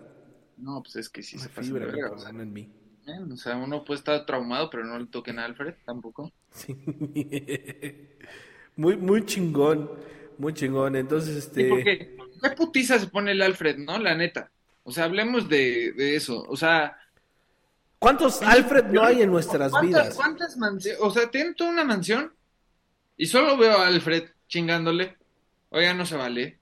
No, 0.57 0.81
pues 0.83 0.95
es 0.97 1.09
que 1.09 1.23
sí 1.23 1.35
una 1.35 1.43
se 1.45 1.49
pasa 1.49 1.61
fibra 1.63 1.85
de 1.85 1.91
mi 1.91 2.01
verga, 2.01 2.15
o 2.15 2.19
sea, 2.19 2.29
en 2.29 2.53
mí. 2.53 2.69
eh, 3.07 3.19
o 3.31 3.37
sea, 3.37 3.55
uno 3.55 3.83
puede 3.83 3.99
estar 3.99 4.25
traumado, 4.25 4.69
pero 4.69 4.85
no 4.85 4.97
le 4.99 5.07
toquen 5.07 5.39
a 5.39 5.45
Alfred 5.45 5.75
tampoco. 5.85 6.31
Sí. 6.51 6.75
muy, 8.75 8.97
muy 8.97 9.25
chingón. 9.25 9.91
Muy 10.37 10.53
chingón. 10.53 10.95
Entonces, 10.95 11.35
este. 11.35 12.15
qué 12.41 12.49
putiza 12.55 12.99
se 12.99 13.07
pone 13.07 13.31
el 13.31 13.41
Alfred, 13.41 13.77
¿no? 13.77 13.97
La 13.99 14.15
neta. 14.15 14.51
O 14.83 14.91
sea, 14.91 15.05
hablemos 15.05 15.47
de, 15.47 15.93
de 15.93 16.15
eso. 16.15 16.43
O 16.47 16.57
sea, 16.57 16.97
¿Cuántos 18.03 18.41
Alfred 18.41 18.87
no 18.87 19.01
hay 19.01 19.21
en 19.21 19.31
nuestras 19.31 19.71
¿cuántas, 19.71 19.87
vidas? 19.89 20.15
¿Cuántas 20.15 20.57
mansiones? 20.57 20.99
O 21.01 21.09
sea, 21.09 21.31
toda 21.55 21.69
una 21.69 21.85
mansión 21.85 22.33
y 23.15 23.27
solo 23.27 23.55
veo 23.55 23.77
a 23.77 23.87
Alfred 23.87 24.25
chingándole. 24.49 25.15
Oiga, 25.69 25.93
no 25.93 26.05
se 26.05 26.17
vale. 26.17 26.59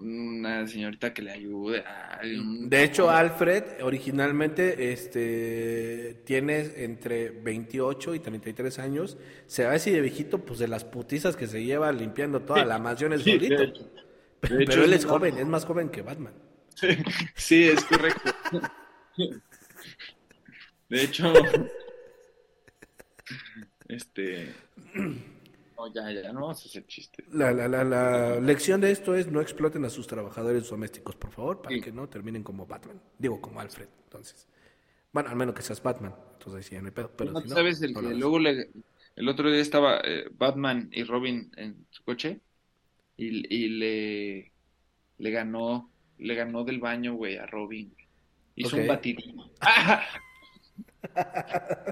Una 0.00 0.66
señorita 0.66 1.12
que 1.12 1.22
le 1.22 1.32
ayude. 1.32 1.84
Ay, 1.86 2.36
un- 2.38 2.70
De 2.70 2.84
hecho, 2.84 3.10
Alfred 3.10 3.82
originalmente 3.82 4.92
este, 4.92 6.22
tiene 6.24 6.70
entre 6.76 7.30
28 7.30 8.14
y 8.14 8.20
33 8.20 8.78
años. 8.78 9.18
Se 9.46 9.64
va 9.64 9.72
así 9.72 9.90
de 9.90 10.00
viejito, 10.00 10.38
pues 10.44 10.58
de 10.58 10.68
las 10.68 10.84
putizas 10.84 11.36
que 11.36 11.46
se 11.46 11.62
lleva 11.64 11.92
limpiando 11.92 12.40
toda 12.40 12.64
la 12.64 12.78
mansión 12.78 13.12
es 13.12 13.22
Sí, 13.22 13.32
solito. 13.32 13.56
de 13.56 13.64
hecho. 13.64 13.90
Pero, 14.40 14.60
hecho, 14.60 14.84
él 14.84 14.94
es 14.94 15.04
joven, 15.04 15.36
es 15.36 15.46
más 15.46 15.66
joven 15.66 15.90
que 15.90 16.00
Batman. 16.00 16.32
Sí, 17.36 17.68
es 17.68 17.84
correcto. 17.84 18.32
De 20.88 21.02
hecho, 21.02 21.30
este. 23.88 24.48
No, 25.80 25.94
ya, 25.94 26.10
ya, 26.12 26.32
no 26.32 26.40
vamos 26.42 26.62
a 26.64 26.68
hacer 26.68 26.86
chistes. 26.86 27.26
La, 27.32 27.52
la, 27.52 27.68
la, 27.68 27.84
la 27.84 28.40
lección 28.40 28.80
de 28.80 28.90
esto 28.90 29.14
es 29.14 29.30
no 29.30 29.40
exploten 29.40 29.84
a 29.84 29.90
sus 29.90 30.06
trabajadores 30.06 30.68
domésticos, 30.68 31.16
por 31.16 31.30
favor, 31.30 31.62
para 31.62 31.74
Sí. 31.74 31.80
que 31.80 31.92
no 31.92 32.08
terminen 32.08 32.42
como 32.42 32.66
Batman. 32.66 33.00
Digo, 33.18 33.40
como 33.40 33.60
Alfred, 33.60 33.88
entonces. 34.04 34.46
Bueno, 35.12 35.30
al 35.30 35.36
menos 35.36 35.54
que 35.54 35.62
seas 35.62 35.82
Batman, 35.82 36.14
entonces 36.34 36.66
sí, 36.66 36.76
no 36.78 36.86
hay 36.86 36.90
pedo. 36.92 37.10
Pero 37.16 37.32
¿No 37.32 37.40
si 37.40 37.44
te 37.44 37.48
no, 37.50 37.54
sabes 37.56 37.82
el 37.82 37.92
no 37.92 38.00
que 38.00 38.14
luego 38.14 38.38
le, 38.38 38.70
el 39.16 39.28
otro 39.28 39.50
día 39.50 39.60
estaba 39.60 40.00
eh, 40.04 40.26
Batman 40.32 40.88
y 40.92 41.04
Robin 41.04 41.50
en 41.56 41.86
su 41.90 42.04
coche 42.04 42.40
y, 43.16 43.54
y 43.54 43.68
le, 43.68 44.52
le 45.18 45.30
ganó, 45.30 45.90
le 46.18 46.34
ganó 46.34 46.64
del 46.64 46.78
baño, 46.80 47.14
güey, 47.14 47.36
a 47.38 47.46
Robin. 47.46 47.94
Hizo 48.56 48.76
Ok. 48.76 48.82
un 48.82 48.88
batidín. 48.88 49.40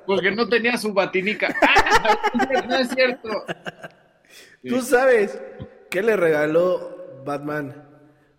Porque 0.06 0.30
no 0.30 0.48
tenía 0.48 0.76
su 0.76 0.92
batinica. 0.92 1.54
No 2.68 2.76
es 2.76 2.88
cierto. 2.90 3.28
¿Tú 4.66 4.80
sabes 4.82 5.40
qué 5.90 6.02
le 6.02 6.16
regaló 6.16 7.22
Batman 7.24 7.88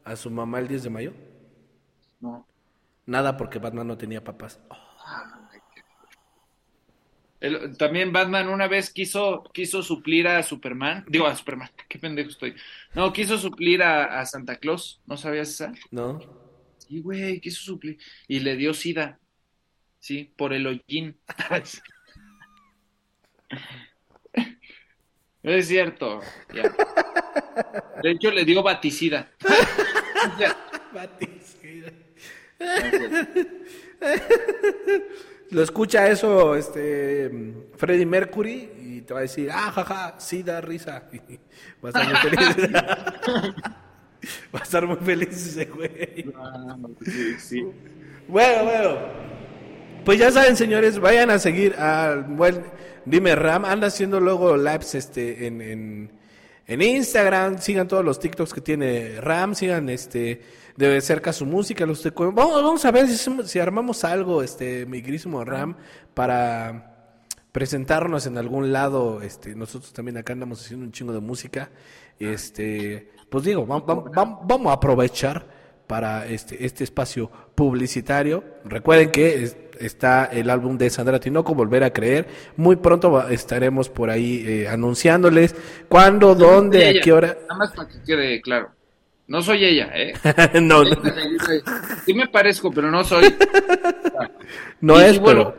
a 0.04 0.16
su 0.16 0.30
mamá 0.30 0.60
el 0.60 0.68
10 0.68 0.84
de 0.84 0.90
mayo? 0.90 1.14
No. 2.20 2.48
Nada, 3.06 3.36
porque 3.38 3.60
Batman 3.60 3.88
no 3.88 3.98
tenía 3.98 4.24
papás. 4.24 4.60
El- 7.40 7.78
también 7.78 8.12
Batman 8.12 8.50
una 8.50 8.68
vez 8.68 8.92
quiso, 8.92 9.44
quiso 9.54 9.82
suplir 9.82 10.28
a 10.28 10.44
Superman. 10.44 11.06
Digo, 11.08 11.26
a 11.26 11.36
Superman. 11.36 11.70
Qué 11.90 11.98
pendejo 11.98 12.30
estoy. 12.30 12.56
No, 12.94 13.14
quiso 13.14 13.38
suplir 13.38 13.82
a, 13.82 14.20
a 14.20 14.26
Santa 14.26 14.58
Claus. 14.58 15.02
¿No 15.06 15.16
sabías 15.18 15.50
esa? 15.50 15.72
¿No? 15.92 16.20
Sí, 16.78 17.02
güey, 17.02 17.40
quiso 17.40 17.62
suplir. 17.64 17.98
Y 18.28 18.40
le 18.42 18.56
dio 18.56 18.74
sida. 18.74 19.20
Sí, 20.00 20.32
por 20.36 20.54
el 20.54 20.66
hollín. 20.66 21.18
No 25.44 25.52
es 25.52 25.68
cierto. 25.68 26.22
ya. 26.54 26.64
De 28.02 28.12
hecho, 28.12 28.32
le 28.32 28.46
dio 28.46 28.64
baticida. 28.64 29.30
Lo 35.52 35.64
escucha 35.64 36.08
eso 36.08 36.56
este 36.56 37.32
Freddie 37.76 38.06
Mercury 38.06 38.70
y 38.78 39.02
te 39.02 39.14
va 39.14 39.20
a 39.20 39.24
decir, 39.24 39.50
ah, 39.52 39.72
jaja, 39.72 40.16
sí 40.20 40.44
da 40.44 40.62
risa. 40.62 41.10
Va 41.84 41.90
a 41.90 41.92
estar 41.92 42.06
muy 42.06 42.16
feliz. 42.18 42.58
va 44.54 44.60
a 44.60 44.64
estar 44.64 44.86
muy 44.86 44.98
feliz 44.98 45.30
ese 45.30 45.66
güey. 45.66 46.32
Ah, 46.36 46.78
sí, 47.06 47.40
sí. 47.40 47.66
Bueno, 48.28 48.66
bueno. 48.66 49.29
Pues 50.10 50.18
ya 50.18 50.32
saben, 50.32 50.58
señores, 50.58 50.98
vayan 50.98 51.30
a 51.30 51.38
seguir 51.38 51.76
al 51.76 52.24
buen 52.24 52.64
Dime 53.06 53.36
Ram. 53.36 53.64
Anda 53.64 53.86
haciendo 53.86 54.20
luego 54.20 54.58
lives 54.58 54.96
este, 54.96 55.46
en, 55.46 55.62
en, 55.62 56.12
en 56.66 56.82
Instagram. 56.82 57.60
Sigan 57.60 57.88
todos 57.88 58.04
los 58.04 58.18
TikToks 58.20 58.52
que 58.52 58.62
tiene 58.62 59.22
Ram. 59.22 59.54
Sigan 59.54 59.88
este, 59.88 60.42
de 60.76 61.00
cerca 61.02 61.32
su 61.32 61.46
música. 61.46 61.86
Los 61.86 62.02
te- 62.02 62.10
vamos, 62.10 62.36
vamos 62.36 62.84
a 62.86 62.90
ver 62.90 63.08
si, 63.08 63.60
armamos 63.60 64.04
algo, 64.04 64.42
este, 64.42 64.88
mi 64.88 65.04
querísimo 65.04 65.46
Ram, 65.46 65.76
para 66.16 67.14
presentarnos 67.52 68.26
en 68.26 68.40
algún 68.40 68.72
lado. 68.74 69.22
Este, 69.22 69.54
nosotros 69.54 69.94
también 69.94 70.18
acá 70.18 70.34
andamos 70.34 70.60
haciendo 70.66 70.88
un 70.88 70.92
chingo 70.92 71.14
de 71.14 71.20
música. 71.20 71.70
Este, 72.18 73.12
pues 73.30 73.44
digo, 73.44 73.64
vam- 73.68 73.86
vam- 73.86 74.12
vam- 74.12 74.40
vamos 74.44 74.72
a 74.72 74.74
aprovechar 74.74 75.46
para 75.86 76.26
este, 76.26 76.66
este 76.66 76.84
espacio 76.84 77.30
publicitario. 77.54 78.44
Recuerden 78.66 79.12
que 79.12 79.69
está 79.80 80.26
el 80.26 80.50
álbum 80.50 80.78
de 80.78 80.90
Sandra 80.90 81.20
Tinoco, 81.20 81.56
Volver 81.56 81.84
a 81.84 81.92
Creer. 81.92 82.28
Muy 82.58 82.76
pronto 82.76 83.12
va- 83.12 83.32
estaremos 83.32 83.90
por 83.90 84.10
ahí 84.10 84.44
eh, 84.48 84.68
anunciándoles 84.68 85.56
cuándo, 85.88 86.36
dónde, 86.36 86.88
a 86.90 87.02
qué 87.02 87.14
hora. 87.14 87.38
Nada 87.48 87.56
más 87.58 87.72
para 87.72 87.90
que 87.90 88.02
quede 88.06 88.42
claro. 88.42 88.70
No 89.28 89.42
soy 89.44 89.64
ella, 89.64 89.92
¿eh? 89.94 90.14
no, 90.62 90.84
no, 90.84 90.90
Sí 92.06 92.14
me 92.16 92.28
parezco, 92.28 92.72
pero 92.72 92.90
no 92.90 93.04
soy. 93.04 93.26
no 94.82 95.00
Y 95.00 95.04
es, 95.04 95.16
sí 95.16 95.22
pero. 95.24 95.56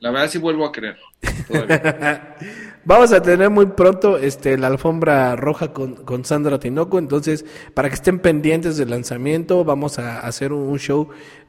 La 0.00 0.10
verdad 0.12 0.28
sí 0.28 0.38
vuelvo 0.38 0.64
a 0.64 0.72
creer. 0.72 0.96
Vamos 2.84 3.12
a 3.12 3.20
tener 3.20 3.50
muy 3.50 3.66
pronto 3.66 4.16
este 4.16 4.56
la 4.56 4.68
alfombra 4.68 5.36
roja 5.36 5.72
con, 5.72 5.96
con 6.04 6.24
Sandra 6.24 6.58
Tinoco. 6.58 6.98
Entonces, 6.98 7.44
para 7.74 7.88
que 7.88 7.96
estén 7.96 8.18
pendientes 8.18 8.76
del 8.78 8.90
lanzamiento, 8.90 9.62
vamos 9.64 9.98
a 9.98 10.20
hacer 10.20 10.52
un, 10.52 10.68
un 10.68 10.78
show 10.78 11.08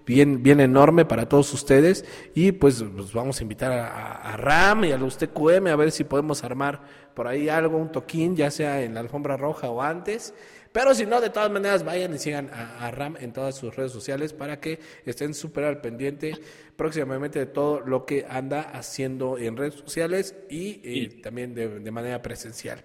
bien, 0.10 0.42
bien 0.42 0.60
enorme 0.60 1.06
para 1.06 1.30
todos 1.30 1.54
ustedes. 1.54 2.04
Y 2.34 2.52
pues, 2.52 2.84
pues 2.96 3.14
vamos 3.14 3.40
a 3.40 3.44
invitar 3.44 3.72
a, 3.72 4.34
a 4.34 4.38
Ram 4.38 4.86
y 4.86 4.92
a 4.92 4.98
los 4.98 5.20
TQM 5.20 5.68
a 5.68 5.76
ver 5.76 5.92
si 5.92 6.04
podemos 6.04 6.44
armar 6.44 6.82
por 7.14 7.28
ahí 7.28 7.48
algo, 7.48 7.78
un 7.78 7.92
toquín, 7.92 8.36
ya 8.36 8.50
sea 8.50 8.82
en 8.82 8.96
la 8.96 9.02
alfombra 9.02 9.38
roja 9.38 9.70
o 9.70 9.84
antes. 9.84 10.34
Pero 10.72 10.96
si 10.96 11.06
no, 11.06 11.22
de 11.22 11.30
todas 11.30 11.52
maneras, 11.52 11.84
vayan 11.84 12.16
y 12.16 12.18
sigan 12.18 12.50
a, 12.52 12.88
a 12.88 12.92
Ram 12.92 13.18
en 13.20 13.34
todas 13.34 13.56
sus 13.56 13.76
redes 13.76 13.92
sociales 13.92 14.34
para 14.34 14.60
que 14.60 14.80
estén 15.06 15.36
súper 15.36 15.66
al 15.66 15.80
pendiente 15.80 16.40
próximamente 16.76 17.38
de 17.38 17.46
todo 17.46 17.80
lo 17.82 18.08
que 18.08 18.26
anda 18.28 18.62
haciendo 18.62 19.38
en 19.38 19.58
redes 19.58 19.76
sociales 19.76 20.36
y 20.50 20.82
eh, 20.84 21.22
también 21.22 21.54
de, 21.54 21.80
de 21.80 21.92
manera 21.92 22.20
presencial. 22.24 22.80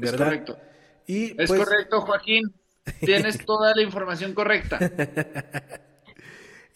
Es 0.00 0.10
¿Verdad? 0.12 0.24
correcto. 0.24 0.58
Y 1.06 1.38
Es 1.38 1.48
pues, 1.48 1.60
correcto, 1.62 2.00
Joaquín. 2.00 2.54
Tienes 3.04 3.38
toda 3.44 3.74
la 3.74 3.82
información 3.82 4.32
correcta. 4.32 4.78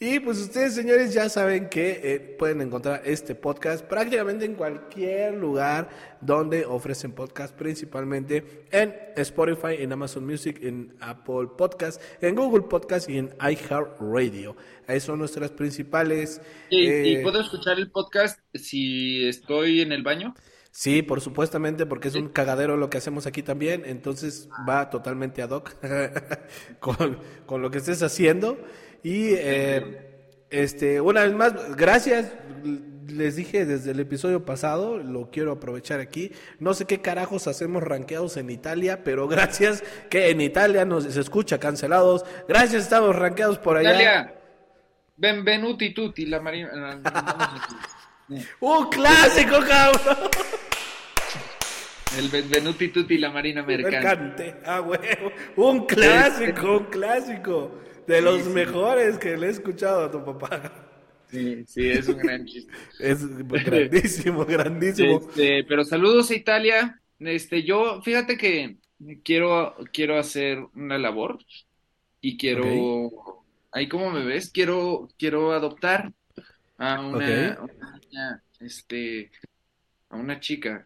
Y 0.01 0.21
pues 0.21 0.39
ustedes, 0.39 0.75
señores, 0.75 1.13
ya 1.13 1.27
saben 1.27 1.67
que 1.67 1.99
eh, 2.01 2.19
pueden 2.21 2.61
encontrar 2.61 3.01
este 3.03 3.35
podcast 3.35 3.83
prácticamente 3.83 4.45
en 4.45 4.55
cualquier 4.55 5.33
lugar 5.33 5.89
donde 6.21 6.63
ofrecen 6.63 7.11
podcast, 7.11 7.53
principalmente 7.53 8.65
en 8.71 8.95
Spotify, 9.17 9.75
en 9.79 9.91
Amazon 9.91 10.25
Music, 10.25 10.57
en 10.61 10.95
Apple 11.01 11.49
Podcast, 11.57 12.01
en 12.21 12.33
Google 12.35 12.61
Podcast 12.61 13.09
y 13.09 13.17
en 13.17 13.35
iHeartRadio. 13.41 14.55
Ahí 14.87 15.01
son 15.01 15.19
nuestras 15.19 15.51
principales. 15.51 16.41
¿Y, 16.69 16.87
eh, 16.87 17.07
y 17.09 17.21
puedo 17.21 17.41
escuchar 17.41 17.77
el 17.77 17.91
podcast 17.91 18.39
si 18.53 19.27
estoy 19.27 19.81
en 19.81 19.91
el 19.91 20.03
baño? 20.03 20.33
Sí, 20.71 21.01
por 21.01 21.19
supuestamente, 21.19 21.85
porque 21.85 22.07
es 22.07 22.15
un 22.15 22.29
cagadero 22.29 22.77
lo 22.77 22.89
que 22.89 22.99
hacemos 22.99 23.25
aquí 23.25 23.43
también, 23.43 23.83
entonces 23.85 24.47
va 24.67 24.89
totalmente 24.89 25.41
ad 25.41 25.49
hoc 25.49 25.75
con, 26.79 27.19
con 27.45 27.61
lo 27.61 27.69
que 27.69 27.79
estés 27.79 28.01
haciendo. 28.01 28.57
Y 29.03 29.33
eh, 29.33 30.45
este, 30.49 31.01
una 31.01 31.23
vez 31.23 31.33
más, 31.33 31.75
gracias. 31.75 32.33
Les 33.07 33.35
dije 33.35 33.65
desde 33.65 33.91
el 33.91 33.99
episodio 33.99 34.45
pasado, 34.45 34.97
lo 34.97 35.31
quiero 35.31 35.51
aprovechar 35.51 35.99
aquí. 35.99 36.31
No 36.59 36.75
sé 36.75 36.85
qué 36.85 37.01
carajos 37.01 37.47
hacemos 37.47 37.81
rankeados 37.81 38.37
en 38.37 38.51
Italia, 38.51 39.03
pero 39.03 39.27
gracias 39.27 39.83
que 40.09 40.29
en 40.29 40.41
Italia 40.41 40.85
nos 40.85 41.05
se 41.05 41.19
escucha 41.19 41.59
cancelados. 41.59 42.23
Gracias, 42.47 42.83
estamos 42.83 43.15
rankeados 43.15 43.57
por 43.57 43.77
allá. 43.77 43.89
Italia, 43.89 44.35
benvenuti 45.17 45.93
tutti, 45.93 46.27
la 46.27 46.39
marina. 46.39 47.01
Un 48.59 48.89
clásico, 48.89 49.57
cabrón. 49.67 50.29
El 52.17 52.29
benvenuti 52.29 52.89
tutti, 52.89 53.17
la 53.17 53.31
marina 53.31 53.63
mercante. 53.63 53.97
Mercante, 53.97 54.55
ah, 54.65 54.81
huevo. 54.81 55.31
Un 55.57 55.85
clásico, 55.85 56.77
un 56.77 56.85
clásico. 56.85 57.71
De 58.09 58.23
los 58.23 58.47
mejores 58.47 59.19
que 59.19 59.37
le 59.37 59.45
he 59.45 59.49
escuchado 59.51 60.05
a 60.05 60.11
tu 60.11 60.25
papá. 60.25 60.73
Sí, 61.27 61.63
sí, 61.67 61.91
es 61.91 62.07
un 62.07 62.17
gran 62.17 62.43
chiste. 62.43 62.73
Es 62.99 63.23
grandísimo, 63.47 64.45
grandísimo. 64.47 65.19
Este, 65.19 65.63
pero 65.65 65.83
saludos 65.83 66.31
a 66.31 66.35
Italia. 66.35 66.99
Este, 67.19 67.61
yo, 67.61 68.01
fíjate 68.01 68.35
que 68.35 68.77
quiero, 69.23 69.75
quiero 69.93 70.17
hacer 70.17 70.57
una 70.73 70.97
labor 70.97 71.37
y 72.19 72.35
quiero, 72.35 73.43
ahí 73.71 73.87
como 73.87 74.09
me 74.09 74.25
ves, 74.25 74.49
quiero, 74.49 75.07
quiero 75.15 75.51
adoptar 75.51 76.11
a 76.79 77.01
una, 77.01 77.59
niña, 78.09 78.43
este, 78.59 79.29
a 80.09 80.17
una 80.17 80.39
chica, 80.39 80.83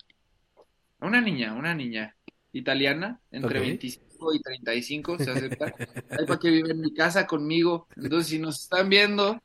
a 1.00 1.06
una 1.06 1.22
niña, 1.22 1.54
una 1.54 1.74
niña 1.74 2.18
italiana, 2.52 3.22
entre 3.32 3.60
Ok. 3.60 3.66
25 3.66 4.13
y 4.32 4.40
35, 4.40 5.18
se 5.18 5.32
acepta, 5.32 5.66
ahí 6.12 6.26
para 6.28 6.40
que 6.40 6.52
vive 6.52 6.72
en 6.72 6.82
mi 6.82 6.94
casa 6.94 7.26
conmigo. 7.26 7.88
Entonces, 7.98 8.28
si 8.28 8.38
nos 8.38 8.62
están 8.62 8.90
viendo, 8.90 9.42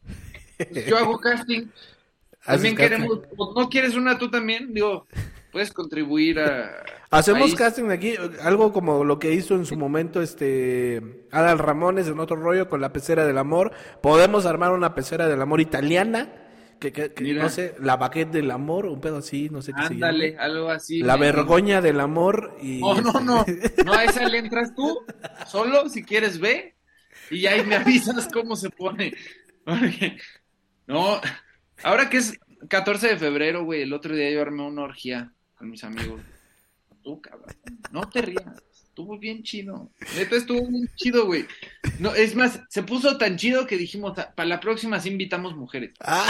pues 0.56 0.86
yo 0.86 0.98
hago 0.98 1.18
casting. 1.18 1.68
También 2.44 2.76
queremos, 2.76 3.20
¿o 3.36 3.60
¿no 3.60 3.68
quieres 3.68 3.94
una 3.94 4.16
tú 4.16 4.30
también? 4.30 4.72
Digo, 4.72 5.06
puedes 5.52 5.72
contribuir 5.72 6.40
a... 6.40 6.82
Hacemos 7.10 7.55
casting 7.55 7.90
aquí, 7.90 8.14
algo 8.42 8.72
como 8.72 9.05
lo 9.05 9.18
que 9.18 9.32
hizo 9.32 9.55
en 9.55 9.66
su 9.66 9.76
momento 9.76 10.22
este 10.22 11.26
Adal 11.30 11.59
Ramones 11.59 12.06
en 12.06 12.20
otro 12.20 12.36
rollo 12.36 12.68
con 12.68 12.80
la 12.80 12.92
pecera 12.92 13.26
del 13.26 13.38
amor. 13.38 13.72
Podemos 14.02 14.46
armar 14.46 14.72
una 14.72 14.94
pecera 14.94 15.26
del 15.26 15.42
amor 15.42 15.60
italiana, 15.60 16.32
que, 16.78 16.92
que- 16.92 17.12
que 17.12 17.22
Mira. 17.24 17.42
no 17.44 17.48
sé, 17.48 17.74
la 17.80 17.96
baguette 17.96 18.30
del 18.30 18.50
amor, 18.50 18.86
un 18.86 19.00
pedo 19.00 19.18
así, 19.18 19.48
no 19.50 19.62
sé 19.62 19.72
qué. 19.72 19.82
Ándale, 19.82 20.36
algo 20.38 20.70
así. 20.70 21.00
La 21.00 21.16
vergoña 21.16 21.80
del 21.80 22.00
amor 22.00 22.56
y 22.62 22.78
No, 22.80 23.00
no, 23.00 23.12
no. 23.20 23.44
No, 23.84 23.92
a 23.92 24.05
esa 24.05 24.28
le 24.28 24.38
entras 24.38 24.74
tú, 24.74 25.00
solo, 25.46 25.88
si 25.88 26.02
quieres 26.05 26.38
ve, 26.38 26.76
y 27.30 27.46
ahí 27.46 27.64
me 27.64 27.76
avisas 27.76 28.28
cómo 28.32 28.56
se 28.56 28.70
pone. 28.70 29.12
Porque, 29.64 30.16
no, 30.86 31.20
ahora 31.82 32.09
que 32.09 32.18
es 32.18 32.38
14 32.68 33.09
de 33.09 33.16
febrero, 33.18 33.64
güey, 33.64 33.82
el 33.82 33.92
otro 33.92 34.14
día 34.14 34.30
yo 34.30 34.40
armé 34.40 34.62
una 34.66 34.82
orgía 34.82 35.32
con 35.56 35.70
mis 35.70 35.84
amigos. 35.84 36.20
Tú, 37.02 37.20
cabrón, 37.20 37.55
no 37.92 38.02
te 38.09 38.22
rías. 38.22 38.44
Estuvo 38.99 39.16
bien 39.16 39.45
chido. 39.45 39.89
Neta, 40.16 40.35
estuvo 40.35 40.66
bien 40.66 40.91
chido, 40.97 41.25
güey. 41.27 41.47
No, 42.01 42.12
es 42.16 42.35
más, 42.35 42.59
se 42.69 42.83
puso 42.83 43.16
tan 43.16 43.37
chido 43.37 43.65
que 43.65 43.77
dijimos, 43.77 44.19
para 44.35 44.49
la 44.49 44.59
próxima 44.59 44.99
sí 44.99 45.09
invitamos 45.11 45.55
mujeres. 45.55 45.93
Ah, 46.01 46.27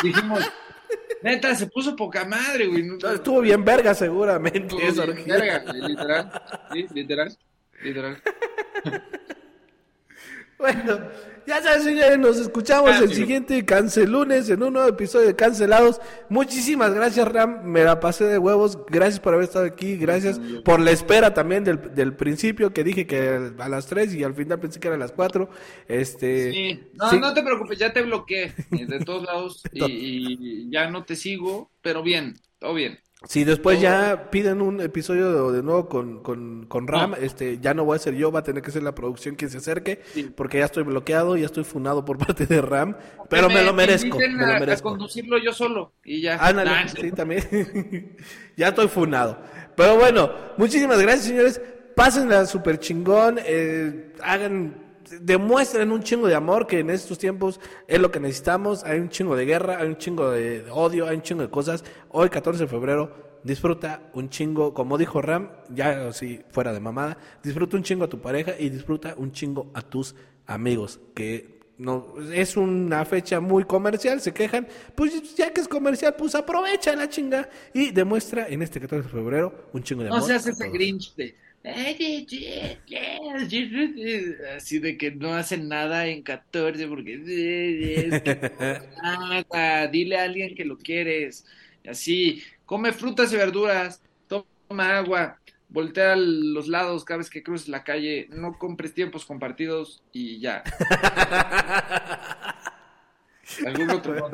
Dijimos, 0.00 0.38
neta, 1.20 1.52
se 1.56 1.66
puso 1.66 1.96
poca 1.96 2.24
madre, 2.24 2.68
güey. 2.68 2.84
No- 2.84 2.96
estuvo 3.10 3.40
bien 3.40 3.64
verga 3.64 3.92
seguramente 3.92 4.76
bien 4.76 5.26
verga, 5.26 5.64
güey, 5.66 5.80
literal. 5.82 6.42
Sí, 6.72 6.86
literal. 6.94 7.38
Literal. 7.82 8.22
Bueno, 10.58 11.00
ya 11.46 11.62
saben, 11.62 11.82
señores, 11.82 12.18
nos 12.18 12.38
escuchamos 12.38 13.00
el 13.00 13.12
siguiente 13.14 13.64
Cancelunes 13.64 14.48
en 14.50 14.62
un 14.62 14.72
nuevo 14.74 14.88
episodio 14.88 15.26
de 15.26 15.36
Cancelados. 15.36 16.00
Muchísimas 16.28 16.94
gracias, 16.94 17.26
Ram. 17.26 17.62
Me 17.64 17.82
la 17.84 17.98
pasé 18.00 18.24
de 18.24 18.38
huevos. 18.38 18.78
Gracias 18.86 19.20
por 19.20 19.34
haber 19.34 19.44
estado 19.44 19.64
aquí. 19.64 19.96
Gracias 19.96 20.40
por 20.64 20.80
la 20.80 20.90
espera 20.90 21.34
también 21.34 21.64
del, 21.64 21.94
del 21.94 22.14
principio, 22.14 22.72
que 22.72 22.84
dije 22.84 23.06
que 23.06 23.52
a 23.58 23.68
las 23.68 23.86
3 23.86 24.14
y 24.14 24.24
al 24.24 24.34
final 24.34 24.60
pensé 24.60 24.80
que 24.80 24.88
era 24.88 24.96
a 24.96 25.00
las 25.00 25.12
4. 25.12 25.48
Este, 25.88 26.52
Sí. 26.52 26.80
No, 26.94 27.10
sí. 27.10 27.18
no 27.18 27.34
te 27.34 27.42
preocupes, 27.42 27.78
ya 27.78 27.92
te 27.92 28.02
bloqueé 28.02 28.54
de 28.70 28.98
todos 29.00 29.24
lados 29.24 29.62
y, 29.72 30.66
y 30.66 30.70
ya 30.70 30.90
no 30.90 31.04
te 31.04 31.16
sigo, 31.16 31.70
pero 31.82 32.02
bien, 32.02 32.36
todo 32.58 32.74
bien. 32.74 32.98
Si 33.28 33.44
después 33.44 33.80
ya 33.82 34.30
piden 34.30 34.62
un 34.62 34.80
episodio 34.80 35.50
de, 35.50 35.56
de 35.58 35.62
nuevo 35.62 35.90
con, 35.90 36.22
con, 36.22 36.64
con 36.66 36.88
Ram, 36.88 37.10
No. 37.10 37.16
este, 37.16 37.58
ya 37.58 37.74
no 37.74 37.84
voy 37.84 37.96
a 37.96 37.98
ser 37.98 38.14
yo, 38.14 38.32
va 38.32 38.40
a 38.40 38.42
tener 38.42 38.62
que 38.62 38.70
ser 38.70 38.82
la 38.82 38.94
producción 38.94 39.34
quien 39.34 39.50
se 39.50 39.58
acerque, 39.58 40.00
Sí. 40.14 40.32
porque 40.34 40.58
ya 40.58 40.64
estoy 40.64 40.84
bloqueado, 40.84 41.36
ya 41.36 41.44
estoy 41.44 41.64
funado 41.64 42.02
por 42.04 42.16
parte 42.26 42.46
de 42.46 42.62
Ram, 42.62 42.96
pero 43.28 43.48
me, 43.50 43.62
lo 43.62 43.74
merezco, 43.74 44.16
me 44.18 44.24
a- 44.24 44.28
lo 44.46 44.54
a 44.56 44.58
merezco. 44.60 44.88
conducirlo 44.88 45.36
yo 45.38 45.52
solo 45.52 45.92
y 46.02 46.22
ya. 46.22 46.36
Ándale, 46.44 46.70
Nah, 46.70 46.88
sí, 46.88 47.12
también. 47.12 48.16
ya 48.56 48.68
estoy 48.68 48.88
funado. 48.88 49.38
Pero 49.76 49.96
bueno, 49.96 50.30
muchísimas 50.56 50.98
gracias, 51.00 51.26
señores. 51.26 51.60
Pásenla 51.94 52.46
súper 52.46 52.78
chingón. 52.78 53.38
eh, 53.44 54.12
hagan, 54.22 54.89
demuestren 55.20 55.90
un 55.92 56.02
chingo 56.02 56.26
de 56.28 56.34
amor, 56.34 56.66
que 56.66 56.80
en 56.80 56.90
estos 56.90 57.18
tiempos 57.18 57.60
es 57.86 58.00
lo 58.00 58.10
que 58.10 58.20
necesitamos. 58.20 58.84
Hay 58.84 58.98
un 59.00 59.08
chingo 59.08 59.36
de 59.36 59.44
guerra, 59.44 59.78
hay 59.78 59.88
un 59.88 59.96
chingo 59.96 60.30
de 60.30 60.64
odio, 60.70 61.06
hay 61.06 61.16
un 61.16 61.22
chingo 61.22 61.42
de 61.42 61.50
cosas. 61.50 61.84
Hoy, 62.10 62.28
14 62.28 62.64
de 62.64 62.68
febrero, 62.68 63.38
disfruta 63.42 64.02
un 64.14 64.28
chingo, 64.28 64.74
como 64.74 64.98
dijo 64.98 65.20
Ram, 65.22 65.50
ya 65.70 66.08
así 66.08 66.40
fuera 66.50 66.72
de 66.72 66.80
mamada, 66.80 67.16
disfruta 67.42 67.76
un 67.76 67.82
chingo 67.82 68.04
a 68.04 68.08
tu 68.08 68.20
pareja 68.20 68.52
y 68.58 68.68
disfruta 68.68 69.14
un 69.16 69.32
chingo 69.32 69.70
a 69.74 69.82
tus 69.82 70.14
amigos, 70.46 71.00
que 71.14 71.60
no 71.78 72.14
es 72.32 72.58
una 72.58 73.04
fecha 73.06 73.40
muy 73.40 73.64
comercial, 73.64 74.20
se 74.20 74.34
quejan, 74.34 74.68
pues 74.94 75.34
ya 75.34 75.50
que 75.52 75.62
es 75.62 75.68
comercial, 75.68 76.14
pues 76.18 76.34
aprovecha 76.34 76.94
la 76.94 77.08
chinga 77.08 77.48
y 77.72 77.90
demuestra 77.90 78.46
en 78.48 78.60
este 78.60 78.80
14 78.80 79.08
de 79.08 79.14
febrero 79.14 79.68
un 79.72 79.82
chingo 79.82 80.02
de 80.02 80.10
No 80.10 80.16
amor. 80.16 80.28
seas 80.28 80.46
a 80.46 80.50
ese. 80.50 80.68
Grinch 80.68 81.14
de. 81.16 81.34
Así 84.56 84.78
de 84.78 84.96
que 84.96 85.10
no 85.10 85.34
hacen 85.34 85.68
nada 85.68 86.06
en 86.06 86.22
14 86.22 86.88
porque 86.88 87.14
es 87.14 88.22
que 88.22 88.88
nada, 89.02 89.86
dile 89.88 90.18
a 90.18 90.24
alguien 90.24 90.54
que 90.54 90.64
lo 90.64 90.78
quieres. 90.78 91.44
Así, 91.86 92.42
come 92.64 92.92
frutas 92.92 93.30
y 93.32 93.36
verduras, 93.36 94.02
toma 94.26 94.96
agua, 94.96 95.38
voltea 95.68 96.14
a 96.14 96.16
los 96.16 96.66
lados 96.66 97.04
cada 97.04 97.18
vez 97.18 97.28
que 97.28 97.42
cruces 97.42 97.68
la 97.68 97.84
calle, 97.84 98.26
no 98.30 98.58
compres 98.58 98.94
tiempos 98.94 99.26
compartidos 99.26 100.02
y 100.12 100.40
ya. 100.40 100.64
¿Algún 103.66 103.90
otro? 103.90 104.30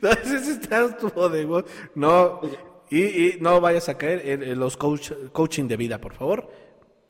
No, 0.00 0.10
ese 0.10 0.52
está 0.52 0.88
de 1.28 1.44
voz. 1.44 1.64
No, 1.94 2.40
y, 2.90 3.02
y 3.02 3.38
no 3.40 3.60
vayas 3.60 3.88
a 3.88 3.98
caer 3.98 4.26
en, 4.28 4.42
en 4.42 4.58
los 4.58 4.76
coach, 4.76 5.12
coaching 5.32 5.68
de 5.68 5.76
vida, 5.76 6.00
por 6.00 6.14
favor. 6.14 6.50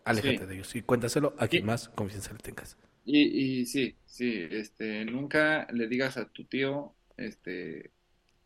Aléjate 0.05 0.39
Sí. 0.41 0.47
de 0.47 0.55
ellos 0.55 0.75
y 0.77 0.83
cuéntaselo 0.83 1.35
a 1.39 1.49
quien 1.49 1.63
Sí. 1.63 1.67
más 1.67 1.89
confianza 1.91 2.33
le 2.33 2.39
tengas. 2.39 2.77
Y, 3.05 3.61
y 3.61 3.67
sí, 3.67 3.97
sí, 4.07 4.47
este, 4.51 5.05
nunca 5.05 5.67
le 5.73 5.89
digas 5.89 6.17
a 6.17 6.29
tu 6.31 6.45
tío, 6.45 6.95
este, 7.17 7.93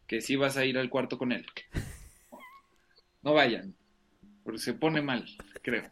que 0.06 0.20
sí 0.20 0.36
vas 0.36 0.56
a 0.56 0.64
ir 0.64 0.78
al 0.78 0.90
cuarto 0.90 1.18
con 1.18 1.32
él. 1.32 1.46
No 3.22 3.34
vayan, 3.34 3.74
porque 4.44 4.59
se 4.59 4.74
pone 4.74 5.02
mal, 5.02 5.24
creo. 5.62 5.84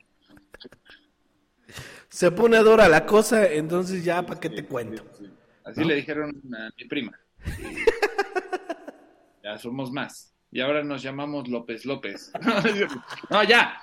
se 2.08 2.30
pone 2.30 2.58
dura 2.58 2.88
la 2.88 3.04
cosa, 3.06 3.52
entonces 3.52 4.04
ya, 4.04 4.24
¿para 4.24 4.40
qué 4.40 4.48
te 4.50 4.64
cuento? 4.64 5.04
Sí. 5.18 5.26
Así 5.64 5.84
le 5.84 5.96
dijeron 5.96 6.30
a 6.56 6.70
mi 6.76 6.84
prima. 6.86 7.18
ya 9.42 9.58
somos 9.58 9.90
más. 9.92 10.32
Y 10.56 10.60
ahora 10.62 10.82
nos 10.82 11.02
llamamos 11.02 11.48
López 11.48 11.84
López. 11.84 12.32
no, 13.30 13.44
ya. 13.44 13.78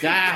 Ya, 0.00 0.34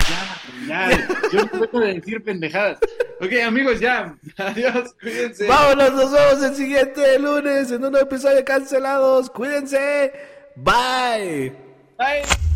ya, 0.66 0.90
ya. 0.90 1.08
Yo 1.32 1.40
no 1.40 1.66
puedo 1.70 1.86
decir 1.86 2.22
pendejadas. 2.22 2.78
Ok, 3.18 3.32
amigos, 3.42 3.80
ya. 3.80 4.14
Adiós, 4.36 4.94
cuídense. 5.00 5.46
Vámonos, 5.46 5.92
nos 5.92 6.12
vemos 6.12 6.42
el 6.44 6.54
siguiente 6.54 7.18
lunes 7.18 7.70
en 7.70 7.82
un 7.82 7.96
episodio 7.96 8.36
de 8.36 8.44
cancelados. 8.44 9.30
Cuídense. 9.30 10.12
Bye. 10.54 11.56
Bye. 11.96 12.49